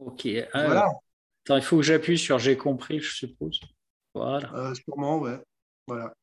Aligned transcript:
Ok. 0.00 0.26
voilà. 0.54 0.88
il 1.50 1.62
faut 1.62 1.76
que 1.76 1.82
j'appuie 1.82 2.18
sur 2.18 2.38
j'ai 2.38 2.56
compris, 2.56 3.00
je 3.00 3.14
suppose. 3.14 3.60
Voilà. 4.14 4.52
Euh, 4.54 4.74
sûrement, 4.74 5.18
ouais. 5.18 5.38
Voilà. 5.86 6.14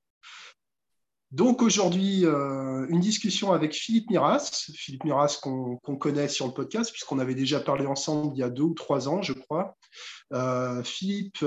Donc 1.32 1.62
aujourd'hui, 1.62 2.26
euh, 2.26 2.88
une 2.88 3.02
discussion 3.02 3.52
avec 3.52 3.74
Philippe 3.74 4.10
Miras, 4.10 4.72
Philippe 4.74 5.04
Miras 5.04 5.40
qu'on 5.42 5.78
connaît 5.98 6.30
sur 6.30 6.48
le 6.48 6.54
podcast, 6.54 6.92
puisqu'on 6.92 7.20
avait 7.20 7.36
déjà 7.36 7.60
parlé 7.60 7.86
ensemble 7.86 8.34
il 8.36 8.40
y 8.40 8.44
a 8.44 8.50
deux 8.50 8.64
ou 8.64 8.74
trois 8.74 9.10
ans, 9.10 9.22
je 9.22 9.34
crois. 9.34 9.78
Euh, 10.34 10.82
Philippe, 10.84 11.46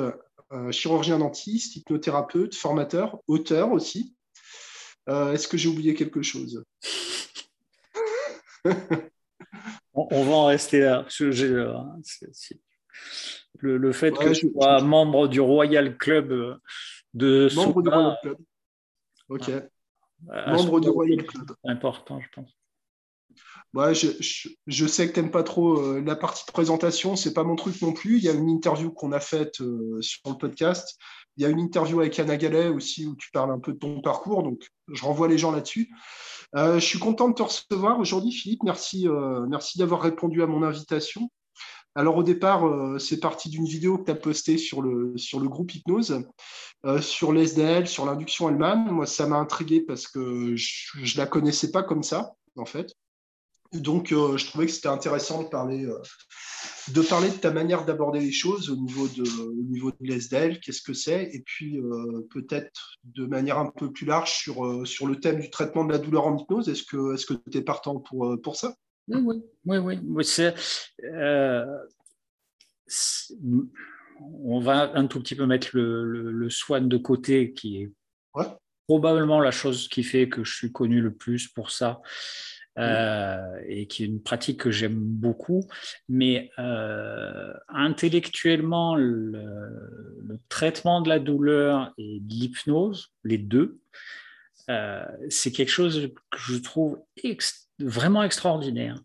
chirurgien 0.71 1.19
dentiste, 1.19 1.77
hypnothérapeute, 1.77 2.55
formateur, 2.55 3.19
auteur 3.27 3.73
aussi. 3.73 4.15
Est-ce 5.09 5.49
que 5.49 5.57
j'ai 5.57 5.69
oublié 5.69 5.95
quelque 5.95 6.23
chose? 6.23 6.63
on, 10.11 10.25
va 10.25 10.33
en 10.33 10.47
rester 10.47 10.81
là. 10.81 11.07
le, 13.59 13.93
fait 13.93 14.13
que 14.13 14.33
je 14.33 14.49
sois 14.49 14.81
membre 14.83 15.29
du 15.29 15.41
Royal 15.41 15.97
Club 15.97 16.33
euh, 16.33 16.57
de 17.15 17.49
Membre 17.55 17.83
du 17.83 17.89
Royal 17.89 18.19
Club. 18.23 18.39
Ok. 19.29 19.51
membre 20.27 20.81
du 20.81 20.89
Royal 20.89 21.25
Club. 21.25 21.53
Important, 21.65 22.21
je 22.21 22.29
pense. 22.35 22.51
Ouais, 23.73 23.95
je, 23.95 24.87
sais 24.87 25.09
que 25.09 25.15
tu 25.15 25.21
n'aimes 25.21 25.31
pas 25.31 25.45
trop 25.45 25.79
euh, 25.79 26.03
la 26.05 26.17
partie 26.17 26.45
de 26.45 26.51
présentation, 26.51 27.15
c'est 27.15 27.33
pas 27.33 27.45
mon 27.45 27.55
truc 27.55 27.81
non 27.83 27.93
plus. 27.93 28.17
Il 28.17 28.25
y 28.25 28.29
a 28.29 28.33
une 28.33 28.49
interview 28.49 28.91
qu'on 28.91 29.13
a 29.13 29.21
faite 29.21 29.61
euh, 29.61 30.01
sur 30.01 30.29
le 30.29 30.35
podcast. 30.35 30.99
Il 31.37 31.45
y 31.45 31.47
a 31.47 31.51
une 31.51 31.61
interview 31.61 32.01
avec 32.01 32.19
Anna 32.19 32.37
Gallet 32.37 32.67
aussi 32.67 33.07
où 33.07 33.15
tu 33.15 33.31
parles 33.31 33.53
un 33.53 33.61
peu 33.61 33.73
de 33.73 33.79
ton 33.79 34.01
parcours, 34.01 34.43
donc 34.43 34.67
je 34.93 35.05
renvoie 35.05 35.29
les 35.29 35.39
gens 35.39 35.53
là-dessus. 35.53 35.89
Euh, 36.57 36.81
je 36.81 36.85
suis 36.85 36.99
content 36.99 37.29
de 37.29 37.35
te 37.35 37.43
recevoir 37.43 37.99
aujourd'hui, 38.01 38.33
Philippe. 38.33 38.63
Merci, 38.63 39.09
euh, 39.09 39.47
merci 39.47 39.79
d'avoir 39.79 40.01
répondu 40.03 40.43
à 40.43 40.47
mon 40.47 40.63
invitation. 40.63 41.31
Alors 41.95 42.17
au 42.17 42.23
départ, 42.23 42.67
euh, 42.67 42.99
c'est 42.99 43.21
parti 43.21 43.49
d'une 43.49 43.65
vidéo 43.65 43.99
que 43.99 44.05
tu 44.05 44.11
as 44.11 44.17
postée 44.17 44.59
sur 44.59 44.83
le, 44.83 45.17
sur 45.17 45.41
le 45.41 45.49
groupe 45.49 45.75
Hypnose, 45.75 46.25
sur 47.01 47.33
l'SDL, 47.33 47.87
sur 47.87 48.07
l'induction 48.07 48.49
Hellman. 48.49 48.91
Moi, 48.91 49.07
ça 49.07 49.27
m'a 49.27 49.37
intrigué 49.37 49.81
parce 49.81 50.07
que 50.07 50.55
je 50.57 50.99
ne 50.99 51.19
la 51.19 51.27
connaissais 51.27 51.71
pas 51.71 51.83
comme 51.83 52.03
ça, 52.03 52.33
en 52.57 52.65
fait. 52.65 52.95
Donc, 53.73 54.09
je 54.09 54.47
trouvais 54.47 54.67
que 54.67 54.73
c'était 54.73 54.89
intéressant 54.89 55.43
de 55.43 55.49
parler 55.49 55.89
de 56.93 57.03
parler 57.03 57.29
de 57.31 57.37
ta 57.37 57.51
manière 57.51 57.85
d'aborder 57.85 58.21
les 58.21 58.33
choses 58.33 58.71
au 58.71 58.77
niveau 58.77 59.07
de, 59.09 59.23
au 59.43 59.63
niveau 59.71 59.91
de 59.91 59.97
l'ESDL, 60.01 60.61
qu'est-ce 60.61 60.83
que 60.83 60.93
c'est, 60.93 61.31
et 61.33 61.43
puis 61.45 61.79
euh, 61.79 62.27
peut-être 62.31 62.97
de 63.05 63.27
manière 63.27 63.59
un 63.59 63.71
peu 63.71 63.93
plus 63.93 64.07
large 64.07 64.33
sur, 64.33 64.65
euh, 64.65 64.85
sur 64.85 65.07
le 65.07 65.21
thème 65.21 65.41
du 65.41 65.51
traitement 65.51 65.85
de 65.85 65.93
la 65.93 65.99
douleur 65.99 66.27
en 66.27 66.37
hypnose. 66.37 66.69
Est-ce 66.69 66.85
que 66.85 67.35
tu 67.51 67.59
es 67.59 67.63
partant 67.63 67.99
pour, 68.01 68.27
euh, 68.27 68.37
pour 68.41 68.57
ça? 68.57 68.75
Oui, 69.09 69.43
oui, 69.65 69.79
oui. 69.79 69.99
oui. 70.05 70.25
C'est, 70.25 70.55
on 74.21 74.61
va 74.61 74.93
un 74.95 75.07
tout 75.07 75.21
petit 75.21 75.35
peu 75.35 75.47
mettre 75.47 75.69
le, 75.73 76.05
le, 76.31 76.51
soin 76.51 76.81
de 76.81 76.97
côté, 76.97 77.53
qui 77.53 77.83
est 77.83 77.91
probablement 78.87 79.41
la 79.41 79.51
chose 79.51 79.89
qui 79.89 80.03
fait 80.03 80.29
que 80.29 80.45
je 80.45 80.55
suis 80.55 80.73
connu 80.73 81.01
le 81.01 81.15
plus 81.15 81.49
pour 81.49 81.71
ça. 81.71 82.01
Euh, 82.79 83.61
et 83.67 83.87
qui 83.89 84.05
est 84.05 84.07
une 84.07 84.23
pratique 84.23 84.61
que 84.61 84.71
j'aime 84.71 84.95
beaucoup. 84.95 85.67
Mais 86.09 86.51
euh, 86.59 87.53
intellectuellement, 87.69 88.95
le, 88.95 89.33
traitement 90.49 91.01
de 91.01 91.09
la 91.09 91.19
douleur 91.19 91.93
et 91.99 92.21
de 92.21 92.33
l'hypnose, 92.33 93.13
les 93.25 93.39
deux, 93.39 93.81
euh, 94.71 95.05
c'est 95.29 95.51
quelque 95.51 95.71
chose 95.71 96.11
que 96.31 96.39
je 96.39 96.57
trouve 96.57 97.03
vraiment 97.81 98.23
extraordinaire 98.23 98.97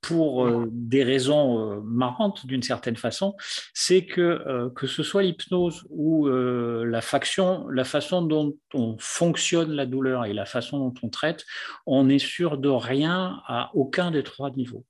pour 0.00 0.44
euh, 0.44 0.68
des 0.72 1.04
raisons 1.04 1.58
euh, 1.58 1.80
marrantes 1.84 2.44
d'une 2.46 2.62
certaine 2.62 2.96
façon, 2.96 3.36
c'est 3.72 4.04
que 4.04 4.70
que 4.74 4.86
ce 4.86 5.02
soit 5.02 5.22
l'hypnose 5.22 5.84
ou 5.90 6.26
la 6.28 7.00
faction, 7.00 7.68
la 7.68 7.84
façon 7.84 8.22
dont 8.22 8.56
on 8.74 8.96
fonctionne 8.98 9.70
la 9.72 9.86
douleur 9.86 10.24
et 10.24 10.32
la 10.32 10.44
façon 10.44 10.78
dont 10.78 10.94
on 11.02 11.08
traite, 11.08 11.44
on 11.86 12.08
est 12.08 12.18
sûr 12.18 12.58
de 12.58 12.68
rien 12.68 13.40
à 13.46 13.70
aucun 13.74 14.10
des 14.10 14.24
trois 14.24 14.50
niveaux 14.50 14.84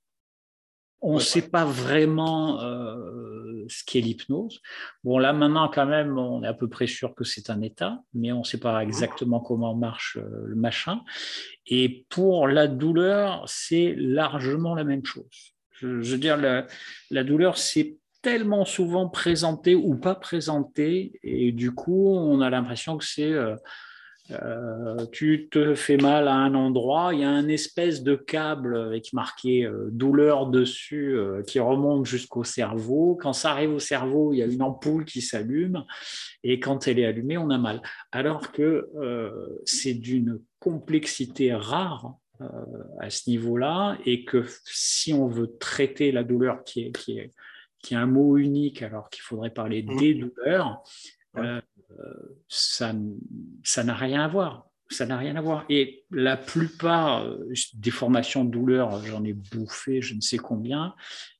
on 1.03 1.15
ne 1.15 1.19
sait 1.19 1.49
pas 1.49 1.65
vraiment 1.65 2.61
euh, 2.61 3.65
ce 3.67 3.83
qu'est 3.85 3.99
l'hypnose. 3.99 4.61
Bon, 5.03 5.17
là 5.17 5.33
maintenant, 5.33 5.67
quand 5.67 5.85
même, 5.85 6.17
on 6.17 6.43
est 6.43 6.47
à 6.47 6.53
peu 6.53 6.69
près 6.69 6.87
sûr 6.87 7.13
que 7.13 7.25
c'est 7.25 7.49
un 7.49 7.61
état, 7.61 8.01
mais 8.13 8.31
on 8.31 8.39
ne 8.39 8.43
sait 8.45 8.59
pas 8.59 8.81
exactement 8.81 9.41
comment 9.41 9.75
marche 9.75 10.17
euh, 10.17 10.45
le 10.45 10.55
machin. 10.55 11.01
Et 11.67 12.05
pour 12.09 12.47
la 12.47 12.67
douleur, 12.67 13.43
c'est 13.47 13.93
largement 13.97 14.75
la 14.75 14.85
même 14.85 15.05
chose. 15.05 15.53
Je, 15.73 15.87
veux 15.87 16.17
dire, 16.17 16.37
la, 16.37 16.65
la 17.11 17.23
douleur, 17.25 17.57
c'est 17.57 17.97
tellement 18.21 18.63
souvent 18.63 19.09
présenté 19.09 19.75
ou 19.75 19.97
pas 19.97 20.15
présenté, 20.15 21.19
et 21.21 21.51
du 21.51 21.73
coup, 21.73 22.15
on 22.15 22.39
a 22.39 22.49
l'impression 22.49 22.97
que 22.97 23.05
c'est... 23.05 23.33
Euh, 23.33 23.57
euh, 24.31 25.05
tu 25.11 25.49
te 25.51 25.75
fais 25.75 25.97
mal 25.97 26.29
à 26.29 26.33
un 26.33 26.55
endroit, 26.55 27.13
il 27.13 27.19
y 27.19 27.23
a 27.23 27.29
un 27.29 27.49
espèce 27.49 28.03
de 28.03 28.15
câble 28.15 28.77
avec 28.77 29.11
marqué 29.11 29.65
euh, 29.65 29.89
douleur 29.91 30.47
dessus 30.47 31.17
euh, 31.17 31.43
qui 31.43 31.59
remonte 31.59 32.05
jusqu'au 32.05 32.45
cerveau. 32.45 33.17
Quand 33.21 33.33
ça 33.33 33.51
arrive 33.51 33.73
au 33.73 33.79
cerveau, 33.79 34.31
il 34.31 34.37
y 34.37 34.41
a 34.41 34.45
une 34.45 34.61
ampoule 34.61 35.03
qui 35.03 35.21
s'allume 35.21 35.83
et 36.43 36.61
quand 36.61 36.87
elle 36.87 36.99
est 36.99 37.05
allumée, 37.05 37.37
on 37.37 37.49
a 37.49 37.57
mal. 37.57 37.81
Alors 38.13 38.53
que 38.53 38.89
c'est 39.65 39.93
d'une 39.93 40.39
complexité 40.59 41.53
rare 41.53 42.15
à 42.99 43.09
ce 43.09 43.29
niveau-là 43.29 43.97
et 44.05 44.25
que 44.25 44.45
si 44.65 45.13
on 45.13 45.27
veut 45.27 45.55
traiter 45.57 46.11
la 46.11 46.23
douleur 46.23 46.63
qui 46.63 46.81
est, 46.81 46.91
qui 46.91 47.17
est, 47.17 47.31
qui 47.79 47.93
est 47.93 47.97
un 47.97 48.05
mot 48.05 48.37
unique 48.37 48.81
alors 48.81 49.09
qu'il 49.09 49.21
faudrait 49.21 49.51
parler 49.51 49.83
mmh. 49.83 49.97
des 49.97 50.13
douleurs, 50.15 50.83
ça 52.47 52.93
n'a 52.93 53.95
rien 53.95 54.23
à 54.23 54.27
voir. 54.27 54.67
Ça 54.89 55.05
n'a 55.05 55.17
rien 55.17 55.35
à 55.35 55.41
voir. 55.41 55.65
Et 55.69 56.03
la 56.11 56.37
plupart 56.37 57.23
euh, 57.23 57.51
des 57.73 57.89
formations 57.89 58.45
de 58.45 58.51
douleur, 58.51 59.03
j'en 59.05 59.23
ai 59.23 59.33
bouffé 59.33 60.01
je 60.01 60.13
ne 60.13 60.21
sais 60.21 60.37
combien. 60.37 60.93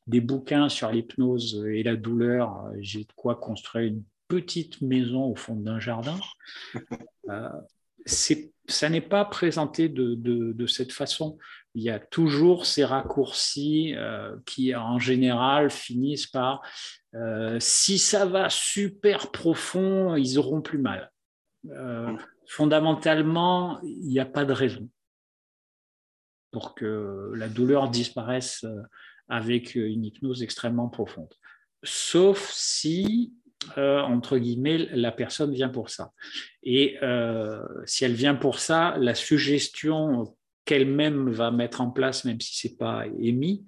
Des 0.08 0.22
bouquins 0.22 0.70
sur 0.70 0.92
l'hypnose 0.92 1.64
et 1.68 1.84
la 1.84 1.96
douleur, 1.96 2.72
j'ai 2.80 3.04
de 3.04 3.12
quoi 3.16 3.36
construire 3.36 3.88
une 3.88 4.04
petite 4.28 4.82
maison 4.82 5.26
au 5.26 5.36
fond 5.36 5.56
d'un 5.56 5.80
jardin. 5.80 6.20
Euh, 7.30 7.48
ça 8.06 8.90
n'est 8.90 9.00
pas 9.00 9.24
présenté 9.24 9.88
de, 9.88 10.16
de, 10.16 10.68
cette 10.68 10.92
façon. 10.92 11.38
Il 11.74 11.84
y 11.84 11.90
a 11.90 12.00
toujours 12.00 12.66
ces 12.66 12.84
raccourcis 12.84 13.94
euh, 13.96 14.36
qui, 14.46 14.76
en 14.76 15.00
général, 15.00 15.70
finissent 15.70 16.28
par 16.28 16.62
euh, 17.16 17.60
si 17.60 18.00
ça 18.00 18.26
va 18.26 18.50
super 18.50 19.32
profond, 19.32 20.16
ils 20.16 20.38
auront 20.38 20.62
plus 20.62 20.80
mal. 20.80 21.12
Euh, 21.70 22.16
fondamentalement, 22.48 23.80
il 23.84 24.08
n'y 24.08 24.20
a 24.20 24.26
pas 24.26 24.46
de 24.46 24.54
raison 24.54 24.90
pour 26.52 26.76
que 26.76 27.32
la 27.36 27.48
douleur 27.50 27.90
disparaisse 27.90 28.66
avec 29.28 29.76
une 29.76 30.06
hypnose 30.06 30.44
extrêmement 30.44 30.90
profonde. 30.90 31.34
Sauf 31.84 32.52
si 32.52 33.34
euh, 33.78 34.00
entre 34.02 34.38
guillemets, 34.38 34.90
la 34.92 35.12
personne 35.12 35.54
vient 35.54 35.70
pour 35.70 35.90
ça. 35.90 36.12
Et 36.64 36.98
euh, 37.02 37.62
si 37.86 38.06
elle 38.06 38.14
vient 38.14 38.36
pour 38.36 38.60
ça, 38.60 38.96
la 38.98 39.16
suggestion 39.16 40.36
qu'elle-même 40.66 41.30
va 41.30 41.52
mettre 41.52 41.82
en 41.82 41.90
place, 41.90 42.26
même 42.26 42.40
si 42.40 42.58
c'est 42.58 42.78
pas 42.78 43.06
émis, 43.20 43.66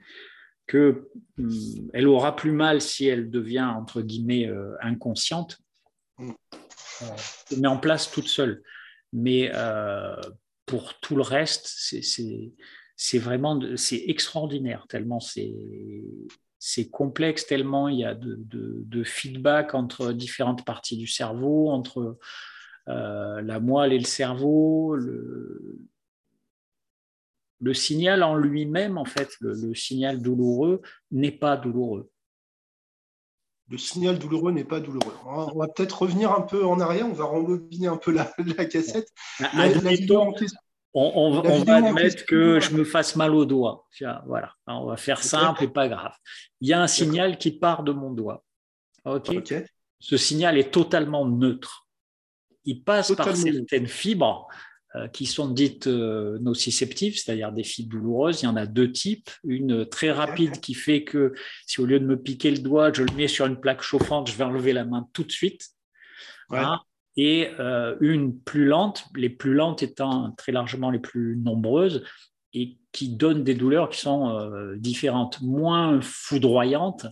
que 0.68 1.10
hum, 1.38 1.90
elle 1.94 2.08
aura 2.08 2.36
plus 2.36 2.52
mal 2.52 2.82
si 2.82 3.08
elle 3.08 3.30
devient 3.30 3.62
entre 3.76 4.02
guillemets 4.02 4.48
euh, 4.48 4.76
inconsciente, 4.82 5.60
se 6.20 7.60
met 7.60 7.68
en 7.68 7.78
place 7.78 8.12
toute 8.12 8.28
seule. 8.28 8.64
Mais 9.14 9.52
pour 10.66 11.00
tout 11.00 11.16
le 11.16 11.22
reste, 11.22 11.68
c'est 11.68 13.20
vraiment 13.20 13.60
c'est 13.76 14.04
extraordinaire 14.08 14.86
tellement 14.90 15.20
c'est 16.68 16.90
complexe 16.90 17.46
tellement 17.46 17.88
il 17.88 18.00
y 18.00 18.06
a 18.06 18.16
de, 18.16 19.04
feedback 19.04 19.76
entre 19.76 20.12
différentes 20.14 20.66
parties 20.66 20.98
du 20.98 21.08
cerveau, 21.08 21.70
entre 21.70 22.18
euh, 22.88 23.42
la 23.42 23.60
moelle 23.60 23.94
et 23.94 24.00
le 24.00 24.06
cerveau. 24.06 24.96
Le, 24.96 25.80
le 27.62 27.74
signal 27.74 28.24
en 28.24 28.36
lui-même, 28.36 28.98
en 28.98 29.06
fait, 29.06 29.30
le, 29.40 29.74
signal 29.74 30.22
douloureux 30.22 30.82
n'est 31.12 31.32
pas 31.32 31.58
douloureux. 31.58 32.10
Le 33.70 33.78
signal 33.78 34.20
douloureux 34.20 34.52
n'est 34.52 34.66
pas 34.66 34.80
douloureux. 34.80 35.16
On 35.26 35.58
va 35.58 35.68
peut-être 35.68 36.04
revenir 36.04 36.32
un 36.32 36.42
peu 36.42 36.66
en 36.66 36.80
arrière, 36.80 37.08
on 37.08 37.14
va 37.14 37.26
rembobiner 37.26 37.88
un 37.88 37.98
peu 37.98 38.12
la, 38.12 38.26
cassette. 38.66 39.10
La, 39.40 39.50
on, 40.94 41.42
va 41.42 41.76
admettre 41.76 42.26
que 42.26 42.60
je 42.60 42.76
me 42.76 42.84
fasse 42.84 43.16
mal 43.16 43.34
au 43.34 43.46
doigt. 43.46 43.88
Voilà, 44.28 44.54
on 44.68 44.86
va 44.86 44.98
faire 44.98 45.24
simple 45.24 45.64
et 45.64 45.68
pas 45.68 45.88
grave. 45.88 46.14
Il 46.62 46.70
y 46.70 46.74
a 46.74 46.82
un 46.82 46.88
signal 46.88 47.38
qui 47.38 47.52
part 47.52 47.84
de 47.84 47.92
mon 47.92 48.12
doigt. 48.12 48.44
Ok. 49.06 49.54
Ce 50.00 50.18
signal 50.18 50.58
est 50.58 50.72
totalement 50.72 51.26
neutre. 51.26 51.88
Il 52.66 52.84
passe 52.84 53.14
par 53.14 53.36
certaines 53.36 53.88
fibres 53.88 54.48
qui 55.12 55.26
sont 55.26 55.50
dites 55.50 55.88
euh, 55.88 56.38
nociceptives, 56.40 57.18
c'est-à-dire 57.18 57.52
des 57.52 57.64
fibres 57.64 57.92
douloureuses. 57.92 58.42
Il 58.42 58.46
y 58.46 58.48
en 58.48 58.56
a 58.56 58.66
deux 58.66 58.92
types. 58.92 59.30
Une 59.44 59.86
très 59.86 60.12
rapide 60.12 60.60
qui 60.60 60.74
fait 60.74 61.04
que 61.04 61.34
si 61.66 61.82
au 61.82 61.86
lieu 61.86 62.00
de 62.00 62.06
me 62.06 62.18
piquer 62.18 62.52
le 62.52 62.60
doigt, 62.60 62.92
je 62.94 63.04
le 63.04 63.14
mets 63.16 63.28
sur 63.28 63.46
une 63.46 63.60
plaque 63.60 63.82
chauffante, 63.82 64.30
je 64.30 64.36
vais 64.36 64.44
enlever 64.44 64.74
la 64.74 64.86
main 64.86 65.08
tout 65.14 65.24
de 65.24 65.32
suite. 65.32 65.70
Et 67.18 67.50
euh, 67.60 67.96
une 68.02 68.38
plus 68.38 68.66
lente, 68.66 69.06
les 69.16 69.30
plus 69.30 69.54
lentes 69.54 69.82
étant 69.84 70.32
très 70.32 70.52
largement 70.52 70.92
les 70.92 71.00
plus 71.00 71.38
nombreuses 71.38 72.04
et 72.54 72.78
qui 72.92 73.10
donnent 73.10 73.44
des 73.44 73.56
douleurs 73.56 73.90
qui 73.90 74.00
sont 74.00 74.76
différentes, 74.78 75.42
moins 75.42 76.00
foudroyantes, 76.02 77.06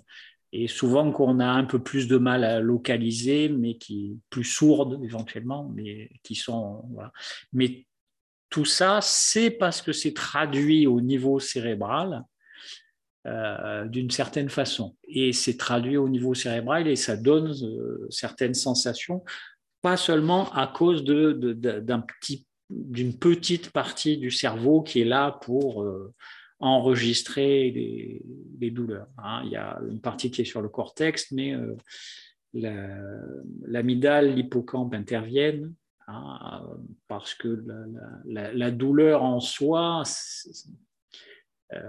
et 0.56 0.68
souvent 0.68 1.12
qu'on 1.12 1.40
a 1.40 1.48
un 1.48 1.64
peu 1.64 1.80
plus 1.80 2.08
de 2.08 2.18
mal 2.18 2.44
à 2.44 2.60
localiser, 2.60 3.50
mais 3.50 3.76
qui 3.76 4.20
plus 4.30 4.44
sourdes 4.44 5.04
éventuellement, 5.04 5.72
mais 5.76 6.12
qui 6.22 6.36
sont 6.36 6.86
Mais 7.54 7.88
tout 8.52 8.64
ça, 8.64 9.00
c'est 9.02 9.50
parce 9.50 9.82
que 9.82 9.92
c'est 9.92 10.14
traduit 10.14 10.86
au 10.86 11.02
niveau 11.02 11.40
cérébral 11.40 12.24
euh, 13.26 13.88
d'une 13.88 14.12
certaine 14.12 14.50
façon, 14.50 14.96
et 15.08 15.34
c'est 15.34 15.58
traduit 15.58 15.98
au 15.98 16.08
niveau 16.08 16.36
cérébral 16.36 16.88
et 16.88 16.96
ça 16.96 17.18
donne 17.18 17.52
euh, 17.64 18.06
certaines 18.12 18.54
sensations, 18.54 19.24
pas 19.82 19.98
seulement 19.98 20.52
à 20.52 20.68
cause 20.68 21.04
de, 21.04 21.32
d'un 21.54 22.02
petit 22.02 22.46
d'une 22.70 23.18
petite 23.18 23.72
partie 23.72 24.18
du 24.18 24.32
cerveau 24.32 24.82
qui 24.82 25.02
est 25.02 25.06
là 25.06 25.32
pour 25.42 25.84
euh, 25.84 26.14
enregistrer 26.64 27.72
les, 27.72 28.72
douleurs. 28.72 29.08
Hein. 29.18 29.42
Il 29.44 29.52
y 29.52 29.58
a 29.58 29.78
une 29.90 30.00
partie 30.00 30.32
qui 30.32 30.42
est 30.42 30.46
sur 30.46 30.62
le 30.62 30.70
cortex, 30.70 31.32
mais 31.32 31.54
euh, 31.54 31.76
l'amygdale, 33.66 34.34
l'hippocampe 34.34 34.94
interviennent 34.94 35.74
hein, 36.08 36.66
parce 37.10 37.34
que 37.34 37.66
la, 38.26 38.72
douleur 38.72 39.24
en 39.24 39.42
soi, 39.42 40.04
euh, 41.74 41.80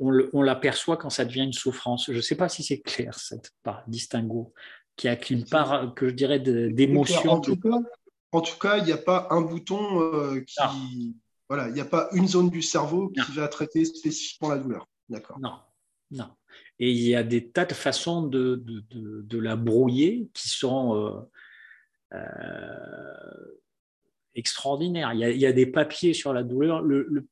on 0.00 0.42
l'aperçoit 0.42 0.96
quand 0.96 1.10
ça 1.10 1.26
devient 1.26 1.42
une 1.42 1.52
souffrance. 1.52 2.06
Je 2.06 2.16
ne 2.16 2.20
sais 2.22 2.36
pas 2.36 2.48
si 2.48 2.62
c'est 2.62 2.80
clair, 2.80 3.14
cette 3.14 3.50
part 3.62 3.84
distinguo, 3.88 4.54
qui 4.96 5.08
a 5.08 5.16
qu'une 5.16 5.44
part, 5.44 5.92
que 5.94 6.08
je 6.08 6.14
dirais, 6.14 6.40
d'émotion. 6.40 7.42
En, 8.34 8.40
tout 8.40 8.58
cas, 8.58 8.78
il 8.78 8.84
n'y 8.84 8.92
a 8.92 8.98
pas 8.98 9.26
un 9.28 9.42
bouton 9.42 10.00
euh, 10.00 10.40
qui, 10.40 10.54
ah. 10.58 10.72
Voilà, 11.48 11.68
il 11.68 11.74
n'y 11.74 11.80
a 11.80 11.84
pas 11.84 12.08
une 12.12 12.28
zone 12.28 12.50
du 12.50 12.62
cerveau 12.62 13.08
qui 13.08 13.32
va 13.32 13.48
traiter 13.48 13.84
spécifiquement 13.84 14.50
la 14.50 14.58
douleur. 14.58 14.88
D'accord. 15.08 15.38
Non, 15.40 15.58
non. 16.10 16.28
Et 16.78 16.90
il 16.90 17.02
y 17.02 17.14
a 17.14 17.22
des 17.22 17.50
tas 17.50 17.64
de 17.64 17.74
façons 17.74 18.26
de, 18.26 18.62
de, 18.64 19.38
la 19.38 19.56
brouiller 19.56 20.28
qui 20.34 20.48
sont 20.48 20.96
euh, 20.96 21.20
euh, 22.14 23.58
extraordinaires. 24.34 25.12
Il 25.12 25.20
y, 25.20 25.46
a, 25.46 25.52
des 25.52 25.66
papiers 25.66 26.14
sur 26.14 26.32
la 26.32 26.42
douleur. 26.42 26.82
Le, 26.82 27.26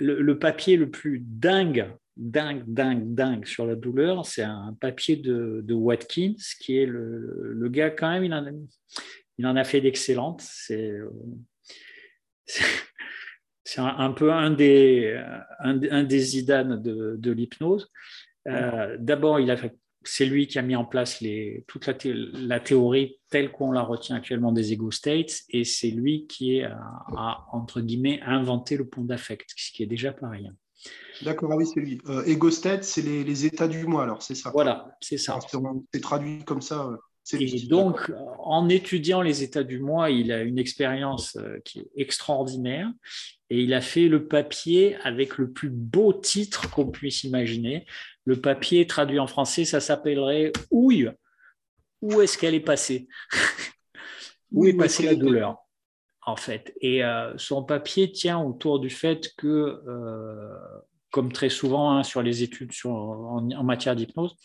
le, 0.00 0.38
papier 0.38 0.76
le 0.76 0.90
plus 0.90 1.20
dingue, 1.20 1.92
dingue, 2.16 2.64
dingue, 2.66 3.14
dingue 3.14 3.46
sur 3.46 3.66
la 3.66 3.74
douleur, 3.74 4.26
c'est 4.26 4.42
un 4.42 4.76
papier 4.80 5.16
de, 5.16 5.74
Watkins, 5.74 6.36
qui 6.60 6.78
est 6.78 6.86
le, 6.86 7.68
gars 7.68 7.90
quand 7.90 8.10
même, 8.10 8.24
il 8.24 8.34
en 8.34 8.46
a, 8.46 8.50
il 9.38 9.46
en 9.46 9.56
a 9.56 9.64
fait 9.64 9.80
d'excellentes. 9.80 10.42
C'est 10.42 10.90
euh, 10.90 11.10
c'est 13.68 13.82
un, 13.82 14.12
peu 14.12 14.32
un 14.32 14.50
des, 14.50 15.22
un, 15.58 16.02
des 16.04 16.18
Zidane 16.20 16.80
de, 16.80 17.30
l'hypnose. 17.30 17.90
Euh, 18.46 18.96
d'abord, 18.98 19.38
c'est 20.04 20.24
lui 20.24 20.46
qui 20.46 20.58
a 20.58 20.62
mis 20.62 20.74
en 20.74 20.86
place 20.86 21.20
les, 21.20 21.66
toute 21.68 21.86
la, 21.86 22.60
théorie 22.60 23.18
telle 23.28 23.52
qu'on 23.52 23.70
la 23.70 23.82
retient 23.82 24.16
actuellement 24.16 24.52
des 24.52 24.72
ego 24.72 24.90
states, 24.90 25.42
et 25.50 25.64
c'est 25.64 25.90
lui 25.90 26.26
qui 26.26 26.62
a, 26.62 27.44
entre 27.52 27.82
guillemets, 27.82 28.22
inventé 28.22 28.78
le 28.78 28.88
pont 28.88 29.04
d'affect, 29.04 29.50
ce 29.54 29.70
qui 29.70 29.82
est 29.82 29.86
déjà 29.86 30.12
pas 30.14 30.30
rien. 30.30 30.54
D'accord, 31.20 31.50
ah 31.52 31.56
oui, 31.56 31.66
c'est 31.66 31.80
lui. 31.80 32.00
Euh, 32.06 32.24
ego 32.24 32.50
state, 32.50 32.84
c'est 32.84 33.02
les, 33.02 33.44
états 33.44 33.68
du 33.68 33.84
moi, 33.86 34.04
alors 34.04 34.22
c'est 34.22 34.34
ça. 34.34 34.50
Voilà, 34.50 34.96
c'est 35.02 35.18
ça. 35.18 35.38
C'est 35.92 36.00
traduit 36.00 36.42
comme 36.44 36.62
ça. 36.62 36.88
Et 37.32 37.66
donc, 37.66 38.12
en 38.38 38.68
étudiant 38.68 39.20
les 39.20 39.42
états 39.42 39.64
du 39.64 39.80
moi, 39.80 40.10
il 40.10 40.32
a 40.32 40.42
une 40.42 40.58
expérience 40.58 41.36
euh, 41.36 41.58
qui 41.64 41.80
est 41.80 41.90
extraordinaire 41.96 42.90
et 43.50 43.60
il 43.62 43.74
a 43.74 43.80
fait 43.80 44.08
le 44.08 44.26
papier 44.26 44.96
avec 45.02 45.38
le 45.38 45.50
plus 45.50 45.70
beau 45.70 46.12
titre 46.12 46.70
qu'on 46.70 46.86
puisse 46.86 47.24
imaginer. 47.24 47.86
Le 48.24 48.40
papier 48.40 48.86
traduit 48.86 49.18
en 49.18 49.26
français, 49.26 49.64
ça 49.64 49.80
s'appellerait 49.80 50.52
Ouille. 50.70 51.10
Où 52.00 52.20
est-ce 52.20 52.38
qu'elle 52.38 52.54
est 52.54 52.60
passée? 52.60 53.08
Où 54.52 54.66
est 54.66 54.74
passée 54.74 55.04
la 55.04 55.14
douleur 55.14 55.56
en 56.22 56.36
fait? 56.36 56.74
Et 56.80 57.04
euh, 57.04 57.36
son 57.36 57.64
papier 57.64 58.12
tient 58.12 58.38
autour 58.38 58.80
du 58.80 58.90
fait 58.90 59.34
que, 59.36 59.82
euh, 59.86 60.56
comme 61.10 61.32
très 61.32 61.48
souvent 61.48 61.92
hein, 61.92 62.02
sur 62.02 62.22
les 62.22 62.42
études 62.42 62.72
en, 62.84 63.64
matière 63.64 63.96
d'hypnose, 63.96 64.36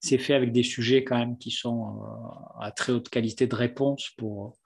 c'est 0.00 0.18
fait 0.18 0.34
avec 0.34 0.52
des 0.52 0.62
sujets 0.62 1.04
quand 1.04 1.18
même 1.18 1.38
qui 1.38 1.50
sont 1.50 2.00
euh, 2.02 2.62
à 2.62 2.70
très 2.70 2.92
haute 2.92 3.08
qualité 3.08 3.46
de 3.46 3.54
réponse 3.54 4.10
pour 4.16 4.56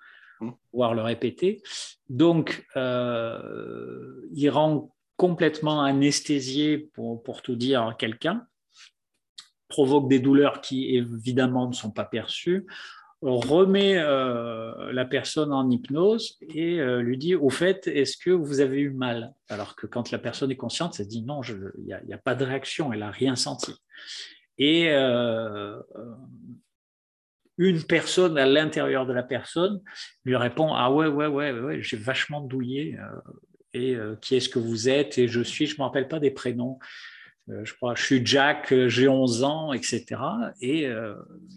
mmh. 0.40 0.50
pouvoir 0.70 0.94
le 0.94 1.02
répéter. 1.02 1.62
Donc, 2.08 2.66
euh, 2.76 4.28
il 4.34 4.48
rend 4.50 4.94
complètement 5.16 5.82
anesthésié, 5.82 6.78
pour, 6.78 7.22
pour 7.22 7.42
tout 7.42 7.56
dire, 7.56 7.94
quelqu'un, 7.98 8.46
provoque 9.68 10.08
des 10.08 10.18
douleurs 10.18 10.60
qui 10.60 10.96
évidemment 10.96 11.68
ne 11.68 11.72
sont 11.72 11.90
pas 11.90 12.04
perçues, 12.04 12.66
remet 13.22 13.98
euh, 13.98 14.92
la 14.92 15.04
personne 15.04 15.52
en 15.52 15.70
hypnose 15.70 16.38
et 16.54 16.78
lui 16.98 17.16
dit 17.16 17.36
au 17.36 17.50
fait, 17.50 17.86
est-ce 17.86 18.16
que 18.16 18.30
vous 18.30 18.60
avez 18.60 18.80
eu 18.80 18.90
mal? 18.90 19.32
Alors 19.48 19.76
que 19.76 19.86
quand 19.86 20.10
la 20.10 20.18
personne 20.18 20.50
est 20.50 20.56
consciente, 20.56 20.98
elle 20.98 21.06
dit 21.06 21.22
non, 21.22 21.40
il 21.42 21.84
n'y 21.84 21.92
a, 21.92 22.16
a, 22.16 22.18
pas 22.18 22.34
de 22.34 22.44
réaction, 22.44 22.92
elle 22.92 23.00
n'a 23.00 23.12
rien 23.12 23.36
senti 23.36 23.72
et 24.58 24.90
euh, 24.90 25.80
une 27.58 27.82
personne 27.82 28.38
à 28.38 28.46
l'intérieur 28.46 29.06
de 29.06 29.12
la 29.12 29.22
personne 29.22 29.80
lui 30.24 30.36
répond 30.36 30.72
Ah 30.74 30.90
ouais, 30.90 31.06
ouais, 31.06 31.26
ouais, 31.26 31.52
ouais 31.52 31.82
j'ai 31.82 31.96
vachement 31.96 32.40
douillé. 32.40 32.98
Euh, 32.98 33.32
et 33.74 33.94
euh, 33.96 34.16
qui 34.16 34.36
est-ce 34.36 34.48
que 34.48 34.58
vous 34.58 34.88
êtes? 34.88 35.16
Et 35.18 35.28
je 35.28 35.40
suis, 35.40 35.66
je 35.66 35.74
ne 35.74 35.78
me 35.78 35.84
rappelle 35.84 36.08
pas 36.08 36.20
des 36.20 36.30
prénoms. 36.30 36.78
je 37.48 37.72
crois, 37.74 37.94
je 37.94 38.02
suis 38.02 38.26
Jack, 38.26 38.74
j'ai 38.88 39.08
11 39.08 39.44
ans, 39.44 39.72
etc. 39.72 40.20
Et 40.60 40.86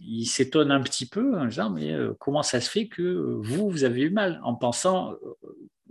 il 0.02 0.26
s'étonne 0.26 0.72
un 0.72 0.82
petit 0.82 1.08
peu 1.08 1.38
en 1.38 1.46
disant 1.46 1.70
Mais 1.70 1.94
comment 2.20 2.42
ça 2.42 2.62
se 2.62 2.70
fait 2.70 2.88
que 2.88 3.38
vous, 3.42 3.70
vous 3.70 3.84
avez 3.84 4.04
eu 4.04 4.10
mal? 4.12 4.40
En 4.44 4.56
pensant, 4.56 5.14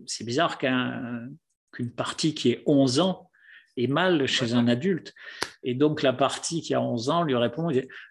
c'est 0.06 0.24
bizarre 0.24 0.58
qu'une 0.58 1.92
partie 1.94 2.34
qui 2.34 2.50
est 2.52 2.62
11 2.64 3.00
ans 3.00 3.30
et 3.76 3.86
mal 3.86 4.26
chez 4.26 4.54
un 4.54 4.68
adulte. 4.68 5.14
Et 5.62 5.74
donc 5.74 6.02
la 6.02 6.12
partie 6.12 6.62
qui 6.62 6.74
a 6.74 6.80
11 6.80 7.10
ans 7.10 7.22
lui 7.22 7.36
répond, 7.36 7.70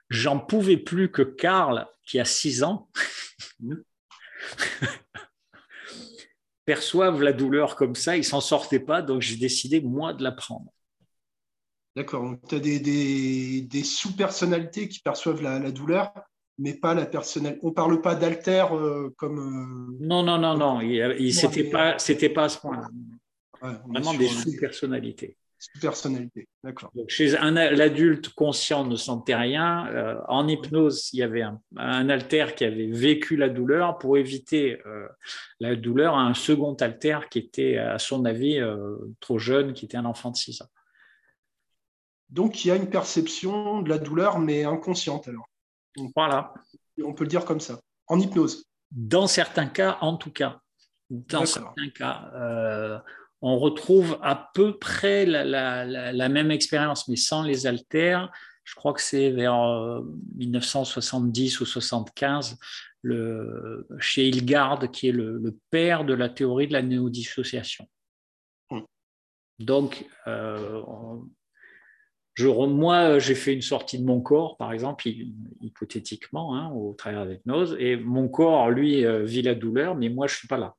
j'en 0.09 0.39
pouvais 0.39 0.77
plus 0.77 1.11
que 1.11 1.21
Karl, 1.21 1.87
qui 2.05 2.19
a 2.19 2.25
6 2.25 2.63
ans, 2.63 2.89
perçoive 6.65 7.21
la 7.21 7.33
douleur 7.33 7.75
comme 7.75 7.95
ça, 7.95 8.17
il 8.17 8.23
s'en 8.23 8.41
sortait 8.41 8.79
pas, 8.79 9.01
donc 9.01 9.21
j'ai 9.21 9.37
décidé, 9.37 9.81
moi, 9.81 10.13
de 10.13 10.23
la 10.23 10.31
prendre. 10.31 10.71
D'accord, 11.95 12.23
donc 12.23 12.39
tu 12.47 12.55
as 12.55 12.59
des, 12.59 13.61
des, 13.61 13.83
sous-personnalités 13.83 14.87
qui 14.87 14.99
perçoivent 14.99 15.43
la, 15.43 15.71
douleur, 15.71 16.11
mais 16.57 16.73
pas 16.73 16.95
la 16.95 17.05
personnalité. 17.05 17.59
On 17.63 17.69
ne 17.69 17.73
parle 17.73 18.01
pas 18.01 18.15
d'alter 18.15 18.65
euh, 18.71 19.11
comme... 19.17 19.37
Euh, 19.39 19.97
non, 19.99 20.23
non, 20.23 20.39
non, 20.39 20.57
non, 20.57 20.81
il, 20.81 21.33
c'était 21.33 21.65
pas, 21.65 21.97
pas 22.33 22.43
à 22.43 22.49
ce 22.49 22.57
point-là. 22.59 22.89
Vraiment 23.61 24.13
des 24.15 24.27
sous-personnalités 24.27 25.37
personnalité, 25.79 26.47
d'accord. 26.63 26.91
Chez 27.07 27.37
un 27.37 27.51
l'adulte 27.51 28.29
conscient 28.29 28.85
ne 28.85 28.95
sentait 28.95 29.35
rien. 29.35 29.87
Euh, 29.87 30.19
en 30.27 30.47
hypnose, 30.47 31.09
il 31.13 31.19
y 31.19 31.23
avait 31.23 31.43
un, 31.43 32.09
alter 32.09 32.47
qui 32.55 32.65
avait 32.65 32.87
vécu 32.87 33.35
la 33.35 33.49
douleur 33.49 33.97
pour 33.97 34.17
éviter 34.17 34.81
euh, 34.85 35.07
la 35.59 35.75
douleur 35.75 36.15
à 36.15 36.21
un 36.21 36.33
second 36.33 36.73
alter 36.75 37.19
qui 37.29 37.39
était, 37.39 37.77
à 37.77 37.99
son 37.99 38.25
avis, 38.25 38.59
euh, 38.59 38.95
trop 39.19 39.39
jeune, 39.39 39.73
qui 39.73 39.85
était 39.85 39.97
un 39.97 40.05
enfant 40.05 40.31
de 40.31 40.37
6 40.37 40.61
ans. 40.61 40.69
Donc, 42.29 42.65
il 42.65 42.69
y 42.69 42.71
a 42.71 42.75
une 42.75 42.89
perception 42.89 43.81
de 43.81 43.89
la 43.89 43.99
douleur, 43.99 44.39
mais 44.39 44.63
inconsciente 44.63 45.27
alors. 45.27 45.47
voilà. 46.15 46.53
On 47.03 47.13
peut 47.13 47.23
le 47.23 47.29
dire 47.29 47.45
comme 47.45 47.59
ça. 47.59 47.79
En 48.07 48.19
hypnose. 48.19 48.65
Dans 48.91 49.27
certains 49.27 49.67
cas, 49.67 49.97
en 50.01 50.17
tout 50.17 50.31
cas. 50.31 50.59
Dans 51.09 51.45
certains 51.45 51.89
cas 51.89 53.01
on 53.45 53.59
retrouve 53.59 54.17
à 54.21 54.51
peu 54.53 54.79
près 54.79 55.25
la, 55.25 56.29
même 56.29 56.49
expérience, 56.49 57.09
mais 57.09 57.17
sans 57.17 57.43
les 57.43 57.67
haltères. 57.67 58.31
Je 58.63 58.73
crois 58.73 58.93
que 58.93 59.01
c'est 59.01 59.31
vers 59.31 60.01
1970 60.37 61.57
euh, 61.57 61.63
ou 61.63 61.65
75, 61.65 62.57
le, 63.01 63.85
chez 63.99 64.29
Hilgard, 64.29 64.89
qui 64.91 65.09
est 65.09 65.11
le, 65.11 65.57
père 65.69 66.05
de 66.05 66.13
la 66.13 66.29
théorie 66.29 66.69
de 66.69 66.73
la 66.73 66.81
néodissociation. 66.81 67.85
Hmm. 68.71 68.83
Donc, 69.59 70.07
euh, 70.27 70.81
Je, 72.35 72.47
moi, 72.47 73.19
j'ai 73.19 73.35
fait 73.35 73.53
une 73.53 73.61
sortie 73.61 73.99
de 73.99 74.05
mon 74.05 74.21
corps, 74.21 74.55
par 74.55 74.71
exemple, 74.71 75.05
hypothétiquement, 75.59 76.55
hein, 76.55 76.71
au 76.71 76.93
travers 76.93 77.27
d'hypnose, 77.27 77.75
et 77.77 77.97
mon 77.97 78.29
corps, 78.29 78.69
lui, 78.69 79.05
vit 79.25 79.41
la 79.41 79.53
douleur, 79.53 79.95
mais 79.95 80.07
moi, 80.07 80.27
je 80.27 80.35
ne 80.35 80.37
suis 80.37 80.47
pas 80.47 80.57
là. 80.57 80.75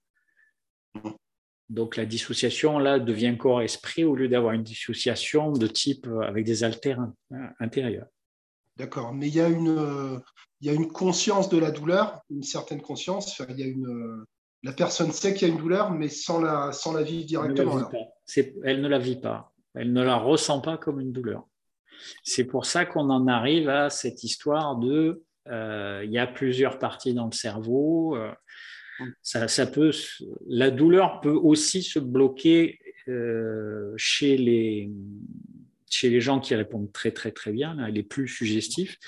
Donc 1.71 1.97
la 1.97 2.05
dissociation, 2.05 2.79
là, 2.79 2.99
devient 2.99 3.37
corps-esprit 3.39 4.05
au 4.05 4.15
lieu 4.15 4.29
d'avoir 4.29 4.53
une 4.53 4.63
dissociation 4.63 5.53
de 5.53 5.67
type 5.67 6.07
avec 6.23 6.45
des 6.45 6.63
altères 6.63 7.07
intérieurs. 7.59 8.07
D'accord, 8.77 9.15
mais 9.15 9.29
il 9.29 9.35
y, 9.35 9.41
a 9.41 9.49
une, 9.49 10.21
il 10.61 10.67
y 10.67 10.71
a 10.71 10.73
une 10.73 10.89
conscience 10.89 11.49
de 11.49 11.59
la 11.59 11.71
douleur, 11.71 12.21
une 12.29 12.43
certaine 12.43 12.83
conscience. 12.83 13.41
il 13.49 13.59
y 13.59 13.63
a 13.63 13.67
une, 13.67 14.25
la 14.65 14.73
personne 14.73 15.13
sait 15.13 15.35
qu'il 15.35 15.47
y 15.47 15.51
a 15.51 15.55
une 15.55 15.61
douleur, 15.61 15.91
mais 15.91 16.09
sans 16.09 16.41
la, 16.41 16.73
sans 16.73 16.95
la 16.95 17.03
vivre 17.03 17.27
directement. 17.27 17.89
Elle 18.65 18.81
ne 18.81 18.89
la 18.89 18.99
vit 18.99 19.21
pas. 19.21 19.53
Elle 19.75 19.93
ne 19.93 20.03
la 20.03 20.17
ressent 20.17 20.61
pas 20.61 20.79
comme 20.79 21.01
une 21.01 21.13
douleur. 21.13 21.47
C'est 22.23 22.45
pour 22.45 22.65
ça 22.65 22.87
qu'on 22.87 23.11
en 23.11 23.29
arrive 23.29 23.69
à 23.69 23.91
cette 23.91 24.25
histoire 24.25 24.77
de 24.77 25.23
euh, 25.49 26.03
il 26.05 26.11
y 26.11 26.19
a 26.19 26.27
plusieurs 26.27 26.79
parties 26.79 27.13
dans 27.13 27.27
le 27.27 27.33
cerveau. 27.33 28.17
Euh, 28.17 28.33
ça, 29.23 29.67
peut, 29.67 29.91
la 30.47 30.71
douleur 30.71 31.21
peut 31.21 31.31
aussi 31.31 31.83
se 31.83 31.99
bloquer 31.99 32.79
euh, 33.09 33.93
chez 33.97 34.37
les, 34.37 34.91
chez 35.91 36.11
les 36.11 36.21
gens 36.21 36.41
qui 36.41 36.55
répondent 36.55 36.93
très 36.93 37.11
très 37.11 37.33
très 37.33 37.53
bien, 37.53 37.75
là, 37.75 37.89
les 37.89 38.03
plus 38.03 38.29
suggestifs, 38.29 38.99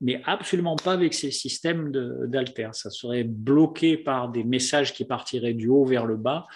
mais 0.00 0.20
absolument 0.24 0.76
pas 0.76 0.92
avec 0.92 1.14
ces 1.14 1.30
systèmes 1.30 1.90
d'alter. 2.26 2.68
Ça 2.72 2.90
serait 2.90 3.24
bloqué 3.24 3.96
par 3.96 4.30
des 4.30 4.44
messages 4.44 4.92
qui 4.92 5.04
partiraient 5.04 5.54
du 5.54 5.68
haut 5.68 5.84
vers 5.84 6.06
le 6.06 6.16
bas 6.16 6.46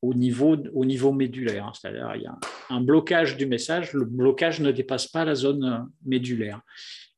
au 0.00 0.14
niveau, 0.14 0.56
au 0.74 0.84
niveau 0.84 1.12
médulaire. 1.12 1.72
C'est-à-dire 1.74 2.12
il 2.14 2.22
y 2.22 2.26
a 2.26 2.38
un 2.70 2.80
blocage 2.80 3.36
du 3.36 3.46
message, 3.46 3.92
le 3.92 4.04
blocage 4.04 4.60
ne 4.60 4.70
dépasse 4.70 5.06
pas 5.06 5.24
la 5.24 5.34
zone 5.34 5.88
médulaire. 6.04 6.60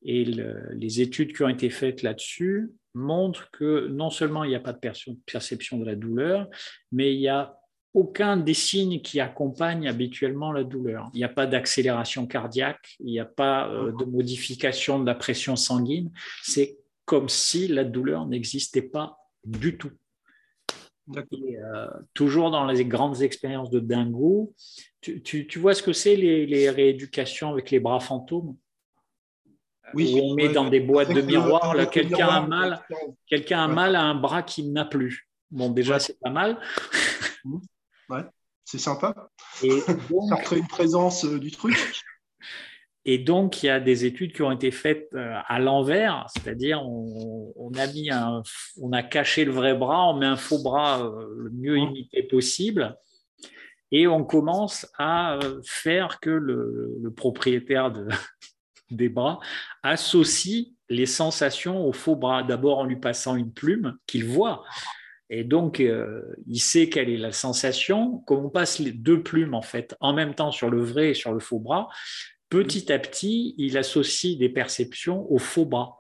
Et 0.02 0.24
les 0.24 1.00
études 1.00 1.34
qui 1.34 1.42
ont 1.42 1.48
été 1.48 1.68
faites 1.68 2.02
là-dessus 2.02 2.70
montrent 2.96 3.50
que 3.52 3.88
non 3.88 4.10
seulement 4.10 4.42
il 4.42 4.48
n'y 4.48 4.56
a 4.56 4.60
pas 4.60 4.72
de 4.72 4.80
perception 5.26 5.78
de 5.78 5.84
la 5.84 5.94
douleur, 5.94 6.48
mais 6.90 7.14
il 7.14 7.20
y 7.20 7.28
a 7.28 7.56
aucun 7.94 8.36
des 8.36 8.54
signes 8.54 9.00
qui 9.00 9.20
accompagnent 9.20 9.88
habituellement 9.88 10.52
la 10.52 10.64
douleur. 10.64 11.08
Il 11.14 11.18
n'y 11.18 11.24
a 11.24 11.30
pas 11.30 11.46
d'accélération 11.46 12.26
cardiaque, 12.26 12.96
il 13.00 13.06
n'y 13.06 13.20
a 13.20 13.24
pas 13.24 13.68
euh, 13.68 13.92
de 13.92 14.04
modification 14.04 14.98
de 14.98 15.06
la 15.06 15.14
pression 15.14 15.56
sanguine. 15.56 16.10
C'est 16.42 16.78
comme 17.04 17.28
si 17.28 17.68
la 17.68 17.84
douleur 17.84 18.26
n'existait 18.26 18.82
pas 18.82 19.16
du 19.44 19.78
tout. 19.78 19.92
Euh, 21.16 21.86
toujours 22.14 22.50
dans 22.50 22.66
les 22.66 22.84
grandes 22.84 23.22
expériences 23.22 23.70
de 23.70 23.78
dingo, 23.78 24.52
tu, 25.00 25.58
vois 25.58 25.72
ce 25.72 25.82
que 25.82 25.92
c'est 25.92 26.16
les, 26.16 26.68
rééducations 26.68 27.50
avec 27.50 27.70
les 27.70 27.78
bras 27.78 28.00
fantômes? 28.00 28.56
Oui, 29.94 30.14
où 30.14 30.24
on 30.24 30.34
met 30.34 30.48
dans 30.48 30.68
des 30.68 30.80
boîtes 30.80 31.12
de 31.12 31.20
miroirs, 31.20 31.74
quelqu'un 31.90 32.28
a 32.28 32.40
mal, 32.40 32.82
quelqu'un 33.26 33.64
a 33.64 33.68
mal 33.68 33.96
à 33.96 34.02
un 34.02 34.14
bras 34.14 34.42
qu'il 34.42 34.72
n'a 34.72 34.84
plus. 34.84 35.28
Bon, 35.50 35.70
déjà, 35.70 35.98
c'est 35.98 36.18
pas 36.18 36.30
mal. 36.30 36.58
Mmh. 37.44 37.58
Ouais, 38.08 38.24
c'est 38.64 38.78
sympa. 38.78 39.30
Et 39.62 39.80
Ça 40.28 40.36
crée 40.42 40.58
une 40.58 40.66
présence 40.66 41.24
euh, 41.24 41.38
du 41.38 41.50
truc. 41.50 41.76
Et 43.08 43.18
donc, 43.18 43.62
il 43.62 43.66
y 43.66 43.68
a 43.68 43.78
des 43.78 44.04
études 44.04 44.32
qui 44.32 44.42
ont 44.42 44.50
été 44.50 44.72
faites 44.72 45.08
euh, 45.14 45.38
à 45.46 45.60
l'envers, 45.60 46.26
c'est-à-dire 46.34 46.82
on, 46.84 47.70
a 47.78 47.86
mis 47.86 48.10
un, 48.10 48.42
on 48.82 48.90
a 48.90 49.04
caché 49.04 49.44
le 49.44 49.52
vrai 49.52 49.74
bras, 49.74 50.08
on 50.08 50.18
met 50.18 50.26
un 50.26 50.36
faux 50.36 50.60
bras 50.60 51.04
euh, 51.04 51.24
le 51.36 51.50
mieux 51.50 51.78
imité 51.78 52.24
possible, 52.24 52.96
et 53.92 54.08
on 54.08 54.24
commence 54.24 54.88
à 54.98 55.38
faire 55.64 56.18
que 56.18 56.30
le, 56.30 56.96
le 57.00 57.12
propriétaire 57.12 57.92
de, 57.92 58.08
des 58.90 59.08
bras 59.08 59.40
associe 59.82 60.68
les 60.88 61.06
sensations 61.06 61.86
au 61.86 61.92
faux 61.92 62.16
bras. 62.16 62.42
D'abord 62.42 62.78
en 62.78 62.84
lui 62.84 62.96
passant 62.96 63.36
une 63.36 63.52
plume 63.52 63.96
qu'il 64.06 64.24
voit. 64.24 64.64
Et 65.28 65.42
donc, 65.42 65.80
euh, 65.80 66.22
il 66.46 66.60
sait 66.60 66.88
quelle 66.88 67.10
est 67.10 67.16
la 67.16 67.32
sensation. 67.32 68.18
Comme 68.26 68.44
on 68.44 68.50
passe 68.50 68.78
les 68.78 68.92
deux 68.92 69.22
plumes, 69.22 69.54
en 69.54 69.62
fait, 69.62 69.96
en 70.00 70.12
même 70.12 70.34
temps 70.34 70.52
sur 70.52 70.70
le 70.70 70.82
vrai 70.82 71.10
et 71.10 71.14
sur 71.14 71.32
le 71.32 71.40
faux 71.40 71.58
bras, 71.58 71.88
petit 72.48 72.92
à 72.92 72.98
petit, 72.98 73.54
il 73.58 73.76
associe 73.76 74.38
des 74.38 74.48
perceptions 74.48 75.30
au 75.30 75.38
faux 75.38 75.66
bras. 75.66 75.98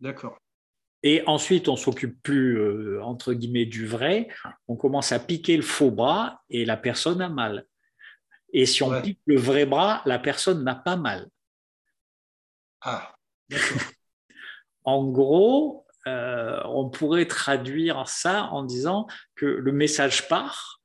D'accord. 0.00 0.38
Et 1.04 1.22
ensuite, 1.26 1.68
on 1.68 1.76
s'occupe 1.76 2.20
plus, 2.22 2.58
euh, 2.58 3.02
entre 3.02 3.32
guillemets, 3.32 3.66
du 3.66 3.86
vrai. 3.86 4.28
On 4.68 4.76
commence 4.76 5.12
à 5.12 5.18
piquer 5.18 5.56
le 5.56 5.62
faux 5.62 5.90
bras 5.90 6.42
et 6.50 6.64
la 6.64 6.76
personne 6.76 7.20
a 7.20 7.28
mal. 7.28 7.66
Et 8.52 8.66
si 8.66 8.82
on 8.82 9.00
pique 9.00 9.20
le 9.26 9.36
vrai 9.36 9.66
bras, 9.66 10.02
la 10.04 10.18
personne 10.18 10.62
n'a 10.62 10.74
pas 10.74 10.96
mal. 10.96 11.28
Ah, 12.82 13.14
en 14.84 15.08
gros, 15.08 15.86
euh, 16.06 16.60
on 16.64 16.90
pourrait 16.90 17.26
traduire 17.26 18.08
ça 18.08 18.44
en 18.50 18.64
disant 18.64 19.06
que 19.36 19.46
le 19.46 19.72
message 19.72 20.28
part, 20.28 20.80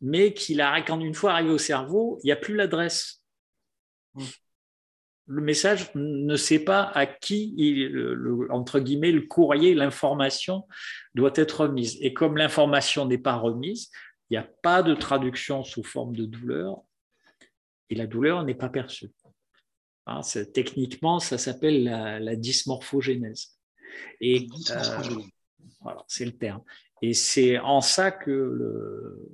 mais 0.00 0.34
qu'il 0.34 0.60
a, 0.60 0.80
quand 0.82 1.00
une 1.00 1.14
fois 1.14 1.32
arrivé 1.32 1.50
au 1.50 1.58
cerveau, 1.58 2.18
il 2.22 2.26
n'y 2.26 2.32
a 2.32 2.36
plus 2.36 2.54
l'adresse. 2.54 3.22
Hmm. 4.14 4.24
Le 5.26 5.42
message 5.42 5.94
ne 5.94 6.34
sait 6.34 6.64
pas 6.64 6.82
à 6.82 7.06
qui, 7.06 7.54
il, 7.56 8.48
entre 8.50 8.80
guillemets, 8.80 9.12
le 9.12 9.22
courrier, 9.22 9.74
l'information 9.74 10.66
doit 11.14 11.30
être 11.36 11.66
remise. 11.66 11.96
Et 12.00 12.12
comme 12.12 12.36
l'information 12.36 13.06
n'est 13.06 13.18
pas 13.18 13.36
remise, 13.36 13.90
il 14.28 14.34
n'y 14.34 14.38
a 14.38 14.48
pas 14.62 14.82
de 14.82 14.94
traduction 14.94 15.62
sous 15.62 15.84
forme 15.84 16.16
de 16.16 16.24
douleur 16.24 16.82
et 17.90 17.94
la 17.94 18.06
douleur 18.06 18.44
n'est 18.44 18.54
pas 18.54 18.68
perçue. 18.68 19.10
Hein, 20.10 20.22
techniquement, 20.52 21.20
ça 21.20 21.38
s'appelle 21.38 21.84
la, 21.84 22.34
dysmorphogénèse. 22.34 23.56
Et 24.20 24.48
euh, 24.70 25.02
voilà, 25.80 26.04
c'est 26.08 26.24
le 26.24 26.36
terme. 26.36 26.62
Et 27.00 27.14
c'est 27.14 27.60
en 27.60 27.80
ça 27.80 28.10
que, 28.10 28.30
le, 28.30 29.30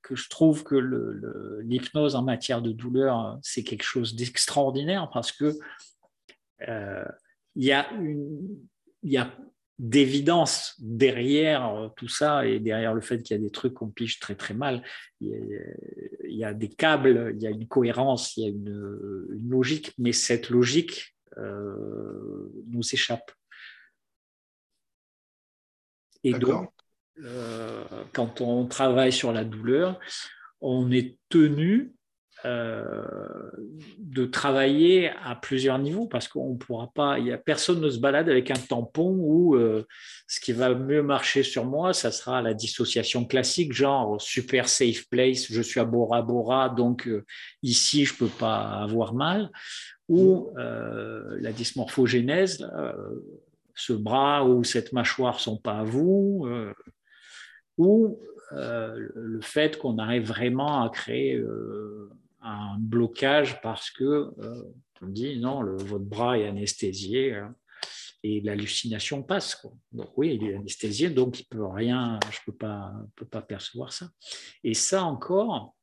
que 0.00 0.14
je 0.14 0.28
trouve 0.28 0.62
que 0.62 0.76
l'hypnose 1.64 2.14
en 2.14 2.22
matière 2.22 2.62
de 2.62 2.70
douleur, 2.70 3.40
c'est 3.42 3.64
quelque 3.64 3.82
chose 3.82 4.14
d'extraordinaire 4.14 5.10
parce 5.12 5.32
que 5.32 5.58
euh, 6.68 7.04
il 7.56 7.64
y 7.64 7.72
a 7.72 7.90
une, 7.94 8.60
y 9.02 9.16
a 9.16 9.36
d'évidence 9.78 10.74
derrière 10.78 11.68
euh, 11.68 11.88
tout 11.96 12.08
ça 12.08 12.46
et 12.46 12.58
derrière 12.58 12.94
le 12.94 13.00
fait 13.00 13.22
qu'il 13.22 13.36
y 13.36 13.40
a 13.40 13.42
des 13.42 13.50
trucs 13.50 13.74
qu'on 13.74 13.90
pige 13.90 14.18
très 14.18 14.34
très 14.34 14.54
mal, 14.54 14.82
il 15.20 15.30
y, 16.24 16.44
a, 16.44 16.54
des 16.54 16.68
câbles, 16.68 17.32
il 17.36 17.42
y 17.42 17.46
a 17.46 17.50
une 17.50 17.66
cohérence, 17.66 18.36
il 18.36 18.42
y 18.42 18.46
a 18.46 18.50
une, 18.50 19.48
logique, 19.48 19.92
mais 19.98 20.12
cette 20.12 20.50
logique 20.50 21.16
euh, 21.38 22.50
nous 22.66 22.82
échappe. 22.92 23.32
Et 26.24 26.32
donc, 26.32 26.70
euh, 27.22 27.84
quand 28.12 28.40
on 28.40 28.66
travaille 28.66 29.12
sur 29.12 29.32
la 29.32 29.44
douleur, 29.44 29.98
on 30.60 30.90
est 30.90 31.16
tenu 31.28 31.92
euh, 32.44 33.50
de 33.98 34.24
travailler 34.24 35.10
à 35.24 35.34
plusieurs 35.34 35.76
niveaux 35.80 36.06
parce 36.06 36.28
qu'on 36.28 36.52
ne 36.52 36.56
pourra 36.56 36.88
pas, 36.94 37.18
y 37.18 37.32
a, 37.32 37.36
personne 37.36 37.80
ne 37.80 37.90
se 37.90 37.98
balade 37.98 38.28
avec 38.28 38.52
un 38.52 38.56
tampon 38.56 39.10
où 39.10 39.56
euh, 39.56 39.84
ce 40.28 40.38
qui 40.38 40.52
va 40.52 40.72
mieux 40.72 41.02
marcher 41.02 41.42
sur 41.42 41.64
moi, 41.64 41.92
ça 41.92 42.12
sera 42.12 42.40
la 42.40 42.54
dissociation 42.54 43.24
classique, 43.24 43.72
genre 43.72 44.20
super 44.20 44.68
safe 44.68 45.08
place, 45.10 45.50
je 45.50 45.60
suis 45.60 45.80
à 45.80 45.84
Bora 45.84 46.22
Bora, 46.22 46.68
donc 46.68 47.08
euh, 47.08 47.24
ici 47.64 48.04
je 48.04 48.14
peux 48.14 48.28
pas 48.28 48.82
avoir 48.82 49.14
mal, 49.14 49.50
ou 50.08 50.52
la 50.56 51.52
dysmorphogénèse, 51.52 52.70
ce 53.74 53.92
bras 53.92 54.44
ou 54.44 54.62
cette 54.62 54.92
mâchoire 54.92 55.40
sont 55.40 55.58
pas 55.58 55.80
à 55.80 55.84
vous, 55.84 56.48
ou 57.76 58.18
le 58.52 59.40
fait 59.42 59.76
qu'on 59.76 59.98
arrive 59.98 60.26
vraiment 60.28 60.84
à 60.84 60.88
créer 60.88 61.42
un 62.40 62.76
blocage 62.78 63.60
parce 63.60 63.90
que 63.90 64.04
euh, 64.38 64.62
on 65.02 65.06
dit 65.06 65.38
non, 65.38 65.62
le, 65.62 65.76
votre 65.76 66.04
bras 66.04 66.38
est 66.38 66.46
anesthésié 66.46 67.34
hein, 67.34 67.54
et 68.22 68.40
l'hallucination 68.40 69.22
passe. 69.22 69.66
Donc 69.92 70.16
oui, 70.16 70.38
il 70.40 70.48
est 70.48 70.54
anesthésié, 70.56 71.10
donc 71.10 71.40
il 71.40 71.44
peut 71.44 71.66
rien, 71.66 72.18
je 72.30 72.38
peux 72.46 72.56
pas, 72.56 72.92
peux 73.16 73.26
pas 73.26 73.42
percevoir 73.42 73.92
ça. 73.92 74.10
Et 74.64 74.74
ça 74.74 75.04
encore, 75.04 75.76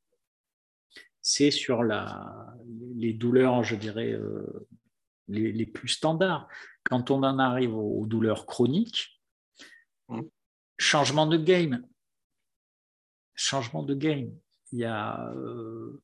c'est 1.20 1.50
sur 1.50 1.82
la, 1.82 2.54
les 2.96 3.12
douleurs, 3.12 3.64
je 3.64 3.76
dirais, 3.76 4.12
euh, 4.12 4.68
les, 5.28 5.66
plus 5.66 5.88
standards. 5.88 6.48
Quand 6.84 7.10
on 7.10 7.22
en 7.22 7.38
arrive 7.38 7.74
aux 7.74 8.06
douleurs 8.06 8.46
chroniques, 8.46 9.20
mmh. 10.08 10.20
changement 10.78 11.26
de 11.26 11.36
game. 11.36 11.84
Changement 13.34 13.82
de 13.82 13.94
game. 13.94 14.30
Il 14.72 14.80
y 14.80 14.84
a 14.84 15.30
euh, 15.30 16.02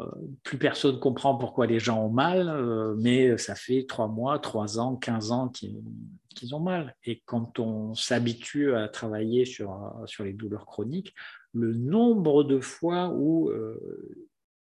euh, 0.00 0.04
plus 0.42 0.58
personne 0.58 1.00
comprend 1.00 1.36
pourquoi 1.36 1.66
les 1.66 1.78
gens 1.78 2.04
ont 2.04 2.10
mal, 2.10 2.48
euh, 2.48 2.94
mais 2.98 3.38
ça 3.38 3.54
fait 3.54 3.86
trois 3.86 4.08
mois, 4.08 4.38
trois 4.38 4.78
ans, 4.78 4.96
quinze 4.96 5.30
ans 5.30 5.48
qu'ils 5.48 6.54
ont 6.54 6.60
mal. 6.60 6.94
Et 7.04 7.22
quand 7.26 7.58
on 7.58 7.94
s'habitue 7.94 8.74
à 8.74 8.88
travailler 8.88 9.44
sur, 9.44 9.94
sur 10.06 10.24
les 10.24 10.32
douleurs 10.32 10.66
chroniques, 10.66 11.14
le 11.52 11.72
nombre 11.72 12.44
de 12.44 12.60
fois 12.60 13.08
où, 13.08 13.50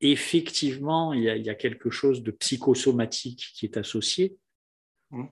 effectivement, 0.01 1.13
il 1.13 1.23
y, 1.23 1.49
a, 1.49 1.55
quelque 1.55 1.89
chose 1.89 2.23
de 2.23 2.31
psychosomatique 2.31 3.51
qui 3.55 3.65
est 3.65 3.77
associé, 3.77 4.37
mmh. 5.11 5.23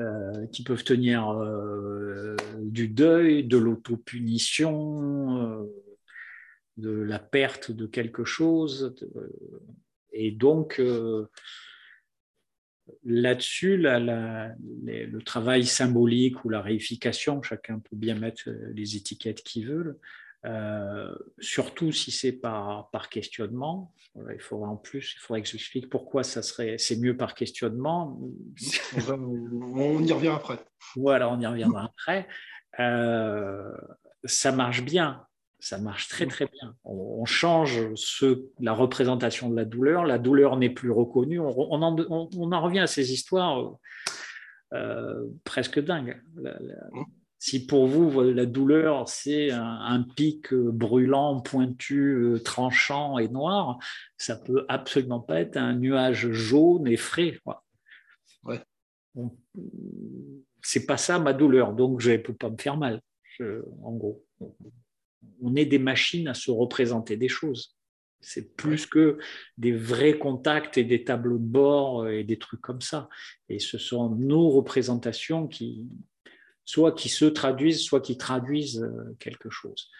euh, 0.00 0.46
qui 0.48 0.62
peuvent 0.62 0.84
tenir 0.84 1.30
euh, 1.30 2.36
du 2.58 2.88
deuil, 2.88 3.44
de 3.44 3.56
l'autopunition, 3.56 5.66
de 6.76 6.90
la 6.90 7.18
perte 7.18 7.70
de 7.70 7.86
quelque 7.86 8.24
chose. 8.24 8.94
et 10.12 10.30
donc, 10.30 10.80
là-dessus, 13.04 13.76
le 13.76 15.18
travail 15.20 15.64
symbolique 15.64 16.44
ou 16.44 16.48
la 16.48 16.62
réification, 16.62 17.42
chacun 17.42 17.78
peut 17.78 17.96
bien 17.96 18.14
mettre 18.14 18.50
les 18.74 18.96
étiquettes 18.96 19.42
qu'il 19.42 19.68
veut, 19.68 20.00
euh, 20.46 21.14
surtout 21.38 21.92
si 21.92 22.10
c'est 22.10 22.32
par, 22.32 22.88
par 22.90 23.10
questionnement. 23.10 23.92
il 24.16 24.40
faudrait 24.40 24.68
en 24.68 24.76
plus, 24.76 25.14
il 25.14 25.18
faudrait 25.18 25.42
que 25.42 25.48
j'explique 25.48 25.90
pourquoi 25.90 26.22
ça 26.24 26.42
serait, 26.42 26.78
c'est 26.78 26.96
mieux 26.96 27.16
par 27.16 27.34
questionnement. 27.34 28.18
On, 29.08 30.02
y 30.02 30.12
revient 30.12 30.28
après. 30.28 30.58
Voilà, 30.96 31.30
on 31.30 31.40
y 31.40 31.46
reviendra 31.46 31.84
après. 31.84 32.26
Euh, 32.78 33.70
ça 34.24 34.52
marche 34.52 34.82
bien, 34.82 35.26
ça 35.60 35.78
marche 35.78 36.08
très 36.08 36.26
très 36.26 36.46
bien. 36.46 36.74
On, 36.84 37.24
change 37.26 37.94
ce, 37.94 38.46
la 38.60 38.72
représentation 38.72 39.50
de 39.50 39.56
la 39.56 39.64
douleur. 39.64 40.04
La 40.04 40.18
douleur 40.18 40.56
n'est 40.56 40.70
plus 40.70 40.90
reconnue. 40.90 41.38
On, 41.38 41.54
on, 41.70 41.82
en, 41.82 42.60
revient 42.62 42.80
à 42.80 42.86
ces 42.86 43.12
histoires 43.12 43.74
euh, 44.72 45.26
presque 45.44 45.78
dingues. 45.78 46.20
Mmh. 46.34 47.02
Si 47.38 47.66
pour 47.66 47.86
vous, 47.86 48.20
la 48.22 48.44
douleur, 48.46 49.08
c'est 49.08 49.50
un, 49.50 50.02
pic 50.14 50.52
euh, 50.52 50.70
brûlant, 50.70 51.40
pointu, 51.40 52.12
euh, 52.12 52.38
tranchant 52.38 53.18
et 53.18 53.28
noir, 53.28 53.78
ça 54.18 54.36
peut 54.36 54.66
absolument 54.68 55.20
pas 55.20 55.40
être 55.40 55.56
un 55.56 55.74
nuage 55.74 56.30
jaune 56.32 56.86
et 56.86 56.98
frais. 56.98 57.38
Quoi. 57.44 57.64
Ouais. 58.44 58.60
C'est 60.62 60.86
pas 60.86 60.98
ça 60.98 61.18
ma 61.18 61.32
douleur, 61.32 61.72
donc 61.72 62.00
je 62.00 62.12
ne 62.12 62.16
peux 62.18 62.34
pas 62.34 62.50
me 62.50 62.58
faire 62.58 62.76
mal. 62.76 63.00
en 63.40 63.92
gros, 63.92 64.22
on 65.42 65.56
est 65.56 65.66
des 65.66 65.78
machines 65.78 66.28
à 66.28 66.34
se 66.34 66.50
représenter 66.50 67.16
des 67.16 67.28
choses. 67.28 67.76
C'est 68.20 68.54
plus 68.54 68.86
que 68.86 69.18
des 69.56 69.72
vrais 69.72 70.18
contacts 70.18 70.76
et 70.76 70.84
des 70.84 71.04
tableaux 71.04 71.38
de 71.38 71.44
bord 71.44 72.08
et 72.08 72.22
des 72.22 72.38
trucs 72.38 72.60
comme 72.60 72.82
ça. 72.82 73.08
Et 73.48 73.58
ce 73.58 73.78
sont 73.78 74.10
nos 74.10 74.50
représentations 74.50 75.48
qui, 75.48 75.88
soit 76.64 76.92
qui 76.92 77.08
se 77.08 77.24
traduisent, 77.24 77.80
soit 77.80 78.00
qui 78.00 78.16
traduisent 78.16 78.82
euh, 78.82 79.16
quelque 79.18 79.50
chose. 79.50 79.90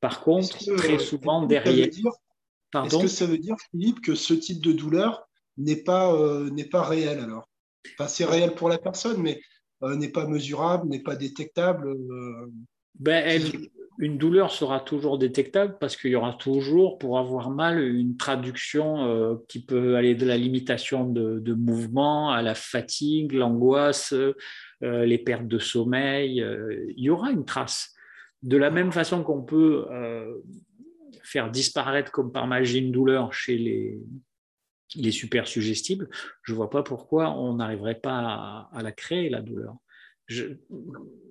Par 0.00 0.20
contre, 0.20 0.58
très 0.76 0.98
souvent 0.98 1.46
derrière. 1.46 1.88
Est-ce 1.88 2.98
que 2.98 3.08
ça 3.08 3.26
veut 3.26 3.38
dire, 3.38 3.56
Philippe, 3.70 4.00
que 4.00 4.14
ce 4.14 4.34
type 4.34 4.60
de 4.60 4.72
douleur 4.72 5.28
n'est 5.56 5.82
pas, 5.82 6.12
euh, 6.14 6.50
n'est 6.50 6.68
pas 6.68 6.82
réel 6.82 7.18
alors? 7.18 7.48
Enfin, 7.92 8.08
C'est 8.08 8.24
réel 8.24 8.54
pour 8.54 8.68
la 8.68 8.78
personne, 8.78 9.20
mais 9.20 9.40
euh, 9.82 9.96
n'est 9.96 10.10
pas 10.10 10.26
mesurable, 10.26 10.88
n'est 10.88 11.02
pas 11.02 11.16
détectable 11.16 11.94
ben, 12.98 13.42
Une 13.98 14.18
douleur 14.18 14.50
sera 14.50 14.80
toujours 14.80 15.18
détectable 15.18 15.76
parce 15.80 15.96
qu'il 15.96 16.10
y 16.10 16.16
aura 16.16 16.34
toujours, 16.34 16.98
pour 16.98 17.18
avoir 17.18 17.50
mal, 17.50 17.80
une 17.80 18.16
traduction 18.16 19.38
qui 19.48 19.64
peut 19.64 19.96
aller 19.96 20.14
de 20.14 20.26
la 20.26 20.36
limitation 20.36 21.08
de, 21.08 21.38
de 21.38 21.54
mouvement 21.54 22.30
à 22.30 22.42
la 22.42 22.54
fatigue, 22.54 23.32
l'angoisse, 23.32 24.14
euh, 24.84 25.06
les 25.06 25.18
pertes 25.18 25.48
de 25.48 25.58
sommeil, 25.58 26.42
euh, 26.42 26.92
il 26.96 27.04
y 27.04 27.10
aura 27.10 27.30
une 27.30 27.44
trace. 27.44 27.94
De 28.42 28.58
la 28.58 28.70
même 28.70 28.92
façon 28.92 29.22
qu'on 29.22 29.42
peut 29.42 29.86
euh, 29.90 30.42
faire 31.22 31.50
disparaître 31.50 32.12
comme 32.12 32.32
par 32.32 32.46
magie 32.46 32.80
une 32.80 32.92
douleur 32.92 33.32
chez 33.32 33.56
les, 33.56 33.98
les 34.96 35.10
super 35.10 35.48
suggestibles, 35.48 36.08
je 36.42 36.52
ne 36.52 36.56
vois 36.56 36.68
pas 36.68 36.82
pourquoi 36.82 37.30
on 37.30 37.54
n'arriverait 37.54 38.00
pas 38.00 38.68
à, 38.70 38.82
la 38.82 38.92
créer, 38.92 39.30
la 39.30 39.40
douleur. 39.40 39.76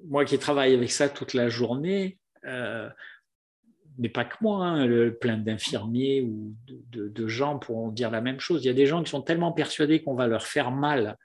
Moi 0.08 0.26
qui 0.26 0.38
travaille 0.38 0.74
avec 0.74 0.92
ça 0.92 1.10
toute 1.10 1.34
la 1.34 1.50
journée, 1.50 2.20
mais 2.44 4.10
pas 4.10 4.26
que 4.26 4.36
moi, 4.42 4.66
hein, 4.66 5.12
plein 5.22 5.38
d'infirmiers 5.38 6.22
ou 6.22 6.56
de, 6.68 7.28
gens 7.28 7.60
pourront 7.60 7.90
dire 7.90 8.12
la 8.12 8.22
même 8.22 8.40
chose. 8.40 8.64
Il 8.64 8.68
y 8.68 8.72
a 8.72 8.74
des 8.74 8.86
gens 8.86 9.04
qui 9.04 9.10
sont 9.10 9.22
tellement 9.22 9.52
persuadés 9.52 10.02
qu'on 10.04 10.16
va 10.16 10.28
leur 10.28 10.44
faire 10.44 10.72
mal 10.72 11.18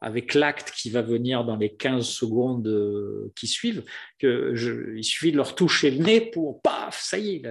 avec 0.00 0.34
l'acte 0.34 0.72
qui 0.72 0.90
va 0.90 1.02
venir 1.02 1.44
dans 1.44 1.56
les 1.56 1.74
15 1.74 2.04
secondes 2.04 2.66
euh, 2.66 3.30
qui 3.36 3.46
suivent, 3.46 3.84
que 4.18 4.52
il 4.96 5.04
suffit 5.04 5.30
de 5.30 5.36
leur 5.36 5.54
toucher 5.54 5.92
le 5.92 6.02
nez 6.02 6.20
pour 6.20 6.60
paf, 6.60 7.00
ça 7.00 7.18
y 7.18 7.36
est, 7.36 7.42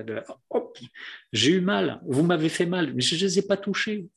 j'ai 1.32 1.51
eu 1.51 1.62
mal, 1.62 2.01
vous 2.05 2.23
m'avez 2.23 2.49
fait 2.49 2.65
mal, 2.65 2.93
mais 2.93 3.01
je 3.01 3.15
ne 3.15 3.21
les 3.21 3.39
ai 3.39 3.41
pas 3.43 3.58
touchés. 3.58 4.10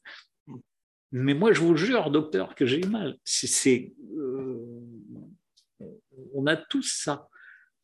Mais 1.17 1.35
moi, 1.35 1.53
je 1.53 1.61
vous 1.61 1.77
jure, 1.77 2.11
docteur, 2.11 2.55
que 2.55 2.67
j'ai 2.67 2.81
eu 2.81 2.89
mal. 2.89 3.17
C'est, 3.25 3.93
euh, 4.19 4.59
on 6.35 6.47
a 6.47 6.57
tous 6.57 7.03
ça. 7.05 7.29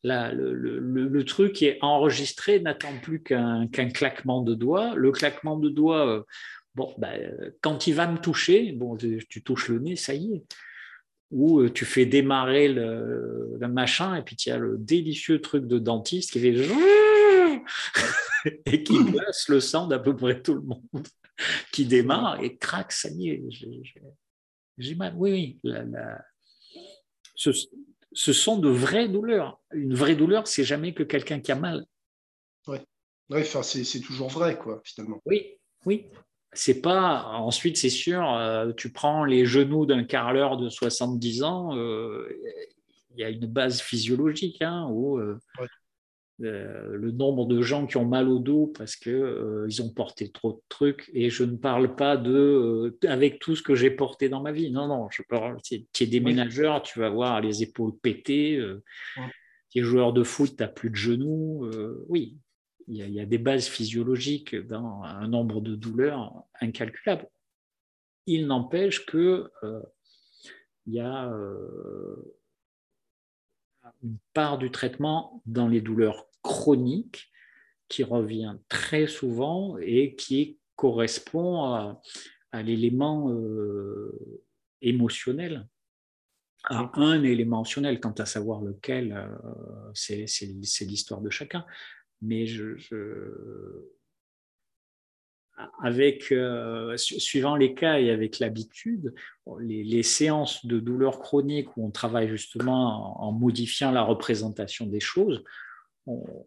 Là, 0.03 0.33
le, 0.33 0.53
le, 0.53 1.25
truc 1.25 1.61
est 1.61 1.77
enregistré 1.81 2.59
n'attend 2.59 2.97
plus 3.01 3.21
qu'un 3.21 3.67
claquement 3.67 4.41
de 4.41 4.55
doigts. 4.55 4.95
Le 4.95 5.11
claquement 5.11 5.57
de 5.57 5.69
doigts, 5.69 6.07
euh, 6.07 6.23
Bon, 6.75 6.93
ben, 6.97 7.35
quand 7.59 7.87
il 7.87 7.95
va 7.95 8.07
me 8.07 8.17
toucher, 8.17 8.71
bon, 8.71 8.95
tu 8.95 9.43
touches 9.43 9.67
le 9.67 9.79
nez, 9.79 9.97
ça 9.97 10.13
y 10.13 10.35
est. 10.35 10.43
Ou 11.31 11.59
euh, 11.59 11.69
tu 11.69 11.85
fais 11.85 12.05
démarrer 12.05 12.69
le, 12.69 13.57
machin 13.69 14.15
et 14.15 14.21
puis 14.21 14.35
tu 14.35 14.51
as 14.51 14.57
le 14.57 14.77
délicieux 14.77 15.41
truc 15.41 15.65
de 15.65 15.79
dentiste 15.79 16.31
qui 16.31 16.39
fait 16.39 16.55
et 18.65 18.83
qui 18.83 19.03
glace 19.03 19.49
le 19.49 19.59
sang 19.59 19.87
d'à 19.87 19.99
peu 19.99 20.15
près 20.15 20.41
tout 20.41 20.53
le 20.53 20.61
monde, 20.61 21.07
qui 21.71 21.85
démarre 21.85 22.41
et 22.43 22.57
craque, 22.57 22.91
ça 22.91 23.09
y 23.09 23.29
est, 23.29 23.43
j'ai 24.77 24.95
mal. 24.95 25.13
Oui, 25.15 25.59
oui. 25.63 25.73
Ce, 27.35 27.51
ce, 28.11 28.33
sont 28.33 28.57
de 28.57 28.69
vraies 28.69 29.07
douleurs. 29.07 29.61
Une 29.73 29.93
vraie 29.93 30.15
douleur, 30.15 30.47
c'est 30.47 30.63
jamais 30.63 30.93
que 30.93 31.03
quelqu'un 31.03 31.39
qui 31.39 31.51
a 31.51 31.55
mal. 31.55 31.85
Oui, 32.67 32.77
ouais, 33.29 33.43
c'est 33.43 34.01
toujours 34.01 34.29
vrai, 34.29 34.57
quoi, 34.57 34.81
finalement. 34.85 35.21
Oui, 35.25 35.57
oui 35.85 36.05
c'est 36.53 36.81
pas. 36.81 37.23
Ensuite, 37.25 37.77
c'est 37.77 37.89
sûr, 37.89 38.29
euh, 38.33 38.71
tu 38.73 38.91
prends 38.91 39.23
les 39.23 39.45
genoux 39.45 39.85
d'un 39.85 40.03
carleur 40.03 40.57
de 40.57 40.69
70 40.69 41.43
ans, 41.43 41.77
euh, 41.77 42.27
il 43.13 43.19
y 43.19 43.23
a 43.23 43.29
une 43.29 43.45
base 43.45 43.81
physiologique 43.81 44.61
hein, 44.61 44.87
où 44.89 45.17
euh, 45.17 45.37
le 46.41 47.11
nombre 47.11 47.45
de 47.45 47.61
gens 47.61 47.85
qui 47.87 47.97
ont 47.97 48.05
mal 48.05 48.27
au 48.27 48.39
dos 48.39 48.67
parce 48.67 48.95
qu'ils 48.95 49.65
ils 49.67 49.81
ont 49.81 49.93
porté 49.93 50.31
trop 50.31 50.53
de 50.53 50.61
trucs. 50.69 51.09
Et 51.13 51.29
je 51.29 51.43
ne 51.43 51.55
parle 51.55 51.95
pas 51.95 52.17
de 52.17 52.97
avec 53.07 53.39
tout 53.39 53.55
ce 53.55 53.63
que 53.63 53.75
j'ai 53.75 53.91
porté 53.91 54.29
dans 54.29 54.41
ma 54.41 54.51
vie. 54.51 54.71
Non, 54.71 54.87
non, 54.87 55.07
je 55.09 55.23
parle. 55.23 55.57
Tu 55.61 55.85
es 55.99 56.05
déménageur, 56.07 56.81
tu 56.81 56.99
vas 56.99 57.09
voir 57.09 57.41
les 57.41 57.63
épaules 57.63 57.93
pétées. 58.01 58.61
Tu 59.69 59.79
es 59.79 59.81
joueur 59.81 60.13
de 60.13 60.23
foot, 60.23 60.55
tu 60.57 60.63
n'as 60.63 60.69
plus 60.69 60.89
de 60.89 60.95
genoux. 60.95 61.69
oui, 62.07 62.37
il 62.87 63.13
y, 63.13 63.19
a, 63.19 63.25
des 63.25 63.37
bases 63.37 63.67
physiologiques 63.67 64.55
dans 64.55 65.03
un 65.03 65.27
nombre 65.27 65.61
de 65.61 65.75
douleurs 65.75 66.43
incalculables. 66.59 67.27
Il 68.25 68.47
n'empêche 68.47 69.05
que 69.05 69.49
euh, 69.63 69.81
il 70.85 70.95
y 70.95 70.99
a 70.99 71.31
euh, 71.31 72.15
une 74.03 74.17
part 74.33 74.57
du 74.57 74.71
traitement 74.71 75.41
dans 75.45 75.67
les 75.67 75.81
douleurs 75.81 76.27
chroniques 76.41 77.31
qui 77.87 78.03
revient 78.03 78.55
très 78.69 79.07
souvent 79.07 79.77
et 79.79 80.15
qui 80.15 80.59
correspond 80.75 81.63
à, 81.63 82.01
l'élément 82.63 83.29
euh, 83.31 84.43
émotionnel, 84.81 85.67
à 86.65 86.91
un 86.95 87.23
élément 87.23 87.57
émotionnel, 87.57 87.99
quant 87.99 88.11
à 88.11 88.25
savoir 88.25 88.61
lequel, 88.61 89.29
c'est 89.93 90.25
l'histoire 90.81 91.21
de 91.21 91.29
chacun. 91.29 91.65
Mais 92.21 92.45
je, 92.45 92.75
avec, 95.81 96.31
euh, 96.31 96.95
suivant 96.97 97.55
les 97.55 97.73
cas 97.73 97.99
et 97.99 98.09
avec 98.09 98.39
l'habitude, 98.39 99.13
les, 99.59 100.03
séances 100.03 100.65
de 100.65 100.79
douleur 100.79 101.19
chronique 101.19 101.75
où 101.77 101.85
on 101.85 101.91
travaille 101.91 102.29
justement 102.29 103.21
en, 103.23 103.31
modifiant 103.31 103.91
la 103.91 104.03
représentation 104.03 104.85
des 104.85 104.99
choses, 104.99 105.43
on, 106.07 106.37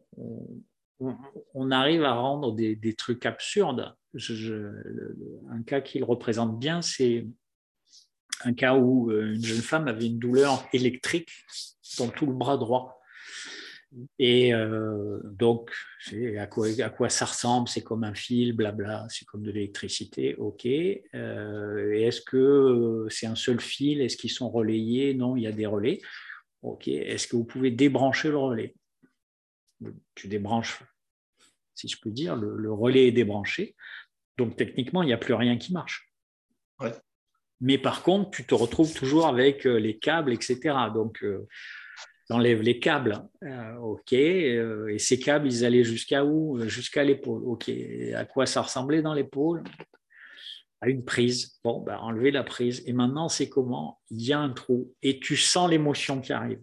arrive 1.71 2.05
à 2.05 2.13
rendre 2.13 2.53
des, 2.55 2.95
trucs 2.95 3.27
absurdes. 3.27 3.95
un 4.15 5.63
cas 5.67 5.81
qui 5.81 5.99
le 5.99 6.05
représente 6.05 6.59
bien, 6.59 6.83
c'est 6.83 7.27
un 8.45 8.55
cas 8.55 8.75
où 8.77 9.11
euh, 9.11 9.35
une 9.35 9.45
jeune 9.45 9.63
femme 9.63 9.89
avait 9.89 10.07
une 10.07 10.19
douleur 10.19 10.67
électrique 10.73 11.31
dans 11.99 12.09
tout 12.09 12.27
le 12.27 12.33
bras 12.33 12.57
droit. 12.57 13.01
Et 14.19 14.55
euh, 14.55 15.21
donc, 15.25 15.71
à 16.39 16.47
quoi, 16.47 16.69
à 16.81 16.91
quoi 16.91 17.09
ça 17.09 17.27
ressemble? 17.27 17.69
C'est 17.69 17.83
comme 17.83 18.05
un 18.05 18.15
fil, 18.15 18.55
blabla, 18.55 19.07
c'est 19.09 19.25
comme 19.25 19.43
de 19.43 19.51
l'électricité, 19.51 20.35
ok. 20.37 20.67
Euh, 20.67 21.93
est-ce 21.93 22.21
que 22.23 22.37
euh, 22.37 23.09
c'est 23.09 23.27
un 23.27 23.37
seul 23.37 23.61
fil? 23.61 24.01
Est-ce 24.01 24.17
qu'ils 24.17 24.31
sont 24.31 24.51
relayés? 24.51 25.15
Non, 25.15 25.37
il 25.37 25.43
y 25.43 25.47
a 25.47 25.53
des 25.53 25.67
relais. 25.67 26.01
Ok. 26.63 26.89
Est-ce 26.89 27.29
que 27.29 27.37
vous 27.37 27.45
pouvez 27.45 27.71
débrancher 27.71 28.31
le 28.31 28.39
relais? 28.39 28.75
Tu 30.15 30.29
débranches 30.29 30.83
si 31.75 31.89
je 31.89 31.99
peux 32.01 32.11
dire. 32.11 32.37
Le, 32.37 32.73
relais 32.73 33.09
est 33.09 33.13
débranché. 33.13 33.75
Donc 34.39 34.57
techniquement, 34.57 35.03
il 35.03 35.07
n'y 35.07 35.13
a 35.13 35.19
plus 35.19 35.35
rien 35.35 35.59
qui 35.59 35.73
marche. 35.73 36.11
Mais 37.61 37.79
par 37.79 38.03
contre, 38.03 38.31
tu 38.31 38.45
te 38.45 38.55
retrouves 38.55 38.95
toujours 38.95 39.27
avec 39.27 39.67
euh, 39.67 39.77
les 39.77 39.99
câbles, 39.99 40.33
etc. 40.33 40.77
Donc, 40.93 41.23
euh, 41.23 41.47
enlèves 42.31 42.63
les 42.63 42.79
câbles. 42.79 43.23
Euh, 43.43 43.77
OK. 43.77 44.13
et 44.13 44.99
ces 44.99 45.19
câbles, 45.19 45.47
ils 45.47 45.65
allaient 45.65 45.85
jusqu'à 45.85 46.25
où? 46.25 46.61
Jusqu'à 46.69 47.05
l'épaule. 47.05 47.43
OK. 47.45 47.71
à 48.15 48.25
quoi 48.25 48.47
ça 48.47 48.63
ressemblait 48.63 49.03
dans 49.03 49.15
l'épaule? 49.15 49.63
À 50.81 50.89
une 50.89 51.05
prise. 51.05 51.59
Bon, 51.65 51.81
ben, 51.81 51.97
enlever 51.97 52.31
la 52.31 52.45
prise. 52.45 52.83
Et 52.87 52.93
maintenant, 52.93 53.29
c'est 53.29 53.49
comment? 53.49 54.01
Il 54.11 54.23
y 54.23 54.33
a 54.33 54.39
un 54.39 54.51
trou. 54.51 54.95
Et 55.03 55.19
tu 55.19 55.37
sens 55.37 55.71
l'émotion 55.71 56.21
qui 56.21 56.33
arrive 56.33 56.61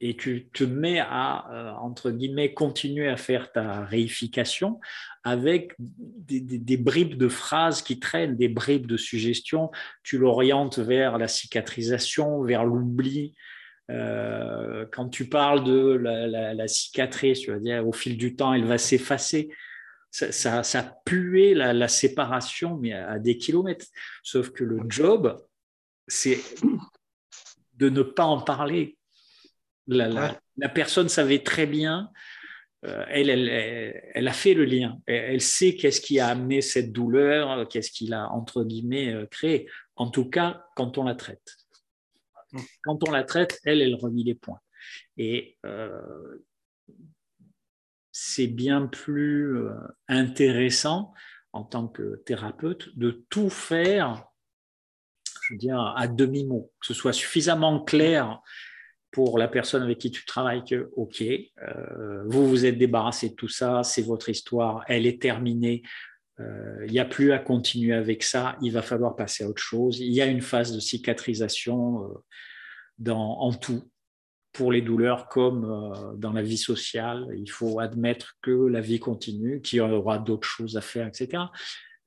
et 0.00 0.16
tu 0.16 0.48
te 0.52 0.64
mets 0.64 0.98
à, 0.98 1.46
euh, 1.52 1.72
entre 1.72 2.10
guillemets, 2.10 2.54
continuer 2.54 3.08
à 3.08 3.16
faire 3.16 3.52
ta 3.52 3.84
réification 3.84 4.80
avec 5.24 5.74
des, 5.78 6.76
bribes 6.78 7.16
de 7.16 7.28
phrases 7.28 7.82
qui 7.82 8.00
traînent, 8.00 8.36
des 8.36 8.48
bribes 8.48 8.86
de 8.86 8.96
suggestions. 8.96 9.70
Tu 10.02 10.16
l'orientes 10.16 10.78
vers 10.78 11.18
la 11.18 11.28
cicatrisation, 11.28 12.42
vers 12.42 12.64
l'oubli. 12.64 13.34
Euh, 13.90 14.86
quand 14.92 15.08
tu 15.08 15.28
parles 15.28 15.64
de 15.64 15.74
la, 15.74 16.68
cicatrice, 16.68 17.40
tu 17.40 17.50
vas 17.50 17.58
dire 17.58 17.86
au 17.86 17.92
fil 17.92 18.16
du 18.16 18.36
temps, 18.36 18.54
elle 18.54 18.64
va 18.64 18.78
s'effacer. 18.78 19.50
Ça, 20.10 20.32
ça, 20.32 20.62
ça 20.62 20.96
puait 21.04 21.54
la, 21.54 21.72
la 21.72 21.88
séparation, 21.88 22.76
mais 22.76 22.92
à 22.92 23.18
des 23.18 23.36
kilomètres. 23.36 23.86
Sauf 24.22 24.50
que 24.50 24.64
le 24.64 24.80
job, 24.88 25.36
c'est 26.08 26.40
de 27.74 27.88
ne 27.88 28.02
pas 28.02 28.24
en 28.24 28.40
parler 28.40 28.96
la, 29.90 30.68
personne 30.68 31.08
savait 31.08 31.40
très 31.40 31.66
bien, 31.66 32.10
euh, 32.86 33.04
elle, 33.08 33.28
elle, 34.14 34.28
a 34.28 34.32
fait 34.32 34.54
le 34.54 34.64
lien, 34.64 34.98
elle, 35.06 35.40
sait 35.40 35.74
qu'est-ce 35.74 36.00
qui 36.00 36.18
a 36.18 36.28
amené 36.28 36.62
cette 36.62 36.92
douleur, 36.92 37.68
qu'est-ce 37.68 37.90
qui 37.90 38.06
l'a, 38.06 38.30
entre 38.30 38.64
guillemets, 38.64 39.12
euh, 39.12 39.26
créé. 39.26 39.68
En 39.96 40.08
tout 40.08 40.30
cas, 40.30 40.64
quand 40.76 40.96
on 40.96 41.04
la 41.04 41.14
traite. 41.14 41.56
Quand 42.82 43.06
on 43.08 43.10
la 43.10 43.24
traite, 43.24 43.60
elle, 43.64 43.82
elle 43.82 43.94
remet 43.94 44.22
les 44.22 44.34
points. 44.34 44.60
Et 45.16 45.58
euh, 45.66 46.44
c'est 48.12 48.46
bien 48.46 48.86
plus 48.86 49.58
intéressant 50.08 51.12
en 51.52 51.64
tant 51.64 51.88
que 51.88 52.22
thérapeute 52.26 52.96
de 52.96 53.24
tout 53.28 53.50
faire, 53.50 54.26
je 55.42 55.54
veux 55.54 55.58
dire, 55.58 55.80
à 55.96 56.06
demi-mot, 56.06 56.72
que 56.80 56.86
ce 56.86 56.94
soit 56.94 57.12
suffisamment 57.12 57.82
clair 57.82 58.40
pour 59.10 59.38
la 59.38 59.48
personne 59.48 59.82
avec 59.82 59.98
qui 59.98 60.10
tu 60.10 60.24
travailles 60.24 60.64
que, 60.64 60.90
OK, 60.96 61.22
euh, 61.22 62.22
vous 62.26 62.48
vous 62.48 62.64
êtes 62.64 62.78
débarrassé 62.78 63.30
de 63.30 63.34
tout 63.34 63.48
ça, 63.48 63.82
c'est 63.82 64.02
votre 64.02 64.28
histoire, 64.28 64.84
elle 64.86 65.06
est 65.06 65.20
terminée, 65.20 65.82
euh, 65.84 65.88
il 66.86 66.92
n'y 66.92 66.98
a 66.98 67.04
plus 67.04 67.32
à 67.32 67.38
continuer 67.38 67.94
avec 67.94 68.22
ça, 68.22 68.56
il 68.62 68.72
va 68.72 68.82
falloir 68.82 69.16
passer 69.16 69.44
à 69.44 69.48
autre 69.48 69.62
chose. 69.62 70.00
Il 70.00 70.12
y 70.12 70.20
a 70.20 70.26
une 70.26 70.40
phase 70.40 70.72
de 70.72 70.80
cicatrisation 70.80 72.04
euh, 72.04 72.08
dans, 72.98 73.40
en 73.40 73.52
tout, 73.52 73.90
pour 74.52 74.72
les 74.72 74.82
douleurs 74.82 75.28
comme 75.28 76.16
dans 76.18 76.32
la 76.32 76.42
vie 76.42 76.58
sociale. 76.58 77.26
Il 77.36 77.50
faut 77.50 77.80
admettre 77.80 78.36
que 78.42 78.66
la 78.66 78.80
vie 78.80 78.98
continue, 78.98 79.60
qu'il 79.60 79.78
y 79.78 79.80
aura 79.80 80.18
d'autres 80.18 80.48
choses 80.48 80.76
à 80.76 80.80
faire, 80.80 81.06
etc. 81.06 81.44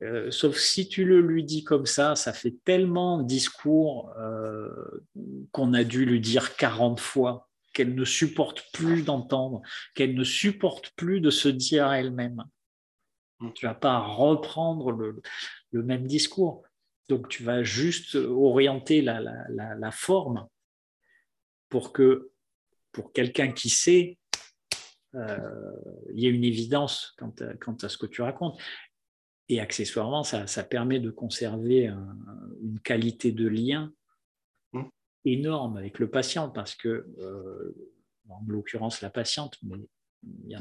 Euh, 0.04 0.32
sauf 0.32 0.58
si 0.58 0.90
tu 0.90 1.06
le 1.06 1.22
lui 1.22 1.44
dis 1.44 1.64
comme 1.64 1.86
ça, 1.86 2.16
ça 2.16 2.34
fait 2.34 2.56
tellement 2.66 3.22
discours 3.22 4.12
euh, 4.20 4.70
qu'on 5.52 5.74
a 5.74 5.84
dû 5.84 6.06
lui 6.06 6.20
dire 6.20 6.56
40 6.58 7.00
fois 7.00 7.48
qu'elle 7.74 7.96
ne 7.96 8.06
supporte 8.06 8.66
plus 8.74 9.04
d'entendre, 9.04 9.62
qu'elle 9.96 10.14
ne 10.14 10.24
supporte 10.24 10.92
plus 10.96 11.22
de 11.22 11.30
se 11.30 11.48
dire 11.48 11.88
à 11.88 12.00
elle-même. 12.00 12.44
Tu 13.52 13.66
vas 13.66 13.74
pas 13.74 14.00
reprendre 14.00 14.92
le, 14.92 15.22
même 15.84 16.06
discours. 16.06 16.64
Donc 17.10 17.28
tu 17.30 17.44
vas 17.44 17.64
juste 17.64 18.16
orienter 18.16 19.02
la, 19.02 19.92
forme 19.92 20.48
pour 21.70 21.92
que 21.92 22.32
pour 22.92 23.12
quelqu'un 23.12 23.52
qui 23.52 23.70
sait, 23.70 24.18
euh, 25.16 25.72
il 26.14 26.20
y 26.20 26.28
ait 26.28 26.32
une 26.32 26.44
évidence 26.44 27.16
quant 27.18 27.76
à, 27.82 27.90
ce 27.90 27.98
que 27.98 28.06
tu 28.06 28.22
racontes. 28.22 28.60
Et 29.50 29.60
accessoirement, 29.60 30.24
ça, 30.24 30.64
permet 30.64 31.00
de 31.00 31.10
conserver 31.10 31.88
une 32.62 32.80
qualité 32.80 33.32
de 33.32 33.48
lien 33.48 33.92
mmh. 34.72 34.84
énorme 35.26 35.78
avec 35.78 36.00
le 36.00 36.10
patient 36.10 36.50
parce 36.50 36.76
que, 36.76 37.08
euh, 37.18 37.76
en 38.30 38.42
l'occurrence 38.48 39.02
la 39.02 39.10
patiente, 39.10 39.58
mais 39.64 39.76
a 40.54 40.60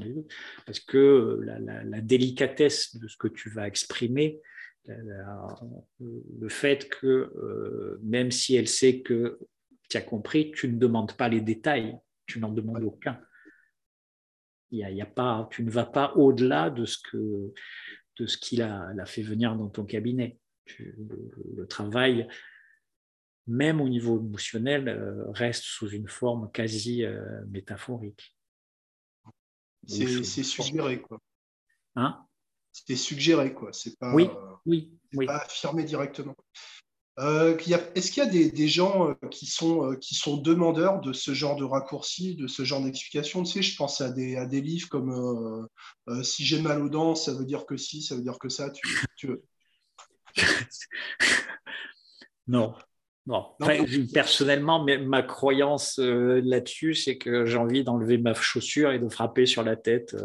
parce 0.67 0.81
que 0.81 1.41
la, 1.43 2.01
délicatesse 2.01 2.97
de 2.97 3.09
ce 3.09 3.17
que 3.17 3.29
tu 3.29 3.51
vas 3.51 3.67
exprimer, 3.67 4.41
le 4.87 6.49
fait 6.49 6.89
que 6.89 7.07
euh, 7.07 8.01
même 8.03 8.31
si 8.31 8.57
elle 8.57 8.69
sait 8.69 9.01
que 9.01 9.39
tu 9.89 9.97
as 9.97 10.03
compris, 10.03 10.51
tu 10.53 10.69
ne 10.69 10.79
demandes 10.79 11.17
pas 11.17 11.29
les 11.29 11.41
détails, 11.41 11.97
tu 12.27 12.41
n'en 12.41 12.51
demandes 12.51 12.83
aucun. 12.83 13.21
Il 14.71 14.79
y 14.79 15.03
a, 15.03 15.07
pas, 15.07 15.49
tu 15.51 15.63
ne 15.63 15.71
vas 15.71 15.85
pas 15.85 16.15
au-delà 16.15 16.71
de 16.71 16.87
ce 16.87 16.97
que 16.99 17.53
de 18.19 18.27
ce 18.27 18.39
qu'il 18.39 18.63
a, 18.63 18.95
fait 19.07 19.23
venir 19.23 19.55
dans 19.57 19.69
ton 19.69 19.85
cabinet. 19.85 20.39
le, 20.79 21.67
travail, 21.67 22.27
même 23.47 23.81
au 23.81 23.89
niveau 23.89 24.19
émotionnel, 24.19 24.89
euh, 24.89 25.31
reste 25.31 25.65
sous 25.65 25.89
une 25.89 26.09
forme 26.09 26.51
quasi 26.53 27.05
euh, 27.05 27.45
métaphorique. 27.49 28.37
C'est 29.87 30.43
suggéré, 30.43 31.01
quoi. 31.01 31.19
Hein? 31.97 32.25
C'est 32.73 32.97
suggéré, 32.97 33.53
quoi. 33.53 33.73
C'est 33.73 33.99
pas, 33.99 34.15
oui, 34.15 34.29
oui, 34.67 34.93
oui. 35.15 35.27
pas 35.27 35.39
affirmé 35.39 35.85
directement. 35.85 36.37
Euh, 37.19 37.59
est-ce 37.95 38.11
qu'il 38.11 38.25
y 38.25 38.27
a 38.27 38.51
des, 38.51 38.69
gens 38.69 39.11
euh, 39.11 39.29
qui 39.29 39.45
sont, 39.45 39.91
euh, 39.91 39.97
qui 39.97 40.15
sont 40.15 40.39
demandeurs 40.39 41.01
de 41.01 41.13
ce 41.13 41.35
genre 41.35 41.57
de 41.57 41.65
raccourcis, 41.65 42.37
de 42.37 42.47
ce 42.47 42.65
genre 42.65 42.83
d'explications 42.83 43.43
Tu 43.43 43.53
sais, 43.53 43.63
je 43.63 43.77
pense 43.77 44.01
à 44.01 44.11
des, 44.11 44.37
à 44.37 44.47
des 44.47 44.63
livres 44.63 44.89
comme 44.89 45.69
Si 46.23 46.45
j'ai 46.45 46.63
mal 46.63 46.81
aux 46.81 46.89
dents, 46.89 47.15
ça 47.15 47.35
veut 47.35 47.45
dire 47.45 47.67
que 47.67 47.77
si, 47.77 48.03
ça 48.03 48.17
veut 48.17 48.23
dire 48.23 48.39
que 48.39 48.49
ça. 48.49 48.71
Tu, 48.71 49.27
veux 49.27 49.45
Non. 52.47 52.75
Non. 53.27 53.47
personnellement, 54.13 54.85
ma 54.85 55.23
croyance 55.23 55.99
là-dessus, 55.99 56.95
c'est 56.95 57.19
que 57.19 57.47
j'ai 57.47 57.57
envie 57.57 57.85
d'enlever 57.85 58.19
ma 58.19 58.35
chaussure 58.35 58.91
et 58.91 58.99
de 58.99 59.09
frapper 59.09 59.47
sur 59.47 59.63
la 59.63 59.77
tête 59.77 60.17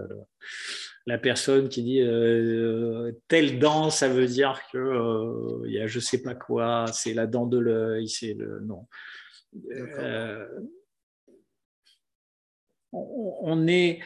la 1.08 1.18
personne 1.18 1.70
qui 1.70 1.84
dit 1.84 2.02
euh, 2.02 3.14
telle 3.30 3.60
dent, 3.60 3.90
ça 3.90 4.10
veut 4.10 4.28
dire 4.28 4.62
que 4.72 4.78
euh, 4.78 5.64
il 5.66 5.72
y 5.72 5.80
a 5.80 5.88
je 5.88 6.02
sais 6.02 6.22
pas 6.22 6.36
quoi, 6.36 6.86
c'est 6.92 7.14
la 7.14 7.26
dent 7.26 7.48
de 7.48 7.58
l'œil, 7.58 8.10
c'est 8.10 8.34
le 8.34 8.60
non. 8.60 8.86
Euh, 9.72 10.46
on, 12.92 13.68
est 13.68 14.02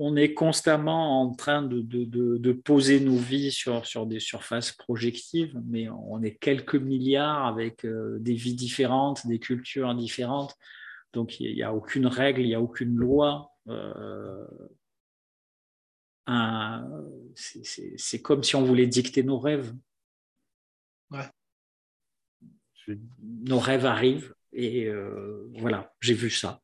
on 0.00 0.14
est 0.14 0.32
constamment 0.32 1.22
en 1.22 1.34
train 1.34 1.62
de, 1.62 2.52
poser 2.52 3.00
nos 3.00 3.16
vies 3.16 3.50
sur, 3.50 3.84
sur, 3.84 4.06
des 4.06 4.20
surfaces 4.20 4.72
projectives, 4.72 5.60
mais 5.66 5.88
on 5.88 6.22
est 6.22 6.36
quelques 6.36 6.76
milliards 6.76 7.46
avec 7.46 7.84
des 7.84 8.34
vies 8.34 8.54
différentes, 8.54 9.26
des 9.26 9.38
cultures 9.38 9.94
différentes. 9.94 10.54
Donc 11.12 11.40
il 11.40 11.54
n'y 11.54 11.62
a 11.62 11.74
aucune 11.74 12.06
règle, 12.06 12.42
il 12.42 12.48
n'y 12.48 12.54
a 12.54 12.60
aucune 12.60 12.94
loi 12.94 13.50
c'est 17.34 18.22
comme 18.22 18.42
si 18.42 18.56
on 18.56 18.64
voulait 18.64 18.86
dicter 18.86 19.22
nos 19.22 19.38
rêves. 19.38 19.74
Nos 23.20 23.58
rêves 23.58 23.86
arrivent 23.86 24.34
et 24.52 24.86
euh, 24.86 25.50
voilà, 25.58 25.94
j'ai 26.00 26.14
vu 26.14 26.30
ça. 26.30 26.62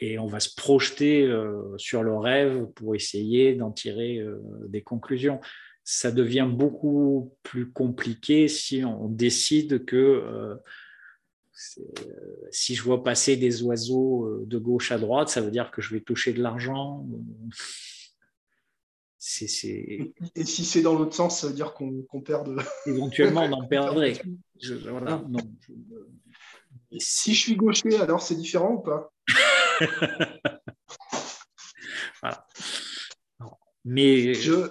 Et 0.00 0.18
on 0.18 0.26
va 0.26 0.40
se 0.40 0.54
projeter 0.54 1.24
euh, 1.24 1.76
sur 1.76 2.02
le 2.02 2.16
rêve 2.16 2.66
pour 2.74 2.94
essayer 2.94 3.54
d'en 3.54 3.70
tirer 3.70 4.16
euh, 4.18 4.40
des 4.68 4.82
conclusions. 4.82 5.40
Ça 5.84 6.10
devient 6.10 6.48
beaucoup 6.50 7.36
plus 7.42 7.70
compliqué 7.70 8.48
si 8.48 8.82
on 8.84 9.08
décide 9.08 9.84
que 9.84 9.96
euh, 9.96 10.56
si 12.50 12.74
je 12.74 12.82
vois 12.82 13.04
passer 13.04 13.36
des 13.36 13.62
oiseaux 13.62 14.42
de 14.46 14.58
gauche 14.58 14.92
à 14.92 14.98
droite, 14.98 15.28
ça 15.28 15.42
veut 15.42 15.50
dire 15.50 15.70
que 15.70 15.82
je 15.82 15.92
vais 15.94 16.00
toucher 16.00 16.32
de 16.32 16.42
l'argent. 16.42 17.06
Et 19.42 20.44
si 20.44 20.64
c'est 20.64 20.80
dans 20.80 20.98
l'autre 20.98 21.14
sens, 21.14 21.40
ça 21.40 21.48
veut 21.48 21.52
dire 21.52 21.74
qu'on 21.74 22.22
perd 22.22 22.48
de... 22.48 22.56
Éventuellement, 22.86 23.42
on 23.42 23.52
en 23.52 23.66
perdrait. 23.68 24.14
Si 26.98 27.34
je 27.34 27.40
suis 27.40 27.56
gaucher, 27.56 27.96
alors 27.96 28.22
c'est 28.22 28.34
différent 28.34 28.76
ou 28.76 28.80
pas? 28.80 29.12
Mais 33.84 34.34
je, 34.34 34.70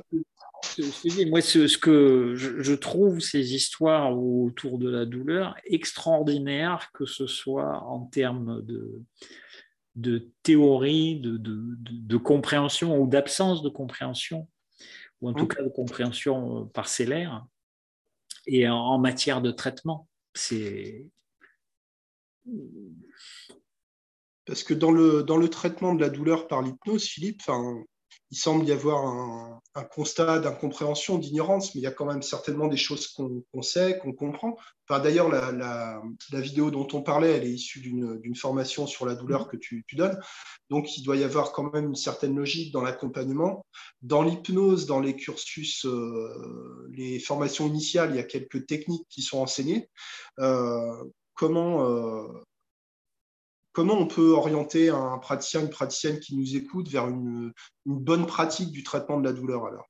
moi, 1.30 1.42
ce, 1.42 1.78
que 1.78 2.36
je, 2.36 2.74
trouve 2.74 3.20
ces 3.20 3.56
histoires 3.56 4.18
autour 4.18 4.78
de 4.78 4.90
la 4.90 5.06
douleur 5.06 5.56
extraordinaires, 5.66 6.90
que 6.94 7.06
ce 7.06 7.28
soit 7.28 7.84
en 7.84 8.06
termes 8.06 8.62
de, 8.66 9.02
de 9.96 10.30
théorie, 10.44 11.20
de, 11.22 12.18
compréhension 12.18 13.00
ou 13.00 13.08
d'absence 13.08 13.62
de 13.62 13.70
compréhension, 13.70 14.48
ou 15.22 15.30
en 15.30 15.34
tout 15.34 15.46
mmh. 15.46 15.50
cas 15.50 15.64
de 15.64 15.70
compréhension 15.70 16.68
parcellaire. 16.68 17.46
Et 18.46 18.68
en, 18.68 18.98
matière 19.00 19.42
de 19.42 19.52
traitement, 19.52 20.08
c'est 20.34 21.06
parce 24.50 24.64
que 24.64 24.74
dans 24.74 24.90
le, 24.90 25.22
dans 25.22 25.38
le 25.38 25.48
traitement 25.48 25.94
de 25.94 26.02
la 26.02 26.10
douleur 26.10 26.48
par 26.48 26.64
l'hypnose, 26.64 27.06
Philippe, 27.06 27.44
il 28.32 28.38
semble 28.38 28.66
y 28.66 28.72
avoir 28.72 29.06
un, 29.06 29.62
constat 29.92 30.40
d'incompréhension, 30.40 31.20
d'ignorance, 31.20 31.76
mais 31.76 31.82
il 31.82 31.84
y 31.84 31.88
a 31.88 31.92
quand 31.92 32.08
même 32.08 32.24
certainement 32.24 32.68
des 32.68 32.76
choses 32.76 33.08
qu'on 33.08 33.62
sait, 33.62 34.00
qu'on 34.00 34.12
comprend. 34.12 34.58
Enfin, 34.88 35.02
D'ailleurs, 35.02 35.30
la, 35.30 36.02
vidéo 36.32 36.72
dont 36.72 36.88
on 36.94 37.04
parlait, 37.04 37.32
elle 37.32 37.44
est 37.44 37.52
issue 37.52 37.80
d'une 37.80 38.36
formation 38.36 38.88
sur 38.88 39.06
la 39.06 39.14
douleur 39.14 39.48
que 39.48 39.56
tu, 39.56 39.86
donnes. 39.94 40.20
Donc, 40.72 40.98
il 40.98 41.04
doit 41.04 41.16
y 41.16 41.24
avoir 41.24 41.52
quand 41.52 41.72
même 41.72 41.90
une 41.90 41.96
certaine 41.96 42.36
logique 42.36 42.74
dans 42.74 42.82
l'accompagnement. 42.82 43.68
Dans 44.02 44.24
l'hypnose, 44.24 44.88
dans 44.88 45.00
les 45.00 45.16
cursus, 45.16 45.86
euh, 45.86 46.88
les 46.92 47.20
formations 47.20 47.68
initiales, 47.68 48.10
il 48.12 48.16
y 48.16 48.20
a 48.20 48.24
quelques 48.24 48.66
techniques 48.66 49.06
qui 49.10 49.22
sont 49.22 49.38
enseignées. 49.38 49.90
Euh, 50.40 51.04
comment, 51.36 51.88
euh, 51.88 52.28
comment 53.72 53.96
on 53.96 54.08
peut 54.08 54.32
orienter 54.32 54.90
un 54.90 55.18
praticien, 55.18 55.62
une 55.62 55.70
praticienne 55.70 56.20
qui 56.20 56.36
nous 56.36 56.56
écoute 56.56 56.90
vers 56.90 57.08
une, 57.08 57.52
bonne 57.86 58.26
pratique 58.26 58.72
du 58.72 58.84
traitement 58.84 59.20
de 59.20 59.26
la 59.26 59.34
douleur 59.34 59.66
alors? 59.66 59.88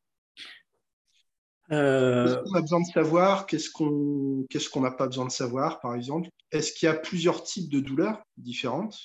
Euh, 1.72 2.26
Qu'est-ce 2.26 2.44
qu'on 2.44 2.58
a 2.58 2.62
besoin 2.62 2.82
de 2.82 2.92
savoir? 2.92 3.46
Qu'est-ce 3.46 3.70
qu'on 4.70 4.82
n'a 4.82 4.92
pas 4.92 5.08
besoin 5.08 5.26
de 5.26 5.32
savoir, 5.32 5.80
par 5.80 5.96
exemple? 5.96 6.30
Est-ce 6.52 6.74
qu'il 6.74 6.88
y 6.88 6.89
a 6.89 6.96
plusieurs 6.96 7.44
types 7.44 7.70
de 7.70 7.80
douleurs 7.80 8.24
différentes? 8.38 8.98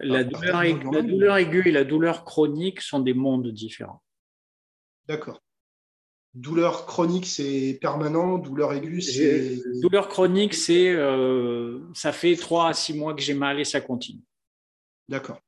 La, 0.00 0.24
douleur, 0.24 0.62
la 0.62 1.02
douleur 1.02 1.36
aiguë 1.36 1.68
et 1.68 1.72
la 1.72 1.84
douleur 1.84 2.24
chronique 2.24 2.80
sont 2.80 3.00
des 3.00 3.14
mondes 3.14 3.48
différents. 3.48 4.02
D'accord. 5.06 5.40
Douleur 6.36 6.84
chronique, 6.84 7.24
c'est 7.24 7.78
permanent. 7.80 8.36
Douleur 8.36 8.74
aiguë, 8.74 9.00
c'est. 9.00 9.58
Douleur 9.80 10.06
chronique, 10.06 10.52
c'est. 10.52 10.90
Euh, 10.90 11.78
ça 11.94 12.12
fait 12.12 12.36
3 12.36 12.68
à 12.68 12.74
6 12.74 12.92
mois 12.92 13.14
que 13.14 13.22
j'ai 13.22 13.32
mal 13.32 13.58
et 13.58 13.64
ça 13.64 13.80
continue. 13.80 14.20
D'accord. 15.08 15.40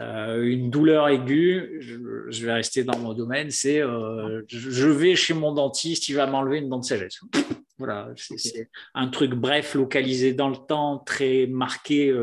Euh, 0.00 0.42
une 0.42 0.68
douleur 0.68 1.08
aiguë, 1.08 1.78
je, 1.78 2.44
vais 2.44 2.52
rester 2.52 2.82
dans 2.82 2.98
mon 2.98 3.14
domaine, 3.14 3.52
c'est 3.52 3.80
euh, 3.80 4.42
je 4.48 4.88
vais 4.88 5.14
chez 5.14 5.32
mon 5.32 5.52
dentiste, 5.52 6.08
il 6.08 6.16
va 6.16 6.26
m'enlever 6.26 6.58
une 6.58 6.68
dent 6.68 6.80
de 6.80 6.84
sagesse. 6.84 7.20
Voilà, 7.78 8.12
c'est 8.16 8.70
un 8.94 9.08
truc 9.08 9.32
bref, 9.32 9.74
localisé 9.74 10.32
dans 10.32 10.48
le 10.48 10.56
temps, 10.56 10.98
très 10.98 11.48
marqué 11.48 12.14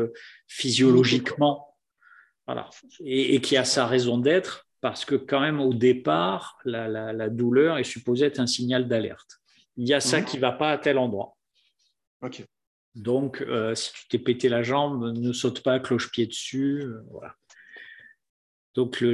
physiologiquement. 0.46 1.76
Voilà. 2.46 2.70
et, 3.04 3.38
qui 3.42 3.58
a 3.58 3.64
sa 3.64 3.86
raison 3.86 4.16
d'être 4.16 4.66
parce 4.82 5.04
que 5.04 5.14
quand 5.14 5.40
même 5.40 5.60
au 5.60 5.72
départ, 5.72 6.58
la, 6.64 7.28
douleur 7.30 7.78
est 7.78 7.84
supposée 7.84 8.26
être 8.26 8.40
un 8.40 8.48
signal 8.48 8.88
d'alerte. 8.88 9.40
Il 9.76 9.88
y 9.88 9.94
a 9.94 10.00
ça 10.00 10.20
mhm. 10.20 10.26
qui 10.26 10.36
ne 10.36 10.42
va 10.42 10.52
pas 10.52 10.72
à 10.72 10.78
tel 10.78 10.98
endroit. 10.98 11.36
Donc, 12.96 13.40
euh, 13.40 13.74
si 13.74 13.92
tu 13.92 14.08
t'es 14.08 14.18
pété 14.18 14.48
la 14.48 14.62
jambe, 14.62 15.16
ne 15.16 15.32
saute 15.32 15.62
pas 15.62 15.78
cloche-pied 15.78 16.26
dessus. 16.26 16.82
Euh, 16.82 17.00
voilà. 17.10 17.36
Donc, 18.74 19.04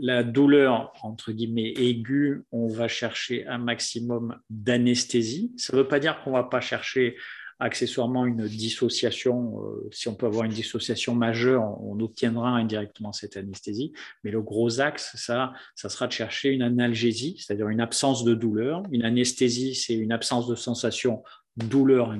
la 0.00 0.22
douleur, 0.22 0.92
entre 1.02 1.32
guillemets, 1.32 1.72
aiguë, 1.76 2.42
on 2.52 2.66
va 2.66 2.88
chercher 2.88 3.46
un 3.46 3.58
maximum 3.58 4.38
d'anesthésie. 4.50 5.52
Ça 5.56 5.72
ne 5.72 5.82
veut 5.82 5.88
pas 5.88 6.00
dire 6.00 6.20
qu'on 6.22 6.30
ne 6.30 6.36
va 6.36 6.44
pas 6.44 6.60
chercher 6.60 7.16
accessoirement 7.58 8.24
une 8.26 8.46
dissociation. 8.46 9.62
Euh, 9.62 9.88
si 9.90 10.08
on 10.08 10.14
peut 10.14 10.26
avoir 10.26 10.44
une 10.44 10.52
dissociation 10.52 11.14
majeure, 11.14 11.62
on, 11.82 11.98
obtiendra 11.98 12.50
indirectement 12.50 13.12
cette 13.12 13.36
anesthésie. 13.36 13.92
Mais 14.22 14.30
le 14.30 14.40
gros 14.40 14.80
axe, 14.80 15.10
ça, 15.16 15.52
ça 15.74 15.88
sera 15.88 16.06
de 16.06 16.12
chercher 16.12 16.50
une 16.50 16.62
analgésie, 16.62 17.36
c'est-à-dire 17.38 17.68
une 17.68 17.80
absence 17.80 18.22
de 18.24 18.34
douleur. 18.34 18.84
Une 18.92 19.04
anesthésie, 19.04 19.74
c'est 19.74 19.94
une 19.94 20.12
absence 20.12 20.46
de 20.46 20.54
sensation, 20.54 21.24
douleur 21.56 22.14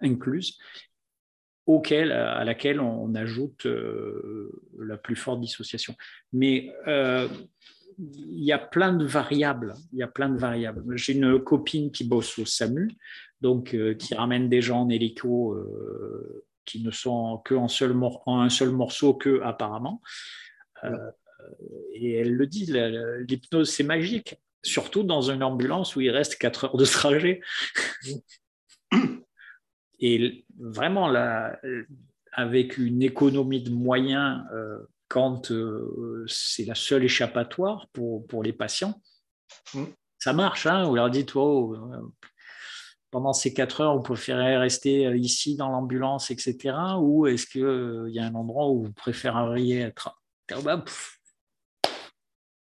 incluse, 0.00 0.58
auquel, 1.66 2.12
à 2.12 2.44
laquelle 2.44 2.80
on, 2.80 3.14
ajoute 3.14 3.66
euh, 3.66 4.62
la 4.78 4.96
plus 4.96 5.16
forte 5.16 5.40
dissociation. 5.40 5.94
Mais 6.32 6.72
euh, 6.86 7.28
il 8.00 8.44
y 8.44 8.52
a 8.52 8.58
plein 8.58 8.92
de 8.92 9.04
variables. 9.04 9.74
Il 9.92 9.98
y 9.98 10.02
a 10.02 10.08
plein 10.08 10.28
de 10.28 10.38
variables. 10.38 10.96
J'ai 10.96 11.12
une 11.12 11.42
copine 11.42 11.90
qui 11.90 12.04
bosse 12.04 12.38
au 12.38 12.46
SAMU 12.46 12.96
donc 13.40 13.74
euh, 13.74 13.94
qui 13.94 14.14
ramène 14.14 14.48
des 14.48 14.60
gens 14.60 14.82
en 14.82 14.88
hélico 14.90 15.54
euh, 15.54 16.44
qui 16.64 16.82
ne 16.82 16.90
sont 16.90 17.38
que 17.44 17.54
en, 17.54 17.68
seul 17.68 17.96
un 18.26 18.48
seul 18.50 18.70
morceau 18.70 19.14
que 19.14 19.40
apparemment. 19.42 20.02
Euh, 20.84 21.10
et 21.94 22.14
elle 22.14 22.34
le 22.34 22.46
dit, 22.46 22.70
l'hypnose 23.26 23.70
c'est 23.70 23.82
magique, 23.82 24.36
surtout 24.62 25.02
dans 25.02 25.22
une 25.22 25.42
ambulance 25.42 25.96
où 25.96 26.00
il 26.00 26.10
reste 26.10 26.36
4 26.36 26.64
heures 26.64 26.76
de 26.76 26.84
trajet. 26.84 27.40
Et 30.02 30.46
vraiment, 30.58 31.08
là, 31.08 31.60
avec 32.32 32.78
une 32.78 33.02
économie 33.02 33.62
de 33.62 33.70
moyens, 33.70 34.42
quand 35.10 35.52
c'est 36.28 36.64
la 36.64 36.76
seule 36.76 37.04
échappatoire 37.04 37.88
pour, 37.92 38.26
pour 38.28 38.42
les 38.44 38.52
patients, 38.52 39.02
mm. 39.74 39.84
ça 40.18 40.32
marche. 40.32 40.66
Hein, 40.66 40.86
on 40.86 40.94
leur 40.94 41.10
dit, 41.10 41.26
toi, 41.26 41.44
oh, 41.44 41.76
pendant 43.10 43.32
ces 43.32 43.52
quatre 43.52 43.80
heures, 43.80 43.96
vous 43.96 44.02
préférez 44.02 44.56
rester 44.56 45.06
euh, 45.06 45.16
ici 45.16 45.56
dans 45.56 45.68
l'ambulance, 45.68 46.30
etc. 46.30 46.76
Ou 47.00 47.26
est-ce 47.26 47.46
qu'il 47.46 47.64
euh, 47.64 48.08
y 48.10 48.20
a 48.20 48.24
un 48.24 48.34
endroit 48.34 48.68
où 48.70 48.84
vous 48.84 48.92
préféreriez 48.92 49.80
être? 49.80 50.16
Bah, 50.62 50.84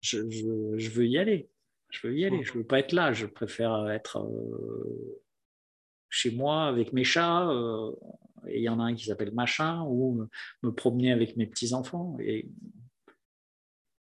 je, 0.00 0.18
veux 0.18 1.06
y 1.06 1.18
aller. 1.18 1.48
Je 1.90 2.06
veux 2.06 2.16
y 2.16 2.24
aller. 2.24 2.42
Je 2.42 2.52
ne 2.52 2.58
veux 2.58 2.66
pas 2.66 2.80
être 2.80 2.92
là. 2.92 3.12
Je 3.12 3.26
préfère 3.26 3.88
être 3.90 4.18
euh, 4.18 5.22
chez 6.14 6.30
moi 6.30 6.66
avec 6.66 6.92
mes 6.92 7.04
chats. 7.04 7.48
et 8.48 8.58
il 8.58 8.62
y 8.62 8.68
en 8.68 8.80
a 8.80 8.84
un 8.84 8.94
qui 8.94 9.06
s'appelle 9.06 9.32
machin, 9.32 9.82
ou 9.88 10.28
me, 10.62 10.72
promener 10.72 11.12
avec 11.12 11.36
mes 11.36 11.46
petits-enfants. 11.46 12.16
Et 12.20 12.48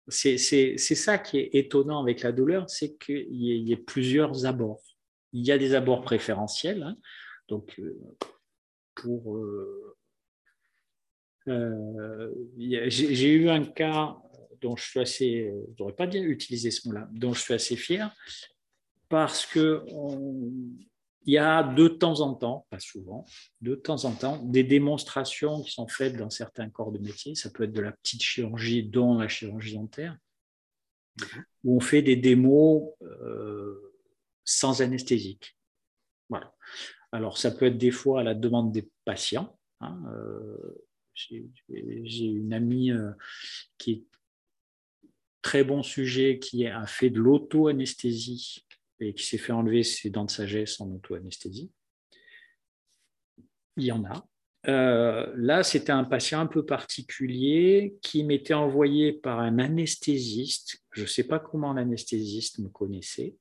c'est 0.08 0.38
ça 0.38 1.18
qui 1.18 1.40
est 1.40 1.50
étonnant 1.54 2.02
avec 2.02 2.22
la 2.22 2.32
douleur, 2.32 2.70
c'est 2.70 2.98
qu'il 2.98 3.34
y, 3.34 3.72
ait 3.72 3.78
plusieurs 3.78 4.46
abords. 4.46 4.84
Il 5.32 5.46
y 5.46 5.52
a 5.52 5.58
des 5.58 5.76
abords 5.76 6.02
préférentiels. 6.02 6.84
Hein. 6.84 6.98
donc, 7.48 7.80
euh, 7.80 8.00
pour. 8.96 9.38
Euh, 9.38 9.96
euh, 11.48 12.32
j'ai 12.58 13.34
eu 13.34 13.50
un 13.50 13.66
cas 13.66 14.18
dont 14.62 14.76
je 14.76 14.84
suis 14.84 15.00
assez. 15.00 15.54
Je 15.78 15.84
n'aurais 15.84 15.96
pas 15.96 16.08
bien 16.08 16.22
utilisé 16.22 16.72
ce 16.72 16.88
mot-là, 16.88 17.08
dont 17.12 17.34
je 17.34 17.42
suis 17.42 17.54
assez 17.54 17.76
fier, 17.76 18.14
parce 19.10 19.46
que. 19.46 19.84
Il 21.26 21.34
y 21.34 21.38
a 21.38 21.64
de 21.64 21.88
temps 21.88 22.22
en 22.22 22.34
temps, 22.34 22.68
pas 22.70 22.80
souvent, 22.80 23.26
de 23.62 23.76
temps 23.76 24.06
en 24.06 24.14
temps, 24.14 24.44
des 24.44 24.64
démonstrations 24.64 25.62
qui 25.62 25.72
sont 25.72 25.88
faites 25.88 26.18
dans 26.18 26.30
certains 26.30 26.70
corps 26.70 26.92
de 26.92 27.00
métier. 27.00 27.36
Ça 27.36 27.50
peut 27.50 27.64
être 27.64 27.74
de 27.74 27.82
la 27.82 27.92
petite 27.92 28.22
chirurgie, 28.22 28.84
dont 28.84 29.18
la 29.18 29.28
chirurgie 29.28 29.76
dentaire, 29.76 30.18
mhm. 31.20 31.44
où 31.64 31.78
on 31.78 31.80
fait 31.80 32.02
des 32.02 32.16
démos 32.16 32.90
sans 34.44 34.82
anesthésique. 34.82 35.58
Voilà. 36.30 36.54
Alors, 37.12 37.38
ça 37.38 37.52
peut 37.52 37.68
être 37.68 37.78
des 37.78 37.92
fois 37.92 38.22
à 38.22 38.24
la 38.24 38.34
demande 38.34 38.72
des 38.72 38.90
patients. 39.06 39.58
Hein, 39.82 40.02
euh, 40.16 40.86
j'ai 41.14 42.26
une 42.26 42.54
amie 42.54 42.92
euh, 42.92 43.12
qui 43.78 43.92
est 43.92 44.04
très 45.42 45.64
bon 45.64 45.84
sujet, 45.84 46.40
qui 46.40 46.66
a 46.66 46.86
fait 46.88 47.10
de 47.10 47.20
l'auto-anesthésie 47.20 48.66
et 49.04 49.14
qui 49.14 49.26
s'est 49.26 49.38
fait 49.38 49.52
enlever 49.52 49.84
ses 49.84 50.10
dents 50.10 50.26
de 50.26 50.32
sagesse 50.32 50.80
en 50.82 50.90
auto-anesthésie. 50.90 51.72
Il 53.78 53.86
y 53.86 53.92
en 53.92 54.04
a. 54.06 54.26
Euh, 54.68 55.32
là, 55.36 55.64
c'était 55.64 55.92
un 55.92 56.06
patient 56.06 56.40
un 56.40 56.46
peu 56.48 56.66
particulier 56.66 57.96
qui 58.02 58.24
m'était 58.24 58.54
envoyé 58.54 59.12
par 59.12 59.40
un 59.40 59.60
anesthésiste. 59.60 60.82
Je 60.92 61.02
ne 61.02 61.08
sais 61.08 61.26
pas 61.26 61.40
comment 61.40 61.74
l'anesthésiste 61.74 62.60
me 62.60 62.70
connaissait. 62.70 63.36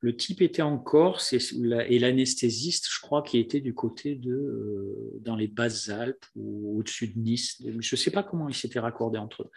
Le 0.00 0.14
type 0.16 0.42
était 0.42 0.62
en 0.62 0.78
Corse 0.78 1.32
et, 1.32 1.98
l'anesthésiste, 1.98 2.88
je 2.90 3.00
crois, 3.00 3.22
qui 3.22 3.38
était 3.38 3.60
du 3.60 3.72
côté 3.72 4.16
de 4.16 4.32
euh, 4.32 5.18
dans 5.20 5.34
les 5.34 5.48
basses 5.48 5.88
Alpes 5.88 6.26
ou 6.36 6.78
au-dessus 6.78 7.08
de 7.08 7.18
Nice. 7.18 7.62
Je 7.62 7.70
ne 7.70 7.98
sais 7.98 8.10
pas 8.10 8.22
comment 8.22 8.48
ils 8.48 8.54
s'étaient 8.54 8.80
raccordés 8.80 9.18
entre 9.18 9.44
eux. 9.44 9.50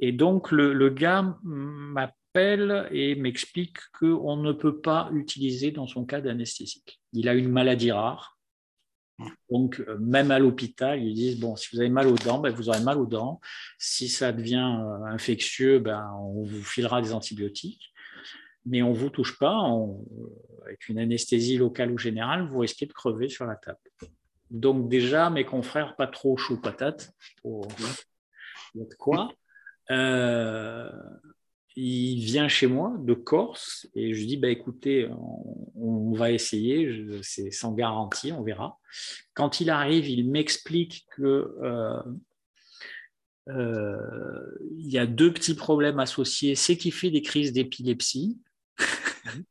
Et 0.00 0.10
donc 0.12 0.50
le, 0.50 0.88
gars 0.90 1.38
et 2.38 3.14
m'explique 3.14 3.78
qu'on 3.98 4.36
ne 4.36 4.52
peut 4.52 4.80
pas 4.80 5.10
utiliser 5.12 5.70
dans 5.70 5.86
son 5.86 6.04
cas 6.04 6.20
d'anesthésique. 6.20 7.00
Il 7.12 7.28
a 7.28 7.34
une 7.34 7.48
maladie 7.48 7.92
rare. 7.92 8.38
Donc, 9.50 9.80
euh, 9.80 9.98
même 9.98 10.30
à 10.30 10.38
l'hôpital, 10.38 11.02
ils 11.02 11.14
disent 11.14 11.40
bon, 11.40 11.56
si 11.56 11.68
vous 11.72 11.80
avez 11.80 11.88
mal 11.88 12.06
aux 12.06 12.16
dents, 12.16 12.38
ben, 12.38 12.52
vous 12.52 12.68
aurez 12.68 12.82
mal 12.82 12.98
aux 12.98 13.06
dents. 13.06 13.40
Si 13.76 14.08
ça 14.08 14.30
devient 14.30 14.78
euh, 14.80 15.04
infectieux, 15.06 15.80
ben, 15.80 16.08
on 16.20 16.44
vous 16.44 16.62
filera 16.62 17.02
des 17.02 17.12
antibiotiques 17.12 17.92
mais 18.68 18.82
on 18.82 18.90
ne 18.90 18.98
vous 18.98 19.10
touche 19.10 19.38
pas, 19.38 19.56
avec 20.64 20.88
une 20.88 20.98
anesthésie 20.98 21.56
locale 21.56 21.90
ou 21.90 21.98
générale, 21.98 22.46
vous 22.46 22.58
risquez 22.58 22.86
de 22.86 22.92
crever 22.92 23.28
sur 23.28 23.46
la 23.46 23.56
table. 23.56 23.78
Donc 24.50 24.88
déjà, 24.88 25.30
mes 25.30 25.44
confrères, 25.44 25.96
pas 25.96 26.06
trop 26.06 26.36
chaud 26.36 26.58
patate. 26.58 27.12
Pour... 27.42 27.66
Quoi. 28.98 29.30
Euh, 29.90 30.90
il 31.80 32.24
vient 32.24 32.48
chez 32.48 32.66
moi 32.66 32.94
de 32.98 33.14
Corse 33.14 33.86
et 33.94 34.12
je 34.12 34.24
dis 34.24 34.36
bah 34.36 34.48
écoutez 34.48 35.08
on, 35.76 36.12
va 36.12 36.32
essayer 36.32 37.20
c'est 37.22 37.52
sans 37.52 37.72
garantie 37.72 38.32
on 38.32 38.42
verra. 38.42 38.78
Quand 39.34 39.60
il 39.60 39.70
arrive 39.70 40.08
il 40.08 40.28
m'explique 40.28 41.06
que 41.16 41.54
euh, 41.62 42.02
euh, 43.48 44.58
il 44.76 44.90
y 44.90 44.98
a 44.98 45.06
deux 45.06 45.32
petits 45.32 45.54
problèmes 45.54 46.00
associés. 46.00 46.54
C'est 46.54 46.76
qu'il 46.76 46.92
fait 46.92 47.10
des 47.10 47.22
crises 47.22 47.52
d'épilepsie. 47.52 48.38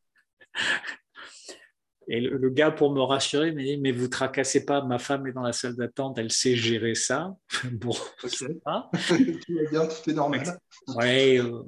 Et 2.10 2.22
le, 2.22 2.50
gars 2.50 2.72
pour 2.72 2.94
me 2.94 3.02
rassurer 3.02 3.52
me 3.52 3.62
dit 3.62 3.78
mais 3.78 3.92
vous 3.92 4.08
tracassez 4.08 4.66
pas 4.66 4.82
ma 4.82 4.98
femme 4.98 5.28
est 5.28 5.34
dans 5.34 5.42
la 5.42 5.52
salle 5.52 5.76
d'attente 5.76 6.18
elle 6.18 6.32
sait 6.32 6.56
gérer 6.56 6.96
ça. 6.96 7.36
Bon 7.72 7.92
tout 8.22 8.64
va 8.66 8.90
bien 9.72 9.86
tout 9.88 10.10
est 10.10 10.14
normal. 10.14 10.58
Ouais 10.96 11.38
euh, 11.40 11.64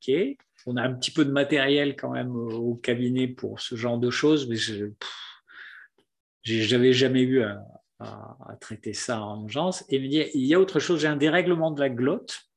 ok. 0.00 0.36
On 0.66 0.76
a 0.76 0.82
un 0.82 0.92
petit 0.94 1.10
peu 1.10 1.24
de 1.24 1.30
matériel 1.30 1.96
quand 1.96 2.10
même 2.10 2.34
au 2.34 2.74
cabinet 2.74 3.28
pour 3.28 3.60
ce 3.60 3.76
genre 3.76 3.98
de 3.98 4.10
choses, 4.10 4.48
mais 4.48 4.56
je 4.56 4.92
n'avais 6.74 6.92
jamais 6.92 7.22
eu 7.22 7.42
à, 7.42 7.62
traiter 8.60 8.92
ça 8.92 9.22
en 9.22 9.42
urgence. 9.42 9.84
Et 9.88 9.96
il 9.96 10.46
y 10.46 10.54
a 10.54 10.60
autre 10.60 10.80
chose, 10.80 11.00
j'ai 11.00 11.06
un 11.06 11.16
dérèglement 11.16 11.70
de 11.70 11.80
la 11.80 11.88
glotte, 11.88 12.50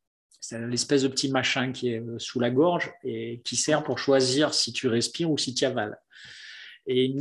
c'est 0.44 0.60
l'espèce 0.68 1.04
de 1.04 1.08
petit 1.08 1.32
machin 1.32 1.72
qui 1.72 1.94
est 1.94 2.02
euh, 2.02 2.20
sous 2.20 2.38
la 2.38 2.50
gorge 2.50 2.92
et 3.06 3.40
qui 3.46 3.56
sert 3.56 3.82
pour 3.82 3.98
choisir 3.98 4.54
si 4.54 4.74
tu 4.74 4.90
respires 4.90 5.32
ou 5.32 5.38
si 5.38 5.54
tu 5.56 5.64
avales. 5.64 5.98
Et 6.86 7.16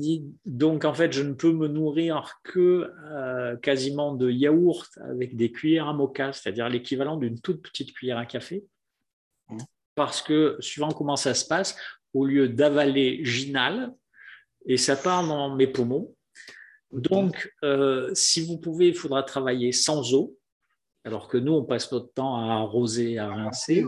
donc 0.44 0.84
en 0.84 0.92
fait, 0.92 1.12
je 1.12 1.22
ne 1.22 1.32
peux 1.32 1.52
me 1.52 1.68
nourrir 1.68 2.40
que 2.42 2.90
euh, 3.12 3.56
quasiment 3.58 4.12
de 4.16 4.28
yaourt 4.28 4.88
avec 5.08 5.36
des 5.36 5.52
cuillères 5.52 5.86
à 5.86 5.92
mocha, 5.92 6.32
c'est-à-dire 6.32 6.68
l'équivalent 6.68 7.16
d'une 7.16 7.40
toute 7.40 7.62
petite 7.62 7.92
cuillère 7.94 8.18
à 8.18 8.26
café. 8.26 8.64
Parce 9.94 10.22
que 10.22 10.56
suivant 10.60 10.90
comment 10.90 11.16
ça 11.16 11.34
se 11.34 11.46
passe, 11.46 11.76
au 12.14 12.24
lieu 12.24 12.48
d'avaler, 12.48 13.20
j'inhale 13.22 13.92
et 14.66 14.76
ça 14.76 14.96
part 14.96 15.26
dans 15.26 15.54
mes 15.54 15.66
poumons. 15.66 16.14
Donc, 16.92 17.52
euh, 17.64 18.10
si 18.14 18.44
vous 18.44 18.58
pouvez, 18.58 18.88
il 18.88 18.94
faudra 18.94 19.22
travailler 19.22 19.72
sans 19.72 20.14
eau, 20.14 20.36
alors 21.04 21.26
que 21.28 21.38
nous, 21.38 21.52
on 21.52 21.64
passe 21.64 21.90
notre 21.90 22.12
temps 22.12 22.36
à 22.36 22.54
arroser, 22.54 23.18
à 23.18 23.28
rincer, 23.28 23.84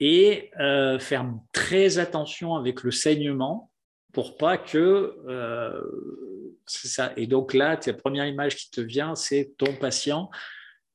et 0.00 0.50
euh, 0.60 0.98
faire 0.98 1.28
très 1.52 1.98
attention 1.98 2.54
avec 2.54 2.82
le 2.82 2.90
saignement 2.90 3.70
pour 4.12 4.36
pas 4.36 4.56
que 4.56 5.16
euh, 5.28 5.82
c'est 6.66 6.88
ça. 6.88 7.12
Et 7.16 7.26
donc 7.26 7.52
là, 7.52 7.78
la 7.84 7.92
première 7.92 8.26
image 8.26 8.56
qui 8.56 8.70
te 8.70 8.80
vient, 8.80 9.14
c'est 9.14 9.54
ton 9.58 9.74
patient 9.74 10.30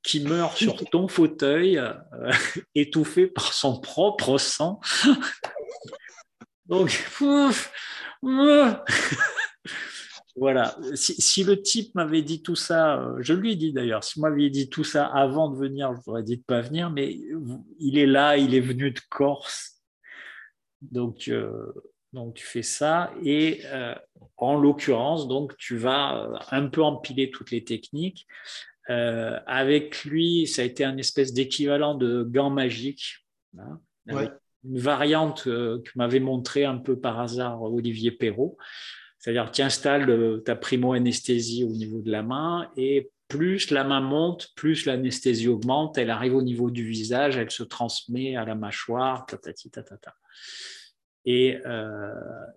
qui 0.03 0.21
meurt 0.21 0.57
sur 0.57 0.75
ton 0.89 1.07
fauteuil, 1.07 1.77
euh, 1.77 1.93
étouffé 2.75 3.27
par 3.27 3.53
son 3.53 3.79
propre 3.79 4.37
sang. 4.37 4.79
Donc, 6.65 7.05
voilà. 10.35 10.77
Si, 10.95 11.43
le 11.43 11.61
type 11.61 11.93
m'avait 11.95 12.21
dit 12.21 12.41
tout 12.41 12.55
ça, 12.55 12.99
euh, 12.99 13.17
je 13.19 13.33
lui 13.33 13.53
ai 13.53 13.55
dit 13.55 13.73
d'ailleurs, 13.73 14.03
si 14.03 14.19
m'avait 14.19 14.49
dit 14.49 14.69
tout 14.69 14.83
ça 14.83 15.05
avant 15.05 15.49
de 15.49 15.57
venir, 15.57 15.93
je 15.95 16.01
vous 16.05 16.21
dit 16.21 16.37
de 16.37 16.43
pas 16.43 16.61
venir, 16.61 16.89
mais 16.89 17.19
il 17.79 17.97
est 17.97 18.07
là, 18.07 18.37
il 18.37 18.55
est 18.55 18.61
venu 18.61 18.91
de 18.91 18.99
Corse. 19.09 19.81
Donc, 20.81 21.27
euh, 21.27 21.73
donc 22.13 22.35
tu 22.35 22.45
fais 22.45 22.63
ça 22.63 23.11
et 23.23 23.61
en 24.37 24.55
l'occurrence, 24.55 25.27
donc 25.27 25.55
tu 25.57 25.77
vas 25.77 26.27
un 26.49 26.67
peu 26.67 26.81
empiler 26.81 27.29
toutes 27.29 27.51
les 27.51 27.63
techniques. 27.63 28.25
Euh, 28.89 29.39
avec 29.45 30.03
lui, 30.03 30.47
ça 30.47 30.63
a 30.63 30.65
été 30.65 30.83
un 30.83 30.97
espèce 30.97 31.33
d'équivalent 31.33 31.95
de 31.95 32.23
gants 32.23 32.49
magiques. 32.49 33.25
Hein, 33.57 33.79
une 34.65 34.79
variante 34.79 35.47
euh, 35.47 35.81
que 35.81 35.91
m'avait 35.95 36.19
montré 36.19 36.65
un 36.65 36.77
peu 36.77 36.99
par 36.99 37.19
hasard 37.19 37.61
Olivier 37.61 38.11
Perrault. 38.11 38.57
C'est-à-dire, 39.19 39.51
tu 39.51 39.61
installes 39.61 40.09
euh, 40.09 40.37
ta 40.39 40.55
primo-anesthésie 40.55 41.63
au 41.63 41.71
niveau 41.71 42.01
de 42.01 42.11
la 42.11 42.23
main 42.23 42.69
et 42.75 43.09
plus 43.27 43.69
la 43.69 43.83
main 43.83 44.01
monte, 44.01 44.49
plus 44.55 44.85
l'anesthésie 44.85 45.47
augmente, 45.47 45.97
elle 45.97 46.09
arrive 46.09 46.35
au 46.35 46.41
niveau 46.41 46.71
du 46.71 46.83
visage, 46.83 47.37
elle 47.37 47.51
se 47.51 47.63
transmet 47.63 48.35
à 48.35 48.43
la 48.43 48.55
mâchoire, 48.55 49.27
tatati, 49.27 49.69
tatata. 49.69 50.15
Et 51.25 51.59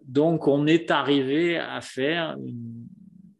donc, 0.02 0.48
on 0.48 0.66
est 0.66 0.90
arrivé 0.90 1.58
à 1.58 1.82
faire 1.82 2.36
une, 2.38 2.86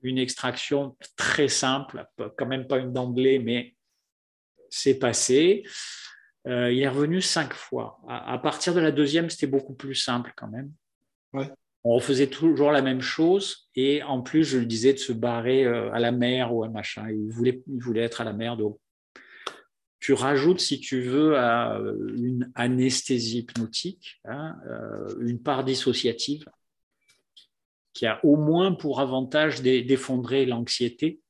une 0.03 0.19
extraction 0.19 0.97
très 1.17 1.49
simple, 1.49 2.07
quand 2.37 2.47
même 2.47 2.67
pas 2.67 2.79
une 2.79 2.93
d'anglais, 2.93 3.38
mais 3.38 3.75
c'est 4.71 4.99
passé. 4.99 5.65
Euh, 6.47 6.73
il 6.73 6.81
est 6.81 6.88
revenu 6.88 7.21
cinq 7.21 7.55
fois. 7.55 8.01
À, 8.09 8.38
partir 8.38 8.75
de 8.75 8.81
la 8.81 8.91
deuxième, 8.91 9.31
c'était 9.31 9.47
beaucoup 9.47 9.75
plus 9.75 9.95
simple 9.95 10.33
quand 10.37 10.49
même. 10.49 10.73
On 11.85 11.95
refaisait 11.95 12.29
toujours 12.29 12.71
la 12.71 12.83
même 12.83 13.01
chose 13.01 13.69
et 13.75 14.03
en 14.03 14.23
plus, 14.23 14.45
je 14.45 14.59
lui 14.59 14.67
disais 14.67 14.93
de 14.93 14.99
se 14.99 15.12
barrer 15.12 15.65
euh, 15.65 15.93
à 15.93 15.99
la 15.99 16.12
mer 16.12 16.55
ou 16.55 16.65
à 16.65 16.69
machin. 16.69 17.09
Il 17.11 17.33
voulait, 17.33 17.62
il 17.67 17.83
voulait 17.83 18.03
être 18.03 18.21
à 18.21 18.25
la 18.25 18.33
mer, 18.33 18.57
donc 18.57 18.79
tu 19.99 20.15
rajoutes, 20.15 20.59
si 20.59 20.81
tu 20.81 21.01
veux, 21.01 21.38
à 21.38 21.81
une 22.17 22.51
anesthésie 22.57 23.38
hypnotique, 23.38 24.21
hein, 24.25 24.57
euh, 24.69 25.15
une 25.21 25.41
part 25.41 25.62
dissociative 25.62 26.45
qui 27.94 28.07
a 28.07 28.24
au 28.24 28.37
moins 28.37 28.72
pour 28.72 29.00
avantage 29.00 29.62
d'effondrer 29.62 30.46
l'anxiété. 30.46 31.20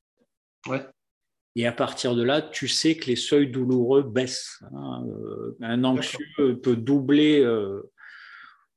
Et 1.54 1.66
à 1.66 1.72
partir 1.72 2.14
de 2.14 2.22
là, 2.22 2.40
tu 2.40 2.66
sais 2.66 2.96
que 2.96 3.06
les 3.06 3.16
seuils 3.16 3.50
douloureux 3.50 4.02
baissent. 4.02 4.62
Hein. 4.74 5.04
Euh, 5.06 5.56
un 5.60 5.84
anxieux 5.84 6.58
peut 6.62 6.76
doubler 6.76 7.40
euh, 7.40 7.82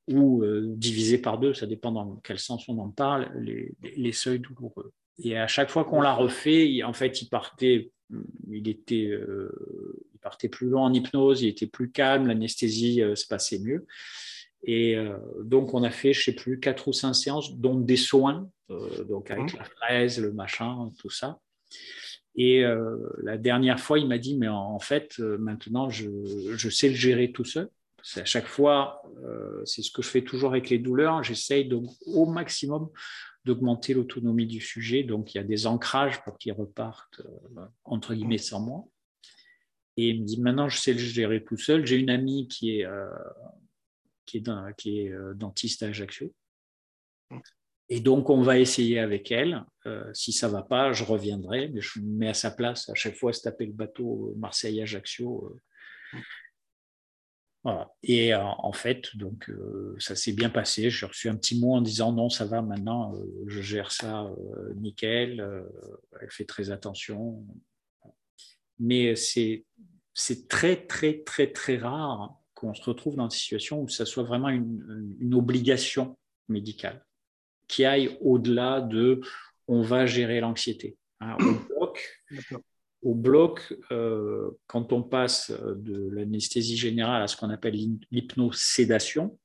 ou 0.09 0.43
euh, 0.43 0.63
diviser 0.75 1.17
par 1.17 1.39
deux, 1.39 1.53
ça 1.53 1.67
dépend 1.67 1.91
dans 1.91 2.17
quel 2.17 2.37
sens 2.37 2.67
on 2.67 2.77
en 2.79 2.89
parle, 2.89 3.31
les, 3.39 4.11
seuils 4.11 4.39
douloureux. 4.39 4.91
Et 5.23 5.37
à 5.37 5.47
chaque 5.47 5.69
fois 5.69 5.85
qu'on 5.85 6.01
l'a 6.01 6.13
refait, 6.13 6.83
en 6.83 6.91
fait, 6.91 7.21
il 7.21 7.29
partait, 7.29 7.91
il 8.49 8.67
était, 8.67 9.09
il 10.13 10.19
partait 10.21 10.49
plus 10.49 10.67
loin 10.67 10.83
en 10.83 10.93
hypnose, 10.93 11.41
il 11.41 11.47
était 11.47 11.67
plus 11.67 11.91
calme, 11.91 12.27
l'anesthésie 12.27 13.01
se 13.15 13.25
passait 13.25 13.59
mieux. 13.59 13.87
Et 14.65 14.95
euh, 14.95 15.17
donc, 15.43 15.73
on 15.73 15.84
a 15.84 15.91
fait, 15.91 16.12
je 16.12 16.19
ne 16.19 16.23
sais 16.23 16.32
plus, 16.34 16.60
quatre 16.60 16.88
ou 16.88 16.93
cinq 16.93 17.13
séances, 17.13 17.56
dont 17.56 17.80
des 17.80 17.97
soins, 17.97 18.49
euh, 18.71 19.04
donc 19.04 19.30
avec 19.30 19.54
mmh. 19.54 19.58
la 19.58 19.63
fraise, 19.63 20.19
le 20.19 20.34
machin, 20.34 20.91
tout 20.99 21.12
ça. 21.12 21.39
Et 22.36 22.65
euh, 22.65 22.97
la 23.21 23.38
dernière 23.38 23.80
fois, 23.80 23.99
il 23.99 24.08
m'a 24.08 24.17
dit, 24.17 24.36
mais 24.36 24.47
en, 24.47 24.80
fait, 24.80 25.19
maintenant, 25.19 25.89
je, 25.89 26.10
je, 26.58 26.69
sais 26.69 26.89
le 26.89 26.95
gérer 26.95 27.32
tout 27.32 27.45
seul. 27.45 27.69
À 28.15 28.25
chaque 28.25 28.47
fois, 28.47 29.01
c'est 29.63 29.82
ce 29.82 29.91
que 29.91 30.01
je 30.01 30.10
fais 30.10 30.21
toujours 30.21 30.51
avec 30.51 30.69
les 30.69 30.78
douleurs. 30.78 31.23
J'essaye 31.23 31.71
au 32.06 32.25
maximum 32.25 32.89
d'augmenter 33.45 33.93
l'autonomie 33.93 34.45
du 34.45 34.62
sujet. 34.62 35.04
Donc, 35.04 35.34
il 35.34 35.38
y 35.38 35.41
a 35.41 35.43
des 35.43 35.65
ancrages 35.65 36.21
pour 36.23 36.38
qu'ils 36.38 36.54
repartent, 36.54 37.21
entre 37.84 38.13
guillemets, 38.13 38.38
sans 38.38 38.60
moi. 38.60 38.86
Et 39.97 40.10
il 40.10 40.21
me 40.21 40.25
dit, 40.25 40.39
maintenant, 40.39 40.69
je 40.69 40.78
sais 40.78 40.93
le 40.93 40.99
gérer 40.99 41.43
tout 41.43 41.58
seul. 41.58 41.86
J'ai 41.88 41.95
une 41.95 42.12
amie 42.12 42.47
qui 42.47 42.80
est 42.80 42.86
qui 44.25 44.38
est, 44.38 44.75
qui 44.77 44.99
est 44.99 45.11
euh, 45.11 45.33
dentiste 45.33 45.83
à 45.83 45.88
Ajaccio. 45.88 46.33
Et 47.89 47.99
donc, 47.99 48.29
on 48.29 48.41
va 48.41 48.57
essayer 48.57 48.99
avec 48.99 49.31
elle. 49.31 49.63
Euh, 49.85 50.11
si 50.13 50.31
ça 50.31 50.47
ne 50.47 50.53
va 50.53 50.63
pas, 50.63 50.91
je 50.91 51.03
reviendrai, 51.03 51.69
mais 51.69 51.81
je 51.81 51.99
me 51.99 52.17
mets 52.17 52.29
à 52.29 52.33
sa 52.33 52.51
place 52.51 52.89
à 52.89 52.95
chaque 52.95 53.15
fois 53.15 53.31
se 53.31 53.41
taper 53.41 53.67
le 53.67 53.73
bateau 53.73 54.33
Marseille-Ajaccio. 54.38 55.61
Euh. 56.13 56.19
Voilà. 57.63 57.91
Et 58.03 58.35
en 58.35 58.73
fait, 58.73 59.15
donc, 59.17 59.49
ça 59.97 60.15
s'est 60.15 60.33
bien 60.33 60.51
passé. 60.51 60.91
J'ai 60.91 61.07
reçu 61.07 61.29
un 61.29 61.35
petit 61.35 61.59
mot 61.59 61.73
en 61.73 61.81
disant 61.81 62.11
non, 62.11 62.29
ça 62.29 62.45
va 62.45 62.61
maintenant, 62.61 63.15
je 63.47 63.59
gère 63.59 63.91
ça 63.91 64.29
nickel. 64.75 65.43
elle 66.21 66.29
fait 66.29 66.45
très 66.45 66.69
attention. 66.69 67.43
Mais 68.77 69.15
c'est 69.15 69.65
très, 70.47 70.85
très, 70.85 71.23
très, 71.23 71.51
très 71.51 71.77
rare 71.77 72.39
qu'on 72.55 72.73
se 72.73 72.83
retrouve 72.83 73.15
dans 73.15 73.25
une 73.25 73.29
situation 73.29 73.81
où 73.81 73.89
ça 73.89 74.05
soit 74.05 74.23
vraiment 74.23 74.49
une, 74.49 75.33
obligation 75.33 76.17
médicale 76.47 77.05
qui 77.67 77.85
aille 77.85 78.17
au-delà 78.21 78.82
de 78.82 79.21
on 79.67 79.82
va 79.82 80.05
gérer 80.05 80.39
l'anxiété. 80.39 80.97
Hein, 81.19 81.38
au 83.01 83.13
bloc, 83.13 83.75
euh, 83.91 84.51
quand 84.67 84.93
on 84.93 85.03
passe 85.03 85.51
de 85.51 86.09
l'anesthésie 86.09 86.77
générale 86.77 87.21
à 87.21 87.27
ce 87.27 87.38
qu'on 87.38 87.49
appelle 87.49 87.75
l'hypnosédation, 88.11 89.38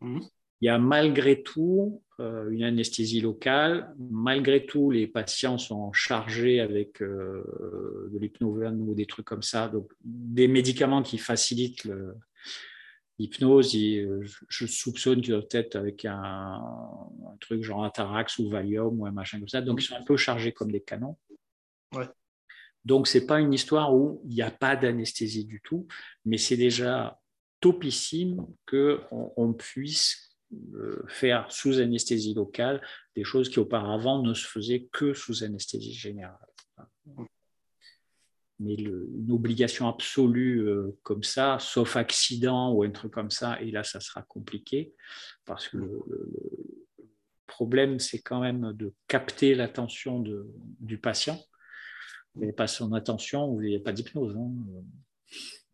mmh. 0.00 0.20
Il 0.60 0.66
y 0.66 0.68
a 0.68 0.78
malgré 0.78 1.42
tout 1.42 2.02
euh, 2.20 2.48
une 2.50 2.62
anesthésie 2.62 3.20
locale. 3.20 3.94
Malgré 3.98 4.64
tout, 4.64 4.90
les 4.90 5.06
patients 5.06 5.58
sont 5.58 5.92
chargés 5.92 6.60
avec 6.60 7.02
euh, 7.02 8.08
de 8.12 8.18
l'hypnovène 8.18 8.80
ou 8.80 8.94
des 8.94 9.06
trucs 9.06 9.26
comme 9.26 9.42
ça, 9.42 9.68
donc 9.68 9.90
des 10.02 10.48
médicaments 10.48 11.02
qui 11.02 11.18
facilitent 11.18 11.88
L'hypnose, 13.18 13.74
je 13.74 14.66
soupçonne 14.66 15.22
qu'ils 15.22 15.32
doivent 15.32 15.48
être 15.52 15.76
avec 15.76 16.04
un, 16.04 16.60
truc 17.40 17.62
genre 17.62 17.84
Atarax 17.84 18.38
ou 18.38 18.50
Valium 18.50 19.00
ou 19.00 19.06
un 19.06 19.10
machin 19.10 19.38
comme 19.38 19.48
ça. 19.48 19.62
Donc, 19.62 19.80
ils 19.80 19.86
sont 19.86 19.96
un 19.96 20.04
peu 20.04 20.16
chargés 20.16 20.52
comme 20.52 20.70
des 20.70 20.82
canons. 20.82 21.16
Donc, 22.84 23.08
ce 23.08 23.18
n'est 23.18 23.26
pas 23.26 23.40
une 23.40 23.54
histoire 23.54 23.94
où 23.94 24.20
il 24.24 24.34
n'y 24.34 24.42
a 24.42 24.50
pas 24.50 24.76
d'anesthésie 24.76 25.46
du 25.46 25.60
tout, 25.62 25.86
mais 26.24 26.36
c'est 26.36 26.58
déjà 26.58 27.18
topissime 27.60 28.46
qu'on 28.68 29.32
on 29.36 29.52
puisse 29.54 30.25
euh, 30.25 30.25
faire 31.08 31.50
sous 31.50 31.80
anesthésie 31.80 32.34
locale 32.34 32.80
des 33.14 33.24
choses 33.24 33.48
qui 33.48 33.58
auparavant 33.58 34.22
ne 34.22 34.34
se 34.34 34.46
faisaient 34.46 34.88
que 34.92 35.14
sous 35.14 35.42
anesthésie 35.42 35.92
générale. 35.92 36.38
Mais 38.58 38.74
une 38.74 39.30
obligation 39.32 39.86
absolue 39.86 40.66
euh, 40.66 40.96
comme 41.02 41.22
ça, 41.22 41.58
sauf 41.60 41.96
accident 41.96 42.72
ou 42.72 42.84
un 42.84 42.90
truc 42.90 43.12
comme 43.12 43.30
ça, 43.30 43.60
et 43.60 43.70
là, 43.70 43.84
ça 43.84 44.00
sera 44.00 44.22
compliqué, 44.22 44.94
parce 45.44 45.68
que 45.68 45.76
le, 45.76 46.00
problème, 47.46 47.98
c'est 47.98 48.20
quand 48.20 48.40
même 48.40 48.72
de 48.72 48.92
capter 49.08 49.54
l'attention 49.54 50.22
du 50.80 50.98
patient. 50.98 51.38
Mais 52.34 52.52
pas 52.52 52.66
son 52.66 52.92
attention, 52.92 53.58
n'y 53.60 53.76
a 53.76 53.80
pas 53.80 53.92
d'hypnose. 53.92 54.36
Hein. 54.36 54.52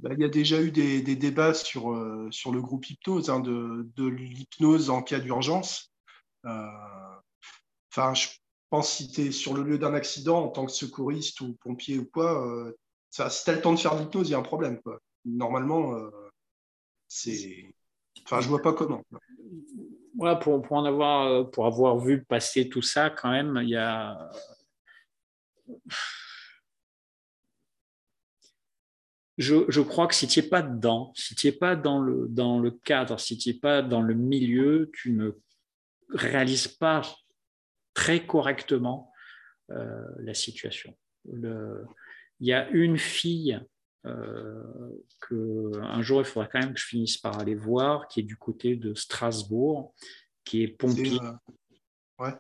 Bah, 0.03 0.11
il 0.15 0.21
y 0.21 0.25
a 0.25 0.29
déjà 0.29 0.61
eu 0.61 0.73
des, 0.73 1.01
débats 1.01 1.55
sur, 1.55 1.93
euh, 1.93 2.29
sur 2.33 2.53
le 2.53 2.61
groupe 2.61 2.91
hypnose, 2.91 3.31
hein, 3.31 3.39
de, 3.39 3.89
de 3.97 4.07
l'hypnose 4.07 4.91
en 4.91 5.01
cas 5.01 5.21
d'urgence. 5.21 5.93
Euh, 6.45 6.67
enfin, 7.93 8.13
je 8.13 8.29
pense 8.69 8.91
si 8.91 9.09
tu 9.09 9.21
es 9.21 9.31
sur 9.31 9.55
le 9.55 9.63
lieu 9.63 9.79
d'un 9.79 9.95
accident 9.95 10.43
en 10.43 10.49
tant 10.49 10.67
que 10.67 10.73
secouriste 10.73 11.41
ou 11.41 11.57
pompier 11.63 12.01
ou 12.01 12.07
quoi, 12.07 12.45
euh, 12.45 12.77
si 13.11 13.45
tu 13.45 13.51
as 13.51 13.55
le 13.55 13.61
temps 13.61 13.73
de 13.73 13.79
faire 13.79 13.95
l'hypnose, 13.95 14.29
il 14.29 14.33
y 14.33 14.35
a 14.35 14.39
un 14.39 14.43
problème. 14.43 14.81
Quoi. 14.83 14.99
Normalement, 15.25 15.95
c'est. 17.07 17.73
Enfin, 18.25 18.41
je 18.41 18.49
vois 18.49 18.63
pas 18.63 18.73
comment. 18.73 19.05
Ouais, 20.17 20.37
pour, 20.41 20.63
pour, 20.63 20.77
en 20.79 20.85
avoir, 20.85 21.49
pour 21.51 21.67
avoir 21.67 21.99
vu 21.99 22.25
passer 22.25 22.69
tout 22.69 22.83
ça, 22.83 23.11
quand 23.11 23.31
même, 23.31 23.61
il 23.63 23.69
y 23.69 23.77
a 23.77 24.31
je, 29.43 29.81
crois 29.81 30.07
que 30.07 30.15
si 30.15 30.27
tu 30.27 30.41
n'es 30.41 30.49
pas 30.49 30.63
dedans, 30.63 31.13
si 31.15 31.35
tu 31.35 31.47
n'es 31.47 31.53
pas 31.53 31.77
dans 31.77 32.01
le, 32.01 32.27
dans 32.29 32.59
le 32.59 32.71
cadre, 32.71 33.19
si 33.19 33.37
tu 33.37 33.51
n'es 33.51 33.59
pas 33.59 33.83
dans 33.83 34.01
le 34.01 34.15
milieu, 34.15 34.91
tu 34.95 35.13
ne 35.13 35.33
réalises 36.11 36.69
pas 36.69 37.03
très 37.95 38.25
correctement 38.25 39.13
euh, 39.71 40.05
la 40.19 40.35
situation. 40.35 40.97
il 41.27 41.87
y 42.41 42.53
a 42.53 42.69
une 42.71 42.99
fille 42.99 43.61
euh, 44.07 44.63
que 45.21 45.79
un 45.81 46.03
jour 46.03 46.21
il 46.21 46.25
faudra 46.25 46.49
quand 46.49 46.59
même 46.59 46.75
que 46.75 46.81
je 46.81 46.87
finisse 46.87 47.19
par 47.19 47.39
aller 47.39 47.55
voir, 47.55 48.09
qui 48.09 48.21
est 48.21 48.25
du 48.25 48.37
côté 48.37 48.77
de 48.77 48.95
Strasbourg, 48.95 49.95
qui 50.45 50.63
est 50.63 50.69
pompier. 50.69 51.19
ouais 52.19 52.33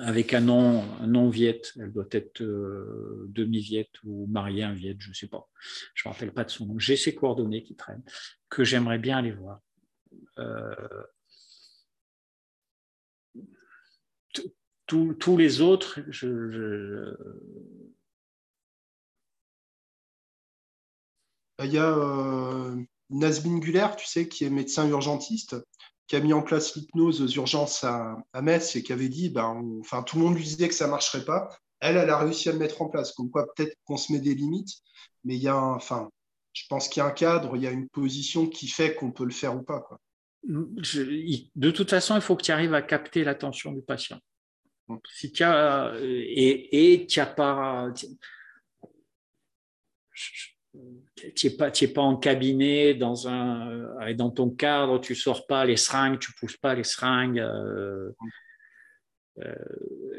avec 0.00 0.34
un 0.34 0.40
nom, 0.40 0.84
un 1.00 1.28
viette, 1.28 1.72
elle 1.78 1.92
doit 1.92 2.08
être 2.10 2.42
euh, 2.42 3.26
demi-viette 3.28 4.02
ou 4.04 4.26
mariée 4.26 4.62
un 4.62 4.72
viette, 4.72 5.00
je 5.00 5.10
ne 5.10 5.14
sais 5.14 5.28
pas. 5.28 5.48
Je 5.94 6.06
ne 6.06 6.10
me 6.10 6.14
rappelle 6.14 6.32
pas 6.32 6.44
de 6.44 6.50
son 6.50 6.66
nom. 6.66 6.78
J'ai 6.78 6.96
ses 6.96 7.14
coordonnées 7.14 7.62
qui 7.62 7.74
traînent, 7.74 8.04
que 8.48 8.64
j'aimerais 8.64 8.98
bien 8.98 9.18
aller 9.18 9.32
voir. 9.32 9.60
Euh, 10.38 10.74
tous 15.18 15.38
les 15.38 15.62
autres, 15.62 16.00
je, 16.08 17.14
Il 21.64 21.72
y 21.72 21.78
a 21.78 21.96
euh, 21.96 22.76
tu 23.96 24.06
sais, 24.06 24.28
qui 24.28 24.44
est 24.44 24.50
médecin 24.50 24.88
urgentiste, 24.88 25.56
qui 26.12 26.16
a 26.16 26.20
mis 26.20 26.34
en 26.34 26.42
place 26.42 26.76
l'hypnose 26.76 27.22
aux 27.22 27.28
urgences 27.28 27.84
à, 27.84 28.22
Metz 28.42 28.76
et 28.76 28.82
qui 28.82 28.92
avait 28.92 29.08
dit, 29.08 29.30
ben, 29.30 29.78
enfin, 29.80 30.02
tout 30.02 30.18
le 30.18 30.24
monde 30.24 30.36
lui 30.36 30.44
disait 30.44 30.68
que 30.68 30.74
ça 30.74 30.84
ne 30.84 30.90
marcherait 30.90 31.24
pas. 31.24 31.48
Elle, 31.80 31.96
elle 31.96 32.10
a 32.10 32.18
réussi 32.18 32.50
à 32.50 32.52
le 32.52 32.58
mettre 32.58 32.82
en 32.82 32.90
place. 32.90 33.12
Comme 33.12 33.30
quoi, 33.30 33.46
peut-être 33.54 33.74
qu'on 33.86 33.96
se 33.96 34.12
met 34.12 34.18
des 34.18 34.34
limites, 34.34 34.74
mais 35.24 35.36
il 35.36 35.42
y 35.42 35.48
a 35.48 35.56
enfin, 35.56 36.10
je 36.52 36.64
pense 36.68 36.90
qu'il 36.90 37.00
y 37.00 37.02
a 37.02 37.06
un 37.06 37.12
cadre, 37.12 37.56
il 37.56 37.62
y 37.62 37.66
a 37.66 37.70
une 37.70 37.88
position 37.88 38.46
qui 38.46 38.68
fait 38.68 38.94
qu'on 38.94 39.10
peut 39.10 39.24
le 39.24 39.30
faire 39.30 39.56
ou 39.56 39.62
pas. 39.62 39.80
Quoi. 39.80 39.98
de 40.44 41.70
toute 41.70 41.88
façon, 41.88 42.14
il 42.14 42.20
faut 42.20 42.36
que 42.36 42.42
tu 42.42 42.52
arrives 42.52 42.74
à 42.74 42.82
capter 42.82 43.24
l'attention 43.24 43.72
du 43.72 43.80
patient. 43.80 44.20
Si 45.14 45.32
tu 45.32 45.42
as, 45.44 45.94
et 46.02 47.06
tu 47.08 47.20
n'as 47.20 47.26
pas 47.26 47.90
tu 51.34 51.46
n'es 51.46 51.56
pas, 51.56 51.70
pas 51.70 52.00
en 52.00 52.16
cabinet, 52.16 52.94
dans, 52.94 53.28
un, 53.28 53.68
euh, 54.00 54.14
dans 54.14 54.30
ton 54.30 54.50
cadre, 54.50 54.98
tu 55.00 55.14
sors 55.14 55.46
pas 55.46 55.64
les 55.64 55.76
seringues, 55.76 56.18
tu 56.18 56.32
pousses 56.34 56.56
pas 56.56 56.74
les 56.74 56.84
seringues. 56.84 57.40
Euh, 57.40 58.10
euh, 59.40 59.54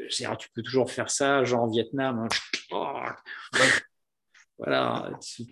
tu 0.08 0.48
peux 0.54 0.62
toujours 0.62 0.90
faire 0.90 1.10
ça, 1.10 1.44
genre 1.44 1.62
en 1.62 1.70
Vietnam. 1.70 2.26
Hein. 2.70 3.16
voilà, 4.58 5.10
tu, 5.20 5.44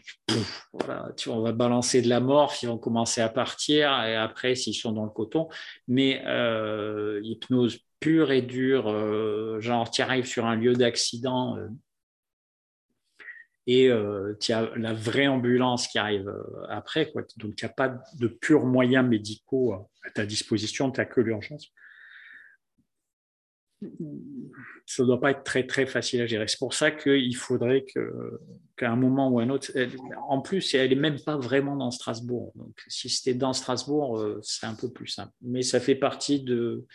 voilà 0.73 1.09
tu, 1.17 1.29
on 1.29 1.41
va 1.43 1.53
balancer 1.53 2.03
de 2.03 2.09
la 2.09 2.21
morphe, 2.21 2.63
ils 2.63 2.69
vont 2.69 2.79
commencer 2.79 3.21
à 3.21 3.29
partir, 3.29 3.89
et 4.05 4.17
après, 4.17 4.55
s'ils 4.55 4.75
sont 4.75 4.93
dans 4.93 5.05
le 5.05 5.11
coton. 5.11 5.49
Mais 5.89 6.23
hypnose 7.23 7.79
pure 7.99 8.33
et 8.33 8.43
dure, 8.43 9.61
genre 9.61 9.91
tu 9.91 10.03
arrives 10.03 10.27
sur 10.27 10.47
un 10.47 10.57
lieu 10.57 10.75
d'accident 10.75 11.57
et 13.67 13.89
euh, 13.89 14.35
tu 14.41 14.53
as 14.53 14.71
la 14.77 14.93
vraie 14.93 15.29
ambulance 15.29 15.87
qui 15.87 15.99
arrive 15.99 16.29
euh, 16.29 16.67
après. 16.69 17.11
Quoi. 17.11 17.23
Donc, 17.37 17.57
tu 17.57 17.65
n'as 17.65 17.73
pas 17.73 18.03
de 18.19 18.27
purs 18.27 18.67
moyens 18.67 19.09
médicaux 19.09 19.75
à 19.75 20.11
ta 20.11 20.27
disposition, 20.27 20.91
tu 20.91 21.01
n'as 21.01 21.07
que 21.07 21.21
l'urgence. 21.21 21.73
Ça 24.87 25.03
ne 25.03 25.09
doit 25.09 25.21
pas 25.21 25.33
être 25.33 25.43
très, 25.43 25.67
très 25.67 25.87
facile 25.87 26.23
à 26.23 26.27
gérer. 26.27 26.47
C'est 26.47 26.59
pour 26.59 26.75
ça 26.75 26.91
qu'il 26.91 27.35
faudrait 27.37 27.85
qu'à 27.85 28.91
un 28.91 28.97
moment 28.97 29.29
ou 29.29 29.41
un 29.41 29.49
autre, 29.51 29.73
en 30.29 30.41
plus, 30.41 30.75
elle 30.75 30.91
n'est 30.91 30.97
même 30.97 31.21
pas 31.21 31.37
vraiment 31.37 31.77
dans 31.77 31.91
Strasbourg. 31.91 32.53
Donc, 32.55 32.81
si 32.87 33.09
c'était 33.09 33.35
dans 33.35 33.53
Strasbourg, 33.53 34.19
euh, 34.19 34.39
c'est 34.43 34.67
un 34.67 34.75
peu 34.75 34.91
plus 34.91 35.09
simple. 35.09 35.33
Mais 35.41 35.63
ça 35.63 35.81
fait 35.81 35.97
partie 35.97 36.43
de, 36.43 36.87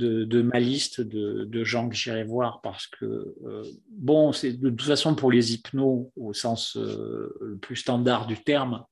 de, 0.00 0.42
ma 0.42 0.58
liste 0.60 1.00
de, 1.00 1.64
gens 1.64 1.88
que 1.88 1.94
j'irai 1.94 2.24
voir 2.24 2.60
parce 2.62 2.86
que, 2.86 3.04
euh, 3.44 3.62
bon, 3.90 4.32
c'est 4.32 4.52
de 4.52 4.70
toute 4.70 4.82
façon 4.82 5.14
pour 5.14 5.30
les 5.30 5.52
hypnos 5.54 6.10
au 6.16 6.32
sens 6.32 6.76
euh, 6.76 7.36
le 7.40 7.56
plus 7.58 7.76
standard 7.76 8.26
du 8.26 8.42
terme, 8.42 8.84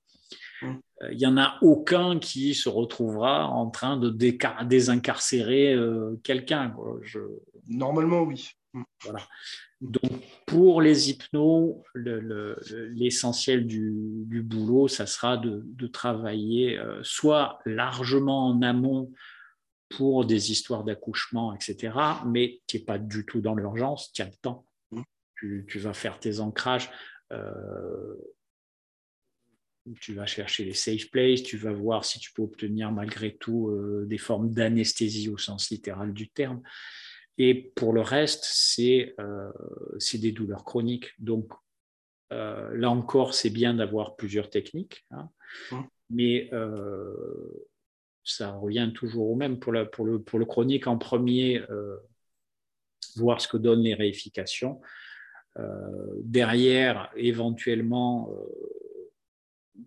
mmh. 0.63 0.67
euh, 1.03 1.13
il 1.13 1.19
n'y 1.19 1.27
en 1.27 1.37
a 1.37 1.59
aucun 1.63 2.19
qui 2.19 2.55
se 2.55 2.69
retrouvera 2.69 3.49
en 3.49 3.71
train 3.71 3.97
de 3.97 4.11
désincarcérer 4.65 5.77
quelqu'un. 6.23 6.75
Normalement, 7.69 8.23
oui. 8.23 8.51
Mmh. 8.75 8.83
Voilà. 9.05 9.21
Donc, 9.81 10.11
pour 10.45 10.83
les 10.83 11.09
hypnos, 11.11 11.77
l'essentiel 11.95 13.67
du, 13.67 13.95
du, 14.27 14.43
boulot, 14.43 14.89
ça 14.89 15.07
sera 15.07 15.37
de, 15.37 15.63
de 15.65 15.87
travailler 15.87 16.79
soit 17.03 17.61
largement 17.65 18.49
en 18.49 18.61
amont 18.63 19.13
pour 19.89 20.27
des 20.27 20.51
histoires 20.53 20.85
d'accouchement, 20.85 21.55
etc. 21.55 21.95
Mais 22.27 22.61
tu 22.67 22.77
n'es 22.77 22.85
pas 22.85 22.99
du 22.99 23.25
tout 23.25 23.41
dans 23.41 23.55
l'urgence, 23.55 24.13
tu 24.13 24.23
as 24.23 24.27
le 24.27 24.37
temps. 24.43 24.67
Mmh. 24.91 25.03
Tu, 25.37 25.79
vas 25.79 25.95
faire 25.95 26.19
tes 26.19 26.41
ancrages, 26.41 26.91
euh, 27.33 28.15
tu 30.01 30.13
vas 30.15 30.27
chercher 30.27 30.65
les 30.65 30.75
safe 30.75 31.11
places, 31.11 31.43
tu 31.43 31.57
vas 31.57 31.73
voir 31.73 32.05
si 32.05 32.19
tu 32.19 32.33
peux 32.33 32.43
obtenir 32.43 32.93
malgré 32.93 33.37
tout 33.37 33.69
euh, 33.69 34.05
des 34.07 34.19
formes 34.19 34.51
d'anesthésie 34.51 35.29
au 35.29 35.39
sens 35.39 35.71
littéral 35.71 36.13
du 36.13 36.29
terme. 36.29 36.63
Et 37.39 37.55
pour 37.55 37.93
le 37.93 38.01
reste, 38.01 38.45
c'est 38.45 39.15
euh, 39.21 39.51
des 40.15 40.33
douleurs 40.33 40.65
chroniques. 40.65 41.13
Donc, 41.19 41.53
là 42.31 42.91
encore, 42.91 43.33
c'est 43.33 43.49
bien 43.49 43.73
d'avoir 43.73 44.17
plusieurs 44.17 44.51
techniques. 44.51 45.07
Hein. 45.13 45.31
Mmh. 45.71 45.81
Mais 46.11 46.51
ça 48.29 48.53
revient 48.53 48.93
toujours 48.95 49.31
au 49.31 49.35
même 49.35 49.59
pour, 49.59 49.73
le, 49.73 50.45
chronique 50.45 50.87
en 50.87 50.99
premier, 50.99 51.63
euh, 51.71 51.97
voir 53.17 53.41
ce 53.41 53.49
que 53.49 53.57
donnent 53.57 53.83
les 53.83 53.95
réifications. 53.95 54.81
Euh, 55.59 56.15
derrière, 56.23 57.11
éventuellement, 57.17 58.31
euh, 58.33 59.83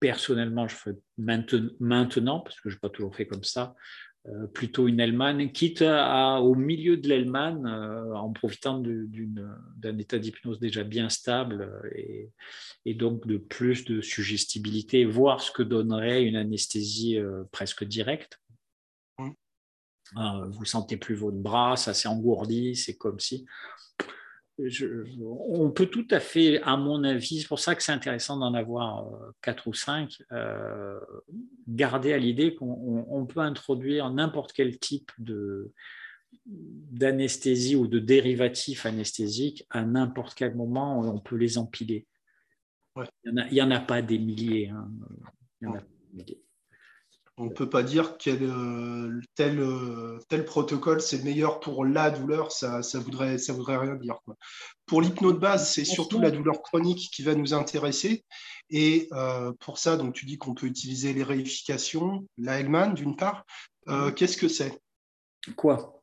personnellement, 0.00 0.68
je 0.68 0.76
fais 0.76 0.92
maintenant, 1.18 2.40
parce 2.40 2.60
que 2.60 2.70
je 2.70 2.76
n'ai 2.76 2.80
pas 2.80 2.88
toujours 2.88 3.14
fait 3.14 3.26
comme 3.26 3.44
ça, 3.44 3.74
plutôt 4.54 4.88
une 4.88 5.00
Hellman, 5.00 5.50
quitte 5.52 5.82
à, 5.82 6.40
au 6.40 6.54
milieu 6.54 6.96
de 6.96 7.08
l'Hellman, 7.08 7.64
euh, 7.66 8.14
en 8.14 8.32
profitant 8.32 8.80
d'un 8.80 9.98
état 9.98 10.18
d'hypnose 10.18 10.58
déjà 10.58 10.84
bien 10.84 11.08
stable 11.08 11.62
euh, 11.62 12.30
et, 12.84 12.94
donc 12.94 13.26
de 13.26 13.36
plus 13.36 13.84
de 13.84 14.00
suggestibilité, 14.00 15.04
voir 15.04 15.40
ce 15.40 15.52
que 15.52 15.62
donnerait 15.62 16.24
une 16.24 16.36
anesthésie 16.36 17.18
presque 17.52 17.84
directe. 17.84 18.40
vous 20.14 20.64
sentez 20.64 20.96
plus 20.96 21.14
votre 21.14 21.36
bras, 21.36 21.76
ça 21.76 21.92
s'est 21.92 22.08
engourdi, 22.08 22.74
c'est 22.74 22.96
comme 22.96 23.20
si. 23.20 23.44
On 24.58 25.70
peut 25.70 25.86
tout 25.86 26.06
à 26.10 26.20
fait, 26.20 26.60
à 26.62 26.76
mon 26.76 27.04
avis, 27.04 27.42
c'est 27.42 27.48
pour 27.48 27.60
ça 27.60 27.74
que 27.74 27.82
c'est 27.82 27.92
intéressant 27.92 28.36
d'en 28.38 28.54
avoir 28.54 29.06
euh, 29.06 29.30
quatre 29.40 29.68
ou 29.68 29.74
cinq, 29.74 30.22
euh, 30.32 30.98
garder 31.68 32.12
à 32.12 32.18
l'idée 32.18 32.54
qu'on 32.54 33.26
peut 33.26 33.40
introduire 33.40 34.10
n'importe 34.10 34.52
quel 34.52 34.78
type 34.78 35.12
de 35.18 35.72
d'anesthésie 36.44 37.76
ou 37.76 37.86
de 37.86 37.98
dérivatif 37.98 38.84
anesthésique 38.84 39.66
à 39.70 39.82
n'importe 39.82 40.34
quel 40.34 40.54
moment, 40.54 41.00
on 41.00 41.18
peut 41.18 41.36
les 41.36 41.56
empiler. 41.56 42.06
Il 43.24 43.48
n'y 43.52 43.62
en, 43.62 43.70
a 43.70 43.80
pas 43.80 44.02
des 44.02 44.18
milliers. 44.18 44.68
Hein. 44.68 44.90
Il 45.60 45.68
y 45.68 45.68
en 45.68 45.74
a 45.74 45.80
des 45.80 45.86
milliers 46.12 46.42
on 47.38 47.44
ne 47.44 47.50
peut 47.50 47.68
pas 47.68 47.82
dire 47.82 48.16
quel 48.18 48.42
euh, 48.42 49.20
tel, 49.34 49.60
euh, 49.60 50.18
tel 50.28 50.44
protocole 50.44 51.00
c'est 51.00 51.22
meilleur 51.22 51.60
pour 51.60 51.84
la 51.84 52.10
douleur, 52.10 52.50
ça 52.50 52.80
ne 52.80 52.98
voudrait, 52.98 53.38
ça 53.38 53.52
voudrait 53.52 53.76
rien 53.76 53.94
dire. 53.94 54.16
Pour 54.86 55.00
l'hypnose 55.00 55.34
de 55.34 55.38
base, 55.38 55.72
c'est 55.72 55.84
surtout 55.84 56.18
la 56.18 56.30
douleur 56.30 56.62
chronique 56.62 57.10
qui 57.12 57.22
va 57.22 57.34
nous 57.34 57.54
intéresser. 57.54 58.24
Et 58.70 59.08
euh, 59.12 59.52
pour 59.60 59.78
ça, 59.78 59.96
donc, 59.96 60.14
tu 60.14 60.26
dis 60.26 60.36
qu'on 60.36 60.54
peut 60.54 60.66
utiliser 60.66 61.12
les 61.12 61.22
réifications, 61.22 62.26
la 62.36 62.60
Hellman 62.60 62.94
d'une 62.94 63.16
part. 63.16 63.44
Mhm. 63.86 64.14
Qu'est-ce 64.14 64.36
que 64.36 64.48
c'est? 64.48 64.78
Quoi? 65.56 66.02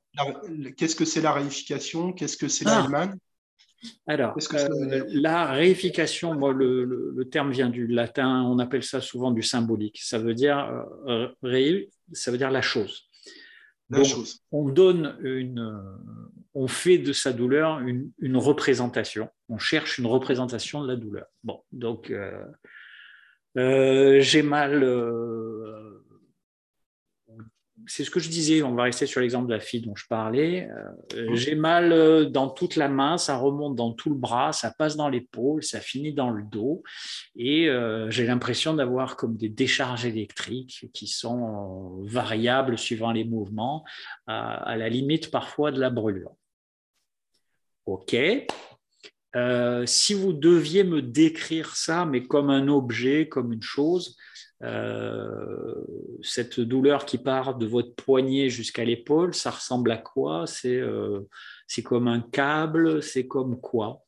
Qu'est-ce 0.78 0.96
que 0.96 1.06
c'est 1.06 1.22
la 1.22 1.34
réification? 1.34 2.14
Qu'est-ce 2.14 2.38
que 2.38 2.48
c'est 2.48 2.66
la 2.66 2.80
ah. 2.80 2.86
Hellman? 2.86 3.18
Alors, 4.08 4.38
euh, 4.54 5.04
la 5.10 5.46
réification, 5.52 6.34
le, 6.34 7.28
terme 7.32 7.52
vient 7.52 7.70
du 7.70 7.88
latin, 7.88 8.44
on 8.44 8.60
appelle 8.60 8.84
ça 8.84 9.02
souvent 9.02 9.32
du 9.32 9.42
symbolique. 9.42 10.00
Ça 10.02 10.20
veut 10.20 10.34
dire 10.34 10.86
euh, 11.08 11.28
ça 12.14 12.32
veut 12.32 12.38
dire 12.38 12.52
la 12.52 12.62
chose. 12.62 13.10
La 13.90 14.04
chose. 14.04 14.40
On 14.52 14.70
donne 14.70 15.18
une, 15.22 15.80
on 16.54 16.68
fait 16.68 16.98
de 16.98 17.14
sa 17.14 17.34
douleur 17.34 17.80
une, 17.80 18.38
représentation. 18.38 19.30
On 19.50 19.58
cherche 19.58 20.00
une 20.00 20.08
représentation 20.08 20.82
de 20.82 20.88
la 20.88 20.96
douleur. 20.96 21.28
Bon, 21.44 21.62
donc 21.72 22.12
euh, 23.58 24.20
j'ai 24.22 24.42
mal 24.42 24.84
c'est 27.88 28.04
ce 28.04 28.10
que 28.10 28.20
je 28.20 28.30
disais, 28.30 28.64
on 28.64 28.74
va 28.74 28.84
rester 28.84 29.06
sur 29.06 29.22
l'exemple 29.22 29.48
de 29.48 29.54
la 29.54 29.60
fille 29.60 29.82
dont 29.82 29.96
je 29.96 30.08
parlais. 30.08 30.70
Euh, 31.16 31.32
mmh. 31.32 31.36
J'ai 31.36 31.56
mal 31.56 31.92
euh, 31.92 32.26
dans 32.26 32.50
toute 32.50 32.76
la 32.76 32.90
main, 32.90 33.18
ça 33.18 33.38
remonte 33.38 33.76
dans 33.76 33.92
tout 33.92 34.10
le 34.10 34.16
bras, 34.16 34.54
ça 34.54 34.72
passe 34.72 34.96
dans 34.96 35.10
l'épaule, 35.10 35.64
ça 35.64 35.80
finit 35.80 36.14
dans 36.14 36.30
le 36.30 36.44
dos. 36.44 36.84
Et 37.36 37.70
euh, 37.70 38.10
j'ai 38.10 38.26
l'impression 38.26 38.74
d'avoir 38.74 39.16
comme 39.16 39.38
des 39.38 39.50
décharges 39.50 40.06
électriques 40.06 40.90
qui 40.94 41.08
sont 41.08 42.02
variables 42.04 42.78
suivant 42.78 43.12
les 43.12 43.24
mouvements, 43.24 43.84
à, 44.28 44.76
la 44.78 44.90
limite 44.90 45.32
parfois 45.32 45.72
de 45.72 45.80
la 45.80 45.90
brûlure. 45.90 46.36
OK. 47.86 48.16
si 49.86 50.14
vous 50.14 50.34
deviez 50.34 50.84
me 50.84 51.02
décrire 51.02 51.76
ça, 51.76 52.06
mais 52.06 52.24
comme 52.24 52.50
un 52.50 52.68
objet, 52.68 53.28
comme 53.28 53.54
une 53.54 53.62
chose, 53.62 54.18
euh, 54.64 55.76
cette 56.22 56.60
douleur 56.60 57.06
qui 57.06 57.18
part 57.18 57.58
de 57.58 57.66
votre 57.66 57.94
poignet 57.96 58.50
jusqu'à 58.50 58.86
l'épaule, 58.86 59.34
ça 59.34 59.52
ressemble 59.52 59.92
à 59.92 59.98
quoi? 59.98 60.46
C'est 60.48 60.78
euh, 60.78 61.22
comme 61.84 62.08
un 62.08 62.22
câble, 62.22 63.04
c'est 63.04 63.28
comme 63.28 63.60
quoi? 63.60 64.02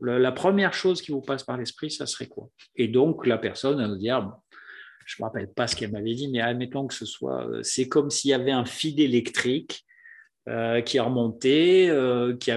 La, 0.00 0.30
première 0.30 0.74
chose 0.74 1.02
qui 1.02 1.10
vous 1.10 1.22
passe 1.22 1.42
par 1.42 1.56
l'esprit, 1.56 1.90
ça 1.90 2.06
serait 2.06 2.28
quoi? 2.28 2.48
Et 2.76 2.86
donc 2.86 3.26
la 3.26 3.38
personne 3.38 3.78
va 3.78 3.88
nous 3.88 3.96
dire, 3.96 4.30
je 5.06 5.16
ne 5.18 5.24
me 5.24 5.28
rappelle 5.28 5.52
pas 5.52 5.66
ce 5.66 5.74
qu'elle 5.74 5.90
m'avait 5.90 6.14
dit, 6.14 6.28
mais 6.28 6.40
admettons 6.40 6.86
que 6.86 6.94
ce 6.94 7.06
soit, 7.06 7.48
euh, 7.48 7.62
c'est 7.62 7.88
comme 7.88 8.10
s'il 8.10 8.30
y 8.30 8.34
avait 8.34 8.52
un 8.52 8.64
fil 8.64 9.00
électrique 9.00 9.82
qui 10.84 11.00
remontait, 11.00 11.90
qui, 12.38 12.52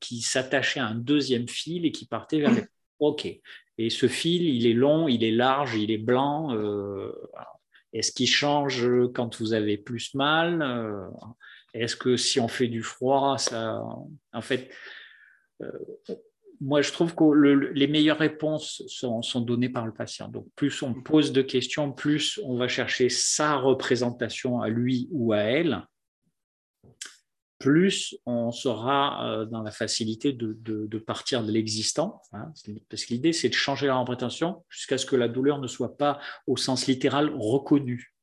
qui 0.00 0.22
s'attachait 0.22 0.80
à 0.80 0.86
un 0.86 0.94
deuxième 0.94 1.46
fil 1.46 1.84
et 1.84 1.92
qui 1.92 2.06
partait 2.06 2.40
vers 2.40 2.50
les... 2.54 2.62
Ok. 3.00 3.28
Et 3.78 3.90
ce 3.90 4.08
fil, 4.08 4.42
il 4.42 4.66
est 4.66 4.74
long, 4.74 5.08
il 5.08 5.22
est 5.22 5.30
large, 5.30 5.76
il 5.76 5.90
est 5.90 5.98
blanc. 5.98 6.54
Euh, 6.54 7.12
est-ce 7.92 8.12
qu'il 8.12 8.28
change 8.28 8.88
quand 9.14 9.40
vous 9.40 9.54
avez 9.54 9.78
plus 9.78 10.14
mal 10.14 10.62
euh, 10.62 11.06
Est-ce 11.74 11.96
que 11.96 12.16
si 12.16 12.40
on 12.40 12.48
fait 12.48 12.66
du 12.66 12.82
froid, 12.82 13.38
ça. 13.38 13.80
En 14.32 14.40
fait, 14.40 14.70
euh, 15.62 15.70
moi, 16.60 16.82
je 16.82 16.90
trouve 16.90 17.14
que 17.14 17.72
les 17.72 17.86
meilleures 17.86 18.18
réponses 18.18 18.82
sont, 18.88 19.22
sont, 19.22 19.40
données 19.40 19.68
par 19.68 19.86
le 19.86 19.92
patient. 19.92 20.28
Donc, 20.28 20.46
plus 20.56 20.82
on 20.82 20.92
pose 20.92 21.32
de 21.32 21.40
questions, 21.40 21.92
plus 21.92 22.40
on 22.42 22.56
va 22.56 22.66
chercher 22.66 23.08
sa 23.08 23.56
représentation 23.56 24.60
à 24.60 24.68
lui 24.68 25.08
ou 25.12 25.32
à 25.32 25.38
elle 25.38 25.84
plus 27.58 28.16
on 28.24 28.52
sera 28.52 29.26
euh, 29.26 29.44
dans 29.44 29.62
la 29.62 29.70
facilité 29.70 30.32
de, 30.32 30.98
partir 30.98 31.42
de 31.44 31.50
l'existant. 31.50 32.22
Hein. 32.32 32.52
parce 32.88 33.04
que 33.04 33.14
l'idée, 33.14 33.32
c'est 33.32 33.48
de 33.48 33.54
changer 33.54 33.86
la 33.86 33.96
représentation 33.96 34.64
jusqu'à 34.68 34.98
ce 34.98 35.06
que 35.06 35.16
la 35.16 35.28
douleur 35.28 35.58
ne 35.58 35.66
soit 35.66 35.96
pas, 35.96 36.20
au 36.46 36.56
sens 36.56 36.86
littéral, 36.86 37.32
reconnue. 37.36 38.14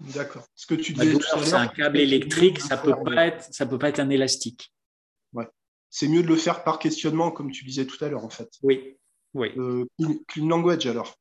D'accord. 0.00 0.46
Ce 0.54 0.66
que 0.66 0.74
tu 0.74 0.92
disais 0.92 1.18
c'est 1.44 1.54
un 1.54 1.68
câble 1.68 1.98
électrique, 1.98 2.60
ça 2.60 2.76
peut 2.76 2.96
pas 3.04 3.26
être, 3.26 3.52
ça 3.52 3.66
peut 3.66 3.78
pas 3.78 3.88
être 3.88 4.00
un 4.00 4.10
élastique. 4.10 4.72
Ouais. 5.32 5.48
C'est 5.90 6.08
mieux 6.08 6.22
de 6.22 6.28
le 6.28 6.36
faire 6.36 6.64
par 6.64 6.78
questionnement, 6.78 7.30
comme 7.30 7.50
tu 7.50 7.64
disais 7.64 7.86
tout 7.86 8.02
à 8.04 8.08
l'heure, 8.08 8.24
en 8.24 8.30
fait. 8.30 8.50
Oui. 8.62 8.96
Oui. 9.34 9.52
Euh, 9.56 9.84
clean 10.28 10.48
language, 10.48 10.86
alors? 10.86 11.16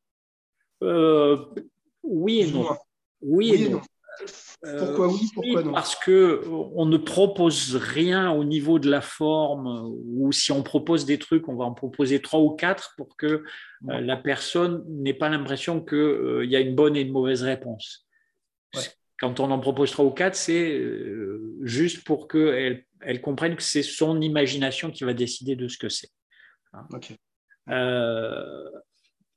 Euh, 0.84 1.46
oui 2.04 2.42
et 2.42 2.52
non. 2.52 2.68
Oui, 3.22 3.54
et 3.54 3.70
non. 3.70 3.82
Pourquoi 4.78 5.08
oui, 5.08 5.30
pourquoi 5.34 5.64
non? 5.64 5.74
Parce 5.74 5.96
qu'on 5.96 6.86
ne 6.86 6.98
propose 6.98 7.76
rien 7.76 8.32
au 8.32 8.44
niveau 8.44 8.80
de 8.80 8.90
la 8.90 9.02
forme, 9.02 9.92
ou 10.06 10.32
si 10.32 10.52
on 10.52 10.64
propose 10.64 11.06
des 11.06 11.20
trucs, 11.20 11.48
on 11.50 11.56
va 11.56 11.66
en 11.66 11.74
proposer 11.74 12.22
trois 12.22 12.40
ou 12.40 12.52
quatre 12.52 12.94
pour 12.98 13.18
que 13.18 13.26
euh, 13.26 13.42
la 13.82 14.18
personne 14.18 14.84
n'ait 14.88 15.14
pas 15.14 15.30
l'impression 15.30 15.84
qu'il 15.84 15.98
euh, 15.98 16.46
y 16.46 16.56
a 16.56 16.60
une 16.60 16.76
bonne 16.76 16.96
et 16.96 17.02
une 17.02 17.12
mauvaise 17.12 17.44
réponse. 17.44 18.08
Quand 19.20 19.40
on 19.40 19.52
en 19.52 19.60
propose 19.60 19.92
trois 19.92 20.06
ou 20.06 20.12
quatre, 20.12 20.36
c'est 20.36 20.74
euh, 20.74 21.56
juste 21.62 22.04
pour 22.04 22.28
qu'elle 22.28 22.86
elle 23.02 23.22
comprenne 23.22 23.56
que 23.56 23.64
c'est 23.64 23.84
son 23.84 24.22
imagination 24.22 24.92
qui 24.92 25.04
va 25.04 25.14
décider 25.14 25.56
de 25.56 25.68
ce 25.68 25.78
que 25.78 25.90
c'est. 25.90 26.10
Hein. 26.74 26.88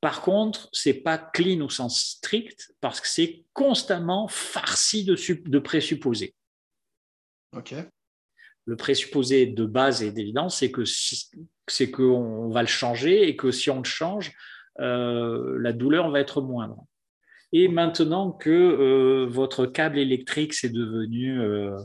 Par 0.06 0.22
contre, 0.22 0.68
c'est 0.70 0.94
pas 0.94 1.18
clean 1.18 1.60
au 1.62 1.68
sens 1.68 2.00
strict 2.00 2.72
parce 2.80 3.00
que 3.00 3.08
c'est 3.08 3.44
constamment 3.52 4.28
farci 4.28 5.04
de, 5.04 5.16
de 5.48 5.58
présupposés. 5.58 6.36
Le 8.66 8.76
présupposé 8.76 9.46
de 9.46 9.64
base 9.64 10.04
et 10.04 10.12
d'évidence, 10.12 10.58
c'est 10.58 10.70
que 10.70 10.84
c'est 11.66 11.90
qu'on 11.90 12.50
va 12.50 12.60
le 12.60 12.68
changer 12.68 13.28
et 13.28 13.34
que 13.34 13.50
si 13.50 13.68
on 13.68 13.78
le 13.78 13.84
change, 13.84 14.30
euh, 14.78 15.58
la 15.58 15.72
douleur 15.72 16.08
va 16.12 16.20
être 16.20 16.40
moindre. 16.40 16.86
Et 17.50 17.66
maintenant 17.66 18.30
que 18.30 18.48
euh, 18.48 19.26
votre 19.28 19.66
câble 19.66 19.98
électrique 19.98 20.54
c'est 20.54 20.72
devenu 20.72 21.40
euh, 21.40 21.76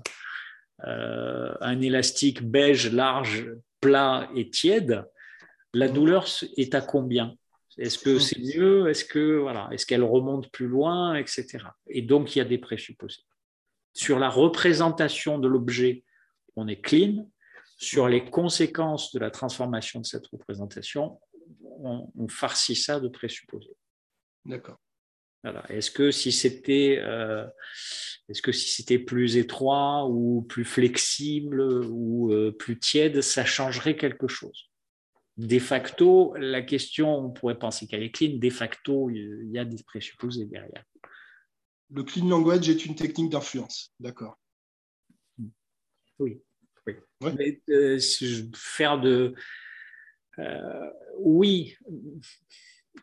un 0.80 1.82
élastique 1.82 2.43
beige 2.43 2.93
large, 2.93 3.51
plat 3.80 4.30
et 4.36 4.51
tiède, 4.51 5.05
la 5.74 5.88
douleur 5.88 6.28
est 6.55 6.76
à 6.76 6.82
combien? 6.82 7.36
Est-ce 7.82 7.97
que 7.97 8.19
c'est 8.19 8.39
mieux? 8.39 8.89
Est-ce 8.89 9.03
que 9.03 9.38
voilà, 9.38 9.67
est-ce 9.71 9.86
qu'elle 9.86 10.03
remonte 10.03 10.51
plus 10.51 10.67
loin, 10.67 11.15
etc. 11.15 11.65
Et 11.88 12.01
donc 12.03 12.36
il 12.36 12.39
y 12.39 12.41
a 12.41 12.45
des 12.45 12.59
présupposés. 12.59 13.23
Sur 13.93 14.19
la 14.19 14.29
représentation 14.29 15.39
de 15.39 15.47
l'objet, 15.47 16.03
on 16.55 16.67
est 16.67 16.79
clean. 16.79 17.29
Sur 17.77 18.07
les 18.07 18.29
conséquences 18.29 19.11
de 19.13 19.19
la 19.19 19.32
transformation 19.32 19.99
de 19.99 20.05
cette 20.05 20.27
représentation, 20.27 21.19
on, 21.63 22.27
farcit 22.27 22.75
ça 22.75 22.99
de 22.99 23.07
présupposés. 23.07 23.75
D'accord. 24.45 24.77
Voilà. 25.43 25.65
Est-ce 25.69 25.89
que 25.89 26.11
si 26.11 26.32
c'était 26.32 26.99
euh, 27.01 27.47
est-ce 28.29 28.43
que 28.43 28.51
si 28.51 28.69
c'était 28.69 28.99
plus 28.99 29.38
étroit 29.38 30.05
ou 30.07 30.43
plus 30.43 30.65
flexible 30.65 31.61
ou 31.61 32.32
euh, 32.32 32.51
plus 32.51 32.77
tiède, 32.77 33.21
ça 33.21 33.43
changerait 33.43 33.95
quelque 33.95 34.27
chose? 34.27 34.70
De 35.38 35.59
facto, 35.59 36.36
la 36.36 36.61
question, 36.61 37.17
on 37.17 37.29
pourrait 37.32 37.57
penser 37.57 37.88
qu'elle 37.88 38.03
est 38.03 38.11
clean. 38.11 38.38
De 38.38 38.49
facto, 38.49 39.09
il 39.09 39.49
y 39.51 39.57
a 39.57 39.65
des 39.65 39.82
présupposés 39.84 40.45
derrière. 40.45 40.84
Le 41.89 42.03
clean 42.03 42.27
language 42.27 42.69
est 42.69 42.86
une 42.86 42.95
technique 42.95 43.32
d'influence, 43.32 43.93
d'accord. 43.99 44.38
Oui. 46.19 46.41
oui. 46.86 47.61
Euh, 47.69 47.99
faire 48.53 48.99
de. 48.99 49.34
Euh, 50.39 50.89
oui. 51.19 51.75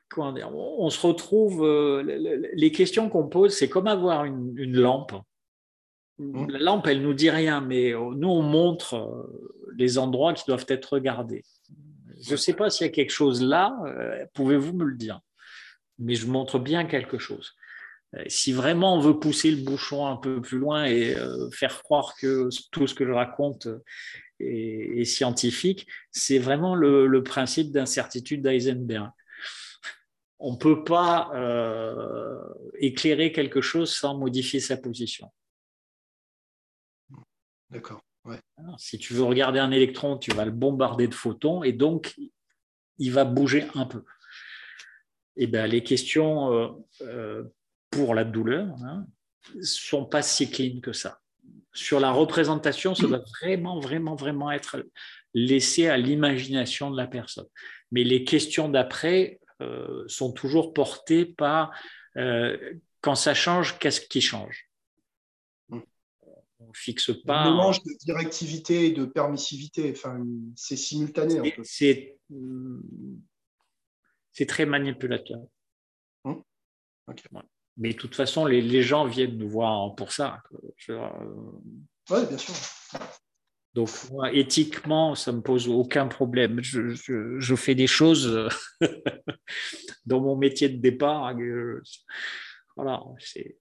Comment 0.08 0.32
dire, 0.32 0.54
on 0.54 0.88
se 0.90 1.06
retrouve. 1.06 1.64
Euh, 1.64 2.50
les 2.54 2.72
questions 2.72 3.08
qu'on 3.08 3.28
pose, 3.28 3.56
c'est 3.56 3.68
comme 3.68 3.86
avoir 3.86 4.24
une, 4.24 4.54
lampe. 4.76 5.14
Mmh. 6.18 6.50
La 6.50 6.58
lampe, 6.58 6.86
elle 6.86 7.02
nous 7.02 7.14
dit 7.14 7.30
rien, 7.30 7.60
mais 7.60 7.92
nous, 7.92 8.28
on 8.28 8.42
montre 8.42 9.28
les 9.76 9.98
endroits 9.98 10.34
qui 10.34 10.44
doivent 10.46 10.66
être 10.68 10.94
regardés. 10.94 11.44
Je 12.22 12.32
ne 12.32 12.36
sais 12.36 12.54
pas 12.54 12.70
s'il 12.70 12.86
y 12.86 12.90
a 12.90 12.92
quelque 12.92 13.12
chose 13.12 13.42
là, 13.42 13.76
euh, 13.86 14.24
pouvez-vous 14.34 14.72
me 14.72 14.84
le 14.84 14.96
dire 14.96 15.20
Mais 15.98 16.14
je 16.14 16.26
montre 16.26 16.58
bien 16.58 16.84
quelque 16.84 17.18
chose. 17.18 17.54
si 18.26 18.52
vraiment 18.52 18.96
on 18.96 19.00
veut 19.00 19.18
pousser 19.18 19.50
le 19.50 19.62
bouchon 19.62 20.06
un 20.06 20.16
peu 20.16 20.40
plus 20.40 20.58
loin 20.58 20.84
et 20.86 21.14
faire 21.52 21.82
croire 21.82 22.14
que 22.20 22.48
tout 22.72 22.86
ce 22.86 22.94
que 22.94 23.06
je 23.06 23.12
raconte 23.12 23.68
est, 24.40 25.04
scientifique, 25.04 25.86
c'est 26.10 26.38
vraiment 26.38 26.74
le, 26.74 27.22
principe 27.22 27.70
d'incertitude 27.70 28.42
d'Eisenberg. 28.42 29.10
On 30.38 30.52
ne 30.52 30.56
peut 30.56 30.84
pas 30.84 31.30
éclairer 32.78 33.32
quelque 33.32 33.60
chose 33.60 33.94
sans 33.94 34.16
modifier 34.16 34.60
sa 34.60 34.76
position. 34.76 35.30
D'accord. 37.70 38.07
Si 38.78 38.98
tu 38.98 39.14
veux 39.14 39.24
regarder 39.24 39.58
un 39.58 39.70
électron, 39.70 40.18
tu 40.18 40.32
vas 40.32 40.44
le 40.44 40.50
bombarder 40.50 41.08
de 41.08 41.14
photons 41.14 41.62
et 41.62 41.72
donc 41.72 42.16
il 42.98 43.12
va 43.12 43.24
bouger 43.24 43.66
un 43.74 43.86
peu. 43.86 44.04
Et 45.36 45.44
eh 45.44 45.46
bien, 45.46 45.66
les 45.68 45.84
questions 45.84 46.52
euh, 46.52 46.68
euh, 47.02 47.44
pour 47.90 48.14
la 48.14 48.24
douleur 48.24 48.76
ne 48.78 48.84
hein, 48.84 49.06
sont 49.62 50.04
pas 50.04 50.20
si 50.20 50.50
clean 50.50 50.80
que 50.80 50.92
ça. 50.92 51.20
Sur 51.72 52.00
la 52.00 52.10
représentation, 52.10 52.96
ça 52.96 53.06
doit 53.06 53.22
vraiment, 53.40 53.78
vraiment, 53.78 54.16
vraiment 54.16 54.50
être 54.50 54.84
laissé 55.34 55.86
à 55.86 55.96
l'imagination 55.96 56.90
de 56.90 56.96
la 56.96 57.06
personne. 57.06 57.46
Mais 57.92 58.02
les 58.02 58.24
questions 58.24 58.68
d'après 58.68 59.38
euh, 59.62 60.02
sont 60.08 60.32
toujours 60.32 60.72
portées 60.72 61.24
par 61.24 61.72
quand 63.00 63.14
ça 63.14 63.32
change, 63.32 63.78
qu'est-ce 63.78 64.00
qui 64.00 64.20
change? 64.20 64.67
On 66.60 66.72
fixe 66.72 67.12
pas. 67.24 67.42
Un 67.42 67.50
mélange 67.52 67.82
de 67.82 67.92
directivité 68.04 68.86
et 68.86 68.90
de 68.92 69.04
permissivité. 69.04 69.92
Enfin, 69.92 70.24
c'est 70.56 70.76
simultané. 70.76 71.54
C'est 71.62 72.18
c'est 74.32 74.46
très 74.46 74.66
manipulateur. 74.66 75.40
Hum. 76.24 76.42
Mais 77.76 77.92
de 77.92 77.96
toute 77.96 78.14
façon, 78.14 78.44
les, 78.44 78.82
gens 78.82 79.06
viennent 79.06 79.36
nous 79.36 79.48
voir 79.48 79.94
pour 79.94 80.12
ça. 80.12 80.42
Euh, 80.90 81.08
oui, 82.10 82.26
bien 82.28 82.38
sûr. 82.38 82.54
Donc, 83.74 83.90
moi, 84.10 84.32
éthiquement, 84.32 85.14
ça 85.14 85.32
ne 85.32 85.38
me 85.38 85.42
pose 85.42 85.68
aucun 85.68 86.06
problème. 86.06 86.60
Je, 86.62 87.54
fais 87.56 87.74
des 87.74 87.86
choses 87.86 88.48
dans 90.06 90.20
mon 90.20 90.36
métier 90.36 90.68
de 90.68 90.80
départ. 90.80 91.26
Hein, 91.26 91.36
voilà, 92.76 93.02
c'est 93.18 93.56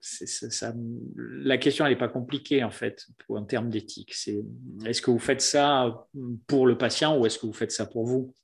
ça, 0.00 0.72
la 1.14 1.58
question 1.58 1.86
n'est 1.86 1.96
pas 1.96 2.08
compliquée 2.08 2.64
en 2.64 2.70
fait 2.70 3.06
en 3.28 3.44
termes 3.44 3.68
d'éthique. 3.68 4.14
C'est 4.14 4.42
est-ce 4.86 5.02
que 5.02 5.10
vous 5.10 5.18
faites 5.18 5.42
ça 5.42 6.06
pour 6.46 6.66
le 6.66 6.78
patient 6.78 7.18
ou 7.18 7.26
est-ce 7.26 7.38
que 7.38 7.46
vous 7.46 7.52
faites 7.52 7.72
ça 7.72 7.86
pour 7.86 8.06
vous? 8.06 8.34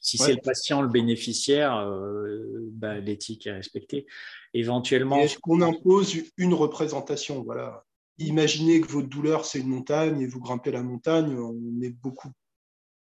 Si 0.00 0.16
c'est 0.16 0.32
le 0.32 0.40
patient 0.40 0.80
le 0.80 0.88
bénéficiaire, 0.88 1.76
euh, 1.76 2.68
bah, 2.72 2.98
l'éthique 2.98 3.46
est 3.46 3.52
respectée. 3.52 4.06
Éventuellement. 4.54 5.18
Est-ce 5.18 5.38
qu'on 5.38 5.60
impose 5.60 6.16
une 6.36 6.54
représentation? 6.54 7.42
Voilà. 7.42 7.84
Imaginez 8.18 8.80
que 8.80 8.88
votre 8.88 9.08
douleur 9.08 9.44
c'est 9.44 9.60
une 9.60 9.68
montagne 9.68 10.20
et 10.20 10.26
vous 10.26 10.40
grimpez 10.40 10.72
la 10.72 10.82
montagne, 10.82 11.38
on 11.38 11.82
est 11.82 11.90
beaucoup 11.90 12.32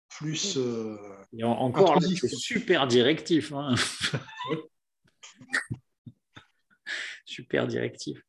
plus. 0.09 0.57
Euh, 0.57 0.97
encore, 1.43 2.01
c'est 2.01 2.27
super 2.27 2.87
directif. 2.87 3.53
Hein. 3.53 3.75
super 7.27 7.67
directif. 7.67 8.21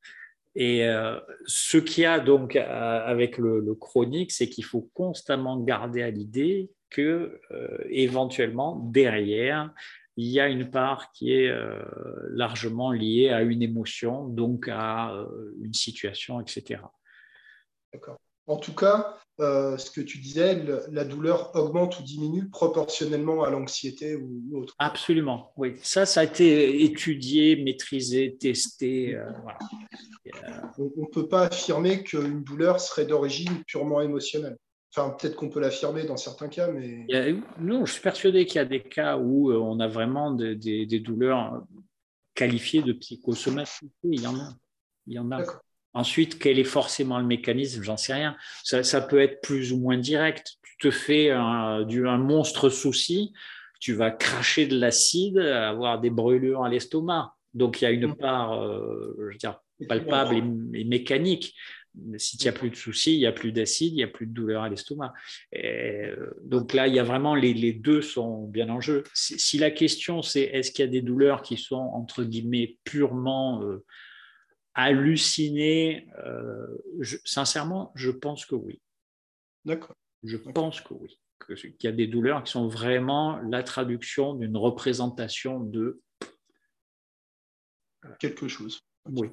Et 0.55 0.85
euh, 0.85 1.21
ce 1.47 1.79
qu'il 1.79 2.03
y 2.03 2.07
a 2.07 2.19
donc 2.19 2.57
euh, 2.57 3.07
avec 3.07 3.39
le, 3.39 3.75
chronique, 3.75 4.33
c'est 4.33 4.49
qu'il 4.49 4.65
faut 4.65 4.91
constamment 4.93 5.59
garder 5.61 6.03
à 6.03 6.11
l'idée 6.11 6.71
que 6.91 7.41
euh, 7.53 7.79
éventuellement 7.91 8.77
derrière, 8.77 9.73
il 10.17 10.27
y 10.27 10.41
a 10.41 10.49
une 10.49 10.69
part 10.69 11.13
qui 11.13 11.33
est 11.33 11.49
largement 12.31 12.91
liée 12.91 13.29
à 13.29 13.43
une 13.43 13.63
émotion, 13.63 14.27
donc 14.27 14.67
à 14.69 15.15
une 15.63 15.75
situation, 15.75 16.41
etc. 16.41 16.81
D'accord. 17.93 18.19
En 18.49 18.57
tout 18.57 18.75
cas, 18.75 19.19
euh, 19.41 19.79
ce 19.79 19.91
que 19.91 20.01
tu 20.01 20.19
disais, 20.19 20.65
la 20.91 21.05
douleur 21.05 21.55
augmente 21.55 22.01
ou 22.01 22.03
diminue 22.03 22.49
proportionnellement 22.49 23.45
à 23.45 23.51
l'anxiété 23.51 24.17
ou 24.17 24.59
autre. 24.59 24.75
Absolument, 24.79 25.53
oui. 25.57 25.77
Ça, 25.83 26.07
ça 26.07 26.21
a 26.21 26.25
été 26.25 26.83
étudié, 26.83 27.63
maîtrisé, 27.63 28.37
testé. 28.37 29.15
Euh, 29.15 29.31
On 30.79 31.03
ne 31.03 31.07
peut 31.13 31.29
pas 31.29 31.43
affirmer 31.43 32.03
qu'une 32.03 32.43
douleur 32.43 32.81
serait 32.81 33.07
d'origine 33.07 33.63
purement 33.67 34.01
émotionnelle. 34.01 34.57
Enfin, 34.97 35.11
peut-être 35.11 35.37
qu'on 35.37 35.51
peut 35.51 35.61
l'affirmer 35.61 36.05
dans 36.05 36.17
certains 36.17 36.49
cas, 36.49 36.73
mais... 36.73 37.07
non, 37.61 37.85
je 37.85 37.93
suis 37.93 38.03
persuadé 38.03 38.47
qu'il 38.47 38.57
y 38.57 38.59
a 38.61 38.65
des 38.65 38.83
cas 38.83 39.19
où 39.19 39.53
euh, 39.53 39.59
on 39.59 39.79
a 39.79 39.87
vraiment 39.87 40.33
des, 40.33 40.57
des 40.57 41.01
douleurs 41.01 41.63
qualifiées 42.35 42.83
de 42.83 42.95
psychosomatiques. 42.95 43.93
Il 44.03 44.21
y 44.21 44.27
en 44.27 44.37
a. 44.37 44.49
Il 45.07 45.15
y 45.15 45.19
en 45.19 45.31
a. 45.31 45.45
Ensuite, 45.95 46.39
quel 46.39 46.59
est 46.59 46.65
forcément 46.65 47.19
le 47.19 47.27
mécanisme 47.27 47.83
J'en 47.83 47.97
sais 47.97 48.15
rien. 48.15 48.37
Ça, 48.63 49.01
peut 49.01 49.21
être 49.21 49.41
plus 49.41 49.73
ou 49.73 49.79
moins 49.79 49.97
direct. 49.97 50.55
Tu 50.63 50.77
te 50.79 50.91
fais 50.91 51.31
un, 51.31 52.19
monstre 52.19 52.69
souci, 52.69 53.33
tu 53.81 53.95
vas 53.95 54.11
cracher 54.11 54.67
de 54.67 54.79
l'acide, 54.79 55.39
avoir 55.39 56.01
des 56.01 56.11
brûlures 56.11 56.65
à 56.65 56.69
l'estomac. 56.69 57.35
Donc 57.55 57.81
il 57.81 57.85
y 57.85 57.87
a 57.87 57.91
une 57.91 58.09
mm. 58.09 58.17
part, 58.17 58.63
euh, 58.63 59.15
je 59.19 59.25
veux 59.25 59.39
dire, 59.39 59.61
palpable 59.89 60.37
et, 60.75 60.85
mécanique. 60.85 61.55
Si 62.17 62.37
tu 62.37 62.45
n'y 62.45 62.49
a 62.49 62.53
plus 62.53 62.71
de 62.71 62.77
soucis, 62.77 63.15
il 63.15 63.19
n'y 63.19 63.27
a 63.27 63.33
plus 63.33 63.51
d'acide, 63.51 63.93
il 63.93 63.97
n'y 63.97 64.05
a 64.05 64.09
plus 64.09 64.27
de 64.27 64.33
douleur 64.33 64.63
à 64.63 64.69
l'estomac. 64.69 65.13
Euh, 65.57 66.31
donc 66.45 66.73
là, 66.73 66.87
il 66.87 66.95
y 66.95 66.99
a 67.01 67.03
vraiment 67.03 67.35
les, 67.35 67.73
deux 67.73 68.03
sont 68.03 68.47
bien 68.47 68.69
en 68.69 68.81
jeu. 68.81 69.03
Si, 69.15 69.59
la 69.59 69.71
question 69.71 70.23
c'est 70.23 70.43
est-ce 70.43 70.71
qu'il 70.71 70.85
y 70.85 70.89
a 70.89 70.91
des 70.91 71.03
douleurs 71.03 71.43
qui 71.43 71.57
sont 71.57 71.77
entre 71.77 72.23
guillemets 72.23 72.79
purement 72.85 73.63
euh, 73.63 73.85
halluciné 74.79 76.07
euh, 76.25 76.79
Sincèrement, 77.25 77.91
je 77.97 78.11
pense 78.11 78.47
que 78.47 78.55
oui. 78.55 78.81
D'accord. 79.65 79.97
Je 80.23 80.37
pense 80.37 80.81
que 80.81 80.95
oui. 80.95 81.19
Qu'il 81.57 81.75
y 81.83 81.87
a 81.89 81.93
des 81.93 82.07
douleurs 82.07 82.45
qui 82.45 82.53
sont 82.53 82.69
vraiment 82.69 83.39
la 83.43 83.63
traduction 83.63 84.35
d'une 84.35 84.57
représentation 84.57 85.61
de 85.61 86.01
quelque 88.21 88.47
chose. 88.49 88.81
Oui. 89.07 89.31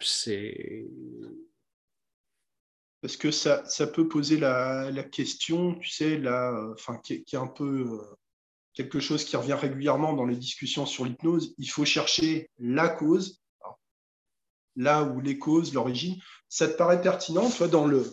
C'est. 0.00 0.86
Parce 3.00 3.16
que 3.16 3.30
ça, 3.30 3.64
ça 3.66 3.86
peut 3.86 4.08
poser 4.08 4.36
la, 4.36 4.90
question, 5.10 5.74
tu 5.76 5.90
sais, 5.90 6.18
la, 6.18 6.70
enfin, 6.72 6.98
qui, 6.98 7.24
qui 7.24 7.36
est 7.36 7.38
un 7.38 7.48
peu 7.48 8.00
euh, 8.00 8.16
quelque 8.74 9.00
chose 9.00 9.24
qui 9.24 9.36
revient 9.36 9.54
régulièrement 9.54 10.12
dans 10.12 10.24
les 10.24 10.36
discussions 10.36 10.86
sur 10.86 11.04
l'hypnose. 11.04 11.54
Il 11.58 11.68
faut 11.68 11.84
chercher 11.84 12.48
la 12.58 12.88
cause 12.88 13.41
là 14.76 15.02
où 15.02 15.20
les 15.20 15.38
causes, 15.38 15.74
l'origine. 15.74 16.16
Ça 16.48 16.68
te 16.68 16.76
paraît 16.76 17.00
pertinent, 17.00 17.48
toi, 17.50 17.68
dans 17.68 17.86
le, 17.86 18.12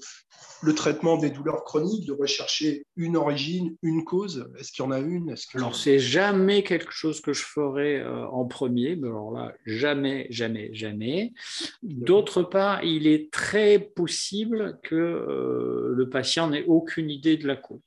le 0.62 0.76
traitement 0.76 1.18
des 1.18 1.30
douleurs 1.30 1.64
chroniques, 1.64 2.06
de 2.06 2.14
rechercher 2.14 2.86
une 2.96 3.18
origine, 3.18 3.76
une 3.82 4.04
cause? 4.04 4.50
Est-ce 4.58 4.72
qu'il 4.72 4.84
y 4.84 4.88
en 4.88 4.92
a 4.92 5.00
une? 5.00 5.34
-ce 5.36 5.46
que... 5.50 5.58
Alors, 5.58 5.76
c'est 5.76 6.00
jamais 6.00 6.64
quelque 6.64 6.92
chose 6.92 7.22
que 7.22 7.34
je 7.34 7.44
ferai 7.44 8.00
euh, 8.00 8.28
en 8.28 8.46
premier, 8.46 8.96
mais 8.96 9.08
alors 9.08 9.32
là, 9.32 9.54
jamais, 9.66 10.28
jamais, 10.30 10.70
jamais. 10.74 11.34
D'autre 11.84 12.44
part, 12.44 12.84
il 12.84 13.08
est 13.08 13.32
très 13.32 13.80
possible 13.80 14.80
que 14.84 14.96
euh, 14.96 15.94
le 15.96 16.10
patient 16.10 16.50
n'ait 16.50 16.66
aucune 16.66 17.10
idée 17.10 17.38
de 17.38 17.48
la 17.48 17.56
cause. 17.56 17.82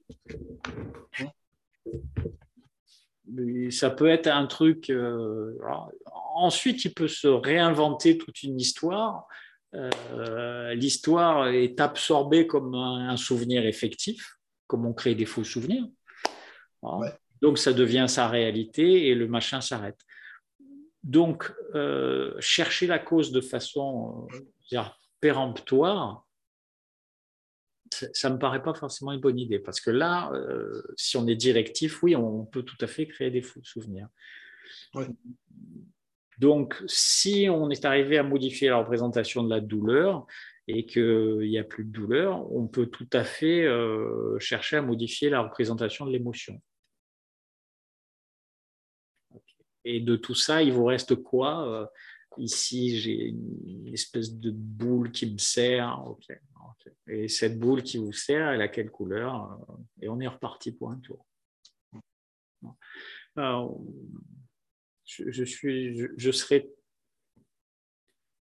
Ça 3.71 3.91
peut 3.91 4.09
être 4.09 4.27
un 4.27 4.47
truc. 4.47 4.91
Euh, 4.91 5.57
ensuite, 6.35 6.85
il 6.85 6.93
peut 6.93 7.09
se 7.09 7.29
réinventer 7.29 8.19
toute 8.19 8.43
une 8.43 8.59
histoire. 8.59 9.27
Euh, 9.75 10.75
l'histoire 10.75 11.49
est 11.49 11.81
absorbée 11.81 12.47
comme 12.47 12.75
un, 12.75 13.17
souvenir 13.17 13.65
effectif, 13.65 14.37
comme 14.67 14.85
on 14.87 14.93
crée 14.93 15.15
des 15.15 15.25
faux 15.25 15.45
souvenirs. 15.45 15.87
Donc, 17.41 17.59
ça 17.59 17.73
devient 17.73 18.07
sa 18.09 18.29
réalité 18.29 19.09
et 19.09 19.15
le 19.15 19.29
machin 19.29 19.61
s'arrête. 19.61 19.99
Donc, 21.03 21.53
euh, 21.75 22.35
chercher 22.41 22.87
la 22.87 22.99
cause 22.99 23.33
de 23.33 23.41
façon 23.41 24.27
péremptoire, 25.21 26.27
ça 27.93 28.29
ne 28.29 28.35
me 28.35 28.39
paraît 28.39 28.63
pas 28.63 28.75
forcément 28.75 29.13
une 29.13 29.21
bonne 29.21 29.39
idée. 29.39 29.59
Parce 29.59 29.81
que 29.81 29.91
là, 29.91 30.33
si 30.97 31.17
on 31.17 31.27
est 31.27 31.37
directif, 31.37 32.03
oui, 32.03 32.17
on 32.17 32.45
peut 32.45 32.63
tout 32.63 32.77
à 32.81 32.87
fait 32.87 33.07
créer 33.07 33.31
des 33.31 33.43
faux 33.43 33.61
souvenirs. 33.63 34.09
Donc, 36.39 36.83
si 36.87 37.49
on 37.49 37.71
est 37.71 37.85
arrivé 37.85 38.19
à 38.19 38.23
modifier 38.23 38.69
la 38.69 38.79
représentation 38.79 39.45
de 39.45 39.51
la 39.51 39.61
douleur 39.61 40.27
et 40.67 40.87
qu'il 40.87 41.39
n'y 41.39 41.59
a 41.59 41.65
plus 41.65 41.85
de 41.85 41.91
douleur, 41.91 42.53
on 42.53 42.67
peut 42.67 42.87
tout 42.87 43.09
à 43.13 43.25
fait 43.25 43.65
euh, 43.65 44.39
chercher 44.39 44.77
à 44.77 44.83
modifier 44.83 45.31
la 45.31 45.41
représentation 45.41 46.07
de 46.07 46.11
l'émotion. 46.11 46.61
Et 49.85 50.01
de 50.01 50.17
tout 50.17 50.35
ça, 50.35 50.63
il 50.63 50.73
vous 50.73 50.85
reste 50.85 51.17
quoi 51.17 51.69
euh, 51.69 51.87
Ici, 52.39 52.99
j'ai 52.99 53.27
une 53.27 53.93
espèce 53.93 54.35
de 54.35 54.51
boule 54.51 55.13
qui 55.13 55.31
me 55.31 55.39
sert. 55.39 56.03
Et 57.07 57.29
cette 57.29 57.59
boule 57.59 57.83
qui 57.83 57.99
vous 57.99 58.13
sert, 58.13 58.49
elle 58.49 58.63
a 58.63 58.69
quelle 58.69 58.91
couleur 58.91 59.59
Et 60.01 60.09
on 60.09 60.21
est 60.21 60.29
reparti 60.29 60.73
pour 60.73 60.91
un 60.91 60.99
tour. 60.99 61.27
je, 65.07 65.45
suis, 65.45 66.09
je, 66.17 66.31
serai 66.31 66.71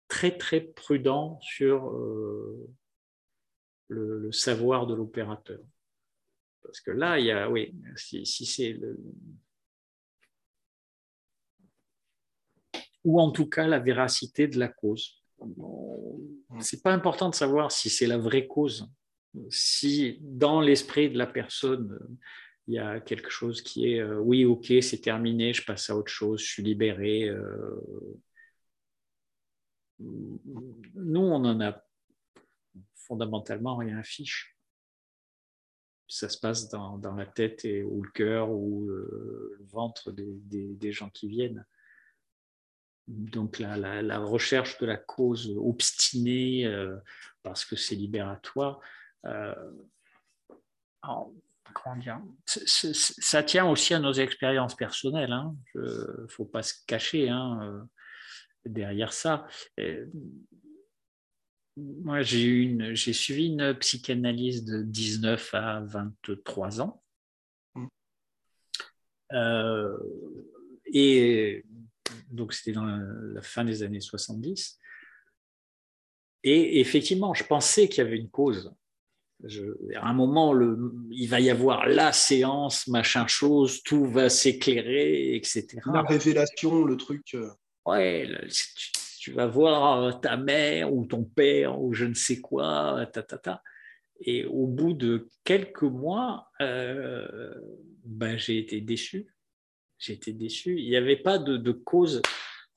très 0.08 0.38
très 0.38 0.62
prudent 0.62 1.40
sur 1.42 1.90
euh, 1.90 2.70
le, 3.88 4.32
savoir 4.32 4.88
de 4.88 4.96
l'opérateur. 4.96 5.60
Parce 6.64 6.80
que 6.82 6.92
là, 6.92 7.20
il 7.20 7.26
y 7.26 7.32
a, 7.32 7.50
oui, 7.50 7.76
si, 7.96 8.26
c'est 8.26 8.74
le, 8.74 8.98
ou 13.04 13.22
en 13.22 13.32
tout 13.32 13.48
cas 13.48 13.68
la 13.68 13.80
véracité 13.80 14.48
de 14.48 14.60
la 14.60 14.68
cause. 14.68 15.22
C'est 16.60 16.82
pas 16.82 16.94
important 16.94 17.30
de 17.30 17.36
savoir 17.36 17.72
si 17.72 17.90
c'est 17.90 18.08
la 18.08 18.18
vraie 18.18 18.48
cause. 18.48 18.90
Si 19.50 20.18
dans 20.22 20.62
l'esprit 20.62 21.10
de 21.10 21.18
la 21.18 21.28
personne, 21.28 22.00
il 22.68 22.76
y 22.76 22.80
a 22.80 23.00
quelque 23.00 23.30
chose 23.30 23.62
qui 23.62 23.92
est 23.92 24.00
euh, 24.00 24.18
oui, 24.18 24.46
ok, 24.46 24.74
c'est 24.82 25.02
terminé, 25.02 25.54
je 25.54 25.64
passe 25.64 25.90
à 25.90 25.96
autre 25.96 26.12
chose, 26.12 26.42
je 26.42 26.48
suis 26.48 26.64
libéré. 26.64 27.30
Euh, 27.30 28.20
nous, 30.00 31.22
on 31.22 31.46
en 31.46 31.62
a 31.62 31.84
fondamentalement 32.96 33.78
rien 33.78 33.98
à 33.98 34.04
fiche. 34.04 34.58
Ça 36.08 36.30
se 36.30 36.38
passe 36.38 36.70
dans, 36.70 37.16
la 37.16 37.26
tête 37.26 37.66
ou 37.86 38.04
le 38.04 38.12
cœur 38.12 38.52
ou 38.52 38.88
euh, 38.90 39.56
le 39.60 39.66
ventre 39.66 40.12
des, 40.12 40.92
gens 40.92 41.10
qui 41.10 41.28
viennent. 41.28 41.66
Donc 43.08 43.60
la, 43.60 44.18
recherche 44.20 44.80
de 44.80 44.86
la 44.86 44.97
cause 44.97 45.53
obstinée 45.58 46.68
parce 47.43 47.64
que 47.66 47.76
c'est 47.76 47.95
libératoire, 47.95 48.80
ça 52.36 53.43
tient 53.43 53.66
aussi 53.66 53.93
à 53.93 53.99
nos 53.99 54.14
expériences 54.14 54.76
personnelles. 54.76 55.30
Il 55.30 55.34
hein. 55.34 55.56
ne 55.76 56.28
faut 56.28 56.45
pas 56.45 56.64
se 56.64 56.74
cacher 56.88 57.30
hein, 57.30 57.60
euh, 57.64 57.84
derrière 58.66 59.14
ça. 59.14 59.47
moi, 61.78 62.22
j'ai, 62.22 63.14
suivi 63.14 63.47
une 63.47 63.74
psychanalyse 63.76 64.66
de 64.66 64.82
19 64.82 65.53
à 65.53 65.82
23 65.82 66.82
ans. 66.82 67.03
Mm. 67.76 67.88
Euh, 69.34 69.97
et 70.86 71.66
donc, 72.30 72.54
c'était 72.54 72.72
dans 72.72 72.86
la 72.86 73.42
fin 73.42 73.64
des 73.64 73.84
années 73.84 74.02
70. 74.02 74.80
Et 76.44 76.80
effectivement, 76.80 77.34
je 77.34 77.44
pensais 77.44 77.88
qu'il 77.88 78.04
y 78.04 78.08
avait 78.08 78.18
une 78.18 78.30
cause 78.30 78.76
à 79.96 80.08
un 80.08 80.14
moment, 80.14 80.54
le, 80.54 80.94
il 81.12 81.28
va 81.28 81.40
y 81.40 81.50
avoir 81.50 81.88
la 81.88 82.12
séance, 82.14 82.88
machin 82.88 83.28
chose, 83.28 83.84
tout 83.84 84.06
va 84.06 84.30
s'éclairer, 84.30 85.36
etc. 85.36 85.68
La 85.94 86.02
révélation, 86.02 86.84
le 86.84 86.98
truc. 86.98 87.36
Euh. 87.36 87.50
Ouais, 87.86 88.28
tu, 89.20 89.32
vas 89.34 89.46
voir 89.46 90.20
ta 90.22 90.38
mère 90.38 90.92
ou 90.94 91.06
ton 91.06 91.24
père 91.24 91.80
ou 91.80 91.94
je 91.94 92.06
ne 92.06 92.16
sais 92.16 92.40
quoi, 92.40 93.08
ta, 93.14 93.22
ta, 93.22 93.38
ta. 93.38 93.64
Et 94.20 94.46
au 94.46 94.66
bout 94.66 94.94
de 94.94 95.30
quelques 95.44 95.84
mois, 95.84 96.50
euh, 96.62 97.54
ben, 98.04 98.38
j'ai 98.38 98.58
été 98.58 98.82
déçu. 98.82 99.35
J'ai 100.06 100.14
été 100.14 100.34
déçu. 100.34 100.80
Il 100.80 100.88
n'y 100.88 100.95
avait 100.95 101.16
pas 101.16 101.39
de, 101.39 101.72
cause 101.72 102.22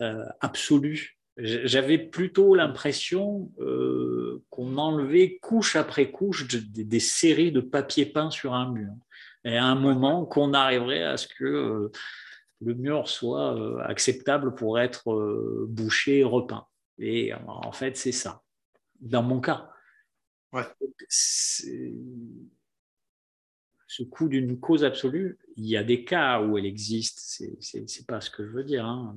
euh, 0.01 0.24
absolue 0.41 1.14
j'avais 1.41 1.99
plutôt 1.99 2.57
l'impression 2.57 3.53
euh, 3.61 4.43
qu'on 4.51 4.76
enlevait 4.76 5.39
couche 5.39 5.76
après 5.76 6.11
couche 6.11 6.49
des, 6.49 6.99
séries 6.99 7.53
de 7.53 7.61
papier 7.61 8.07
peint 8.07 8.31
sur 8.33 8.55
un 8.55 8.72
mur. 8.72 8.91
Et 9.45 9.57
à 9.57 9.64
un 9.64 9.76
moment, 9.76 10.26
qu'on 10.26 10.53
arriverait 10.53 11.05
à 11.05 11.16
ce 11.16 11.29
que 11.29 11.45
euh, 11.45 11.93
le 12.61 12.74
mur 12.74 13.09
soit 13.09 13.87
acceptable 13.87 14.57
pour 14.57 14.81
être 14.81 15.64
bouché 15.68 16.18
et 16.18 16.24
repeint. 16.24 16.66
Et 16.99 17.33
en 17.47 17.70
fait, 17.70 17.97
c'est 17.97 18.11
ça, 18.11 18.43
dans 18.99 19.22
mon 19.22 19.41
cas. 19.41 19.70
Ce 21.09 21.62
coup 24.11 24.29
d'une 24.29 24.59
cause 24.59 24.83
absolue, 24.83 25.39
y 25.67 25.77
a 25.77 25.85
des 25.85 26.05
cas 26.05 26.41
où 26.41 26.59
elle 26.59 26.67
existe, 26.67 27.43
c'est 27.61 28.07
pas 28.07 28.21
ce 28.21 28.31
que 28.31 28.45
je 28.45 28.51
veux 28.51 28.65
dire. 28.65 28.85
Hein 28.87 29.15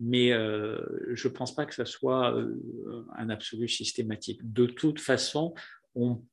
mais 0.00 0.32
euh, 0.32 0.80
je 1.12 1.28
ne 1.28 1.32
pense 1.32 1.54
pas 1.54 1.66
que 1.66 1.74
ce 1.74 1.84
soit 1.84 2.34
euh, 2.34 3.06
un 3.16 3.28
absolu 3.28 3.68
systématique. 3.68 4.40
De 4.50 4.64
toute 4.64 4.98
façon, 4.98 5.54
on 5.94 6.24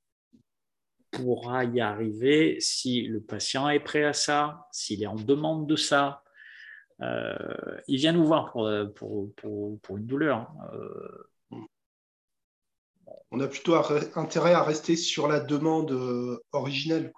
pourra 1.12 1.66
y 1.66 1.82
arriver 1.82 2.58
si 2.62 3.04
le 3.04 3.20
patient 3.20 3.68
est 3.70 3.82
prêt 3.82 4.06
à 4.06 4.14
ça, 4.14 4.68
s'il 4.72 5.04
est 5.04 5.08
en 5.08 5.16
demande 5.16 5.68
de 5.68 5.76
ça. 5.76 6.24
Euh, 7.02 7.36
il 7.88 7.98
vient 7.98 8.14
nous 8.14 8.26
voir 8.26 8.54
pour, 8.95 9.30
une 9.43 10.06
douleur. 10.06 10.50
Hein. 11.52 11.60
On 13.32 13.41
a 13.41 13.48
plutôt 13.48 13.76
intérêt 14.16 14.54
à 14.54 14.64
rester 14.64 14.95
sur 14.95 15.28
la 15.28 15.41
demande 15.41 15.91
originelle. 16.54 17.12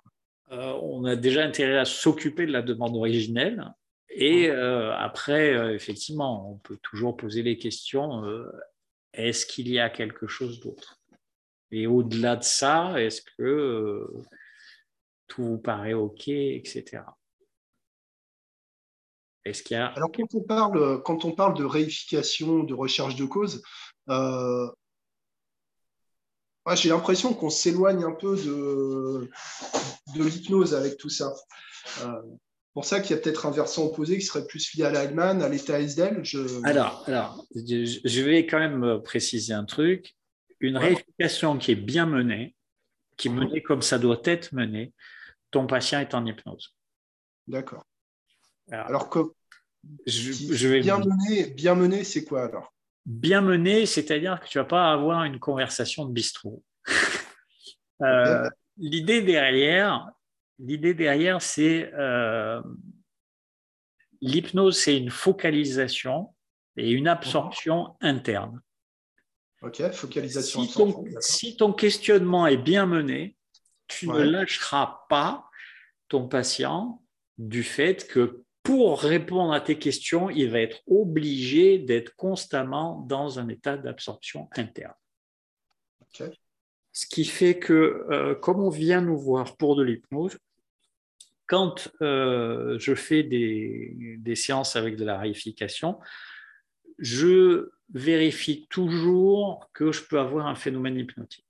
On 0.51 1.05
a 1.05 1.15
déjà 1.15 1.43
intérêt 1.43 1.77
à 1.77 1.85
s'occuper 1.85 2.45
de 2.45 2.51
la 2.51 2.61
demande 2.61 2.95
originelle. 2.95 3.73
Et 4.09 4.49
euh, 4.49 4.95
après, 4.95 5.53
euh, 5.53 5.73
effectivement, 5.73 6.51
on 6.51 6.57
peut 6.57 6.77
toujours 6.81 7.15
poser 7.15 7.43
les 7.43 7.57
questions, 7.57 8.25
euh, 8.25 8.51
est-ce 9.13 9.45
qu'il 9.45 9.69
y 9.69 9.79
a 9.79 9.89
quelque 9.89 10.27
chose 10.27 10.59
d'autre? 10.59 10.99
Et 11.71 11.85
au-delà 11.85 12.35
de 12.35 12.43
ça, 12.43 12.99
est-ce 12.99 13.21
que 13.21 14.07
tout 15.27 15.43
vous 15.43 15.57
paraît 15.59 15.93
OK, 15.93 16.27
etc. 16.27 17.03
Est-ce 19.45 19.61
qu'il 19.61 19.77
y 19.77 19.79
a... 19.79 19.87
Alors 19.87 20.11
quand 20.11 20.33
on, 20.33 20.41
parle, 20.41 21.03
quand 21.03 21.25
on 21.25 21.31
parle 21.31 21.55
de 21.55 21.63
réification, 21.63 22.63
de 22.63 22.73
recherche 22.73 23.15
de 23.15 23.25
cause, 23.25 23.61
j'ai 26.75 26.89
l'impression 26.89 27.33
qu'on 27.33 27.49
s'éloigne 27.49 28.03
un 28.03 28.11
peu 28.11 28.35
de, 28.35 29.29
de 30.15 30.23
l'hypnose 30.23 30.73
avec 30.73 30.97
tout 30.97 31.09
ça 31.09 31.33
pour 32.73 32.85
ça 32.85 32.99
qu'il 32.99 33.15
y 33.15 33.19
a 33.19 33.21
peut-être 33.21 33.45
un 33.45 33.51
versant 33.51 33.87
opposé 33.87 34.17
qui 34.17 34.25
serait 34.25 34.45
plus 34.45 34.73
lié 34.73 34.85
à 34.85 34.91
l'Allemagne, 34.91 35.41
à 35.41 35.49
l'État 35.49 35.81
SDL. 35.81 36.23
Alors, 36.63 37.03
alors, 37.07 37.45
je 37.53 38.21
vais 38.21 38.45
quand 38.45 38.59
même 38.59 39.01
préciser 39.03 39.53
un 39.53 39.65
truc. 39.65 40.15
Une 40.61 40.77
réification 40.77 41.57
qui 41.57 41.71
est 41.71 41.75
bien 41.75 42.05
menée, 42.05 42.55
qui 43.17 43.27
est 43.27 43.31
menée 43.31 43.61
comme 43.61 43.81
ça 43.81 43.97
doit 43.97 44.21
être 44.23 44.53
menée, 44.53 44.93
ton 45.51 45.67
patient 45.67 45.99
est 45.99 46.13
en 46.13 46.25
hypnose. 46.25 46.75
D'accord. 47.47 47.85
Alors, 48.71 49.09
que 49.09 49.19
je, 50.05 50.67
vais 50.67 50.81
bien 50.81 50.99
mené, 50.99 51.47
bien 51.47 51.75
mené, 51.75 52.03
c'est 52.03 52.23
quoi 52.23 52.43
alors? 52.43 52.73
Bien 53.09 53.41
mené, 53.41 53.87
c'est-à-dire 53.87 54.39
que 54.39 54.47
tu 54.47 54.59
vas 54.59 54.65
pas 54.65 54.91
avoir 54.91 55.23
une 55.23 55.39
conversation 55.39 56.05
de 56.05 56.13
bistrot. 56.13 56.63
Euh, 58.01 58.49
l'idée 58.77 59.21
derrière, 59.21 60.09
l'idée 60.57 60.93
derrière, 60.93 61.41
c'est 61.41 61.91
euh, 61.95 62.61
l'hypnose, 64.21 64.79
c'est 64.79 64.97
une 64.97 65.09
focalisation 65.09 66.33
et 66.77 66.89
une 66.91 67.09
absorption 67.09 67.97
interne. 67.99 68.61
Ok, 69.61 69.81
focalisation. 69.91 70.63
Si 70.63 70.73
ton, 70.73 71.05
si 71.19 71.57
ton, 71.57 71.73
questionnement 71.73 72.47
est 72.47 72.55
bien 72.55 72.85
mené, 72.85 73.35
tu 73.89 74.07
ne 74.07 74.21
lâcheras 74.21 75.01
pas 75.09 75.49
ton 76.07 76.29
patient 76.29 77.03
du 77.37 77.63
fait 77.63 78.07
que 78.07 78.45
pour 78.69 79.01
répondre 79.01 79.51
à 79.51 79.61
tes 79.61 79.79
questions, 79.79 80.29
il 80.29 80.51
va 80.51 80.59
être 80.59 80.83
obligé 80.85 81.79
d'être 81.79 82.15
constamment 82.15 83.03
dans 83.07 83.39
un 83.39 83.49
état 83.49 83.77
d'absorption 83.77 84.47
interne. 84.55 84.93
Ce 86.91 87.07
qui 87.07 87.25
fait 87.25 87.57
que, 87.57 88.05
euh, 88.11 88.35
comme 88.35 88.59
on 88.59 88.69
vient 88.69 89.01
nous 89.01 89.17
voir 89.17 89.57
pour 89.57 89.75
de 89.75 89.81
l'hypnose, 89.81 90.37
quand 91.47 91.91
euh, 92.03 92.77
je 92.77 92.93
fais 92.93 93.23
des, 93.23 94.35
séances 94.35 94.75
avec 94.75 94.97
de 94.97 95.03
la 95.03 95.17
réification, 95.17 95.99
je 96.99 97.71
vérifie 97.91 98.67
toujours 98.69 99.67
que 99.73 99.91
je 99.91 100.03
peux 100.03 100.19
avoir 100.19 100.45
un 100.45 100.53
phénomène 100.53 100.95
hypnotique. 100.95 101.48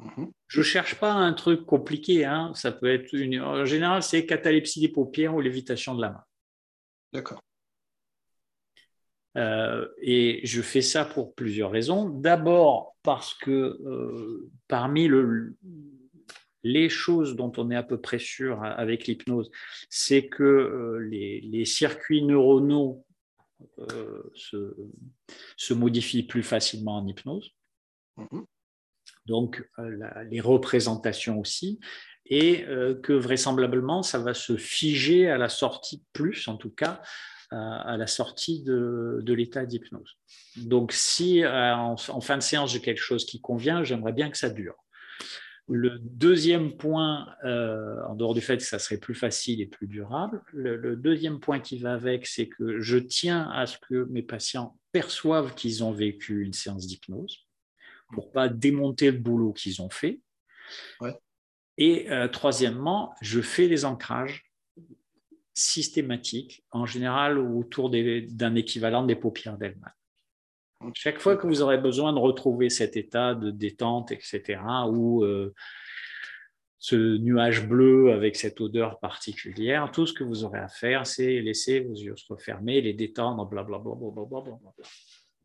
Mhm. 0.00 0.32
Je 0.48 0.58
ne 0.58 0.64
cherche 0.64 0.94
pas 0.96 1.12
un 1.12 1.32
truc 1.32 1.66
compliqué. 1.66 2.24
Hein. 2.24 2.52
Ça 2.54 2.72
peut 2.72 2.92
être 2.92 3.12
une... 3.14 3.40
En 3.40 3.64
général, 3.64 4.02
c'est 4.02 4.26
catalepsie 4.26 4.80
des 4.80 4.88
paupières 4.88 5.34
ou 5.34 5.40
lévitation 5.40 5.94
de 5.94 6.00
la 6.00 6.10
main. 6.10 6.24
D'accord. 7.12 7.40
Euh, 9.36 9.86
et 10.00 10.40
je 10.44 10.60
fais 10.60 10.82
ça 10.82 11.04
pour 11.04 11.34
plusieurs 11.34 11.70
raisons. 11.70 12.08
D'abord 12.08 12.96
parce 13.02 13.34
que 13.34 13.50
euh, 13.50 14.50
parmi 14.66 15.06
le, 15.06 15.54
les 16.62 16.88
choses 16.88 17.36
dont 17.36 17.52
on 17.56 17.70
est 17.70 17.76
à 17.76 17.82
peu 17.82 18.00
près 18.00 18.18
sûr 18.18 18.62
avec 18.62 19.06
l'hypnose, 19.06 19.50
c'est 19.88 20.26
que 20.26 20.42
euh, 20.42 20.98
les, 21.08 21.64
circuits 21.64 22.22
neuronaux 22.22 23.04
euh, 23.78 24.22
se, 24.34 25.74
modifient 25.74 26.24
plus 26.24 26.42
facilement 26.42 26.98
en 26.98 27.06
hypnose. 27.06 27.50
Mhm. 28.16 28.44
Donc, 29.30 29.64
euh, 29.78 29.96
les 30.30 30.40
représentations 30.40 31.40
aussi. 31.40 31.80
et 32.32 32.64
que 33.02 33.12
vraisemblablement, 33.12 34.04
ça 34.04 34.20
va 34.20 34.34
se 34.34 34.56
figer 34.56 35.28
à 35.28 35.36
la 35.36 35.48
sortie 35.48 36.04
plus, 36.12 36.46
en 36.46 36.56
tout 36.56 36.70
cas, 36.70 37.02
à, 37.50 37.96
la 37.96 38.06
sortie 38.06 38.62
de, 38.62 39.32
l'état 39.32 39.66
d'hypnose. 39.66 40.12
Donc, 40.56 40.92
si 40.92 41.42
en, 41.44 41.96
fin 41.96 42.36
de 42.36 42.42
séance, 42.42 42.72
j'ai 42.72 42.80
quelque 42.80 43.02
chose 43.02 43.24
qui 43.24 43.40
convient, 43.40 43.82
j'aimerais 43.82 44.12
bien 44.12 44.30
que 44.30 44.38
ça 44.38 44.48
dure. 44.48 44.76
Le 45.72 46.00
deuxième 46.00 46.76
point, 46.76 47.28
euh, 47.44 48.02
en 48.08 48.16
dehors 48.16 48.34
du 48.34 48.40
fait 48.40 48.56
que 48.56 48.64
ça 48.64 48.80
serait 48.80 48.98
plus 48.98 49.14
facile 49.14 49.60
et 49.60 49.66
plus 49.66 49.86
durable, 49.86 50.42
le, 50.52 50.96
deuxième 50.96 51.38
point 51.38 51.60
qui 51.60 51.78
va 51.78 51.92
avec, 51.92 52.26
c'est 52.26 52.48
que 52.48 52.80
je 52.80 52.98
tiens 52.98 53.48
à 53.52 53.66
ce 53.66 53.78
que 53.88 54.04
mes 54.10 54.22
patients 54.22 54.76
perçoivent 54.90 55.54
qu'ils 55.54 55.84
ont 55.84 55.92
vécu 55.92 56.42
une 56.42 56.52
séance 56.52 56.88
d'hypnose 56.88 57.46
pour 58.12 58.32
pas 58.32 58.48
démonter 58.48 59.10
le 59.10 59.18
boulot 59.18 59.52
qu'ils 59.52 59.82
ont 59.82 59.90
fait. 59.90 60.20
Et 61.78 62.10
euh, 62.10 62.28
troisièmement, 62.28 63.14
je 63.22 63.40
fais 63.40 63.68
des 63.68 63.84
ancrages 63.84 64.44
systématiques, 65.54 66.64
en 66.70 66.86
général 66.86 67.38
autour 67.38 67.90
d'un 67.90 68.54
équivalent 68.54 69.04
des 69.04 69.16
paupières 69.16 69.58
d'Hellman. 69.58 69.90
Chaque 70.94 71.18
fois 71.18 71.36
que 71.36 71.46
vous 71.46 71.60
aurez 71.60 71.76
besoin 71.76 72.12
de 72.12 72.18
retrouver 72.18 72.70
cet 72.70 72.96
état 72.96 73.34
de 73.34 73.50
détente, 73.50 74.12
etc., 74.12 74.60
ou 74.88 75.24
euh, 75.24 75.52
ce 76.78 77.18
nuage 77.18 77.68
bleu 77.68 78.12
avec 78.12 78.36
cette 78.36 78.60
odeur 78.62 78.98
particulière, 79.00 79.90
tout 79.92 80.06
ce 80.06 80.14
que 80.14 80.24
vous 80.24 80.44
aurez 80.44 80.60
à 80.60 80.68
faire, 80.68 81.06
c'est 81.06 81.40
laisser 81.40 81.80
vos 81.80 81.94
yeux 81.94 82.16
se 82.16 82.32
refermer, 82.32 82.80
les 82.80 82.94
détendre, 82.94 83.46
blablabla. 83.46 83.94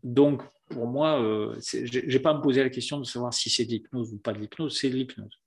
Donc, 0.05 0.43
pour 0.69 0.85
moi, 0.85 1.19
euh, 1.19 1.59
je 1.59 1.99
n'ai 1.99 2.19
pas 2.19 2.29
à 2.29 2.35
me 2.35 2.41
poser 2.41 2.63
la 2.63 2.69
question 2.69 2.99
de 2.99 3.05
savoir 3.05 3.33
si 3.33 3.49
c'est 3.49 3.65
de 3.65 3.71
l'hypnose 3.71 4.13
ou 4.13 4.19
pas 4.19 4.33
de 4.33 4.39
l'hypnose, 4.39 4.77
c'est 4.79 4.89
de 4.89 4.95
l'hypnose. 4.95 5.41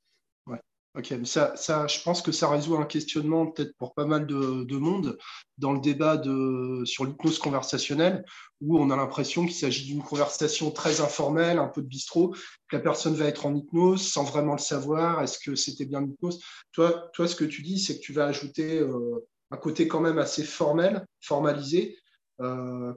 Ok, 0.96 1.12
mais 1.12 1.26
ça, 1.26 1.54
ça, 1.54 1.86
je 1.86 2.02
pense 2.02 2.22
que 2.22 2.32
ça 2.32 2.48
résout 2.48 2.74
un 2.76 2.84
questionnement 2.84 3.46
peut-être 3.46 3.72
pour 3.76 3.94
pas 3.94 4.04
mal 4.04 4.26
de, 4.26 4.76
monde 4.76 5.16
dans 5.56 5.72
le 5.72 5.78
débat 5.78 6.16
de, 6.16 6.82
sur 6.86 7.04
l'hypnose 7.04 7.38
conversationnelle, 7.38 8.24
où 8.60 8.80
on 8.80 8.90
a 8.90 8.96
l'impression 8.96 9.44
qu'il 9.44 9.54
s'agit 9.54 9.86
d'une 9.86 10.02
conversation 10.02 10.72
très 10.72 11.00
informelle, 11.00 11.60
un 11.60 11.68
peu 11.68 11.82
de 11.82 11.86
bistrot, 11.86 12.30
que 12.68 12.76
la 12.76 12.80
personne 12.80 13.14
va 13.14 13.26
être 13.26 13.46
en 13.46 13.54
hypnose 13.54 14.02
sans 14.02 14.24
vraiment 14.24 14.54
le 14.54 14.58
savoir. 14.58 15.22
Est-ce 15.22 15.38
que 15.38 15.54
c'était 15.54 15.84
bien 15.84 16.00
l'hypnose 16.00 16.40
toi, 16.72 17.10
toi, 17.12 17.28
ce 17.28 17.36
que 17.36 17.44
tu 17.44 17.62
dis, 17.62 17.78
c'est 17.78 17.98
que 17.98 18.02
tu 18.02 18.12
vas 18.12 18.26
ajouter 18.26 18.80
euh, 18.80 19.24
un 19.52 19.56
côté 19.56 19.86
quand 19.86 20.00
même 20.00 20.18
assez 20.18 20.42
formel, 20.42 21.06
formalisé, 21.20 21.96
euh, 22.40 22.92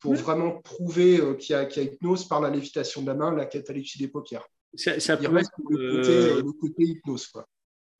pour 0.00 0.14
vraiment 0.14 0.60
prouver 0.62 1.20
euh, 1.20 1.34
qu'il 1.34 1.54
y, 1.54 1.58
y, 1.58 1.80
a 1.80 1.82
hypnose 1.82 2.26
par 2.26 2.40
la 2.40 2.50
lévitation 2.50 3.02
de 3.02 3.06
la 3.06 3.14
main, 3.14 3.34
la 3.34 3.46
catalepsie 3.46 3.98
des 3.98 4.08
paupières. 4.08 4.46
Ça, 4.74 5.16
peut 5.16 5.36
être 5.36 5.50
euh, 5.72 6.42
le 6.42 6.52
côté, 6.52 6.84
hypnose. 6.84 7.26
Quoi. 7.26 7.48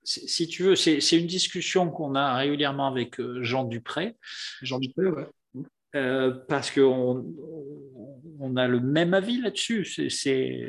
Si 0.02 0.46
tu 0.46 0.62
veux, 0.62 0.76
c'est 0.76 0.98
une 1.12 1.26
discussion 1.26 1.90
qu'on 1.90 2.14
a 2.14 2.36
régulièrement 2.36 2.86
avec 2.86 3.18
euh, 3.20 3.42
Jean 3.42 3.64
Dupré. 3.64 4.16
Jean 4.62 4.78
Dupré, 4.78 5.06
ouais. 5.06 5.26
Euh, 5.96 6.30
parce 6.48 6.70
qu'on 6.70 7.34
on 8.38 8.56
a 8.56 8.68
le 8.68 8.78
même 8.78 9.12
avis 9.12 9.40
là-dessus. 9.40 9.84
C'est 9.84 10.68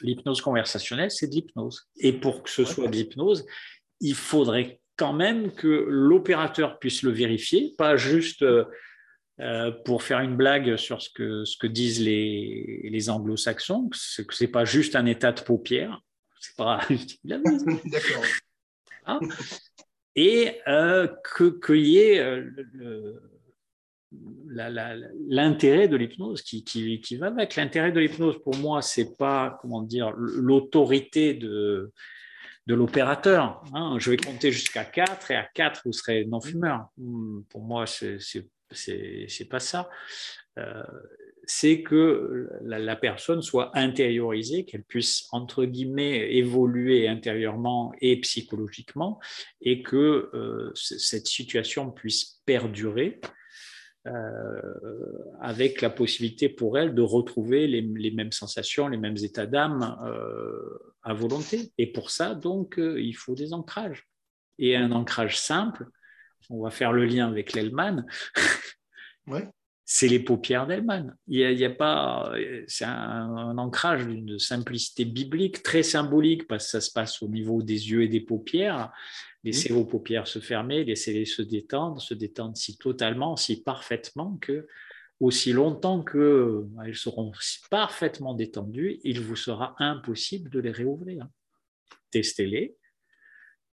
l'hypnose 0.00 0.40
conversationnelle, 0.40 1.12
c'est 1.12 1.28
de 1.28 1.34
l'hypnose. 1.34 1.88
Et 1.96 2.12
pour 2.12 2.42
que 2.42 2.50
ce 2.50 2.64
soit 2.64 2.88
de 2.88 2.96
l'hypnose, 2.96 3.46
il 4.00 4.16
faudrait 4.16 4.80
quand 4.96 5.12
même 5.12 5.52
que 5.52 5.66
l'opérateur 5.88 6.78
puisse 6.78 7.02
le 7.02 7.10
vérifier, 7.10 7.74
pas 7.76 7.96
juste 7.96 8.44
euh, 9.40 9.72
pour 9.84 10.02
faire 10.02 10.20
une 10.20 10.36
blague 10.36 10.76
sur 10.76 11.00
ce 11.00 11.08
que, 11.10 11.44
ce 11.44 11.56
que 11.56 11.66
disent 11.66 12.00
les, 12.00 12.80
les 12.84 13.10
anglo-saxons, 13.10 13.88
que 13.88 13.96
ce 13.96 14.44
n'est 14.44 14.50
pas 14.50 14.64
juste 14.64 14.94
un 14.94 15.06
état 15.06 15.32
de 15.32 15.40
paupière. 15.40 16.00
C'est 16.38 16.54
pas. 16.54 16.80
D'accord. 17.24 18.24
Et 20.14 20.60
euh, 20.68 21.08
qu'il 21.64 21.86
y 21.86 21.98
ait 21.98 22.18
euh, 22.20 23.14
l'intérêt 25.28 25.88
de 25.88 25.96
l'hypnose 25.96 26.42
qui, 26.42 26.62
qui, 26.62 27.00
qui, 27.00 27.16
va 27.16 27.28
avec. 27.28 27.56
L'intérêt 27.56 27.90
de 27.90 28.00
l'hypnose, 28.00 28.40
pour 28.42 28.56
moi, 28.56 28.82
c'est 28.82 29.16
pas 29.16 29.58
comment 29.62 29.82
dire 29.82 30.12
l'autorité 30.14 31.32
de, 31.32 31.92
de 32.66 32.74
l'opérateur. 32.74 33.62
Hein. 33.74 33.96
Je 33.98 34.10
vais 34.10 34.16
compter 34.16 34.52
jusqu'à 34.52 34.84
4 34.84 35.30
et 35.30 35.36
à 35.36 35.48
4, 35.54 35.82
vous 35.84 35.92
serez 35.92 36.24
non-fumeur. 36.24 36.88
Hmm, 36.96 37.42
pour 37.48 37.62
moi, 37.62 37.86
c'est 37.86 38.18
c'est 38.74 39.48
pas 39.48 39.60
ça. 39.60 39.90
Euh, 40.58 40.82
c'est 41.44 41.82
que 41.82 42.48
la, 42.62 42.96
personne 42.96 43.42
soit 43.42 43.76
intériorisée, 43.76 44.64
qu'elle 44.64 44.84
puisse, 44.84 45.26
entre 45.32 45.64
guillemets, 45.64 46.36
évoluer 46.36 47.08
intérieurement 47.08 47.92
et 48.00 48.20
psychologiquement, 48.20 49.18
et 49.60 49.82
que 49.82 50.30
euh, 50.34 50.70
cette 50.74 51.26
situation 51.26 51.90
puisse 51.90 52.40
perdurer 52.46 53.20
avec 55.40 55.80
la 55.80 55.90
possibilité 55.90 56.48
pour 56.48 56.78
elle 56.78 56.94
de 56.94 57.02
retrouver 57.02 57.66
les, 57.66 57.82
les 57.82 58.10
mêmes 58.10 58.32
sensations, 58.32 58.88
les 58.88 58.96
mêmes 58.96 59.16
états 59.16 59.46
d'âme 59.46 59.96
à 61.02 61.14
volonté. 61.14 61.72
Et 61.78 61.92
pour 61.92 62.10
ça, 62.10 62.34
donc, 62.34 62.74
il 62.78 63.14
faut 63.14 63.34
des 63.34 63.52
ancrages. 63.52 64.08
Et 64.58 64.76
un 64.76 64.92
ancrage 64.92 65.38
simple, 65.38 65.86
on 66.50 66.62
va 66.62 66.70
faire 66.70 66.92
le 66.92 67.04
lien 67.04 67.28
avec 67.28 67.52
l'Elman. 67.52 68.06
C'est 69.94 70.08
les 70.08 70.20
paupières 70.20 70.66
d'Elman. 70.66 71.14
Il 71.28 71.38
y 71.38 71.64
a, 71.66 71.68
pas, 71.68 72.32
c'est 72.66 72.86
un, 72.86 73.58
ancrage 73.58 74.06
d'une 74.06 74.38
simplicité 74.38 75.04
biblique 75.04 75.62
très 75.62 75.82
symbolique 75.82 76.48
parce 76.48 76.64
que 76.64 76.70
ça 76.70 76.80
se 76.80 76.90
passe 76.90 77.20
au 77.20 77.28
niveau 77.28 77.62
des 77.62 77.90
yeux 77.90 78.02
et 78.02 78.08
des 78.08 78.22
paupières. 78.22 78.90
Laissez 79.44 79.70
vos 79.70 79.84
paupières 79.84 80.26
se 80.26 80.38
fermer, 80.38 80.82
laissez-les 80.84 81.26
se 81.26 81.42
détendre, 81.42 82.00
se 82.00 82.14
détendre 82.14 82.56
si 82.56 82.78
totalement, 82.78 83.36
si 83.36 83.62
parfaitement 83.62 84.38
que 84.40 84.66
aussi 85.20 85.52
longtemps 85.52 86.02
qu'elles 86.02 86.94
seront 86.94 87.32
parfaitement 87.70 88.32
détendues, 88.32 88.98
il 89.04 89.20
vous 89.20 89.36
sera 89.36 89.76
impossible 89.78 90.48
de 90.48 90.60
les 90.60 90.70
réouvrir. 90.70 91.28
Testez-les, 92.10 92.78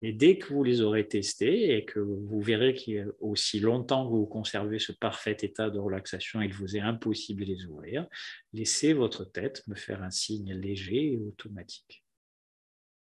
et 0.00 0.12
dès 0.12 0.38
que 0.38 0.52
vous 0.52 0.62
les 0.62 0.80
aurez 0.80 1.08
testés 1.08 1.76
et 1.76 1.84
que 1.84 1.98
vous 1.98 2.40
verrez 2.40 2.74
qu'aussi 2.74 3.58
longtemps 3.58 4.06
que 4.06 4.14
vous 4.14 4.26
conservez 4.26 4.78
ce 4.78 4.92
parfait 4.92 5.36
état 5.42 5.70
de 5.70 5.78
relaxation, 5.78 6.40
il 6.40 6.52
vous 6.52 6.76
est 6.76 6.80
impossible 6.80 7.44
de 7.44 7.46
les 7.46 7.64
ouvrir, 7.66 8.06
laissez 8.52 8.92
votre 8.92 9.24
tête 9.24 9.66
me 9.66 9.74
faire 9.74 10.02
un 10.02 10.10
signe 10.10 10.54
léger 10.54 11.14
et 11.14 11.18
automatique. 11.18 12.04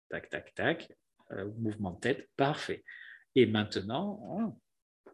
Tac, 0.10 0.30
tac, 0.30 0.54
tac, 0.54 0.91
euh, 1.32 1.50
mouvement 1.58 1.91
de 1.94 2.00
tête, 2.00 2.30
parfait. 2.38 2.84
Et 3.34 3.48
maintenant, 3.48 4.20
oh, 4.24 5.12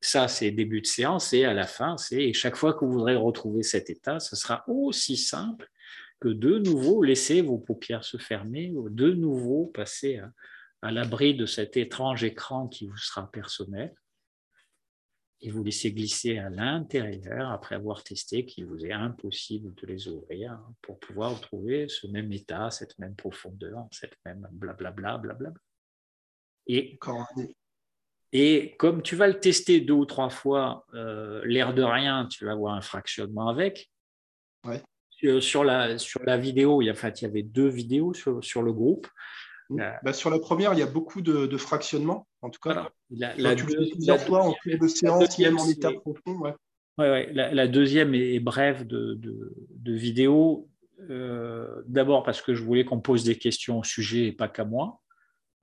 ça 0.00 0.28
c'est 0.28 0.52
début 0.52 0.80
de 0.80 0.86
séance 0.86 1.32
et 1.32 1.44
à 1.44 1.54
la 1.54 1.66
fin, 1.66 1.96
c'est 1.96 2.32
chaque 2.32 2.54
fois 2.54 2.72
que 2.72 2.84
vous 2.84 2.92
voudrez 2.92 3.16
retrouver 3.16 3.64
cet 3.64 3.90
état, 3.90 4.20
ce 4.20 4.36
sera 4.36 4.62
aussi 4.68 5.16
simple 5.16 5.68
que 6.20 6.28
de 6.28 6.58
nouveau 6.58 7.02
laisser 7.02 7.42
vos 7.42 7.58
paupières 7.58 8.04
se 8.04 8.16
fermer, 8.16 8.72
de 8.90 9.10
nouveau 9.10 9.66
passer 9.66 10.18
à 10.18 10.32
à 10.82 10.90
l'abri 10.92 11.34
de 11.34 11.46
cet 11.46 11.76
étrange 11.76 12.24
écran 12.24 12.68
qui 12.68 12.86
vous 12.86 12.96
sera 12.96 13.30
personnel 13.30 13.94
et 15.40 15.50
vous 15.50 15.62
laissez 15.62 15.92
glisser 15.92 16.38
à 16.38 16.50
l'intérieur 16.50 17.50
après 17.50 17.76
avoir 17.76 18.02
testé 18.02 18.44
qu'il 18.44 18.66
vous 18.66 18.84
est 18.84 18.92
impossible 18.92 19.74
de 19.74 19.86
les 19.86 20.08
ouvrir 20.08 20.58
pour 20.82 20.98
pouvoir 20.98 21.40
trouver 21.40 21.88
ce 21.88 22.06
même 22.08 22.32
état, 22.32 22.70
cette 22.70 22.98
même 22.98 23.14
profondeur, 23.14 23.86
cette 23.92 24.16
même 24.24 24.48
blablabla. 24.50 25.18
Bla, 25.18 25.36
Et, 26.66 26.98
et 28.32 28.74
comme 28.78 29.02
tu 29.02 29.14
vas 29.14 29.28
le 29.28 29.38
tester 29.38 29.80
deux 29.80 29.94
ou 29.94 30.06
trois 30.06 30.30
fois, 30.30 30.84
euh, 30.94 31.40
l'air 31.44 31.72
de 31.72 31.82
rien, 31.82 32.26
tu 32.26 32.44
vas 32.44 32.52
avoir 32.52 32.74
un 32.74 32.82
fractionnement 32.82 33.48
avec. 33.48 33.90
Sur, 35.40 35.64
la, 35.64 35.98
sur 35.98 36.22
la 36.24 36.36
vidéo, 36.36 36.82
il 36.82 36.86
y, 36.86 36.90
a, 36.90 36.94
fait, 36.94 37.20
il 37.20 37.24
y 37.24 37.26
avait 37.26 37.42
deux 37.42 37.68
vidéos 37.68 38.12
sur, 38.14 38.44
sur 38.44 38.62
le 38.62 38.72
groupe. 38.72 39.08
Bah, 39.70 40.12
sur 40.12 40.30
la 40.30 40.38
première, 40.38 40.72
il 40.72 40.78
y 40.78 40.82
a 40.82 40.86
beaucoup 40.86 41.20
de, 41.20 41.46
de 41.46 41.56
fractionnement, 41.56 42.26
en 42.42 42.50
tout 42.50 42.60
cas. 42.60 42.90
La, 43.10 43.36
la, 43.36 43.52
en 43.52 43.56
cours 43.56 44.78
de 44.80 44.88
séance, 44.88 45.38
même 45.38 45.58
en 45.58 45.68
état 45.68 45.92
profond. 45.92 46.38
Ouais. 46.40 46.54
Ouais, 46.98 47.30
la, 47.32 47.68
deuxième 47.68 48.14
est, 48.14 48.40
brève 48.40 48.86
de, 48.86 49.14
de, 49.14 49.54
de 49.70 49.92
vidéo. 49.92 50.68
Euh, 51.10 51.80
d'abord 51.86 52.24
parce 52.24 52.42
que 52.42 52.54
je 52.54 52.64
voulais 52.64 52.84
qu'on 52.84 53.00
pose 53.00 53.22
des 53.22 53.38
questions 53.38 53.78
au 53.78 53.84
sujet 53.84 54.26
et 54.26 54.32
pas 54.32 54.48
qu'à 54.48 54.64
moi. 54.64 55.00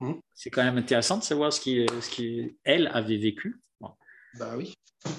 Mmh. 0.00 0.14
C'est 0.34 0.48
quand 0.48 0.64
même 0.64 0.78
intéressant 0.78 1.18
de 1.18 1.22
savoir 1.22 1.52
ce 1.52 1.60
qu'elle 1.60 2.02
ce 2.02 2.50
elle 2.64 2.88
avait 2.88 3.18
vécu. 3.18 3.60
Bah 4.38 4.54
oui. 4.56 4.74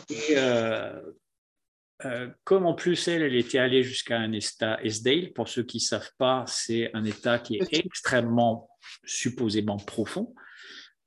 Et, 0.10 0.36
euh, 0.38 1.02
euh, 2.06 2.30
comme 2.44 2.66
en 2.66 2.76
plus 2.76 3.08
elle, 3.08 3.24
elle 3.24 3.36
était 3.36 3.58
allée 3.58 3.84
jusqu'à 3.84 4.20
un 4.20 4.32
état 4.32 4.80
Esdale, 4.84 5.34
pour 5.34 5.48
ceux 5.48 5.64
qui 5.64 5.78
ne 5.78 5.82
savent 5.82 6.12
pas, 6.18 6.46
c'est 6.48 6.92
un 6.94 7.04
état 7.04 7.40
qui 7.40 7.58
est 7.58 7.74
extrêmement 7.74 8.70
supposément 9.04 9.78
profond. 9.78 10.34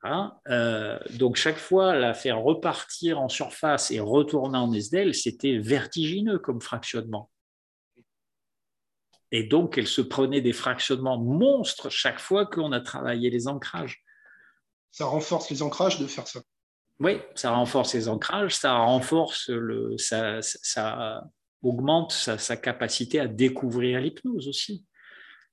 Hein. 0.03 0.35
Euh, 0.49 0.99
donc 1.11 1.37
chaque 1.37 1.59
fois, 1.59 1.95
la 1.95 2.14
faire 2.14 2.41
repartir 2.41 3.20
en 3.20 3.28
surface 3.28 3.91
et 3.91 4.01
retourner 4.01 4.59
en 4.59 4.72
Esdale, 4.72 5.14
c'était 5.14 5.59
vertigineux 5.59 6.39
comme 6.39 6.61
fractionnement. 6.61 7.31
Et 9.33 9.45
donc, 9.45 9.78
elle 9.78 9.87
se 9.87 10.01
prenait 10.01 10.41
des 10.41 10.53
fractionnements 10.53 11.18
monstres 11.18 11.89
chaque 11.89 12.18
fois 12.18 12.47
qu'on 12.47 12.72
a 12.72 12.81
travaillé 12.81 13.31
les 13.31 13.47
ancrages. 13.47 14.03
Ça 14.91 15.05
renforce 15.05 15.51
les 15.51 15.62
ancrages 15.62 16.01
de 16.01 16.07
faire 16.07 16.26
ça. 16.26 16.41
Oui, 16.99 17.18
ça 17.35 17.53
renforce 17.53 17.95
les 17.95 18.09
ancrages, 18.09 18.55
ça 18.55 18.74
renforce 18.74 19.49
le, 19.49 19.97
ça, 19.97 21.22
augmente 21.62 22.12
sa, 22.12 22.57
capacité 22.57 23.20
à 23.20 23.26
découvrir 23.26 24.01
l'hypnose 24.01 24.49
aussi. 24.49 24.85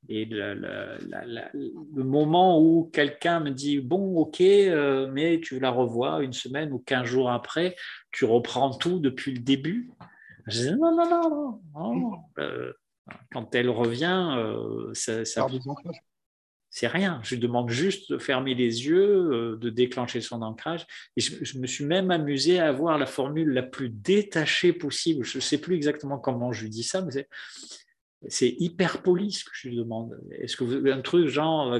Et 0.09 0.25
le, 0.25 2.03
moment 2.03 2.61
où 2.61 2.89
quelqu'un 2.93 3.39
me 3.41 3.51
dit 3.51 3.79
bon, 3.79 4.15
ok, 4.17 4.39
euh, 4.41 5.09
mais 5.11 5.41
tu 5.41 5.59
la 5.59 5.69
revois 5.69 6.23
une 6.23 6.33
semaine 6.33 6.71
ou 6.71 6.79
quinze 6.79 7.05
jours 7.05 7.29
après, 7.29 7.75
tu 8.11 8.25
reprends 8.25 8.71
tout 8.71 8.99
depuis 8.99 9.33
le 9.33 9.39
début. 9.39 9.91
Je 10.47 10.61
dis 10.61 10.71
non, 10.71 10.95
non, 10.95 11.09
non, 11.09 11.61
non. 11.75 12.11
Euh, 12.39 12.71
quand 13.31 13.53
elle 13.53 13.69
revient, 13.69 14.35
euh, 14.37 14.93
ça, 14.93 15.25
c'est 16.69 16.87
rien. 16.87 17.19
Je 17.23 17.35
lui 17.35 17.41
demande 17.41 17.69
juste 17.69 18.11
de 18.11 18.17
fermer 18.17 18.53
les 18.53 18.85
yeux, 18.85 19.57
de 19.59 19.69
déclencher 19.69 20.21
son 20.21 20.41
ancrage. 20.41 20.85
Et 21.17 21.21
je, 21.21 21.57
me 21.59 21.67
suis 21.67 21.85
même 21.85 22.11
amusé 22.11 22.59
à 22.59 22.69
avoir 22.69 22.97
la 22.97 23.05
formule 23.05 23.49
la 23.49 23.63
plus 23.63 23.89
détachée 23.89 24.71
possible. 24.71 25.25
Je 25.25 25.37
ne 25.37 25.41
sais 25.41 25.57
plus 25.57 25.75
exactement 25.75 26.17
comment 26.17 26.53
je 26.53 26.63
lui 26.63 26.69
dis 26.69 26.83
ça, 26.83 27.01
mais 27.01 27.27
c'est 28.27 28.55
hyper 28.59 29.01
poli 29.03 29.31
ce 29.31 29.43
que 29.43 29.51
je 29.53 29.69
demande. 29.69 30.19
Est-ce 30.31 30.57
que 30.57 30.63
vous 30.63 30.87
un 30.87 31.01
truc 31.01 31.27
genre, 31.27 31.73
euh, 31.73 31.79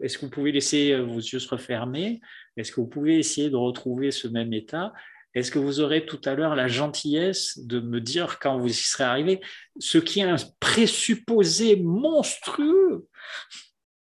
est-ce 0.00 0.18
que 0.18 0.26
vous 0.26 0.30
pouvez 0.30 0.52
laisser 0.52 0.98
vos 1.00 1.18
yeux 1.18 1.38
se 1.38 1.48
refermer? 1.48 2.20
Est-ce 2.56 2.72
que 2.72 2.80
vous 2.80 2.86
pouvez 2.86 3.18
essayer 3.18 3.50
de 3.50 3.56
retrouver 3.56 4.10
ce 4.10 4.28
même 4.28 4.52
état? 4.52 4.92
Est-ce 5.34 5.50
que 5.50 5.58
vous 5.58 5.80
aurez 5.80 6.06
tout 6.06 6.20
à 6.24 6.34
l'heure 6.34 6.56
la 6.56 6.68
gentillesse 6.68 7.58
de 7.58 7.80
me 7.80 8.00
dire 8.00 8.38
quand 8.40 8.58
vous 8.58 8.68
y 8.68 8.72
serez 8.74 9.04
arrivé 9.04 9.40
ce 9.78 9.98
qui 9.98 10.20
est 10.20 10.24
un 10.24 10.36
présupposé 10.58 11.76
monstrueux? 11.76 13.06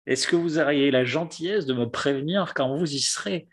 Est-ce 0.06 0.28
que 0.28 0.36
vous 0.36 0.58
auriez 0.58 0.90
la 0.90 1.06
gentillesse 1.06 1.66
de 1.66 1.74
me 1.74 1.90
prévenir 1.90 2.54
quand 2.54 2.76
vous 2.76 2.92
y 2.92 3.00
serez? 3.00 3.48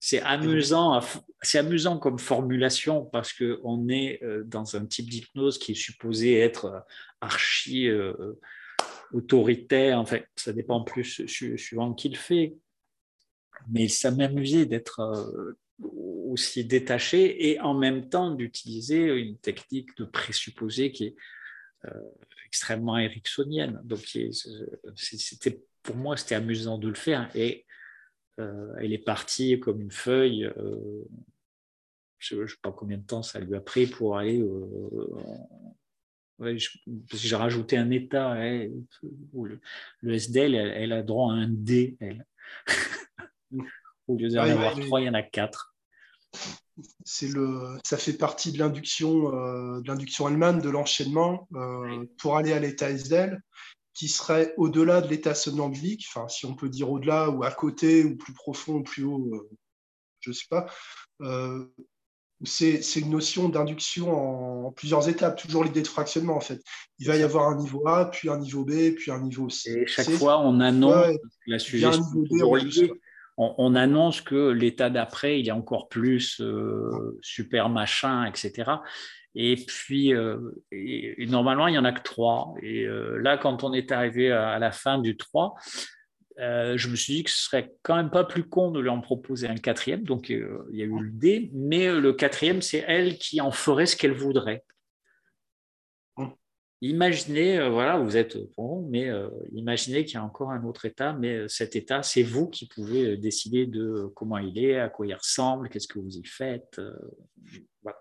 C'est 0.00 0.20
amusant, 0.20 1.00
c'est 1.42 1.58
amusant 1.58 1.98
comme 1.98 2.18
formulation 2.18 3.04
parce 3.06 3.32
qu'on 3.32 3.88
est 3.88 4.22
euh, 4.22 4.44
dans 4.44 4.76
un 4.76 4.86
type 4.86 5.10
d'hypnose 5.10 5.58
qui 5.58 5.72
est 5.72 5.74
supposé 5.74 6.38
être 6.38 6.64
euh, 6.66 6.80
archi 7.20 7.88
euh, 7.88 8.12
autoritaire. 9.12 9.98
En 9.98 10.06
fait, 10.06 10.26
ça 10.36 10.52
dépend 10.52 10.82
plus 10.82 11.26
suivant 11.26 11.94
qui 11.94 12.08
le 12.10 12.16
fait 12.16 12.54
mais 13.66 13.88
ça 13.88 14.10
m'amusait 14.10 14.66
d'être 14.66 15.00
euh, 15.00 15.58
aussi 15.80 16.64
détaché 16.64 17.50
et 17.50 17.60
en 17.60 17.74
même 17.74 18.08
temps 18.08 18.34
d'utiliser 18.34 19.06
une 19.06 19.38
technique 19.38 19.96
de 19.96 20.04
présupposé 20.04 20.92
qui 20.92 21.06
est 21.06 21.16
euh, 21.86 21.90
extrêmement 22.46 22.98
ericksonienne. 22.98 23.80
Donc, 23.84 24.00
c'était, 24.96 25.60
pour 25.82 25.96
moi, 25.96 26.16
c'était 26.16 26.34
amusant 26.34 26.78
de 26.78 26.88
le 26.88 26.94
faire 26.94 27.30
et 27.34 27.66
elle 28.38 28.92
est 28.92 29.04
partie 29.04 29.58
comme 29.60 29.80
une 29.80 29.90
feuille. 29.90 30.50
je 32.18 32.36
ne 32.36 32.46
sais 32.46 32.56
pas 32.62 32.72
combien 32.72 32.98
de 32.98 33.02
temps 33.02 33.22
ça 33.22 33.40
lui 33.40 33.54
a 33.54 33.60
pris 33.60 33.86
pour 33.86 34.16
aller. 34.16 34.44
j'ai 36.40 37.36
rajouté 37.36 37.76
un 37.76 37.90
état. 37.90 38.36
le, 38.36 39.60
SDL, 40.02 40.54
elle, 40.54 40.70
elle, 40.70 40.92
a 40.92 41.02
droit 41.02 41.32
à 41.32 41.36
un 41.36 41.48
D. 41.48 41.96
Elle. 42.00 42.26
Au 44.08 44.16
lieu 44.16 44.28
d'en 44.28 44.42
avoir 44.42 44.78
trois, 44.78 45.00
il 45.00 45.06
y 45.06 45.10
en 45.10 45.14
a 45.14 45.22
quatre. 45.22 45.74
C'est 47.04 47.28
le, 47.28 47.78
ça 47.84 47.96
fait 47.96 48.12
partie 48.12 48.52
de 48.52 48.58
l'induction, 48.58 49.34
euh, 49.34 49.80
de 49.80 49.88
l'induction 49.88 50.26
allemande, 50.26 50.62
de 50.62 50.70
l'enchaînement 50.70 51.48
euh, 51.54 52.04
pour 52.18 52.36
aller 52.36 52.52
à 52.52 52.60
l'état 52.60 52.90
SDL, 52.90 53.40
qui 53.98 54.06
serait 54.06 54.54
au-delà 54.56 55.00
de 55.00 55.08
l'état 55.08 55.34
somnambulique, 55.34 56.06
enfin 56.08 56.28
si 56.28 56.46
on 56.46 56.54
peut 56.54 56.68
dire 56.68 56.88
au-delà 56.88 57.30
ou 57.30 57.42
à 57.42 57.50
côté 57.50 58.04
ou 58.04 58.16
plus 58.16 58.32
profond 58.32 58.74
ou 58.74 58.82
plus 58.84 59.02
haut, 59.02 59.28
euh, 59.34 59.50
je 60.20 60.30
ne 60.30 60.34
sais 60.34 60.46
pas. 60.48 60.66
c'est, 62.44 63.00
une 63.00 63.10
notion 63.10 63.48
d'induction 63.48 64.66
en, 64.68 64.70
plusieurs 64.70 65.08
étapes, 65.08 65.36
toujours 65.36 65.64
l'idée 65.64 65.82
de 65.82 65.88
fractionnement 65.88 66.36
en 66.36 66.40
fait. 66.40 66.62
Il 67.00 67.08
va 67.08 67.16
y 67.16 67.24
avoir 67.24 67.48
un 67.48 67.56
niveau 67.56 67.88
A, 67.88 68.04
puis 68.08 68.30
un 68.30 68.38
niveau 68.38 68.64
B, 68.64 68.94
puis 68.94 69.10
un 69.10 69.20
niveau 69.20 69.48
C. 69.50 69.80
Et 69.82 69.86
chaque 69.88 70.10
fois, 70.10 70.38
on 70.42 70.60
annonce 70.60 71.16
la 71.48 71.58
suggestion 71.58 72.04
on, 73.38 73.76
annonce 73.76 74.20
que 74.20 74.50
l'état 74.50 74.90
d'après, 74.90 75.38
il 75.38 75.46
est 75.46 75.52
encore 75.52 75.88
plus 75.88 76.40
euh, 76.40 77.18
super 77.22 77.68
machin, 77.68 78.24
etc. 78.24 78.72
Et 79.34 79.56
puis, 79.56 80.14
euh, 80.14 80.38
normalement, 81.18 81.68
il 81.68 81.72
n'y 81.72 81.78
en 81.78 81.84
a 81.84 81.92
que 81.92 82.02
trois. 82.02 82.54
Et 82.62 82.84
euh, 82.84 83.18
là, 83.18 83.36
quand 83.36 83.62
on 83.64 83.72
est 83.72 83.92
arrivé 83.92 84.32
à, 84.32 84.58
la 84.58 84.72
fin 84.72 84.98
du 84.98 85.16
3, 85.16 85.54
je 86.38 86.88
me 86.88 86.96
suis 86.96 87.14
dit 87.14 87.24
que 87.24 87.30
ce 87.30 87.44
serait 87.44 87.72
quand 87.82 87.96
même 87.96 88.10
pas 88.10 88.24
plus 88.24 88.48
con 88.48 88.70
de 88.70 88.80
lui 88.80 88.88
en 88.88 89.00
proposer 89.00 89.48
un 89.48 89.56
quatrième. 89.56 90.02
Donc, 90.04 90.28
il 90.28 90.38
y 90.72 90.82
a 90.82 90.86
eu 90.86 90.98
le 90.98 91.10
D, 91.10 91.50
mais 91.52 91.92
le 91.92 92.12
quatrième, 92.12 92.62
c'est 92.62 92.84
elle 92.86 93.18
qui 93.18 93.40
en 93.40 93.50
ferait 93.50 93.86
ce 93.86 93.96
qu'elle 93.96 94.12
voudrait. 94.12 94.64
Imaginez, 96.80 97.58
euh, 97.58 97.70
voilà, 97.70 97.98
vous 97.98 98.16
êtes 98.16 98.38
bon, 98.56 98.86
mais 98.88 99.08
euh, 99.08 99.28
imaginez 99.52 100.04
qu'il 100.04 100.14
y 100.14 100.18
a 100.18 100.24
encore 100.24 100.52
un 100.52 100.62
autre 100.62 100.84
état, 100.84 101.12
mais 101.12 101.34
euh, 101.34 101.48
cet 101.48 101.74
état, 101.74 102.04
c'est 102.04 102.22
vous 102.22 102.48
qui 102.48 102.68
pouvez 102.68 103.16
décider 103.16 103.66
de 103.66 104.06
comment 104.14 104.38
il 104.38 104.56
est, 104.58 104.78
à 104.78 104.88
quoi 104.88 105.06
il 105.06 105.14
ressemble, 105.14 105.68
qu'est-ce 105.70 105.88
que 105.88 105.98
vous 105.98 106.16
y 106.16 106.24
faites. 106.24 106.80
voilà. 107.82 107.98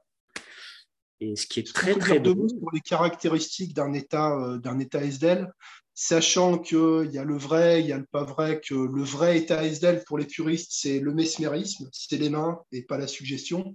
Et 1.20 1.36
ce 1.36 1.47
qui 1.47 1.59
est 1.59 1.74
très, 1.74 1.95
très 1.95 2.20
drôle. 2.20 2.47
Pour 2.59 2.72
les 2.72 2.82
caractéristiques 2.82 3.74
d'un 3.74 3.93
état, 3.93 4.57
d'un 4.57 4.80
état 4.80 5.03
SDL, 5.03 5.51
sachant 5.93 6.59
qu'il 6.59 7.09
y 7.11 7.18
a 7.18 7.24
le 7.24 7.38
vrai, 7.38 7.82
il 7.82 7.88
y 7.88 7.91
a 7.91 7.97
le 7.97 8.05
pas 8.05 8.24
vrai, 8.24 8.61
que 8.61 8.76
le 8.76 9.03
vrai 9.03 9.38
état 9.39 9.63
SDL 9.63 10.03
pour 10.05 10.18
les 10.20 10.26
puristes, 10.26 10.72
c'est 10.72 10.99
le 10.99 11.13
mesmérisme, 11.13 11.89
c'est 11.91 12.18
les 12.18 12.30
mains 12.30 12.59
et 12.72 12.84
pas 12.84 12.97
la 12.97 13.07
suggestion. 13.07 13.74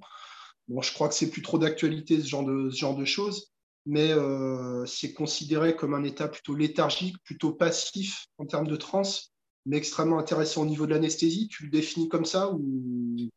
Bon, 0.68 0.82
je 0.82 0.92
crois 0.92 1.08
que 1.08 1.14
c'est 1.14 1.30
plus 1.30 1.42
trop 1.42 1.58
d'actualité 1.58 2.20
ce 2.20 2.28
genre 2.28 2.44
de, 2.44 2.70
ce 2.70 2.78
genre 2.78 2.96
de 2.96 3.04
choses 3.04 3.52
mais 3.86 4.12
euh, 4.12 4.86
c'est 4.86 5.12
considéré 5.12 5.74
comme 5.74 5.94
un 5.94 6.04
état 6.04 6.28
plutôt 6.28 6.54
léthargique, 6.54 7.16
plutôt 7.24 7.52
passif 7.52 8.26
en 8.38 8.46
termes 8.46 8.68
de 8.68 8.76
transe, 8.76 9.31
mais 9.66 9.76
extrêmement 9.76 10.18
intéressant 10.18 10.62
au 10.62 10.66
niveau 10.66 10.86
de 10.86 10.92
l'anesthésie. 10.92 11.48
Tu 11.48 11.64
le 11.64 11.70
définis 11.70 12.08
comme 12.08 12.24
ça 12.24 12.50
ou, 12.50 12.60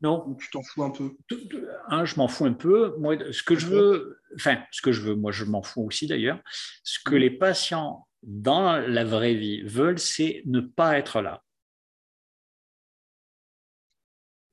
non. 0.02 0.36
tu 0.40 0.50
t'en 0.50 0.64
fous 0.64 0.84
un 0.84 0.90
peu? 0.90 1.16
Je 1.30 2.16
m'en 2.18 2.28
fous 2.28 2.46
un 2.46 2.54
peu. 2.54 2.96
Moi, 2.98 3.18
ce 3.32 3.44
que 3.44 3.56
je 3.56 3.68
veux, 3.68 4.20
enfin, 4.36 4.58
ce 4.72 4.82
que 4.82 4.92
je 4.92 5.02
veux, 5.02 5.16
moi, 5.16 5.32
je 5.32 5.46
m'en 5.46 5.62
fous 5.62 5.84
aussi 5.84 6.08
d'ailleurs. 6.08 6.40
Ce 6.84 7.00
que 7.04 7.16
mm. 7.16 7.20
les 7.20 7.32
patients 7.32 8.08
dans 8.24 8.78
la 8.78 9.04
vraie 9.04 9.36
vie 9.36 9.62
veulent, 9.62 10.00
c'est 10.00 10.42
ne 10.46 10.62
pas 10.62 10.98
être 10.98 11.22
là. 11.22 11.44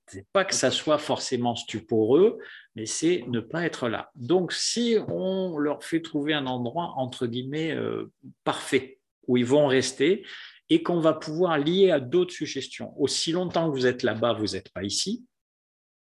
C'est 0.09 0.27
pas 0.31 0.45
que 0.45 0.55
ça 0.55 0.71
soit 0.71 0.99
forcément 0.99 1.57
stuporeux, 1.57 2.39
mais 2.75 2.85
c'est 2.85 3.25
ne 3.29 3.41
pas 3.41 3.65
être 3.65 3.89
là. 3.89 4.11
Donc, 4.15 4.53
si 4.53 4.99
on 5.09 5.57
leur 5.57 5.83
fait 5.83 6.03
trouver 6.03 6.35
un 6.35 6.45
endroit, 6.45 6.93
entre 6.97 7.27
guillemets, 7.27 7.73
euh, 7.73 8.13
parfait, 8.45 9.01
où 9.27 9.39
ils 9.39 9.47
vont 9.47 9.67
rester, 9.67 10.27
et 10.73 10.83
qu'on 10.83 11.01
va 11.01 11.13
pouvoir 11.13 11.59
lier 11.59 11.91
à 11.91 12.01
d'autres 12.01 12.33
suggestions. 12.33 12.99
Aussi 12.99 13.31
longtemps 13.31 13.71
que 13.71 13.77
vous 13.77 13.87
êtes 13.87 14.03
là-bas, 14.03 14.33
vous 14.33 14.55
n'êtes 14.55 14.71
pas 14.71 14.83
ici. 14.83 15.27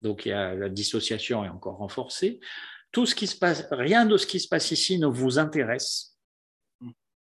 Donc, 0.01 0.26
la 0.26 0.70
dissociation 0.70 1.45
est 1.45 1.49
encore 1.49 1.78
renforcée. 1.78 2.39
Tout 2.91 3.05
ce 3.05 3.13
qui 3.13 3.28
se 3.28 3.38
passe, 3.38 3.68
rien 3.70 4.07
de 4.07 4.18
ce 4.18 4.26
qui 4.26 4.39
se 4.39 4.47
passe 4.47 4.72
ici 4.72 4.97
ne 4.97 5.05
vous 5.05 5.38
intéresse. 5.38 6.18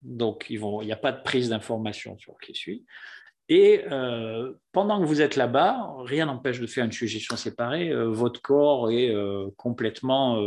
Donc, 0.01 0.47
il 0.49 0.59
n'y 0.59 0.91
a 0.91 0.97
pas 0.97 1.11
de 1.11 1.21
prise 1.21 1.49
d'information 1.49 2.17
sur 2.17 2.35
qui 2.39 2.55
suit. 2.55 2.83
Et 3.47 3.85
euh, 3.91 4.53
pendant 4.71 4.99
que 4.99 5.05
vous 5.05 5.21
êtes 5.21 5.35
là-bas, 5.35 5.97
rien 5.99 6.25
n'empêche 6.25 6.59
de 6.59 6.65
faire 6.65 6.85
une 6.85 6.91
suggestion 6.91 7.35
séparée. 7.35 7.91
Euh, 7.91 8.09
votre 8.09 8.41
corps 8.41 8.89
est 8.89 9.13
euh, 9.13 9.49
complètement 9.55 10.41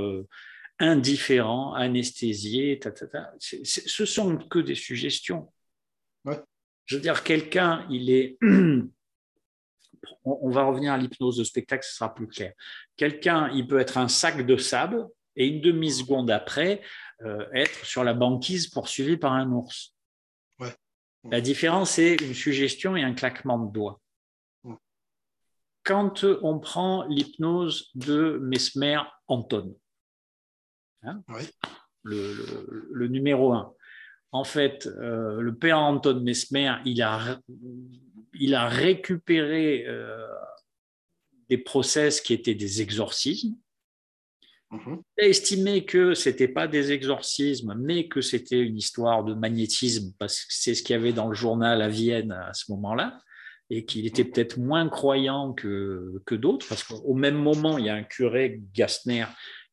indifférent, 0.81 1.75
anesthésié. 1.75 2.81
Ta, 2.81 2.91
ta. 2.91 3.33
ce 3.39 4.05
sont 4.05 4.37
que 4.49 4.59
des 4.59 4.75
suggestions. 4.75 5.53
Je 6.87 6.97
veux 6.97 7.03
dire, 7.03 7.23
quelqu'un, 7.23 7.87
il 7.91 8.11
est. 8.11 8.39
on, 10.25 10.51
va 10.51 10.65
revenir 10.65 10.93
à 10.93 10.99
l'hypnose 10.99 11.37
de 11.37 11.45
spectacle, 11.45 11.85
ce 11.85 11.95
sera 11.95 12.15
plus 12.15 12.29
clair. 12.29 12.53
Quelqu'un, 12.97 13.51
il 13.55 13.67
peut 13.67 13.79
être 13.79 13.99
un 13.99 14.09
sac 14.09 14.45
de 14.45 14.57
sable 14.57 15.07
et 15.37 15.47
une 15.47 15.61
demi-seconde 15.61 16.31
après, 16.31 16.83
être 17.55 17.87
sur 17.87 18.05
la 18.05 18.13
banquise 18.13 18.69
poursuivi 18.69 19.17
par 19.17 19.33
un 19.33 19.51
ours. 19.51 19.95
La 21.31 21.41
différence, 21.41 21.93
c'est 21.93 22.17
une 22.17 22.35
suggestion 22.35 22.97
et 22.97 23.03
un 23.03 23.15
claquement 23.15 23.59
de 23.59 23.73
doigts. 23.73 24.01
Quand 25.85 26.25
on 26.25 26.59
prend 26.59 27.05
l'hypnose 27.07 27.91
de 27.95 28.39
Mesmer 28.43 29.01
Anton, 29.29 29.77
hein, 31.03 31.23
le, 32.03 33.07
numéro 33.09 33.53
un, 33.53 33.75
en 34.33 34.45
fait, 34.45 34.87
euh, 34.87 35.41
le 35.41 35.55
père 35.55 35.79
Anton 35.79 36.21
Mesmer, 36.21 36.75
il 36.85 37.03
a, 37.03 37.39
il 38.35 38.55
a 38.55 38.69
récupéré 38.69 39.85
euh, 39.87 40.27
des 41.49 41.59
process 41.59 42.21
qui 42.21 42.33
étaient 42.33 42.55
des 42.55 42.83
exorcismes, 42.83 43.55
Mhm. 44.73 45.03
Il 45.19 45.25
a 45.25 45.29
estimé 45.29 45.85
que 45.85 46.15
ce 46.15 46.31
n'était 46.31 46.49
pas 46.49 46.67
des 46.67 46.93
exorcismes, 46.93 47.75
mais 47.79 48.09
que 48.09 48.23
c'était 48.23 48.61
une 48.61 48.79
histoire 48.79 49.23
de 49.23 49.35
magnétisme, 49.35 50.15
parce 50.19 50.41
que 50.41 50.47
c'est 50.49 50.75
ce 50.75 50.83
qu'il 50.83 50.95
y 50.95 50.99
avait 50.99 51.13
dans 51.13 51.29
le 51.29 51.35
journal 51.35 51.83
à 51.83 51.89
Vienne 51.89 52.33
à 52.33 52.55
ce 52.55 52.73
moment-là, 52.73 53.19
et 53.69 53.85
qu'il 53.85 54.07
était 54.07 54.25
peut-être 54.25 54.59
moins 54.59 54.89
croyant 54.89 55.53
que, 55.53 56.23
que 56.25 56.35
d'autres, 56.35 56.67
parce 56.69 56.85
qu'au 56.85 57.15
même 57.15 57.37
moment, 57.37 57.77
il 57.77 57.85
y 57.85 57.91
a 57.91 57.95
un 57.95 58.03
curé, 58.03 58.63
Gassner, 58.75 59.27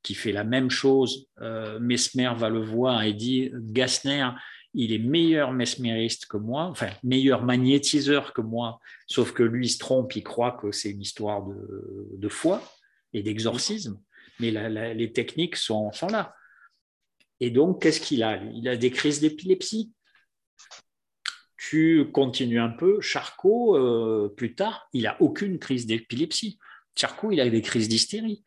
qui 0.03 0.13
fait 0.13 0.31
la 0.31 0.43
même 0.43 0.69
chose. 0.69 1.27
Euh, 1.41 1.79
Mesmer 1.79 2.31
va 2.35 2.49
le 2.49 2.61
voir 2.61 3.03
et 3.03 3.13
dit 3.13 3.51
Gassner, 3.53 4.29
il 4.73 4.93
est 4.93 4.99
meilleur 4.99 5.51
mesmériste 5.51 6.27
que 6.27 6.37
moi, 6.37 6.65
enfin 6.65 6.89
meilleur 7.03 7.43
magnétiseur 7.43 8.33
que 8.33 8.41
moi, 8.41 8.79
sauf 9.07 9.31
que 9.33 9.43
lui 9.43 9.67
se 9.67 9.79
trompe, 9.79 10.15
il 10.15 10.23
croit 10.23 10.57
que 10.61 10.71
c'est 10.71 10.91
une 10.91 11.01
histoire 11.01 11.43
de, 11.45 12.29
foi 12.29 12.61
et 13.13 13.23
d'exorcisme 13.23 13.99
mais 14.39 14.51
les 14.93 15.11
techniques 15.11 15.57
sont, 15.57 15.91
sont, 15.91 16.07
là. 16.07 16.33
Et 17.39 17.51
donc, 17.51 17.81
qu'est-ce 17.81 17.99
qu'il 17.99 18.23
a? 18.23 18.41
Il 18.53 18.67
a 18.67 18.77
des 18.77 18.91
crises 18.91 19.19
d'épilepsie. 19.19 19.91
Tu 21.57 22.09
continues 22.13 22.59
un 22.59 22.69
peu, 22.69 23.01
Charcot, 23.01 23.75
euh, 23.75 24.33
plus 24.35 24.55
tard, 24.55 24.87
il 24.93 25.03
n'a 25.03 25.21
aucune 25.21 25.59
crise 25.59 25.85
d'épilepsie. 25.85 26.57
Charcot, 26.95 27.31
il 27.31 27.39
a 27.41 27.49
des 27.49 27.61
crises 27.61 27.89
d'hystérie. 27.89 28.43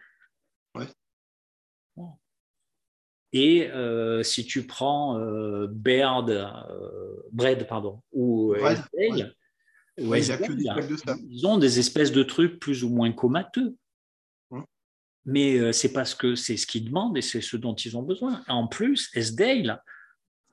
Et 3.33 3.71
euh, 3.71 4.23
si 4.23 4.45
tu 4.45 4.67
prends 4.67 5.19
euh, 5.19 5.67
Baird, 5.71 6.31
euh, 6.31 7.65
pardon, 7.69 8.03
ou 8.13 8.55
Esdale, 8.55 9.35
ils 9.99 11.47
ont 11.47 11.59
des 11.59 11.79
espèces 11.79 12.13
de 12.13 12.23
trucs 12.23 12.59
plus 12.59 12.85
ou 12.85 12.91
moins 12.91 13.13
comateux 13.13 13.77
mais 15.25 15.59
euh, 15.59 15.73
c'est 15.73 15.93
parce 15.93 16.15
que 16.15 16.35
c'est 16.35 16.57
ce 16.57 16.67
qu'ils 16.67 16.87
demandent 16.87 17.17
et 17.17 17.23
c'est 17.23 17.41
ce 17.41 17.57
dont 17.57 17.75
ils 17.75 17.97
ont 17.97 18.03
besoin. 18.03 18.43
En 18.49 18.67
plus, 18.67 19.11
Esdale, 19.15 19.83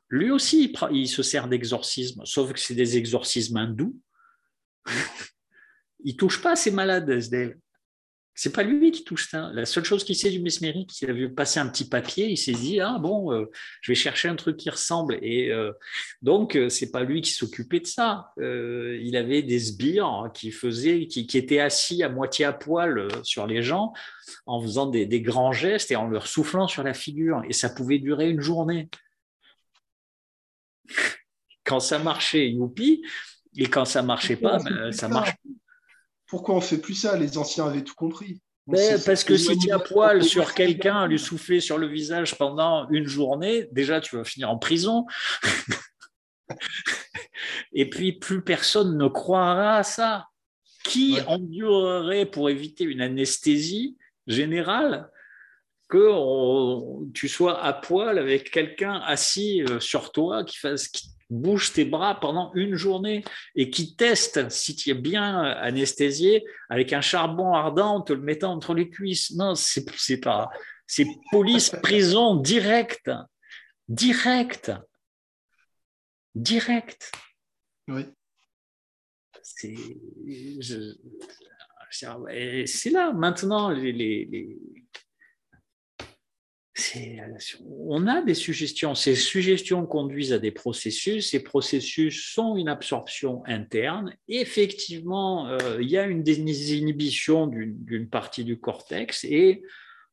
lui 0.10 0.32
aussi, 0.32 0.74
il 0.92 1.08
se 1.08 1.24
sert 1.24 1.48
d'exorcisme, 1.48 2.22
sauf 2.26 2.54
que 2.54 2.60
c'est 2.60 2.76
des 2.76 2.98
exorcismes 2.98 3.58
hindous. 3.58 3.98
il 6.04 6.16
touche 6.16 6.42
pas 6.42 6.52
à 6.52 6.56
ces 6.56 6.72
malades, 6.72 7.10
Esdale. 7.10 7.58
C'est 8.40 8.54
pas 8.54 8.64
lui 8.64 8.92
qui 8.92 9.04
touche 9.04 9.30
ça. 9.30 9.52
La 9.54 9.66
seule 9.66 9.84
chose 9.84 10.06
qu'il 10.06 10.16
sait 10.16 10.30
du 10.30 10.40
mesmérique, 10.40 11.02
il 11.02 11.10
a 11.10 11.14
vu 11.14 11.30
passer 11.30 11.60
un 11.60 11.68
petit 11.68 11.90
papier, 11.90 12.30
il 12.30 12.38
s'est 12.38 12.54
dit 12.54 12.80
ah 12.80 12.98
bon, 12.98 13.34
euh, 13.34 13.52
je 13.82 13.92
vais 13.92 13.98
chercher 13.98 14.30
un 14.30 14.38
truc 14.38 14.56
qui 14.56 14.70
ressemble. 14.70 15.20
Et 15.22 15.52
euh, 15.52 15.74
donc 16.22 16.56
euh, 16.56 16.70
c'est 16.70 16.90
pas 16.90 17.04
lui 17.04 17.20
qui 17.20 17.32
s'occupait 17.32 17.82
de 17.82 17.88
ça. 17.88 18.32
il 18.38 19.18
avait 19.18 19.44
des 19.44 19.60
sbires 19.60 20.32
qui 20.34 20.52
faisaient, 20.52 21.06
qui, 21.08 21.28
étaient 21.38 21.60
assis 21.60 22.02
à 22.02 22.08
moitié 22.08 22.46
à 22.46 22.54
poil 22.54 23.10
sur 23.24 23.46
les 23.46 23.62
gens 23.62 23.92
en 24.46 24.62
faisant 24.62 24.86
des, 24.86 25.06
des, 25.06 25.20
grands 25.20 25.52
gestes 25.52 25.92
et 25.92 25.98
en 25.98 26.08
leur 26.08 26.26
soufflant 26.26 26.70
sur 26.70 26.84
la 26.84 26.94
figure. 26.94 27.42
Et 27.50 27.52
ça 27.52 27.70
pouvait 27.70 28.00
durer 28.00 28.30
une 28.30 28.40
journée. 28.40 28.90
Quand 31.66 31.82
ça 31.82 32.00
marchait, 32.00 32.50
youpi. 32.50 33.04
Et 33.58 33.66
quand 33.66 33.84
ça 33.84 34.02
marchait 34.02 34.38
pas, 34.38 34.60
ben, 34.60 34.94
ça 34.94 35.10
marche 35.10 35.34
pourquoi 36.30 36.56
on 36.56 36.62
fait 36.62 36.78
plus 36.78 36.94
ça? 36.94 37.18
Les 37.18 37.38
anciens 37.38 37.66
avaient 37.66 37.84
tout 37.84 37.96
compris. 37.96 38.40
parce 39.06 39.24
que 39.24 39.36
si 39.36 39.58
tu 39.58 39.70
es 39.70 39.72
à 39.72 39.80
poil 39.80 40.24
sur 40.24 40.54
quelqu'un, 40.54 41.08
lui 41.08 41.20
souffler 41.20 41.60
sur 41.60 41.78
le 41.78 41.88
visage 41.88 42.38
pendant 42.38 42.88
une 42.90 43.08
journée, 43.08 43.68
déjà 43.72 44.00
tu 44.00 44.16
vas 44.16 44.24
finir 44.24 44.50
en 44.50 44.58
prison. 44.58 45.06
Et 47.74 47.90
puis 47.90 48.14
plus 48.14 48.44
personne 48.44 48.98
ne 48.98 49.08
croira 49.08 49.78
à 49.78 49.84
ça. 49.84 50.28
Qui 50.84 51.20
endurerait 51.28 52.26
pour 52.26 52.50
éviter 52.50 52.86
une 52.86 53.02
anesthésie 53.02 53.98
générale 54.28 55.12
que 55.90 57.12
tu 57.14 57.28
sois 57.28 57.62
à 57.62 57.74
poil 57.74 58.18
avec 58.18 58.50
quelqu'un 58.50 59.02
assis 59.06 59.62
euh, 59.64 59.80
sur 59.80 60.12
toi 60.12 60.44
qui 60.44 60.58
fasse 60.58 60.90
bouge 61.30 61.74
tes 61.74 61.86
bras 61.86 62.20
pendant 62.20 62.52
une 62.56 62.76
journée 62.76 63.24
et 63.56 63.70
qui 63.70 63.96
teste 63.96 64.50
si 64.50 64.76
tu 64.76 64.90
es 64.90 64.94
bien 64.94 65.38
anesthésié 65.38 66.46
avec 66.70 66.94
un 66.94 67.02
charbon 67.02 67.54
ardent 67.54 67.96
en 67.96 68.02
te 68.02 68.14
le 68.14 68.22
mettant 68.22 68.54
entre 68.54 68.74
les 68.74 68.90
cuisses. 68.90 69.32
Non, 69.36 69.56
c'est 69.56 70.20
pas. 70.20 70.50
C'est 70.88 71.08
police, 71.32 71.70
prison, 71.84 72.36
direct. 72.36 73.12
Direct. 73.88 74.72
Direct. 76.36 77.12
Oui. 77.88 78.06
C'est 82.66 82.90
là, 82.92 83.12
maintenant, 83.14 83.70
les, 83.70 84.58
on 87.88 88.08
a 88.08 88.22
des 88.22 88.34
suggestions. 88.34 88.96
Ces 88.96 89.16
suggestions 89.16 89.86
conduisent 89.86 90.34
à 90.34 90.40
des 90.40 90.52
processus. 90.52 91.32
Ces 91.32 91.44
processus 91.44 92.34
sont 92.34 92.56
une 92.56 92.70
absorption 92.70 93.44
interne. 93.46 94.16
Effectivement, 94.28 95.48
euh, 95.48 95.82
il 95.82 95.90
y 95.90 95.98
a 95.98 96.06
une 96.06 96.24
désinhibition 96.24 97.48
d'une 97.48 98.10
partie 98.10 98.44
du 98.44 98.60
cortex 98.60 99.24
et 99.24 99.64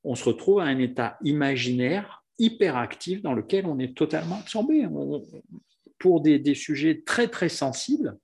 on 0.04 0.14
se 0.14 0.24
retrouve 0.24 0.60
à 0.60 0.64
un 0.64 0.78
état 0.78 1.18
imaginaire 1.22 2.24
hyperactif 2.38 3.22
dans 3.22 3.32
lequel 3.32 3.66
on 3.66 3.78
est 3.78 3.96
totalement 3.96 4.38
absorbé. 4.38 4.86
pour 5.98 6.20
des, 6.20 6.54
sujets 6.54 7.02
très 7.04 7.28
très 7.28 7.48
sensibles, 7.48 8.18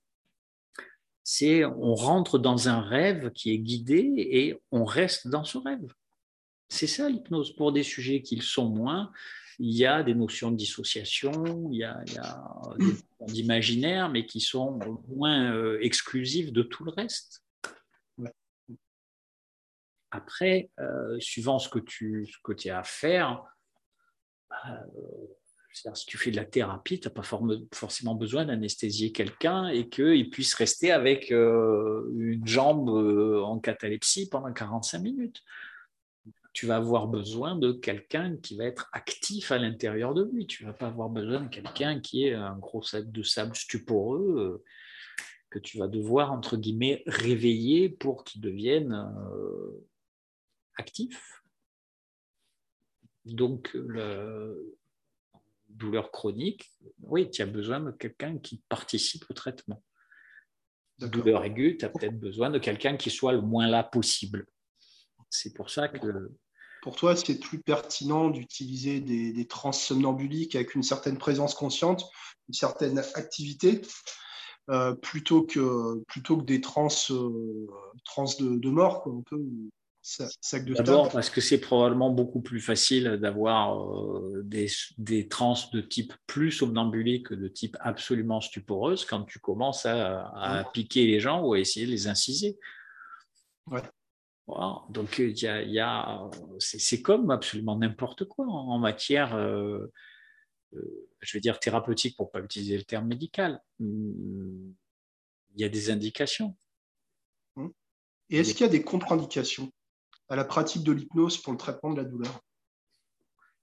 on 1.41 1.95
rentre 1.95 2.37
dans 2.37 2.69
un 2.69 2.81
rêve 2.81 3.31
qui 3.31 3.53
est 3.53 3.57
guidé 3.57 4.13
et 4.15 4.59
on 4.71 4.85
reste 4.85 5.27
dans 5.27 5.43
ce 5.43 5.57
rêve. 5.57 5.93
C'est 6.69 6.87
ça 6.87 7.09
l'hypnose. 7.09 7.55
Pour 7.55 7.71
des 7.71 7.83
sujets 7.83 8.21
qui 8.21 8.35
le 8.35 8.41
sont 8.41 8.69
moins, 8.69 9.11
il 9.59 9.75
y 9.75 9.85
a 9.85 10.03
des 10.03 10.15
notions 10.15 10.51
de 10.51 10.57
dissociation, 10.57 11.69
il 11.71 11.77
y 11.77 11.83
a, 11.83 12.03
des 12.05 12.85
notions 12.85 13.25
d'imaginaire, 13.27 14.09
mais 14.09 14.25
qui 14.25 14.41
sont 14.41 14.79
moins 15.07 15.53
euh, 15.53 15.79
exclusives 15.81 16.51
de 16.51 16.63
tout 16.63 16.83
le 16.83 16.91
reste. 16.91 17.43
Après, 20.11 20.69
euh, 20.79 21.19
suivant 21.19 21.57
ce 21.57 21.69
que 21.69 21.79
tu 21.79 22.27
ce 22.27 22.37
que 22.43 22.69
as 22.69 22.79
à 22.79 22.83
faire, 22.83 23.43
euh, 24.67 24.77
si 25.95 26.05
tu 26.05 26.19
fais 26.19 26.29
de 26.29 26.35
la 26.35 26.45
thérapie, 26.45 26.99
tu 26.99 27.07
n'as 27.07 27.13
pas 27.13 27.23
forcément 27.23 28.13
besoin 28.13 28.45
d'anesthésier 28.45 29.11
quelqu'un 29.11 29.69
et 29.69 29.89
qu'il 29.89 30.29
puisse 30.29 30.53
rester 30.53 30.91
avec 30.91 31.31
une 31.31 32.41
jambe 32.45 32.89
en 32.89 33.59
catalepsie 33.59 34.29
pendant 34.29 34.53
45 34.53 34.99
minutes 34.99 35.41
tu 36.53 36.67
vas 36.67 36.75
avoir 36.75 37.07
besoin 37.07 37.55
de 37.55 37.71
quelqu'un 37.71 38.37
qui 38.37 38.55
va 38.55 38.65
être 38.65 38.87
actif 38.93 39.51
à 39.51 39.57
l'intérieur 39.57 40.13
de 40.13 40.23
lui. 40.23 40.45
Tu 40.45 40.63
ne 40.63 40.69
vas 40.69 40.73
pas 40.73 40.87
avoir 40.87 41.09
besoin 41.09 41.41
de 41.41 41.49
quelqu'un 41.49 41.99
qui 41.99 42.25
est 42.25 42.33
un 42.33 42.57
gros 42.57 42.83
sac 42.83 43.11
de 43.11 43.23
sable 43.23 43.55
stuporeux 43.55 44.35
euh, 44.37 44.63
que 45.49 45.57
tu 45.57 45.79
vas 45.79 45.87
devoir, 45.87 46.31
entre 46.31 46.55
guillemets, 46.55 47.01
réveiller 47.07 47.89
pour 47.89 48.23
qu'il 48.23 48.41
devienne 48.41 48.93
euh, 48.93 49.87
actif. 50.75 51.43
Donc, 53.25 53.71
la 53.73 54.49
douleur 55.69 56.11
chronique, 56.11 56.71
oui, 57.01 57.31
tu 57.31 57.41
as 57.41 57.47
besoin 57.47 57.79
de 57.79 57.91
quelqu'un 57.91 58.37
qui 58.37 58.61
participe 58.69 59.25
au 59.29 59.33
traitement. 59.33 59.83
Douleur 60.99 61.43
aiguë, 61.43 61.77
tu 61.77 61.85
as 61.85 61.89
peut-être 61.89 62.19
besoin 62.19 62.51
de 62.51 62.59
quelqu'un 62.59 62.95
qui 62.95 63.09
soit 63.09 63.33
le 63.33 63.41
moins 63.41 63.67
là 63.67 63.83
possible. 63.83 64.45
C'est 65.29 65.53
pour 65.55 65.71
ça 65.71 65.87
que 65.87 66.31
pour 66.83 66.97
toi, 66.97 67.15
c'est 67.15 67.39
plus 67.39 67.59
pertinent 67.59 68.29
d'utiliser 68.29 68.99
des, 68.99 69.31
des 69.31 69.47
trans 69.47 69.71
somnambuliques 69.71 70.53
avec 70.53 70.75
une 70.75 70.83
certaine 70.83 71.17
présence 71.17 71.55
consciente, 71.55 72.03
une 72.49 72.53
certaine 72.53 72.99
activité, 73.15 73.81
euh, 74.69 74.93
plutôt, 74.93 75.43
que, 75.43 76.03
plutôt 76.09 76.35
que 76.37 76.43
des 76.43 76.59
trans, 76.59 76.89
euh, 77.11 77.67
trans 78.03 78.25
de, 78.37 78.69
mort, 78.69 79.01
quoi, 79.01 79.13
un 79.13 79.21
peu, 79.21 79.41
sac 80.01 80.65
de 80.65 80.73
D'abord 80.73 81.09
parce 81.09 81.29
que 81.29 81.39
c'est 81.39 81.61
probablement 81.61 82.09
beaucoup 82.09 82.41
plus 82.41 82.59
facile 82.59 83.17
d'avoir 83.21 83.81
euh, 83.81 84.41
des, 84.43 84.67
des 84.97 85.29
trans 85.29 85.55
de 85.71 85.79
type 85.79 86.11
plus 86.27 86.51
somnambulique 86.51 87.27
que 87.27 87.33
de 87.33 87.47
type 87.47 87.77
absolument 87.79 88.41
stuporeuse 88.41 89.05
quand 89.05 89.23
tu 89.23 89.39
commences 89.39 89.85
à, 89.85 90.27
à 90.35 90.65
piquer 90.65 91.07
les 91.07 91.21
gens 91.21 91.43
ou 91.43 91.53
à 91.53 91.59
essayer 91.59 91.85
de 91.85 91.91
les 91.91 92.09
inciser. 92.09 92.59
Ouais. 93.67 93.83
Donc, 94.89 95.19
il 95.19 95.39
y 95.39 95.79
a, 95.79 96.29
c'est 96.59 97.01
comme 97.01 97.31
absolument 97.31 97.77
n'importe 97.77 98.25
quoi 98.25 98.45
en 98.45 98.77
matière, 98.77 99.35
euh, 99.35 99.87
euh, 100.73 101.07
je 101.21 101.37
veux 101.37 101.41
dire, 101.41 101.59
thérapeutique 101.59 102.17
pour 102.17 102.27
ne 102.27 102.31
pas 102.31 102.45
utiliser 102.45 102.77
le 102.77 102.83
terme 102.83 103.07
médical. 103.07 103.61
Il 103.79 104.75
y 105.55 105.63
a 105.63 105.69
des 105.69 105.91
indications. 105.91 106.57
Hum. 107.55 107.71
Et 108.29 108.39
est-ce 108.39 108.53
qu'il 108.53 108.65
y 108.65 108.69
a 108.69 108.71
des 108.71 108.83
contre-indications 108.83 109.71
à 110.27 110.35
la 110.35 110.43
pratique 110.43 110.83
de 110.83 110.91
l'hypnose 110.91 111.37
pour 111.37 111.53
le 111.53 111.57
traitement 111.57 111.91
de 111.91 112.01
la 112.01 112.03
douleur? 112.03 112.41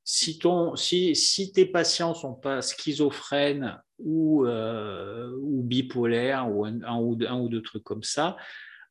Si, 0.03 0.39
ton, 0.39 0.77
si, 0.77 1.15
si, 1.15 1.53
tes 1.53 1.67
patients 1.67 2.11
ne 2.11 2.15
sont 2.15 2.35
pas 2.35 2.63
schizophrènes 2.63 3.81
ou, 3.99 4.47
euh, 4.47 5.31
ou 5.43 5.63
bipolaires 5.63 6.51
ou 6.51 6.65
un, 6.65 6.81
ou, 6.97 7.19
un, 7.29 7.39
ou 7.39 7.49
deux 7.51 7.63
trucs 7.63 7.85
comme 7.85 8.03
ça, 8.03 8.37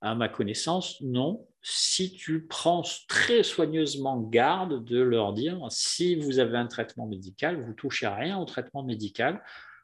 À 0.01 0.13
ma 0.13 0.29
connaissance, 0.29 1.01
non. 1.01 1.48
Si 1.61 2.13
tu 2.13 2.45
prends 2.45 2.83
très 3.07 3.43
soigneusement 3.43 4.19
garde 4.21 4.83
de 4.85 5.01
leur 5.01 5.33
dire, 5.33 5.59
si 5.69 6.15
vous 6.15 6.39
avez 6.39 6.57
un 6.57 6.67
traitement 6.67 7.05
médical, 7.05 7.61
vous 7.61 7.73
touchez 7.73 8.05
à 8.05 8.15
rien 8.15 8.37
au 8.37 8.45
traitement 8.45 8.83
médical, 8.83 9.41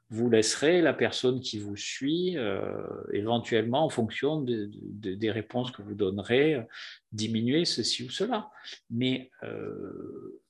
vous 0.09 0.29
laisserez 0.29 0.81
la 0.81 0.93
personne 0.93 1.41
qui 1.41 1.59
vous 1.59 1.75
suit, 1.75 2.37
euh, 2.37 2.87
éventuellement 3.11 3.83
en 3.83 3.89
fonction 3.89 4.41
des 4.41 5.31
réponses 5.31 5.71
que 5.71 5.81
vous 5.81 5.95
donnerez, 5.95 6.65
diminuer 7.11 7.65
ceci 7.65 8.03
ou 8.03 8.09
cela. 8.09 8.49
Mais 8.89 9.31
euh, 9.43 10.41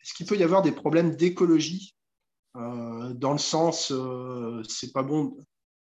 est-ce 0.00 0.14
qu'il 0.14 0.26
peut 0.26 0.36
y 0.36 0.42
avoir 0.42 0.62
des 0.62 0.72
problèmes 0.72 1.14
d'écologie 1.14 1.94
euh, 2.56 3.12
dans 3.14 3.32
le 3.32 3.38
sens, 3.38 3.92
c'est 4.68 4.92
pas 4.92 5.02
bon 5.02 5.36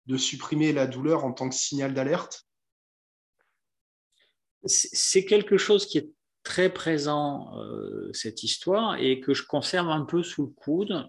de 0.07 0.17
supprimer 0.17 0.73
la 0.73 0.87
douleur 0.87 1.25
en 1.25 1.33
tant 1.33 1.49
que 1.49 1.55
signal 1.55 1.95
d'alerte? 1.95 2.47
C'est 4.65 5.25
quelque 5.25 5.57
chose 5.57 5.87
qui 5.87 5.99
est 5.99 6.11
très 6.43 6.73
présent 6.73 7.57
euh, 7.59 8.11
cette 8.13 8.43
histoire 8.43 8.97
et 8.97 9.21
que 9.21 9.35
je 9.35 9.45
conserve 9.47 9.89
un 9.89 10.05
peu 10.05 10.23
sous 10.23 10.47
le 10.47 10.53
coude 10.53 11.09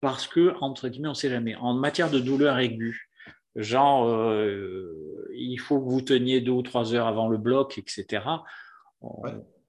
parce 0.00 0.28
que, 0.28 0.54
entre 0.60 0.88
guillemets, 0.88 1.08
on 1.08 1.12
ne 1.12 1.16
sait 1.16 1.30
jamais. 1.30 1.56
En 1.56 1.74
matière 1.74 2.10
de 2.10 2.20
douleur 2.20 2.58
aiguë, 2.58 3.10
genre, 3.56 4.08
euh, 4.08 5.28
il 5.34 5.58
faut 5.58 5.80
que 5.80 5.88
vous 5.88 6.02
teniez 6.02 6.40
deux 6.40 6.52
ou 6.52 6.62
trois 6.62 6.94
heures 6.94 7.06
avant 7.06 7.28
le 7.28 7.38
bloc, 7.38 7.78
etc. 7.78 8.24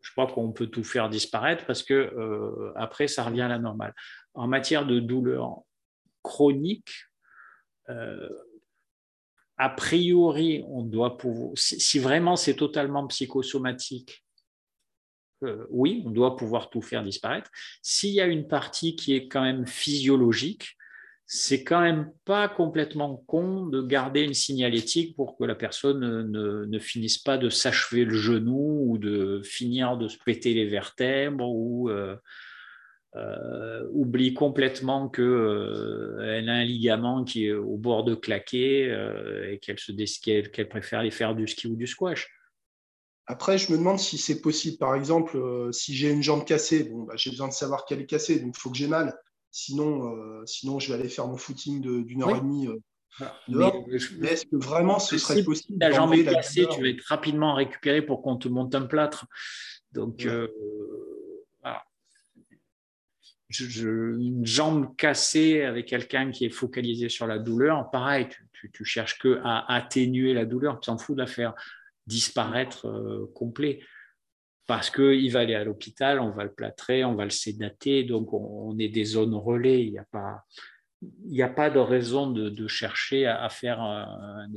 Je 0.01 0.11
crois 0.11 0.27
qu'on 0.27 0.51
peut 0.51 0.67
tout 0.67 0.83
faire 0.83 1.09
disparaître 1.09 1.65
parce 1.65 1.83
que 1.83 1.93
euh, 1.93 2.71
après, 2.75 3.07
ça 3.07 3.23
revient 3.23 3.41
à 3.41 3.47
la 3.47 3.59
normale. 3.59 3.93
En 4.33 4.47
matière 4.47 4.85
de 4.85 4.99
douleur 4.99 5.61
chronique, 6.21 6.91
a 9.59 9.69
priori, 9.69 10.63
on 10.67 10.83
doit 10.83 11.17
pouvoir, 11.17 11.51
si, 11.55 11.99
vraiment 11.99 12.37
c'est 12.37 12.55
totalement 12.55 13.05
psychosomatique, 13.07 14.23
euh, 15.43 15.65
oui, 15.69 16.01
on 16.05 16.11
doit 16.11 16.37
pouvoir 16.37 16.69
tout 16.69 16.81
faire 16.81 17.03
disparaître. 17.03 17.49
S'il 17.81 18.11
y 18.11 18.21
a 18.21 18.25
une 18.25 18.47
partie 18.47 18.95
qui 18.95 19.15
est 19.15 19.27
quand 19.27 19.41
même 19.41 19.67
physiologique, 19.67 20.77
c'est 21.25 21.63
quand 21.63 21.81
même 21.81 22.11
pas 22.25 22.47
complètement 22.47 23.17
con 23.27 23.67
de 23.67 23.81
garder 23.81 24.21
une 24.21 24.33
signalétique 24.33 25.15
pour 25.15 25.37
que 25.37 25.43
la 25.43 25.55
personne 25.55 25.99
ne, 25.99 26.65
ne 26.65 26.79
finisse 26.79 27.19
pas 27.19 27.37
de 27.37 27.49
s'achever 27.49 28.03
le 28.03 28.15
genou 28.15 28.85
ou 28.89 28.97
de 28.97 29.41
finir 29.43 29.97
de 29.97 30.07
se 30.07 30.17
péter 30.17 30.53
les 30.53 30.65
vertèbres 30.65 31.47
ou 31.47 31.89
euh, 31.89 32.15
euh, 33.15 33.87
oublie 33.91 34.35
complètement 34.35 35.09
qu'elle 35.09 35.25
euh, 35.25 36.47
a 36.47 36.51
un 36.51 36.63
ligament 36.63 37.23
qui 37.23 37.47
est 37.47 37.53
au 37.53 37.75
bord 37.75 38.03
de 38.03 38.13
claquer 38.13 38.87
euh, 38.87 39.51
et 39.51 39.57
qu'elle 39.57 39.79
se 39.79 39.91
qu'elle 40.21 40.69
préfère 40.69 40.99
aller 40.99 41.09
faire 41.09 41.33
du 41.33 41.47
ski 41.47 41.67
ou 41.67 41.75
du 41.75 41.87
squash. 41.87 42.29
Après, 43.25 43.57
je 43.57 43.71
me 43.71 43.79
demande 43.79 43.97
si 43.97 44.19
c'est 44.19 44.41
possible. 44.41 44.77
Par 44.77 44.93
exemple, 44.93 45.39
si 45.71 45.95
j'ai 45.95 46.11
une 46.11 46.21
jambe 46.21 46.45
cassée, 46.45 46.83
bon, 46.83 47.03
bah, 47.03 47.13
j'ai 47.15 47.31
besoin 47.31 47.47
de 47.47 47.53
savoir 47.53 47.85
qu'elle 47.85 48.01
est 48.01 48.05
cassée, 48.05 48.39
donc 48.39 48.55
il 48.55 48.59
faut 48.59 48.69
que 48.69 48.77
j'ai 48.77 48.87
mal. 48.87 49.15
Sinon, 49.51 50.45
sinon, 50.45 50.79
je 50.79 50.91
vais 50.91 50.99
aller 50.99 51.09
faire 51.09 51.27
mon 51.27 51.37
footing 51.37 51.81
d'une 52.03 52.23
heure 52.23 52.35
et 52.35 52.41
demie. 52.41 52.67
Mais, 53.47 53.71
est-ce 54.23 54.45
que 54.45 54.55
vraiment 54.55 54.99
ce 54.99 55.17
serait 55.17 55.43
possible 55.43 55.77
La 55.79 55.91
jambe 55.91 56.13
est 56.13 56.25
cassée, 56.25 56.67
tu 56.71 56.81
vas 56.81 56.89
être 56.89 57.03
rapidement 57.07 57.53
récupéré 57.53 58.03
pour 58.03 58.21
qu'on 58.21 58.37
te 58.37 58.47
monte 58.47 58.73
un 58.73 58.85
plâtre. 58.85 59.27
Donc, 59.91 60.27
une 63.57 64.45
jambe 64.45 64.95
cassée 64.95 65.63
avec 65.63 65.87
quelqu'un 65.87 66.31
qui 66.31 66.45
est 66.45 66.49
focalisé 66.49 67.09
sur 67.09 67.25
la 67.25 67.39
douleur, 67.39 67.89
pareil, 67.89 68.27
tu, 68.53 68.71
tu, 68.71 68.85
cherches 68.85 69.17
que 69.17 69.39
à 69.43 69.73
atténuer 69.73 70.33
la 70.33 70.45
douleur, 70.45 70.79
tu 70.79 70.87
t'en 70.87 70.97
fous 70.97 71.15
de 71.15 71.19
la 71.19 71.27
faire 71.27 71.55
disparaître 72.09 72.87
euh, 72.87 73.31
complet. 73.33 73.79
Parce 74.67 74.91
qu'il 74.91 75.31
va 75.31 75.39
aller 75.39 75.55
à 75.55 75.63
l'hôpital, 75.63 76.19
on 76.19 76.31
va 76.31 76.43
le 76.43 76.51
plâtrer, 76.51 77.03
on 77.03 77.15
va 77.15 77.23
le 77.23 77.31
sédater, 77.31 78.03
donc 78.03 78.33
on, 78.33 78.77
est 78.77 78.89
des 78.89 79.03
zones 79.03 79.33
relais. 79.33 79.83
Il 79.83 79.91
n'y 79.91 79.97
a 79.97 80.05
pas, 80.11 80.45
il 81.01 81.31
n'y 81.31 81.41
a 81.41 81.49
pas 81.49 81.71
de 81.71 81.79
raison 81.79 82.29
de, 82.29 82.67
chercher 82.67 83.25
à, 83.25 83.49
faire 83.49 83.79
une 83.79 84.55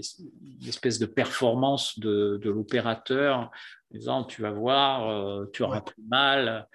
espèce 0.68 0.98
de 0.98 1.06
performance 1.06 1.98
de, 1.98 2.38
l'opérateur 2.44 3.50
en 3.92 3.98
disant 3.98 4.24
tu 4.24 4.42
vas 4.42 4.50
voir, 4.50 5.08
euh, 5.08 5.46
tu 5.52 5.62
auras 5.62 5.80
plus 5.80 6.02
mal. 6.08 6.68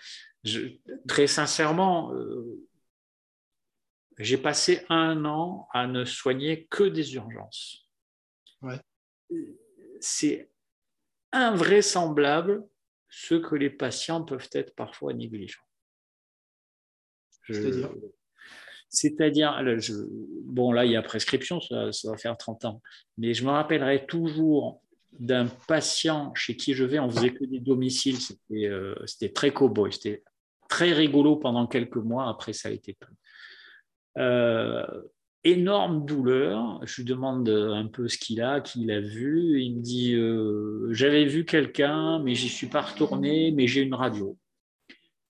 Très 1.07 1.27
sincèrement, 1.27 2.13
euh, 2.13 2.67
j'ai 4.17 4.37
passé 4.37 4.85
un 4.89 5.25
an 5.25 5.67
à 5.73 5.87
ne 5.87 6.05
soigner 6.05 6.65
que 6.67 6.83
des 6.83 7.15
urgences. 7.15 7.87
C'est 9.99 10.49
invraisemblable 11.31 12.65
ce 13.09 13.35
que 13.35 13.55
les 13.55 13.69
patients 13.69 14.23
peuvent 14.23 14.49
être 14.53 14.75
parfois 14.75 15.13
négligents. 15.13 15.61
C'est-à-dire? 18.89 19.51
Bon 20.45 20.71
là 20.71 20.85
il 20.85 20.91
y 20.91 20.95
a 20.95 21.01
prescription, 21.01 21.59
ça, 21.59 21.91
ça, 21.91 22.11
va 22.11 22.17
faire 22.17 22.37
30 22.37 22.65
ans, 22.65 22.81
mais 23.17 23.33
je 23.33 23.43
me 23.43 23.49
rappellerai 23.49 24.05
toujours 24.05 24.81
d'un 25.13 25.47
patient 25.67 26.33
chez 26.35 26.55
qui 26.55 26.73
je 26.73 26.83
vais, 26.83 26.99
on 26.99 27.09
faisait 27.09 27.33
que 27.33 27.45
des 27.45 27.59
domiciles, 27.59 28.19
c'était 28.19 28.67
euh, 28.67 28.95
très 29.33 29.51
cow-boy, 29.51 29.91
c'était 29.91 30.23
très 30.69 30.93
rigolo 30.93 31.37
pendant 31.37 31.67
quelques 31.67 31.97
mois, 31.97 32.29
après 32.29 32.53
ça 32.53 32.69
a 32.69 32.71
été 32.71 32.93
peu. 32.99 33.07
Euh, 34.19 34.85
énorme 35.43 36.05
douleur, 36.05 36.79
je 36.85 37.01
lui 37.01 37.05
demande 37.05 37.49
un 37.49 37.87
peu 37.87 38.07
ce 38.07 38.17
qu'il 38.17 38.41
a, 38.41 38.61
qu'il 38.61 38.91
a 38.91 38.99
vu, 38.99 39.61
il 39.61 39.77
me 39.77 39.81
dit 39.81 40.13
euh, 40.13 40.89
j'avais 40.91 41.25
vu 41.25 41.45
quelqu'un, 41.45 42.19
mais 42.19 42.35
j'y 42.35 42.49
suis 42.49 42.67
pas 42.67 42.81
retourné, 42.81 43.51
mais 43.51 43.67
j'ai 43.67 43.81
une 43.81 43.93
radio. 43.93 44.37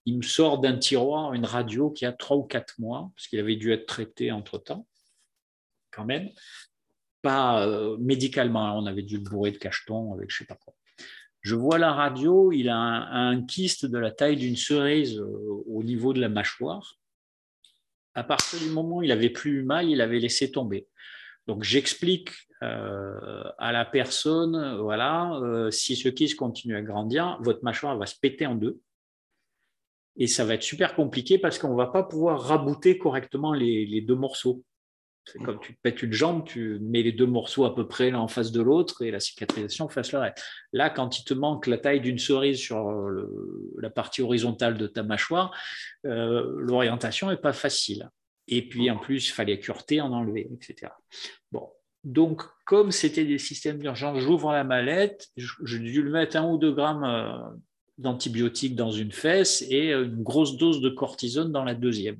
Il 0.04 0.18
me 0.18 0.22
sort 0.22 0.58
d'un 0.58 0.76
tiroir 0.76 1.34
une 1.34 1.44
radio 1.44 1.90
qui 1.90 2.06
a 2.06 2.12
trois 2.12 2.36
ou 2.36 2.42
quatre 2.42 2.74
mois, 2.78 3.10
parce 3.14 3.28
qu'il 3.28 3.38
avait 3.38 3.56
dû 3.56 3.72
être 3.72 3.86
traité 3.86 4.32
entre-temps, 4.32 4.86
quand 5.90 6.04
même, 6.04 6.30
pas 7.22 7.66
euh, 7.66 7.96
médicalement, 7.98 8.76
on 8.78 8.86
avait 8.86 9.02
dû 9.02 9.16
le 9.16 9.22
bourrer 9.22 9.52
de 9.52 9.58
cacheton 9.58 10.12
avec 10.14 10.30
je 10.30 10.38
sais 10.38 10.44
pas 10.44 10.56
quoi. 10.56 10.74
Je 11.40 11.54
vois 11.54 11.78
la 11.78 11.92
radio, 11.92 12.52
il 12.52 12.68
a 12.68 12.76
un, 12.76 13.44
kyste 13.44 13.86
de 13.86 13.98
la 13.98 14.10
taille 14.10 14.36
d'une 14.36 14.56
cerise 14.56 15.18
euh, 15.18 15.62
au 15.66 15.82
niveau 15.82 16.12
de 16.12 16.20
la 16.20 16.28
mâchoire. 16.28 16.96
À 18.14 18.24
partir 18.24 18.58
du 18.58 18.70
moment 18.70 18.96
où 18.96 19.02
il 19.02 19.12
avait 19.12 19.30
plus 19.30 19.60
eu 19.60 19.62
mal, 19.62 19.88
il 19.88 20.00
avait 20.00 20.18
laissé 20.18 20.50
tomber. 20.50 20.88
Donc 21.46 21.62
j'explique 21.62 22.30
euh, 22.62 23.44
à 23.58 23.70
la 23.70 23.84
personne, 23.84 24.78
voilà, 24.80 25.40
si 25.70 25.94
ce 25.94 26.08
kyste 26.08 26.36
continue 26.36 26.76
à 26.76 26.82
grandir, 26.82 27.38
votre 27.40 27.62
mâchoire 27.62 27.96
va 27.96 28.06
se 28.06 28.18
péter 28.20 28.46
en 28.46 28.56
deux. 28.56 28.80
Et 30.16 30.26
ça 30.26 30.44
va 30.44 30.54
être 30.54 30.64
super 30.64 30.96
compliqué 30.96 31.38
parce 31.38 31.60
qu'on 31.60 31.70
ne 31.70 31.76
va 31.76 31.86
pas 31.86 32.02
pouvoir 32.02 32.40
rabouter 32.42 32.98
correctement 32.98 33.52
les 33.52 34.00
deux 34.00 34.16
morceaux. 34.16 34.64
Comme 35.44 35.60
tu 35.60 35.74
te 35.74 35.80
pètes 35.80 36.02
une 36.02 36.12
jambe, 36.12 36.44
tu 36.44 36.78
mets 36.80 37.02
les 37.02 37.12
deux 37.12 37.26
morceaux 37.26 37.64
à 37.64 37.74
peu 37.74 37.86
près 37.86 38.10
l'un 38.10 38.20
en 38.20 38.28
face 38.28 38.52
de 38.52 38.62
l'autre 38.62 39.02
et 39.02 39.10
la 39.10 39.20
cicatrisation 39.20 39.88
fasse 39.88 40.12
le 40.12 40.18
reste. 40.18 40.42
Là, 40.72 40.90
quand 40.90 41.18
il 41.18 41.24
te 41.24 41.34
manque 41.34 41.66
la 41.66 41.78
taille 41.78 42.00
d'une 42.00 42.18
cerise 42.18 42.58
sur 42.58 42.90
la 43.78 43.90
partie 43.90 44.22
horizontale 44.22 44.78
de 44.78 44.86
ta 44.86 45.02
mâchoire, 45.02 45.54
euh, 46.06 46.54
l'orientation 46.58 47.28
n'est 47.28 47.36
pas 47.36 47.52
facile. 47.52 48.10
Et 48.46 48.66
puis 48.66 48.90
en 48.90 48.96
plus, 48.96 49.28
il 49.28 49.32
fallait 49.32 49.58
cureter, 49.58 50.00
en 50.00 50.12
enlever, 50.12 50.48
etc. 50.52 50.92
Donc, 52.04 52.42
comme 52.64 52.92
c'était 52.92 53.24
des 53.24 53.38
systèmes 53.38 53.78
d'urgence, 53.78 54.20
j'ouvre 54.20 54.52
la 54.52 54.64
mallette, 54.64 55.28
j'ai 55.36 55.78
dû 55.78 56.02
lui 56.02 56.10
mettre 56.10 56.36
un 56.36 56.48
ou 56.48 56.56
deux 56.56 56.72
grammes 56.72 57.04
euh, 57.04 57.36
d'antibiotiques 57.98 58.76
dans 58.76 58.92
une 58.92 59.12
fesse 59.12 59.62
et 59.68 59.92
une 59.92 60.22
grosse 60.22 60.56
dose 60.56 60.80
de 60.80 60.88
cortisone 60.88 61.52
dans 61.52 61.64
la 61.64 61.74
deuxième 61.74 62.18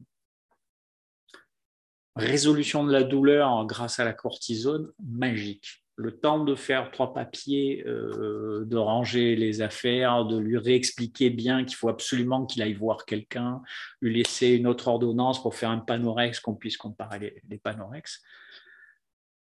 résolution 2.18 2.84
de 2.84 2.92
la 2.92 3.04
douleur 3.04 3.64
grâce 3.66 4.00
à 4.00 4.04
la 4.04 4.12
cortisone, 4.12 4.92
magique. 5.02 5.84
Le 5.96 6.16
temps 6.16 6.44
de 6.44 6.54
faire 6.54 6.90
trois 6.90 7.12
papiers, 7.12 7.84
euh, 7.86 8.64
de 8.64 8.76
ranger 8.76 9.34
les 9.34 9.62
affaires, 9.62 10.24
de 10.24 10.38
lui 10.38 10.56
réexpliquer 10.56 11.30
bien 11.30 11.64
qu'il 11.64 11.76
faut 11.76 11.88
absolument 11.88 12.46
qu'il 12.46 12.62
aille 12.62 12.74
voir 12.74 13.04
quelqu'un, 13.04 13.62
lui 14.00 14.14
laisser 14.14 14.48
une 14.48 14.66
autre 14.66 14.88
ordonnance 14.88 15.42
pour 15.42 15.54
faire 15.54 15.70
un 15.70 15.78
panorex, 15.78 16.38
qu'on 16.40 16.54
puisse 16.54 16.76
comparer 16.76 17.18
les, 17.18 17.42
les 17.48 17.58
panorex. 17.58 18.22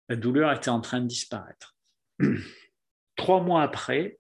La 0.09 0.17
douleur 0.17 0.53
était 0.53 0.71
en 0.71 0.81
train 0.81 1.01
de 1.01 1.07
disparaître. 1.07 1.77
Trois 3.17 3.43
mois 3.43 3.63
après, 3.63 4.19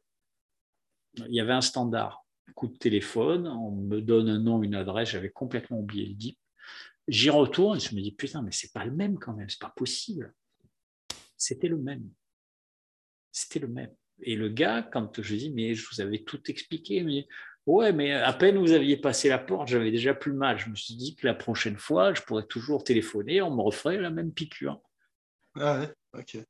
il 1.14 1.34
y 1.34 1.40
avait 1.40 1.52
un 1.52 1.60
standard. 1.60 2.24
Coup 2.54 2.66
de 2.66 2.76
téléphone, 2.76 3.46
on 3.46 3.70
me 3.70 4.00
donne 4.00 4.28
un 4.28 4.40
nom, 4.40 4.62
une 4.62 4.74
adresse, 4.74 5.10
j'avais 5.10 5.30
complètement 5.30 5.78
oublié 5.78 6.06
le 6.06 6.14
DIP 6.14 6.38
J'y 7.08 7.30
retourne 7.30 7.78
et 7.78 7.80
je 7.80 7.94
me 7.94 8.00
dis, 8.00 8.12
putain, 8.12 8.42
mais 8.42 8.52
c'est 8.52 8.72
pas 8.72 8.84
le 8.84 8.92
même 8.92 9.18
quand 9.18 9.32
même, 9.32 9.48
c'est 9.48 9.60
pas 9.60 9.72
possible. 9.74 10.34
C'était 11.36 11.68
le 11.68 11.78
même. 11.78 12.08
C'était 13.32 13.60
le 13.60 13.68
même. 13.68 13.94
Et 14.20 14.36
le 14.36 14.48
gars, 14.48 14.82
quand 14.82 15.22
je 15.22 15.34
dis, 15.34 15.50
mais 15.50 15.74
je 15.74 15.88
vous 15.90 16.00
avais 16.00 16.18
tout 16.18 16.50
expliqué, 16.50 17.02
mais 17.02 17.26
ouais, 17.66 17.92
mais 17.92 18.12
à 18.12 18.32
peine 18.32 18.58
vous 18.58 18.72
aviez 18.72 18.96
passé 18.96 19.28
la 19.28 19.38
porte, 19.38 19.68
j'avais 19.68 19.90
déjà 19.90 20.12
plus 20.12 20.32
mal. 20.32 20.58
Je 20.58 20.68
me 20.68 20.74
suis 20.74 20.96
dit 20.96 21.14
que 21.16 21.26
la 21.26 21.34
prochaine 21.34 21.76
fois, 21.76 22.12
je 22.12 22.22
pourrais 22.22 22.46
toujours 22.46 22.84
téléphoner, 22.84 23.40
on 23.40 23.54
me 23.54 23.62
referait 23.62 23.98
la 23.98 24.10
même 24.10 24.32
piqûre. 24.32 24.80
Ah 25.54 25.80
ouais, 25.80 25.94
ok. 26.14 26.44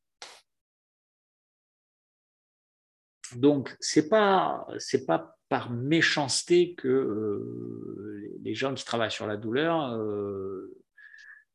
Donc, 3.37 3.77
ce 3.81 4.01
n'est 4.01 4.09
pas, 4.09 4.67
pas 5.07 5.38
par 5.49 5.71
méchanceté 5.71 6.75
que 6.75 6.89
euh, 6.89 8.39
les 8.43 8.55
gens 8.55 8.75
qui 8.75 8.85
travaillent 8.85 9.11
sur 9.11 9.27
la 9.27 9.37
douleur 9.37 9.93
euh, 9.93 10.77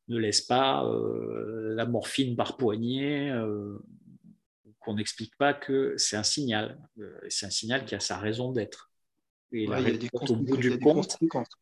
ne 0.08 0.18
laissent 0.18 0.42
pas 0.42 0.86
euh, 0.86 1.74
la 1.76 1.86
morphine 1.86 2.36
par 2.36 2.58
poignée, 2.58 3.34
qu'on 4.80 4.96
n'explique 4.96 5.36
pas 5.38 5.54
que 5.54 5.94
c'est 5.98 6.18
un 6.18 6.24
signal. 6.24 6.78
c'est 7.30 7.46
un 7.46 7.52
signal 7.52 7.86
qui 7.86 7.96
a 7.96 8.00
sa 8.00 8.18
raison 8.18 8.52
d'être. 8.52 8.92
Et 9.52 9.68
la 9.68 9.80
au 10.30 10.36
bout 10.36 10.58
du 10.58 10.80
compte, 10.80 11.18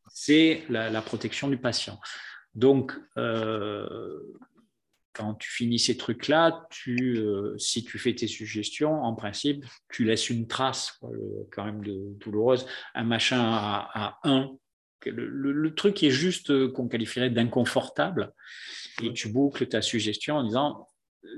c'est 0.08 0.64
la, 0.70 0.90
la, 0.90 1.02
protection 1.02 1.50
du 1.50 1.58
patient. 1.58 2.00
Donc, 2.56 2.94
quand 5.14 5.36
tu 5.36 5.50
finis 5.50 5.80
ces 5.80 5.98
trucs-là, 5.98 6.66
tu, 6.70 7.18
euh, 7.18 7.58
si 7.58 7.84
tu 7.84 8.00
fais 8.00 8.14
tes 8.14 8.28
suggestions, 8.28 9.04
en 9.04 9.14
principe, 9.14 9.66
tu 9.90 10.06
laisses 10.06 10.30
une 10.30 10.48
trace 10.48 11.00
quand 11.52 11.66
même 11.66 11.84
de, 11.84 12.14
douloureuse. 12.20 12.66
Un 12.96 13.04
machin 13.04 13.42
à, 13.42 14.20
1, 14.24 14.52
le, 15.06 15.76
truc 15.76 16.04
est 16.04 16.12
juste 16.12 16.52
euh, 16.52 16.72
qu'on 16.72 16.88
qualifierait 16.88 17.30
d'inconfortable, 17.30 18.34
et 19.02 19.14
tu 19.14 19.30
boucles 19.30 19.68
ta 19.68 19.82
suggestion 19.82 20.38
en 20.38 20.44
disant 20.44 20.88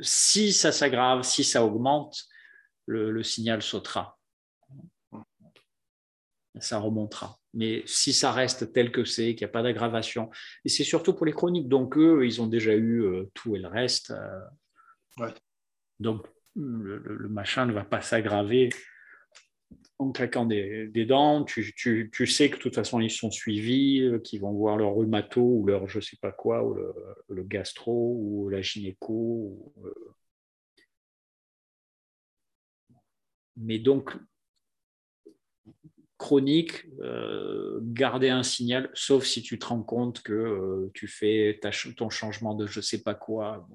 si 0.02 0.54
ça 0.54 0.72
s'aggrave, 0.72 1.24
si 1.24 1.44
ça 1.44 1.64
augmente, 1.64 2.26
le 2.86 3.24
signal 3.24 3.62
sautera. 3.62 4.18
Ça 6.60 6.78
remontera. 6.78 7.40
Mais 7.54 7.84
si 7.86 8.14
ça 8.14 8.32
reste 8.32 8.74
tel 8.74 8.92
que 8.92 9.06
c'est, 9.06 9.36
qu'il 9.36 9.46
n'y 9.46 9.50
a 9.50 9.54
pas 9.54 9.64
d'aggravation, 9.64 10.30
et 10.66 10.70
c'est 10.70 10.84
surtout 10.84 11.14
pour 11.14 11.26
les 11.26 11.34
chroniques, 11.34 11.68
donc 11.68 11.98
eux, 11.98 12.26
ils 12.26 12.42
ont 12.42 12.48
déjà 12.48 12.74
eu 12.74 13.04
euh, 13.04 13.30
tout 13.34 13.56
et 13.56 13.60
le 13.60 13.68
reste. 13.68 14.12
Euh. 15.20 15.30
Donc 16.00 16.28
le, 16.56 17.30
machin 17.30 17.66
ne 17.66 17.74
va 17.74 17.84
pas 17.84 18.02
s'aggraver 18.02 18.70
en 20.00 20.12
claquant 20.12 20.46
des, 20.46 21.06
dents. 21.06 21.44
Tu, 21.44 21.64
sais 22.28 22.50
que 22.50 22.58
de 22.58 22.62
toute 22.62 22.76
façon, 22.76 23.00
ils 23.00 23.12
sont 23.12 23.32
suivis, 23.32 24.02
euh, 24.02 24.20
qu'ils 24.20 24.42
vont 24.42 24.52
voir 24.54 24.78
leur 24.78 24.96
rhumato 24.96 25.42
ou 25.42 25.66
leur 25.66 25.88
je 25.88 26.00
ne 26.00 26.04
sais 26.04 26.18
pas 26.22 26.32
quoi, 26.32 26.64
ou 26.64 26.76
le, 27.30 27.44
gastro 27.44 28.16
ou 28.20 28.50
la 28.50 28.62
gynéco. 28.62 29.74
Mais 33.56 33.80
donc, 33.80 34.16
chronique, 36.18 36.86
euh, 37.02 37.80
garder 37.82 38.30
un 38.30 38.44
signal, 38.44 38.90
sauf 38.94 39.26
si 39.26 39.42
tu 39.42 39.60
te 39.60 39.66
rends 39.66 39.84
compte 39.84 40.22
que 40.22 40.34
euh, 40.34 40.92
tu 40.94 41.08
fais 41.08 41.60
ton 41.98 42.10
changement 42.10 42.54
de 42.56 42.68
je 42.68 42.82
sais 42.82 43.02
pas 43.02 43.16
quoi. 43.16 43.68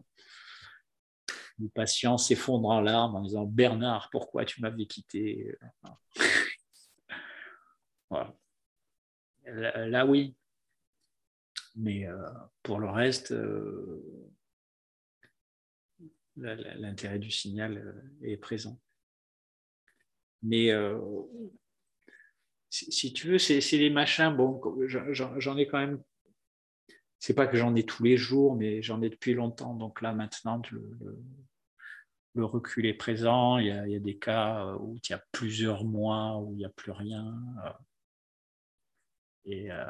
Le 1.59 1.69
patient 1.69 2.19
s'effondre 2.19 2.69
en 2.69 2.81
larmes 2.81 3.17
en 3.17 3.23
disant 3.23 3.45
Bernard, 3.45 4.09
pourquoi 4.13 4.45
tu 4.45 4.61
m'avais 4.61 4.87
quitté? 4.87 5.57
Là, 9.45 10.07
oui. 10.07 10.37
Mais 11.75 12.07
euh, 12.07 12.17
pour 12.63 12.79
le 12.79 12.89
reste, 12.89 13.35
l'intérêt 16.37 17.19
du 17.19 17.31
signal 17.31 18.03
est 18.23 18.37
présent. 18.37 18.79
Mais 20.43 20.73
si, 22.71 23.13
tu 23.13 23.29
veux, 23.29 23.39
c'est 23.39 23.79
des 23.79 23.91
machins, 23.91 24.35
bon, 24.35 24.61
j'en 24.87 25.57
ai 25.57 25.67
quand 25.67 25.79
même, 25.79 26.03
c'est 27.19 27.35
pas 27.35 27.47
que 27.47 27.57
j'en 27.57 27.75
ai 27.75 27.85
tous 27.85 28.05
les 28.05 28.17
jours, 28.17 28.57
mais 28.57 28.83
j'en 28.83 29.03
ai 29.03 29.09
depuis 29.09 29.35
longtemps. 29.35 29.75
Donc 29.75 30.03
là, 30.03 30.13
maintenant, 30.13 30.61
le, 30.71 32.45
recul 32.45 32.87
est 32.87 32.95
présent. 32.95 33.59
Il 33.59 33.67
y, 33.67 33.73
a, 33.73 33.99
des 33.99 34.17
cas 34.17 34.77
où 34.79 34.97
il 34.97 35.11
y 35.11 35.13
a 35.13 35.23
plusieurs 35.33 35.85
mois 35.85 36.39
où 36.39 36.53
il 36.53 36.59
n'y 36.59 36.65
a 36.65 36.69
plus 36.69 36.93
rien. 36.93 37.35
Et 39.45 39.73
euh, 39.73 39.85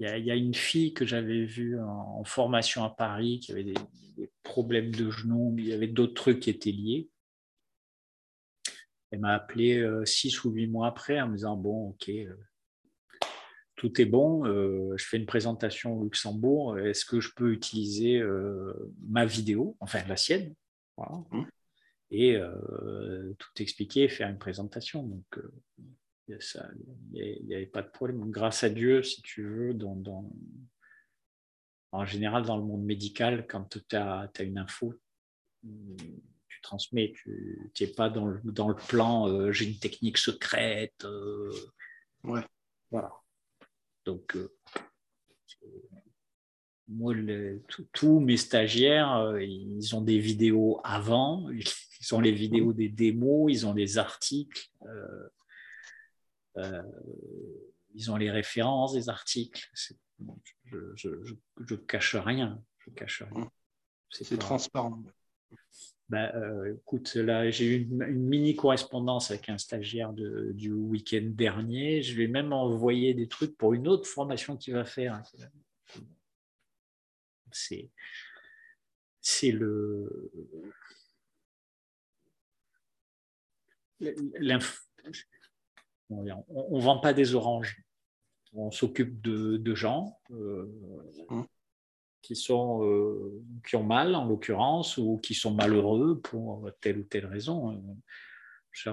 il, 0.00 0.24
y 0.24 0.30
a, 0.30 0.34
une 0.34 0.54
fille 0.54 0.92
que 0.92 1.06
j'avais 1.06 1.44
vue 1.44 1.78
en, 1.80 2.24
formation 2.24 2.82
à 2.82 2.90
Paris 2.90 3.38
qui 3.38 3.52
avait 3.52 3.62
des, 3.64 3.74
des 4.16 4.30
problèmes 4.42 4.92
de 4.92 5.10
genoux, 5.10 5.54
il 5.58 5.68
y 5.68 5.72
avait 5.72 5.86
d'autres 5.86 6.14
trucs 6.14 6.40
qui 6.40 6.50
étaient 6.50 6.72
liés. 6.72 7.08
Elle 9.12 9.20
m'a 9.20 9.34
appelé 9.34 9.78
euh, 9.78 10.06
six 10.06 10.42
ou 10.42 10.50
huit 10.50 10.66
mois 10.66 10.88
après 10.88 11.20
en 11.20 11.28
me 11.28 11.36
disant 11.36 11.54
Bon, 11.56 11.90
ok, 11.90 12.08
euh, 12.08 12.34
tout 13.76 14.00
est 14.00 14.06
bon, 14.06 14.46
euh, 14.46 14.96
je 14.96 15.04
fais 15.04 15.18
une 15.18 15.26
présentation 15.26 15.98
au 15.98 16.04
Luxembourg, 16.04 16.78
est-ce 16.78 17.04
que 17.04 17.20
je 17.20 17.30
peux 17.36 17.52
utiliser 17.52 18.22
ma 19.06 19.26
vidéo, 19.26 19.76
enfin 19.80 20.02
la 20.08 20.16
sienne? 20.16 20.54
Mmh. 20.98 21.42
Et 22.10 22.38
tout 23.38 23.62
expliquer, 23.62 24.08
faire 24.08 24.28
une 24.28 24.38
présentation. 24.38 25.02
Donc, 25.02 25.24
il 26.28 27.46
n'y 27.46 27.54
avait 27.54 27.66
pas 27.66 27.82
de 27.82 27.88
problème. 27.88 28.30
grâce 28.30 28.62
à 28.62 28.70
Dieu, 28.70 29.02
si 29.02 29.20
tu 29.22 29.42
veux, 29.42 29.74
dans, 29.74 30.30
en 31.90 32.04
général, 32.04 32.44
dans 32.44 32.56
le 32.56 32.64
monde 32.64 32.84
médical, 32.84 33.46
quand 33.48 33.78
tu 33.88 33.96
as, 33.96 34.30
une 34.40 34.58
info, 34.58 34.94
transmets. 36.62 37.12
Tu 37.24 37.70
n'es 37.80 37.86
pas 37.86 38.08
dans 38.08 38.26
le, 38.26 38.40
dans 38.44 38.68
le 38.68 38.74
plan 38.74 39.28
euh, 39.28 39.52
j'ai 39.52 39.66
une 39.66 39.78
technique 39.78 40.18
secrète. 40.18 41.04
Euh, 41.04 41.52
ouais. 42.24 42.42
Voilà. 42.90 43.12
Donc, 44.04 44.36
euh, 44.36 44.52
moi, 46.88 47.14
tous 47.92 48.20
mes 48.20 48.36
stagiaires, 48.36 49.38
ils 49.40 49.94
ont 49.94 50.02
des 50.02 50.18
vidéos 50.18 50.80
avant, 50.84 51.48
ils 52.00 52.14
ont 52.14 52.20
les 52.20 52.32
vidéos 52.32 52.72
des 52.72 52.88
démos, 52.88 53.52
ils 53.52 53.66
ont 53.66 53.74
les 53.74 53.98
articles, 53.98 54.70
ils 57.94 58.10
ont 58.10 58.16
les 58.16 58.30
références 58.30 58.94
des 58.94 59.08
articles. 59.08 59.70
Je, 60.64 61.14
je, 61.66 61.74
cache 61.74 62.16
rien. 62.16 62.62
Je 62.78 62.90
cache 62.90 63.22
rien. 63.22 63.50
C'est 64.10 64.38
transparent. 64.38 65.02
Bah, 66.08 66.34
euh, 66.34 66.76
écoute, 66.76 67.14
là, 67.14 67.50
j'ai 67.50 67.66
eu 67.66 67.82
une, 67.82 68.06
mini 68.06 68.54
correspondance 68.54 69.30
avec 69.30 69.48
un 69.48 69.58
stagiaire 69.58 70.12
du 70.12 70.72
week-end 70.72 71.24
dernier. 71.24 72.02
Je 72.02 72.16
vais 72.16 72.26
même 72.26 72.52
envoyer 72.52 73.14
des 73.14 73.28
trucs 73.28 73.56
pour 73.56 73.74
une 73.74 73.88
autre 73.88 74.06
formation 74.06 74.56
qu'il 74.56 74.74
va 74.74 74.84
faire. 74.84 75.22
C'est, 77.50 77.90
le. 79.52 80.30
On 86.10 86.24
ne 86.24 86.82
vend 86.82 86.98
pas 86.98 87.14
des 87.14 87.34
oranges. 87.34 87.82
On 88.52 88.70
s'occupe 88.70 89.22
de, 89.22 89.74
gens. 89.74 90.20
Euh, 90.30 90.66
mmh 91.30 91.42
qui, 92.22 92.36
sont, 92.36 92.84
euh, 92.84 93.42
qui 93.66 93.76
ont 93.76 93.82
mal, 93.82 94.14
en 94.14 94.24
l'occurrence, 94.24 94.96
ou 94.96 95.18
qui 95.18 95.34
sont 95.34 95.52
malheureux 95.52 96.20
pour 96.20 96.70
telle 96.80 96.98
ou 96.98 97.02
telle 97.02 97.26
raison. 97.26 97.82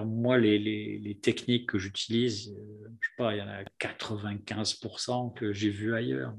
moi, 0.04 0.38
les, 0.38 0.58
les, 0.58 1.18
techniques 1.18 1.70
que 1.70 1.78
j'utilise, 1.78 2.50
euh, 2.50 2.88
je 3.00 3.08
sais 3.08 3.14
pas, 3.16 3.34
il 3.34 3.38
y 3.38 3.42
en 3.42 3.48
a 3.48 3.62
95% 3.80 5.34
que 5.34 5.52
j'ai 5.52 5.70
vu 5.70 5.94
ailleurs. 5.94 6.34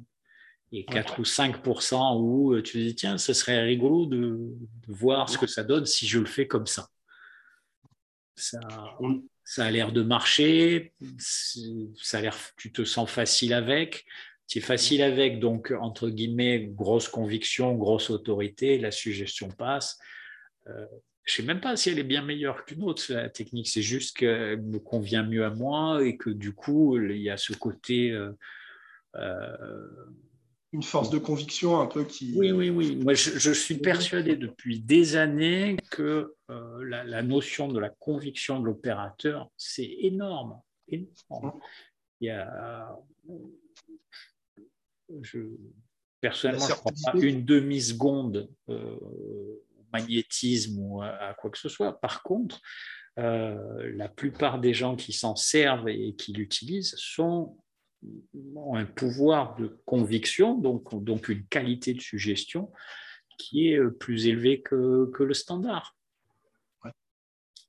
Et 0.74 0.86
4 0.86 1.20
ou 1.20 1.24
5% 1.24 2.22
où 2.22 2.54
euh, 2.54 2.62
tu 2.62 2.74
te 2.74 2.78
dis, 2.78 2.96
tiens, 2.96 3.18
ce 3.18 3.34
serait 3.34 3.62
rigolo 3.62 4.06
de, 4.06 4.54
voir 4.88 5.28
ce 5.30 5.38
que 5.38 5.48
ça 5.48 5.64
donne 5.64 5.86
si 5.86 6.08
je 6.08 6.20
le 6.20 6.26
fais 6.26 6.48
comme 6.48 6.68
ça. 6.68 6.88
Ça, 8.36 8.60
ça 9.44 9.66
a 9.66 9.72
l'air 9.72 9.92
de 9.92 10.02
marcher, 10.02 10.94
ça 11.98 12.20
a 12.20 12.22
l'air, 12.22 12.36
tu 12.56 12.72
te 12.72 12.86
sens 12.86 13.10
facile 13.10 13.54
avec, 13.54 14.06
c'est 14.52 14.60
facile 14.60 15.02
avec, 15.02 15.40
donc, 15.40 15.74
entre 15.80 16.10
guillemets, 16.10 16.60
grosse 16.60 17.08
conviction, 17.08 17.74
grosse 17.76 18.10
autorité, 18.10 18.78
la 18.78 18.92
suggestion 18.92 19.48
passe. 19.48 19.98
Euh, 20.68 20.86
je 21.24 21.32
ne 21.32 21.36
sais 21.38 21.44
même 21.44 21.62
pas 21.62 21.78
si 21.78 21.90
elle 21.90 22.00
est 22.00 22.04
bien 22.04 22.22
meilleure 22.22 22.66
qu'une 22.66 22.84
autre, 22.84 23.02
la 23.14 23.30
technique. 23.30 23.70
C'est 23.70 23.82
juste 23.82 24.18
qu'elle 24.18 24.62
me 24.62 24.80
convient 24.80 25.24
mieux 25.24 25.46
à 25.46 25.52
moi 25.52 26.06
et 26.06 26.18
que 26.18 26.30
du 26.30 26.52
coup, 26.52 26.98
il 26.98 27.22
y 27.22 27.30
a 27.30 27.38
ce 27.38 27.54
côté. 27.54 28.12
Euh, 28.12 28.38
euh, 29.16 29.88
Une 30.74 30.84
force 30.84 31.12
de 31.12 31.18
conviction 31.18 31.80
un 31.80 31.88
peu 31.88 32.04
qui. 32.04 32.34
Oui, 32.36 32.52
oui, 32.52 32.70
oui. 32.70 32.98
Moi, 32.98 33.14
je, 33.14 33.54
suis 33.54 33.78
persuadé 33.78 34.36
depuis 34.36 34.82
des 34.82 35.16
années 35.16 35.78
que 35.92 36.36
la, 36.50 37.24
notion 37.24 37.70
de 37.70 37.80
la 37.80 37.90
conviction 37.90 38.60
de 38.60 38.66
l'opérateur, 38.66 39.50
c'est 39.56 39.96
énorme. 40.02 40.60
énorme. 40.90 41.54
Il 42.20 42.28
y 42.28 42.32
a 42.32 42.98
je, 45.22 45.40
personnellement, 46.20 46.68
je 46.68 46.72
ne 46.72 46.78
crois 46.78 46.92
pas 47.06 47.20
une 47.20 47.46
demi-seconde 47.46 48.50
euh, 48.70 48.96
au 49.00 49.86
magnétisme 49.94 50.80
ou 50.80 51.02
à, 51.02 51.34
quoi 51.38 51.50
que 51.50 51.58
ce 51.58 51.70
soit. 51.70 52.00
Par 52.00 52.24
contre, 52.24 52.62
euh, 53.20 53.92
la 53.96 54.08
plupart 54.08 54.60
des 54.60 54.74
gens 54.74 54.96
qui 54.96 55.14
s'en 55.14 55.36
servent 55.36 55.90
et 55.90 56.16
qui 56.16 56.34
l'utilisent 56.34 56.96
sont 56.98 57.58
ont 58.56 58.76
un 58.76 58.86
pouvoir 58.86 59.56
de 59.58 59.80
conviction, 59.86 60.58
donc, 60.58 61.04
donc 61.04 61.30
une 61.30 61.46
qualité 61.46 61.94
de 61.94 62.02
suggestion 62.02 62.72
qui 63.38 63.70
est 63.70 63.80
plus 64.00 64.26
élevé 64.26 64.62
que, 64.62 65.12
que 65.14 65.24
le 65.24 65.36
standard. 65.36 65.96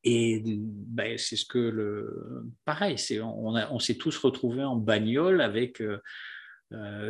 Et 0.04 0.42
ben, 0.44 1.16
c'est 1.16 1.36
ce 1.36 1.44
que 1.44 1.58
le. 1.58 2.44
Pareil, 2.64 2.96
on, 3.20 3.54
on 3.54 3.78
s'est 3.78 3.94
tous 3.94 4.16
retrouvés 4.18 4.64
en 4.64 4.74
bagnole 4.74 5.40
avec 5.40 5.80
euh, 5.80 6.02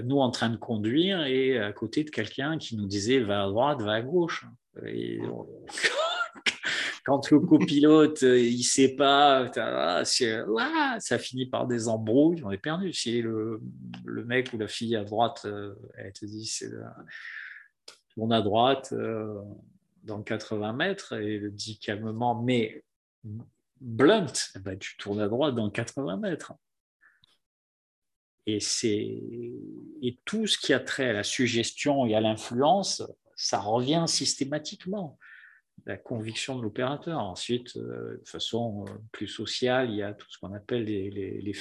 nous 0.05 0.19
en 0.19 0.31
train 0.31 0.51
de 0.51 0.57
conduire 0.57 1.25
et 1.25 1.59
à 1.59 1.73
côté 1.73 2.05
de 2.05 2.11
quelqu'un 2.11 2.59
qui 2.59 2.77
nous 2.77 2.87
disait 2.87 3.21
va 3.21 3.45
à 3.45 3.47
droite, 3.47 3.83
va 3.83 3.93
à 3.93 4.03
gauche. 4.03 4.47
Et 4.87 5.21
quand 7.05 7.31
le 7.31 7.41
copilote 7.41 8.23
euh, 8.23 8.39
il 8.39 8.63
sait 8.63 8.95
pas, 8.95 9.51
ça 10.05 11.19
finit 11.19 11.47
par 11.47 11.67
des 11.67 11.89
embrouilles, 11.89 12.43
on 12.45 12.51
est 12.51 12.59
perdu. 12.59 12.93
Si 12.93 13.21
le, 13.21 13.61
le, 14.05 14.25
mec 14.25 14.53
ou 14.53 14.59
la 14.59 14.69
fille 14.69 14.97
à 14.97 15.05
droite, 15.05 15.43
euh, 15.45 15.75
elle 15.97 16.13
te 16.13 16.25
dit 16.25 16.51
tourne 18.15 18.33
à 18.33 18.43
droite 18.43 18.95
dans 20.05 20.23
80 20.23 20.73
mètres 20.75 21.15
et 21.15 21.39
le 21.39 21.51
dit 21.51 21.79
calmement, 21.79 22.41
mais 22.43 22.85
blunt, 23.81 24.33
ben, 24.61 24.79
tu 24.79 24.97
tournes 24.97 25.21
à 25.21 25.29
droite 25.29 25.55
dans 25.55 25.71
80 25.71 26.17
mètres. 26.19 26.53
Et, 28.47 28.59
et 30.03 30.19
tout 30.25 30.47
ce 30.47 30.59
qui 30.59 30.73
a 30.73 30.81
trait 30.81 31.11
à 31.11 31.13
la 31.13 31.23
suggestion 31.23 32.07
et 32.07 32.15
à 32.15 32.21
l'influence, 32.21 33.03
ça 33.37 33.59
revient 33.59 34.05
systématiquement. 34.07 35.19
La 35.87 35.97
conviction 35.97 36.57
de 36.57 36.63
l'opérateur. 36.63 37.19
Ensuite, 37.19 37.77
euh, 37.77 38.19
de 38.19 38.29
façon 38.29 38.85
euh, 38.87 38.93
plus 39.11 39.27
sociale, 39.27 39.91
il 39.91 39.97
y 39.97 40.03
a 40.03 40.15
tout 40.15 40.31
ce 40.31 40.39
qu'on 40.39 40.53
appelle 40.55 40.85
les, 40.85 41.11
les. 41.11 41.53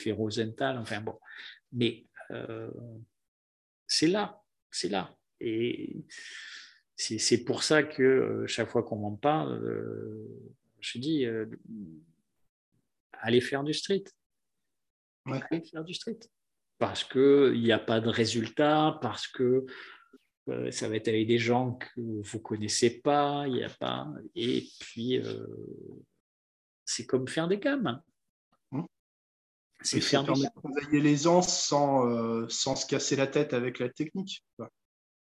Enfin 0.62 1.02
bon, 1.02 1.18
mais 1.72 2.06
euh, 2.30 2.70
c'est 3.88 4.08
là, 4.08 4.42
c'est 4.70 4.90
là. 4.90 5.16
Et 5.40 6.06
c'est 6.96 7.44
pour 7.44 7.64
ça 7.64 7.82
que 7.82 8.46
chaque 8.46 8.70
fois 8.70 8.84
qu'on 8.84 8.98
m'en 8.98 9.16
parle, 9.16 9.60
je 10.80 11.00
dis 11.00 11.26
allez 13.14 13.42
faire 13.42 13.64
du 13.64 13.74
street. 13.74 14.04
Allez 15.26 15.64
faire 15.64 15.84
du 15.84 15.96
street 15.96 16.20
parce 16.82 17.04
qu'il 17.04 17.62
n'y 17.62 17.72
a 17.72 17.78
pas 17.78 18.00
de 18.00 18.10
résultat, 18.10 18.98
parce 19.04 19.28
que 19.28 19.68
euh, 20.50 20.72
ça 20.72 20.90
va 20.90 20.96
être 20.96 21.10
avec 21.10 21.28
des 21.28 21.38
gens 21.38 21.74
que 21.74 21.88
vous 21.96 22.38
ne 22.38 22.42
connaissez 22.42 23.02
pas, 23.02 23.46
il 23.48 23.58
y 23.58 23.64
a 23.64 23.70
pas. 23.70 24.08
Et 24.34 24.68
puis, 24.80 25.20
euh, 25.20 25.46
c'est 26.84 27.06
comme 27.06 27.28
faire 27.28 27.48
des 27.48 27.60
gammes. 27.60 28.02
Mmh. 28.72 28.82
C'est 29.82 30.02
faire 30.02 30.24
des 30.24 30.34
travailler 30.56 31.02
les 31.02 31.18
gens 31.18 31.44
sans, 31.44 32.10
euh, 32.10 32.48
sans 32.50 32.76
se 32.76 32.88
casser 32.88 33.16
la 33.16 33.28
tête 33.28 33.54
avec 33.54 33.78
la 33.78 33.90
technique. 33.90 34.44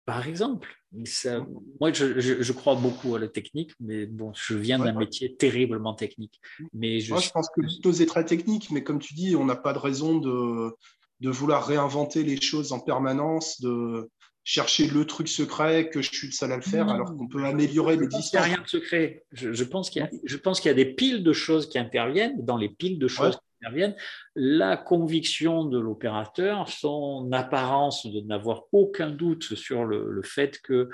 Par 0.04 0.28
exemple, 0.28 0.72
ça, 1.06 1.40
mmh. 1.40 1.60
moi 1.80 1.92
je, 1.92 2.52
crois 2.52 2.76
beaucoup 2.76 3.16
à 3.16 3.18
la 3.18 3.26
technique, 3.26 3.72
mais 3.80 4.06
bon, 4.06 4.32
je 4.32 4.54
viens 4.54 4.78
d'un 4.78 4.92
métier 4.92 5.34
terriblement 5.34 5.94
technique. 5.94 6.40
Mais 6.72 7.00
je, 7.00 7.10
moi, 7.10 7.20
je 7.20 7.30
pense 7.30 7.48
que 7.48 7.62
le 7.62 8.00
est 8.00 8.06
très 8.06 8.24
technique, 8.24 8.70
mais 8.70 8.84
comme 8.84 9.00
tu 9.00 9.14
dis, 9.14 9.34
on 9.34 9.44
n'a 9.44 9.56
pas 9.56 9.72
de 9.72 9.78
raison 9.78 10.18
de, 10.18 10.72
de 11.20 11.30
vouloir 11.30 11.66
réinventer 11.66 12.22
les 12.22 12.40
choses 12.40 12.72
en 12.72 12.80
permanence, 12.80 13.60
de 13.60 14.10
chercher 14.48 14.86
le 14.86 15.04
truc 15.04 15.28
secret 15.28 15.90
que 15.90 16.00
je 16.00 16.10
suis 16.10 16.28
le 16.28 16.32
seul 16.32 16.52
à 16.52 16.56
le 16.56 16.62
faire, 16.62 16.88
alors 16.88 17.14
qu'on 17.14 17.28
peut 17.28 17.44
améliorer 17.44 17.96
l'existence. 17.96 18.32
Il 18.32 18.36
n'y 18.36 18.40
a 18.40 18.54
rien 18.54 18.62
de 18.62 18.68
secret. 18.68 19.24
Je, 19.32 19.62
pense 19.62 19.90
qu'il 19.90 20.00
y, 20.00 20.68
a 20.68 20.74
des 20.74 20.86
piles 20.86 21.22
de 21.22 21.32
choses 21.34 21.68
qui 21.68 21.78
interviennent. 21.78 22.42
Dans 22.46 22.56
les 22.56 22.70
piles 22.70 22.98
de 22.98 23.08
choses 23.08 23.36
qui 23.36 23.66
interviennent, 23.66 23.94
la 24.34 24.78
conviction 24.78 25.66
de 25.66 25.78
l'opérateur, 25.78 26.70
son 26.70 27.30
apparence 27.32 28.06
de 28.06 28.20
n'avoir 28.22 28.62
aucun 28.72 29.10
doute 29.10 29.54
sur 29.54 29.84
le, 29.84 30.22
fait 30.22 30.58
que 30.62 30.88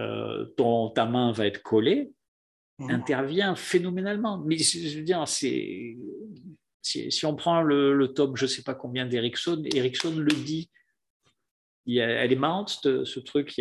euh, 0.00 0.44
ton, 0.58 0.90
ta 0.90 1.06
main 1.06 1.32
va 1.32 1.46
être 1.46 1.62
collée, 1.62 2.12
mmh. 2.78 2.90
intervient 2.90 3.56
phénoménalement. 3.56 4.36
Mais 4.44 4.58
je 4.58 4.98
veux 4.98 5.04
dire, 5.04 5.26
c'est 5.26 5.96
si, 6.82 7.26
on 7.26 7.34
prend 7.34 7.62
le, 7.62 8.06
top, 8.08 8.36
je 8.36 8.44
ne 8.44 8.48
sais 8.48 8.62
pas 8.62 8.74
combien 8.74 9.06
d'Ericsson, 9.06 9.62
Ericsson 9.74 10.16
le 10.16 10.32
dit. 10.32 10.70
elle 11.86 12.32
est 12.32 12.36
marrante, 12.36 12.70
ce, 13.04 13.20
truc. 13.20 13.60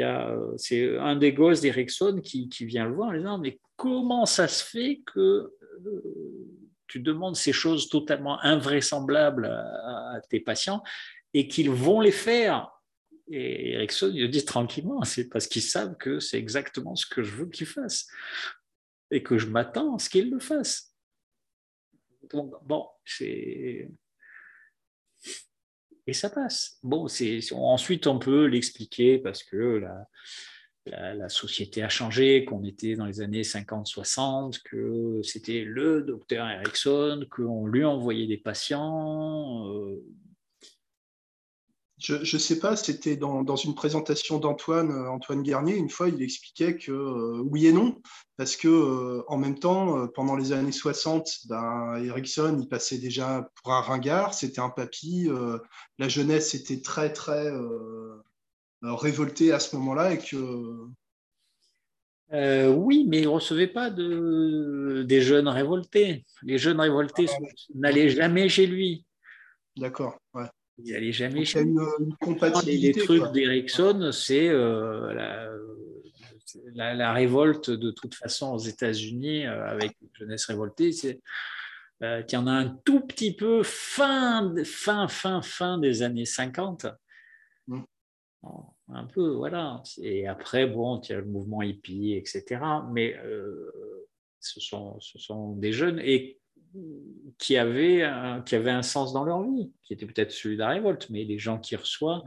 C'est 0.57 0.97
un 0.97 1.15
des 1.15 1.33
gosses 1.33 1.61
d'Ericsson 1.61 2.21
qui, 2.23 2.49
vient 2.61 2.85
le 2.85 2.93
voir 2.93 3.09
en 3.09 3.13
disant 3.13 3.37
Mais 3.37 3.59
comment 3.75 4.25
ça 4.25 4.47
se 4.47 4.63
fait 4.63 5.01
que 5.13 5.19
euh, 5.85 6.01
tu 6.87 6.99
demandes 6.99 7.35
ces 7.35 7.53
choses 7.53 7.89
totalement 7.89 8.39
invraisemblables 8.41 9.45
à, 9.45 10.19
tes 10.29 10.39
patients 10.39 10.83
et 11.33 11.47
qu'ils 11.47 11.69
vont 11.69 12.01
les 12.01 12.11
faire? 12.11 12.71
Et 13.29 13.73
Ericsson, 13.73 14.11
il 14.13 14.21
le 14.21 14.29
dit 14.29 14.45
tranquillement, 14.45 15.03
c'est 15.03 15.27
parce 15.27 15.47
qu'ils 15.47 15.61
savent 15.61 15.97
que 15.97 16.19
c'est 16.19 16.37
exactement 16.37 16.95
ce 16.95 17.05
que 17.05 17.23
je 17.23 17.35
veux 17.35 17.49
qu'ils 17.49 17.67
fassent 17.67 18.07
et 19.11 19.21
que 19.21 19.37
je 19.37 19.47
m'attends 19.47 19.95
à 19.95 19.99
ce 19.99 20.09
qu'ils 20.09 20.29
le 20.29 20.39
fassent 20.39 20.93
bon, 22.33 22.87
c'est. 23.07 23.89
Et 26.05 26.13
ça 26.13 26.29
passe. 26.29 26.77
Bon, 26.83 27.07
ensuite, 27.51 28.07
on 28.07 28.19
peut 28.19 28.45
l'expliquer 28.45 29.17
parce 29.17 29.43
que 29.43 29.81
la, 30.85 31.15
la, 31.15 31.29
société 31.29 31.83
a 31.83 31.89
changé, 31.89 32.45
qu'on 32.45 32.63
était 32.63 32.95
dans 32.95 33.05
les 33.05 33.21
années 33.21 33.41
50-60, 33.41 34.61
que 34.63 35.19
c'était 35.23 35.63
le 35.65 36.01
docteur 36.03 36.47
Erickson, 36.47 37.25
qu'on 37.29 37.67
lui 37.67 37.83
envoyait 37.83 38.27
des 38.27 38.37
patients. 38.37 39.67
Euh, 39.67 40.01
je 41.97 42.13
ne 42.13 42.39
sais 42.39 42.59
pas, 42.59 42.75
c'était 42.75 43.15
dans, 43.15 43.43
dans, 43.43 43.55
une 43.55 43.73
présentation 43.73 44.37
d'Antoine 44.37 44.91
euh, 44.91 45.09
Antoine 45.09 45.41
Garnier, 45.41 45.75
une 45.75 45.89
fois, 45.89 46.09
il 46.09 46.21
expliquait 46.21 46.77
que 46.77 46.91
euh, 46.91 47.41
oui 47.43 47.65
et 47.65 47.71
non, 47.71 47.99
parce 48.37 48.55
que 48.55 48.67
euh, 48.67 49.23
en 49.27 49.37
même 49.37 49.57
temps, 49.57 50.07
pendant 50.09 50.35
les 50.35 50.51
années 50.51 50.71
60, 50.71 51.47
ben, 51.49 51.97
Ericsson, 52.03 52.57
il 52.59 52.67
passait 52.67 52.99
déjà 52.99 53.49
pour 53.55 53.73
un 53.73 53.81
ringard, 53.81 54.35
c'était 54.35 54.59
un 54.59 54.69
papy, 54.69 55.27
la 55.97 56.07
jeunesse 56.07 56.53
était 56.53 56.81
très, 56.81 57.11
très 57.11 57.51
révoltée 58.83 59.51
à 59.51 59.59
ce 59.59 59.75
moment-là 59.77 60.13
et 60.13 60.19
que... 60.19 60.87
oui, 62.75 63.05
mais 63.07 63.19
il 63.19 63.23
ne 63.23 63.29
recevait 63.29 63.67
pas 63.67 63.89
de, 63.89 65.03
des 65.07 65.21
jeunes 65.21 65.47
révoltés. 65.47 66.25
Les 66.43 66.59
jeunes 66.59 66.79
révoltés 66.79 67.25
ah, 67.27 67.37
n'allaient 67.73 68.09
jamais 68.09 68.49
chez 68.49 68.67
lui. 68.67 69.03
D'accord, 69.75 70.19
ouais. 70.35 70.45
Il 70.79 70.93
n'allait 70.93 71.11
jamais 71.11 71.43
chez 71.43 71.61
une, 71.61 71.79
Les, 72.65 72.91
trucs 72.91 73.31
d'Ericsson, 73.31 74.11
c'est 74.11 74.47
euh, 74.47 75.13
la, 76.75 77.13
révolte 77.13 77.71
de 77.71 77.89
toute 77.91 78.13
façon 78.13 78.53
aux 78.53 78.59
États-Unis 78.59 79.47
euh, 79.47 79.67
avec 79.67 79.95
une 80.01 80.09
jeunesse 80.13 80.45
révoltée. 80.45 80.91
C'est 80.91 81.19
euh, 82.03 82.21
qu'il 82.21 82.37
y 82.37 82.41
en 82.41 82.45
a 82.45 82.51
un 82.51 82.69
tout 82.85 82.99
petit 83.01 83.35
peu 83.35 83.63
fin, 83.63 84.53
fin, 84.63 85.07
fin, 85.07 85.41
fin 85.41 85.79
des 85.79 86.03
années 86.03 86.25
50. 86.25 86.85
Mm. 87.65 87.81
un 88.89 89.05
peu, 89.05 89.29
voilà. 89.31 89.81
Et 90.03 90.27
après, 90.27 90.67
bon, 90.67 91.01
il 91.01 91.09
y 91.09 91.13
a 91.13 91.19
le 91.19 91.25
mouvement 91.25 91.63
hippie, 91.63 92.13
etc. 92.13 92.61
Mais 92.91 93.19
ce, 94.39 94.59
sont, 94.59 94.99
ce 94.99 95.17
sont 95.17 95.53
des 95.53 95.73
jeunes. 95.73 95.99
Et 96.03 96.39
qui 97.37 97.57
avaient, 97.57 98.03
un, 98.03 98.41
qui 98.41 98.55
avait 98.55 98.71
un 98.71 98.81
sens 98.81 99.13
dans 99.13 99.23
leur 99.23 99.43
vie, 99.43 99.71
qui 99.83 99.93
était 99.93 100.05
peut-être 100.05 100.31
celui 100.31 100.55
de 100.55 100.61
la 100.61 100.69
révolte, 100.69 101.09
mais 101.09 101.23
les 101.23 101.37
gens 101.37 101.59
qui 101.59 101.75
reçoivent, 101.75 102.23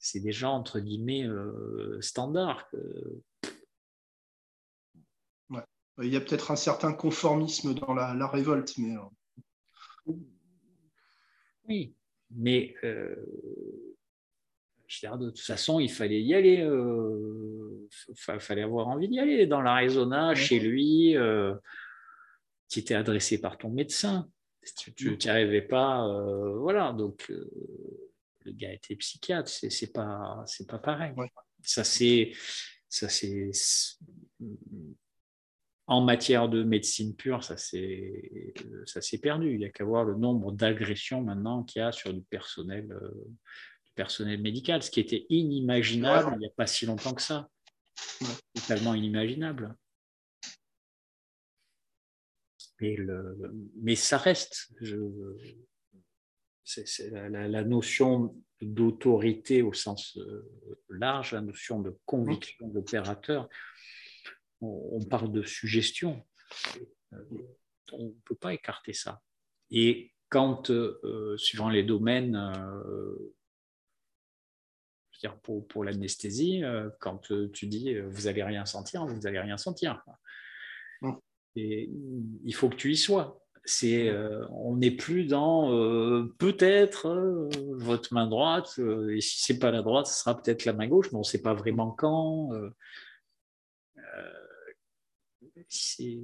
c'est 0.00 0.20
des 0.20 0.32
gens 0.32 0.54
entre 0.54 0.80
guillemets 0.80 1.26
euh, 1.26 1.98
standards. 2.00 2.68
Il 6.00 6.12
y 6.12 6.16
a 6.16 6.20
peut-être 6.20 6.52
un 6.52 6.56
certain 6.56 6.92
conformisme 6.92 7.74
dans 7.74 7.92
la, 7.92 8.26
révolte, 8.28 8.78
mais. 8.78 8.96
Euh, 8.96 10.12
oui, 11.64 11.94
mais 12.30 12.74
euh, 12.84 13.16
de 15.02 15.30
toute 15.30 15.40
façon, 15.40 15.80
il 15.80 15.90
fallait 15.90 16.22
y 16.22 16.34
aller. 16.34 16.58
Il 18.08 18.40
fallait 18.40 18.62
avoir 18.62 18.88
envie 18.88 19.08
d'y 19.08 19.18
aller 19.18 19.46
dans 19.46 19.60
l'Arizona, 19.60 20.34
chez 20.34 20.60
lui 20.60 21.16
qui 22.68 22.80
était 22.80 22.94
adressé 22.94 23.40
par 23.40 23.58
ton 23.58 23.70
médecin. 23.70 24.28
Tu 24.76 25.16
n'y 25.16 25.28
arrivais 25.28 25.62
pas, 25.62 26.06
euh, 26.06 26.58
voilà. 26.58 26.92
Donc, 26.92 27.30
euh, 27.30 27.48
le 28.44 28.52
gars 28.52 28.72
était 28.72 28.96
psychiatre, 28.96 29.48
c'est, 29.48 29.70
c'est 29.70 29.92
pas, 29.92 30.42
c'est 30.46 30.68
pas 30.68 30.78
pareil. 30.78 31.14
Ça, 31.62 31.84
c'est, 31.84 32.32
ça, 32.88 33.08
c'est, 33.08 33.50
en 35.86 36.02
matière 36.02 36.50
de 36.50 36.62
médecine 36.62 37.16
pure, 37.16 37.42
ça 37.42 37.56
s'est, 37.56 38.52
ça 38.84 39.00
s'est 39.00 39.18
perdu. 39.18 39.52
Il 39.54 39.58
n'y 39.58 39.64
a 39.64 39.70
qu'à 39.70 39.84
voir 39.84 40.04
le 40.04 40.16
nombre 40.16 40.52
d'agressions 40.52 41.22
maintenant 41.22 41.64
qu'il 41.64 41.80
y 41.80 41.82
a 41.82 41.92
sur 41.92 42.12
du 42.12 42.22
personnel, 42.22 42.92
euh, 42.92 43.10
du 43.86 43.92
personnel 43.94 44.40
médical, 44.40 44.82
ce 44.82 44.90
qui 44.90 45.00
était 45.00 45.24
inimaginable 45.30 46.32
il 46.34 46.40
n'y 46.40 46.46
a 46.46 46.50
pas 46.54 46.66
si 46.66 46.84
longtemps 46.84 47.14
que 47.14 47.22
ça. 47.22 47.48
Totalement 48.54 48.94
inimaginable. 48.94 49.74
Mais, 52.80 52.96
le, 52.96 53.36
mais 53.80 53.96
ça 53.96 54.18
reste. 54.18 54.72
Je, 54.80 54.96
la, 57.10 57.64
notion 57.64 58.34
d'autorité 58.60 59.62
au 59.62 59.72
sens 59.72 60.18
large, 60.88 61.32
la 61.32 61.40
notion 61.40 61.80
de 61.80 61.96
conviction 62.04 62.68
de 62.68 62.74
l'opérateur. 62.74 63.48
On, 64.60 65.04
parle 65.04 65.30
de 65.30 65.42
suggestion. 65.42 66.24
On 67.92 68.04
ne 68.04 68.20
peut 68.24 68.34
pas 68.34 68.54
écarter 68.54 68.92
ça. 68.92 69.22
Et 69.70 70.12
quand, 70.28 70.70
suivant 71.36 71.68
les 71.68 71.84
domaines, 71.84 72.36
dire 75.20 75.38
pour, 75.40 75.66
pour 75.68 75.84
l'anesthésie, 75.84 76.62
quand 77.00 77.30
tu 77.52 77.66
dis 77.66 77.98
vous 78.00 78.22
n'allez 78.22 78.42
rien 78.42 78.66
sentir, 78.66 79.06
vous 79.06 79.20
n'allez 79.20 79.40
rien 79.40 79.56
sentir. 79.56 80.04
Et 81.56 81.90
il 82.44 82.54
faut 82.54 82.68
que 82.68 82.76
tu 82.76 82.92
y 82.92 82.96
sois. 82.96 83.40
C'est, 83.64 84.08
euh, 84.08 84.46
on 84.50 84.76
n'est 84.76 84.90
plus 84.90 85.26
dans 85.26 85.72
euh, 85.74 86.34
peut-être 86.38 87.08
euh, 87.08 87.50
votre 87.74 88.14
main 88.14 88.26
droite, 88.26 88.80
et 89.10 89.20
si 89.20 89.42
c'est 89.42 89.58
pas 89.58 89.70
la 89.70 89.82
droite, 89.82 90.06
ce 90.06 90.18
sera 90.20 90.40
peut-être 90.40 90.64
la 90.64 90.72
main 90.72 90.86
gauche, 90.86 91.12
mais 91.12 91.16
on 91.16 91.20
ne 91.20 91.24
sait 91.24 91.42
pas 91.42 91.54
vraiment 91.54 91.90
quand. 91.90 92.50
c'est 95.68 96.18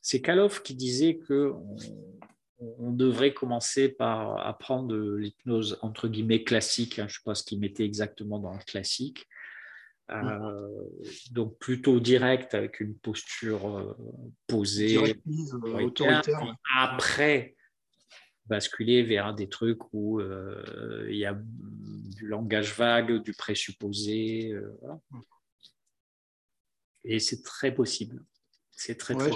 c'est 0.00 0.20
Kaloff 0.20 0.62
qui 0.62 0.74
disait 0.74 1.18
que 1.18 1.52
on, 2.58 2.92
devrait 2.92 3.32
commencer 3.32 3.88
par 3.88 4.44
apprendre 4.46 4.94
l'hypnose 4.94 5.78
entre 5.82 6.08
guillemets 6.08 6.44
classique. 6.44 6.98
Hein, 6.98 7.06
je 7.08 7.14
ne 7.14 7.18
sais 7.18 7.22
pas 7.24 7.34
ce 7.34 7.44
qu'il 7.44 7.60
mettait 7.60 7.84
exactement 7.84 8.38
dans 8.38 8.52
le 8.52 8.62
classique, 8.64 9.28
euh, 10.10 10.88
donc 11.30 11.58
plutôt 11.58 12.00
direct 12.00 12.54
avec 12.54 12.80
une 12.80 12.96
posture 12.96 13.78
euh, 13.78 13.96
posée, 14.46 14.98
euh, 14.98 15.90
Après, 16.76 17.56
basculer 18.46 19.02
vers 19.04 19.34
des 19.34 19.48
trucs 19.48 19.92
où 19.92 20.20
il 20.20 21.16
y 21.16 21.24
a 21.24 21.38
du 21.38 22.26
langage 22.26 22.76
vague, 22.76 23.22
du 23.22 23.32
présupposé. 23.32 24.54
Et 27.04 27.18
c'est 27.18 27.42
très 27.42 27.74
possible. 27.74 28.24
C'est 28.70 28.96
très, 28.96 29.14
très 29.14 29.30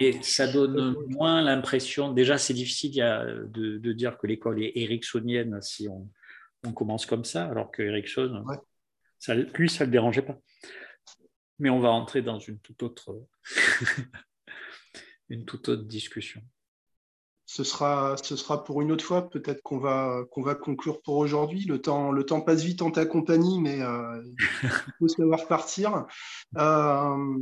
Et 0.00 0.20
ça 0.22 0.50
donne 0.50 0.96
moins 1.08 1.40
l'impression. 1.40 2.12
Déjà, 2.12 2.36
c'est 2.36 2.54
difficile 2.54 2.94
de, 2.94 3.78
de, 3.78 3.92
dire 3.92 4.18
que 4.18 4.26
l'école 4.26 4.62
est 4.62 4.72
ericksonienne 4.74 5.60
si 5.62 5.88
on, 5.88 6.08
on, 6.64 6.72
commence 6.72 7.06
comme 7.06 7.24
ça, 7.24 7.44
alors 7.44 7.70
que 7.70 7.82
Erickson, 7.82 8.44
lui, 9.28 9.68
ça 9.68 9.84
ne 9.84 9.86
le 9.86 9.92
dérangeait 9.92 10.22
pas. 10.22 10.38
Mais 11.58 11.70
on 11.70 11.80
va 11.80 11.90
entrer 11.90 12.22
dans 12.22 12.38
une 12.38 12.58
toute 12.58 12.82
autre, 12.82 13.26
autre 15.30 15.76
discussion. 15.76 16.42
Ce 17.46 17.64
sera, 17.64 18.16
ce 18.16 18.34
sera 18.34 18.64
pour 18.64 18.80
une 18.80 18.90
autre 18.92 19.04
fois. 19.04 19.28
Peut-être 19.28 19.62
qu'on 19.62 19.78
va, 19.78 20.24
qu'on 20.30 20.42
va 20.42 20.54
conclure 20.54 21.02
pour 21.02 21.18
aujourd'hui. 21.18 21.64
Le 21.66 21.80
temps, 21.80 22.10
le 22.10 22.24
temps 22.24 22.40
passe 22.40 22.62
vite 22.62 22.80
en 22.80 22.90
ta 22.90 23.04
compagnie, 23.04 23.60
mais 23.60 23.82
euh, 23.82 24.22
il 24.24 24.70
faut 24.98 25.08
savoir 25.08 25.46
partir. 25.46 26.06
Euh, 26.56 27.38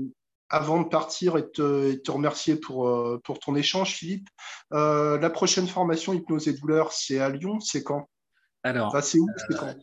avant 0.48 0.82
de 0.82 0.89
partir 0.89 1.36
et 1.36 1.48
te, 1.48 2.11
remercier 2.11 2.57
pour, 2.57 2.89
euh, 2.89 3.20
pour 3.23 3.39
ton 3.39 3.55
échange, 3.55 3.94
Philippe, 3.94 4.28
la 4.73 5.31
prochaine 5.31 5.69
formation 5.69 6.12
hypnose 6.12 6.48
et 6.48 6.55
douleur, 6.55 6.93
c'est 6.93 7.20
à 7.20 7.28
Lyon. 7.31 7.61
C'est 7.61 7.85
quand? 7.85 8.09
Alors, 8.62 9.03
c'est 9.03 9.19
où? 9.19 9.28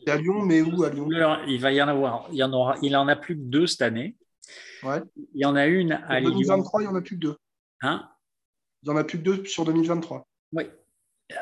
C'est 0.05 0.11
à 0.11 0.17
Lyon, 0.17 0.41
mais 0.43 0.61
où 0.61 0.83
à 0.83 0.89
Lyon? 0.89 1.07
Il 1.47 1.59
va 1.59 1.71
y 1.71 1.81
en 1.81 1.87
avoir. 1.87 2.27
Il 2.31 2.37
y 2.37 2.43
en 2.43 2.53
aura. 2.53 2.75
Il 2.81 2.95
en 2.95 3.07
a 3.07 3.15
plus 3.15 3.35
que 3.35 3.41
deux 3.41 3.67
cette 3.67 3.81
année. 3.81 4.15
Ouais. 4.83 5.01
Il 5.33 5.41
y 5.41 5.45
en 5.45 5.55
a 5.55 5.65
une 5.65 5.93
à 5.93 6.19
Lyon. 6.19 6.31
2023, 6.31 6.81
il 6.81 6.85
y 6.85 6.87
en 6.87 6.95
a 6.95 7.01
plus 7.01 7.15
que 7.15 7.21
deux. 7.21 7.37
Hein? 7.81 8.07
Il 8.83 8.89
y 8.89 8.91
en 8.91 8.97
a 8.97 9.03
plus 9.03 9.17
que 9.17 9.23
deux 9.23 9.45
sur 9.45 9.65
2023. 9.65 10.27
Oui. 10.53 10.63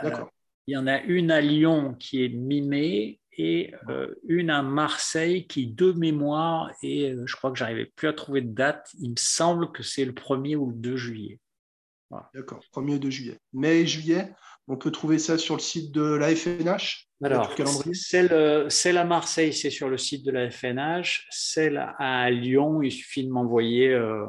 D'accord. 0.01 0.31
il 0.65 0.73
y 0.73 0.77
en 0.77 0.87
a 0.87 0.99
une 1.01 1.29
à 1.29 1.41
Lyon 1.41 1.93
qui 1.99 2.23
est 2.23 2.29
mi-mai 2.29 3.19
et 3.37 3.73
euh, 3.89 4.15
une 4.27 4.49
à 4.49 4.63
Marseille 4.63 5.45
qui, 5.45 5.67
de 5.67 5.91
mémoire, 5.91 6.71
et 6.81 7.11
euh, 7.11 7.23
je 7.27 7.35
crois 7.35 7.51
que 7.51 7.57
j'arrivais 7.57 7.85
plus 7.85 8.07
à 8.07 8.13
trouver 8.13 8.41
de 8.41 8.53
date. 8.53 8.89
Il 8.99 9.11
me 9.11 9.15
semble 9.17 9.71
que 9.71 9.83
c'est 9.83 10.05
le 10.05 10.13
1er 10.13 10.55
ou 10.55 10.69
le 10.69 10.75
2 10.75 10.95
juillet. 10.95 11.39
D'accord, 12.33 12.61
1er 12.73 12.99
2 12.99 13.09
juillet. 13.09 13.39
Mai 13.53 13.81
et 13.81 13.87
juillet, 13.87 14.33
on 14.67 14.77
peut 14.77 14.91
trouver 14.91 15.19
ça 15.19 15.37
sur 15.37 15.55
le 15.55 15.61
site 15.61 15.91
de 15.91 16.01
la 16.01 16.35
FNH 16.35 17.07
Alors, 17.23 17.53
celle, 17.93 18.97
à 18.97 19.05
Marseille, 19.05 19.53
c'est 19.53 19.69
sur 19.69 19.89
le 19.89 19.97
site 19.97 20.25
de 20.25 20.31
la 20.31 20.49
FNH. 20.49 21.27
Celle 21.29 21.93
à 21.99 22.29
Lyon, 22.29 22.81
il 22.81 22.91
suffit 22.91 23.25
de 23.25 23.31
m'envoyer 23.31 23.89
euh, 23.89 24.25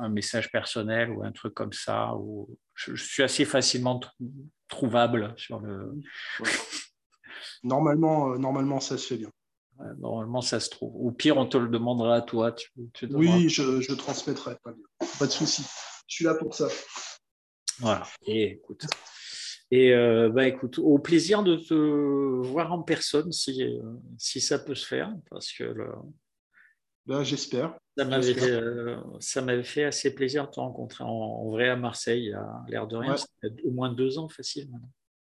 un 0.00 0.08
message 0.08 0.50
personnel 0.50 1.10
ou 1.10 1.24
un 1.24 1.32
truc 1.32 1.54
comme 1.54 1.72
ça. 1.72 2.14
Ou 2.16 2.48
je, 2.74 2.94
suis 2.94 3.22
assez 3.22 3.44
facilement 3.44 4.00
trouvable 4.68 5.34
sur 5.36 5.60
le. 5.60 5.92
Normalement, 7.64 8.30
euh, 8.30 8.38
normalement, 8.38 8.78
ça 8.78 8.96
se 8.98 9.06
fait 9.06 9.16
bien. 9.16 9.30
Normalement, 9.98 10.40
ça 10.40 10.60
se 10.60 10.70
trouve. 10.70 10.92
Ou 10.94 11.12
pire, 11.12 11.36
on 11.36 11.46
te 11.46 11.56
le 11.56 11.68
demandera 11.68 12.16
à 12.16 12.20
toi. 12.20 12.54
oui, 13.10 13.48
je, 13.48 13.80
je 13.80 13.92
transmettrai. 13.94 14.56
Pas, 14.62 14.74
pas 15.18 15.26
de 15.26 15.30
souci. 15.30 15.64
Je 16.08 16.16
suis 16.16 16.24
là 16.24 16.34
pour 16.34 16.54
ça. 16.54 16.68
Voilà. 17.78 18.04
Et 18.26 18.52
écoute, 18.52 18.86
et 19.70 19.92
euh, 19.92 20.30
bah, 20.30 20.48
écoute, 20.48 20.78
au 20.78 20.98
plaisir 20.98 21.42
de 21.42 21.56
te 21.56 21.74
voir 21.74 22.72
en 22.72 22.82
personne 22.82 23.30
si, 23.32 23.62
euh, 23.62 23.82
si 24.16 24.40
ça 24.40 24.58
peut 24.58 24.74
se 24.74 24.86
faire, 24.86 25.14
parce 25.30 25.52
que 25.52 25.74
bah, 27.04 27.22
j'espère. 27.22 27.78
Euh, 27.98 28.96
ça 29.20 29.42
m'avait 29.42 29.64
fait 29.64 29.84
assez 29.84 30.14
plaisir 30.14 30.46
de 30.46 30.52
te 30.52 30.60
rencontrer 30.60 31.04
en, 31.04 31.50
vrai 31.50 31.68
à 31.68 31.76
Marseille, 31.76 32.32
à 32.32 32.64
l'air 32.68 32.86
de 32.86 32.96
rien. 32.96 33.16
au 33.64 33.70
moins 33.70 33.92
deux 33.92 34.18
ans 34.18 34.28
facile 34.28 34.70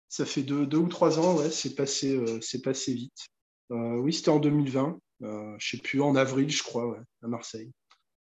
Ça 0.09 0.25
fait 0.25 0.43
deux, 0.43 0.67
deux, 0.67 0.79
ou 0.79 0.89
trois 0.89 1.19
ans, 1.19 1.37
ouais, 1.37 1.51
c'est 1.51 1.75
passé, 1.75 2.19
c'est 2.41 2.63
passé 2.63 2.95
vite. 2.95 3.27
oui, 3.71 4.13
c'était 4.13 4.31
en 4.31 4.41
2020, 4.41 4.99
je 5.21 5.27
ne 5.27 5.57
sais 5.61 5.79
plus, 5.79 6.01
en 6.01 6.17
avril, 6.17 6.51
je 6.51 6.63
crois, 6.63 6.99
à 7.23 7.29
Marseille. 7.29 7.71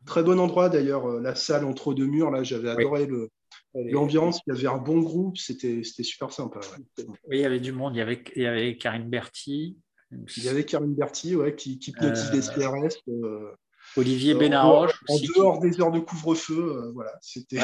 Très 0.06 0.22
bon 0.22 0.40
endroit 0.40 0.68
d'ailleurs, 0.68 1.06
la 1.20 1.34
salle 1.34 1.64
entre 1.64 1.94
deux 1.94 2.06
murs, 2.06 2.30
là, 2.30 2.42
j'avais 2.42 2.70
adoré 2.70 3.06
le, 3.06 3.30
L'ambiance, 3.74 4.40
il 4.46 4.54
y 4.54 4.56
avait 4.56 4.66
un 4.66 4.78
bon 4.78 5.00
groupe, 5.00 5.38
c'était 5.38 5.82
super 5.82 6.30
sympa. 6.30 6.60
Oui, 6.98 7.38
il 7.38 7.40
y 7.40 7.44
avait 7.44 7.60
du 7.60 7.72
monde. 7.72 7.94
Il 7.94 7.98
y 7.98 8.02
avait, 8.02 8.22
il 8.36 8.42
y 8.42 8.46
avait 8.46 8.76
Karine 8.76 9.08
Berti. 9.08 9.78
Il 10.10 10.44
y 10.44 10.48
avait 10.48 10.66
Karine 10.66 10.94
Berti 10.94 11.34
ouais, 11.36 11.54
qui, 11.56 11.78
qui 11.78 11.90
hypnotise 11.90 12.30
des 12.30 12.40
CRS. 12.40 12.98
Euh, 13.08 13.24
euh, 13.24 13.56
Olivier 13.96 14.34
Benaroche. 14.34 14.92
En, 15.08 15.16
dehors 15.18 15.58
des 15.58 15.80
heures 15.80 15.90
de 15.90 16.00
couvre-feu. 16.00 16.58
Euh, 16.58 16.92
voilà, 16.92 17.12
c'était 17.22 17.60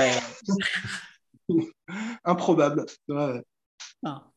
improbable. 2.24 2.86
Ah, 4.02 4.30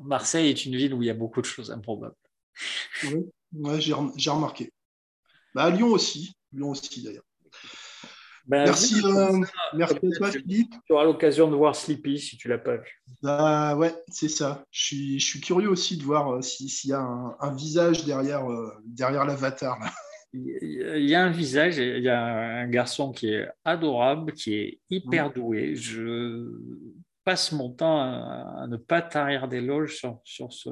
Marseille 0.00 0.48
est 0.48 0.64
une 0.64 0.76
ville 0.76 0.94
où 0.94 1.02
il 1.02 1.06
y 1.06 1.10
a 1.10 1.14
beaucoup 1.14 1.42
de 1.42 1.46
choses 1.46 1.70
improbables. 1.70 2.16
Oui, 3.04 3.78
j'ai 3.78 4.30
remarqué. 4.30 4.72
Bah, 5.54 5.64
à 5.64 5.70
Lyon 5.70 5.88
aussi. 5.88 6.34
Lyon 6.52 6.70
aussi, 6.70 7.02
d'ailleurs. 7.02 7.24
Ben, 8.46 8.64
merci, 8.64 9.00
euh, 9.04 9.38
merci 9.74 9.94
à 9.94 10.16
toi, 10.16 10.30
Philippe. 10.32 10.74
Tu 10.84 10.92
auras 10.92 11.04
l'occasion 11.04 11.48
de 11.48 11.54
voir 11.54 11.76
Sleepy 11.76 12.18
si 12.18 12.36
tu 12.36 12.48
l'as 12.48 12.58
pas 12.58 12.76
vu. 12.76 13.02
Bah 13.22 13.76
ouais, 13.76 13.94
c'est 14.08 14.28
ça. 14.28 14.64
Je 14.72 14.84
suis, 14.84 15.20
je 15.20 15.24
suis, 15.24 15.40
curieux 15.40 15.68
aussi 15.68 15.96
de 15.96 16.02
voir 16.02 16.34
euh, 16.34 16.42
s'il 16.42 16.90
y 16.90 16.92
a 16.92 17.00
un, 17.00 17.54
visage 17.54 18.04
derrière, 18.04 18.50
euh, 18.50 18.72
derrière 18.84 19.24
l'avatar. 19.24 19.78
Il 20.32 21.04
y 21.04 21.14
a 21.14 21.22
un 21.22 21.30
visage, 21.30 21.76
il 21.76 22.02
y 22.02 22.08
a 22.08 22.24
un 22.24 22.68
garçon 22.68 23.12
qui 23.12 23.28
est 23.28 23.46
adorable, 23.64 24.32
qui 24.32 24.54
est 24.54 24.80
hyper 24.88 25.30
doué. 25.32 25.76
Je 25.76 26.50
passe 27.22 27.52
mon 27.52 27.70
temps 27.70 28.00
à, 28.00 28.66
ne 28.66 28.76
pas 28.76 29.02
tarir 29.02 29.46
d'éloges 29.46 29.96
sur, 29.98 30.20
sur, 30.24 30.52
ce, 30.52 30.70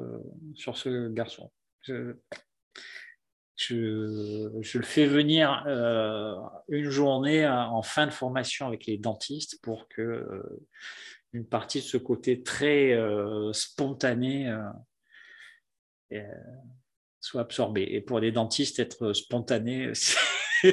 sur 0.55 0.75
ce 0.75 1.09
garçon. 1.09 1.51
Je, 1.83 2.15
je, 3.67 4.77
le 4.77 4.83
fais 4.83 5.05
venir 5.05 5.63
euh, 5.67 6.35
une 6.69 6.89
journée 6.89 7.47
en 7.47 7.81
fin 7.81 8.07
de 8.07 8.11
formation 8.11 8.67
avec 8.67 8.85
les 8.85 8.97
dentistes 8.97 9.59
pour 9.61 9.87
que 9.87 10.01
euh, 10.01 10.67
une 11.33 11.45
partie 11.45 11.79
de 11.79 11.85
ce 11.85 11.97
côté 11.97 12.41
très 12.43 12.93
euh, 12.93 13.53
spontané 13.53 14.53
soit 17.19 17.41
absorbée. 17.41 17.87
Et 17.91 18.01
pour 18.01 18.19
les 18.19 18.31
dentistes, 18.31 18.79
être 18.79 19.13
spontané, 19.13 19.91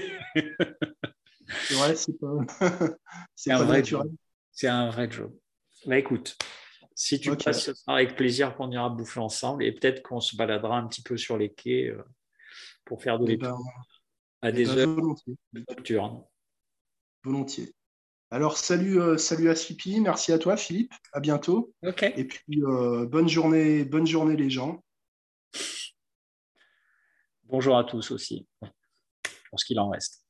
c'est 3.35 3.53
un 3.53 3.65
vrai 3.65 3.85
job. 3.85 4.11
C'est 4.51 4.69
un 4.69 4.89
vrai 4.91 5.11
job. 5.11 5.33
Bah, 5.87 5.99
écoute, 5.99 6.37
si 6.95 7.21
tu 7.21 7.37
passes, 7.37 7.65
ce 7.65 7.75
sera 7.75 7.97
avec 7.97 8.17
plaisir 8.17 8.57
qu'on 8.57 8.71
ira 8.71 8.89
bouffer 8.89 9.21
ensemble 9.21 9.63
et 9.63 9.73
peut-être 9.73 10.03
qu'on 10.03 10.21
se 10.21 10.35
baladera 10.37 10.79
un 10.79 10.89
petit 10.89 11.03
peu 11.03 11.17
sur 11.17 11.37
les 11.37 11.53
quais 11.53 11.95
pour 12.89 13.03
faire 13.03 13.19
de 13.19 13.25
eh 13.27 13.29
l'étude 13.29 13.49
ben, 13.49 13.59
à 14.41 14.49
eh 14.49 14.53
des 14.53 14.65
ben, 14.65 14.79
heures 14.79 15.15
nocturnes. 15.53 16.25
Volontiers. 17.23 17.75
Alors, 18.31 18.57
salut, 18.57 18.99
euh, 19.01 19.19
salut 19.19 19.51
à 19.51 19.55
Sipi, 19.55 20.01
merci 20.01 20.33
à 20.33 20.39
toi, 20.39 20.57
Philippe. 20.57 20.93
À 21.13 21.21
bientôt. 21.21 21.75
Et 21.83 22.25
puis, 22.25 22.63
euh, 22.63 23.07
bonne 23.07 23.29
journée, 23.29 23.85
bonne 23.85 24.07
journée, 24.07 24.37
les 24.37 24.51
gens. 24.51 24.83
Bonjour 27.45 27.77
à 27.77 27.85
tous 27.85 28.11
aussi, 28.11 28.47
pour 28.61 29.61
ce 29.61 29.65
qu'il 29.65 29.79
en 29.81 29.91
reste. 29.91 30.27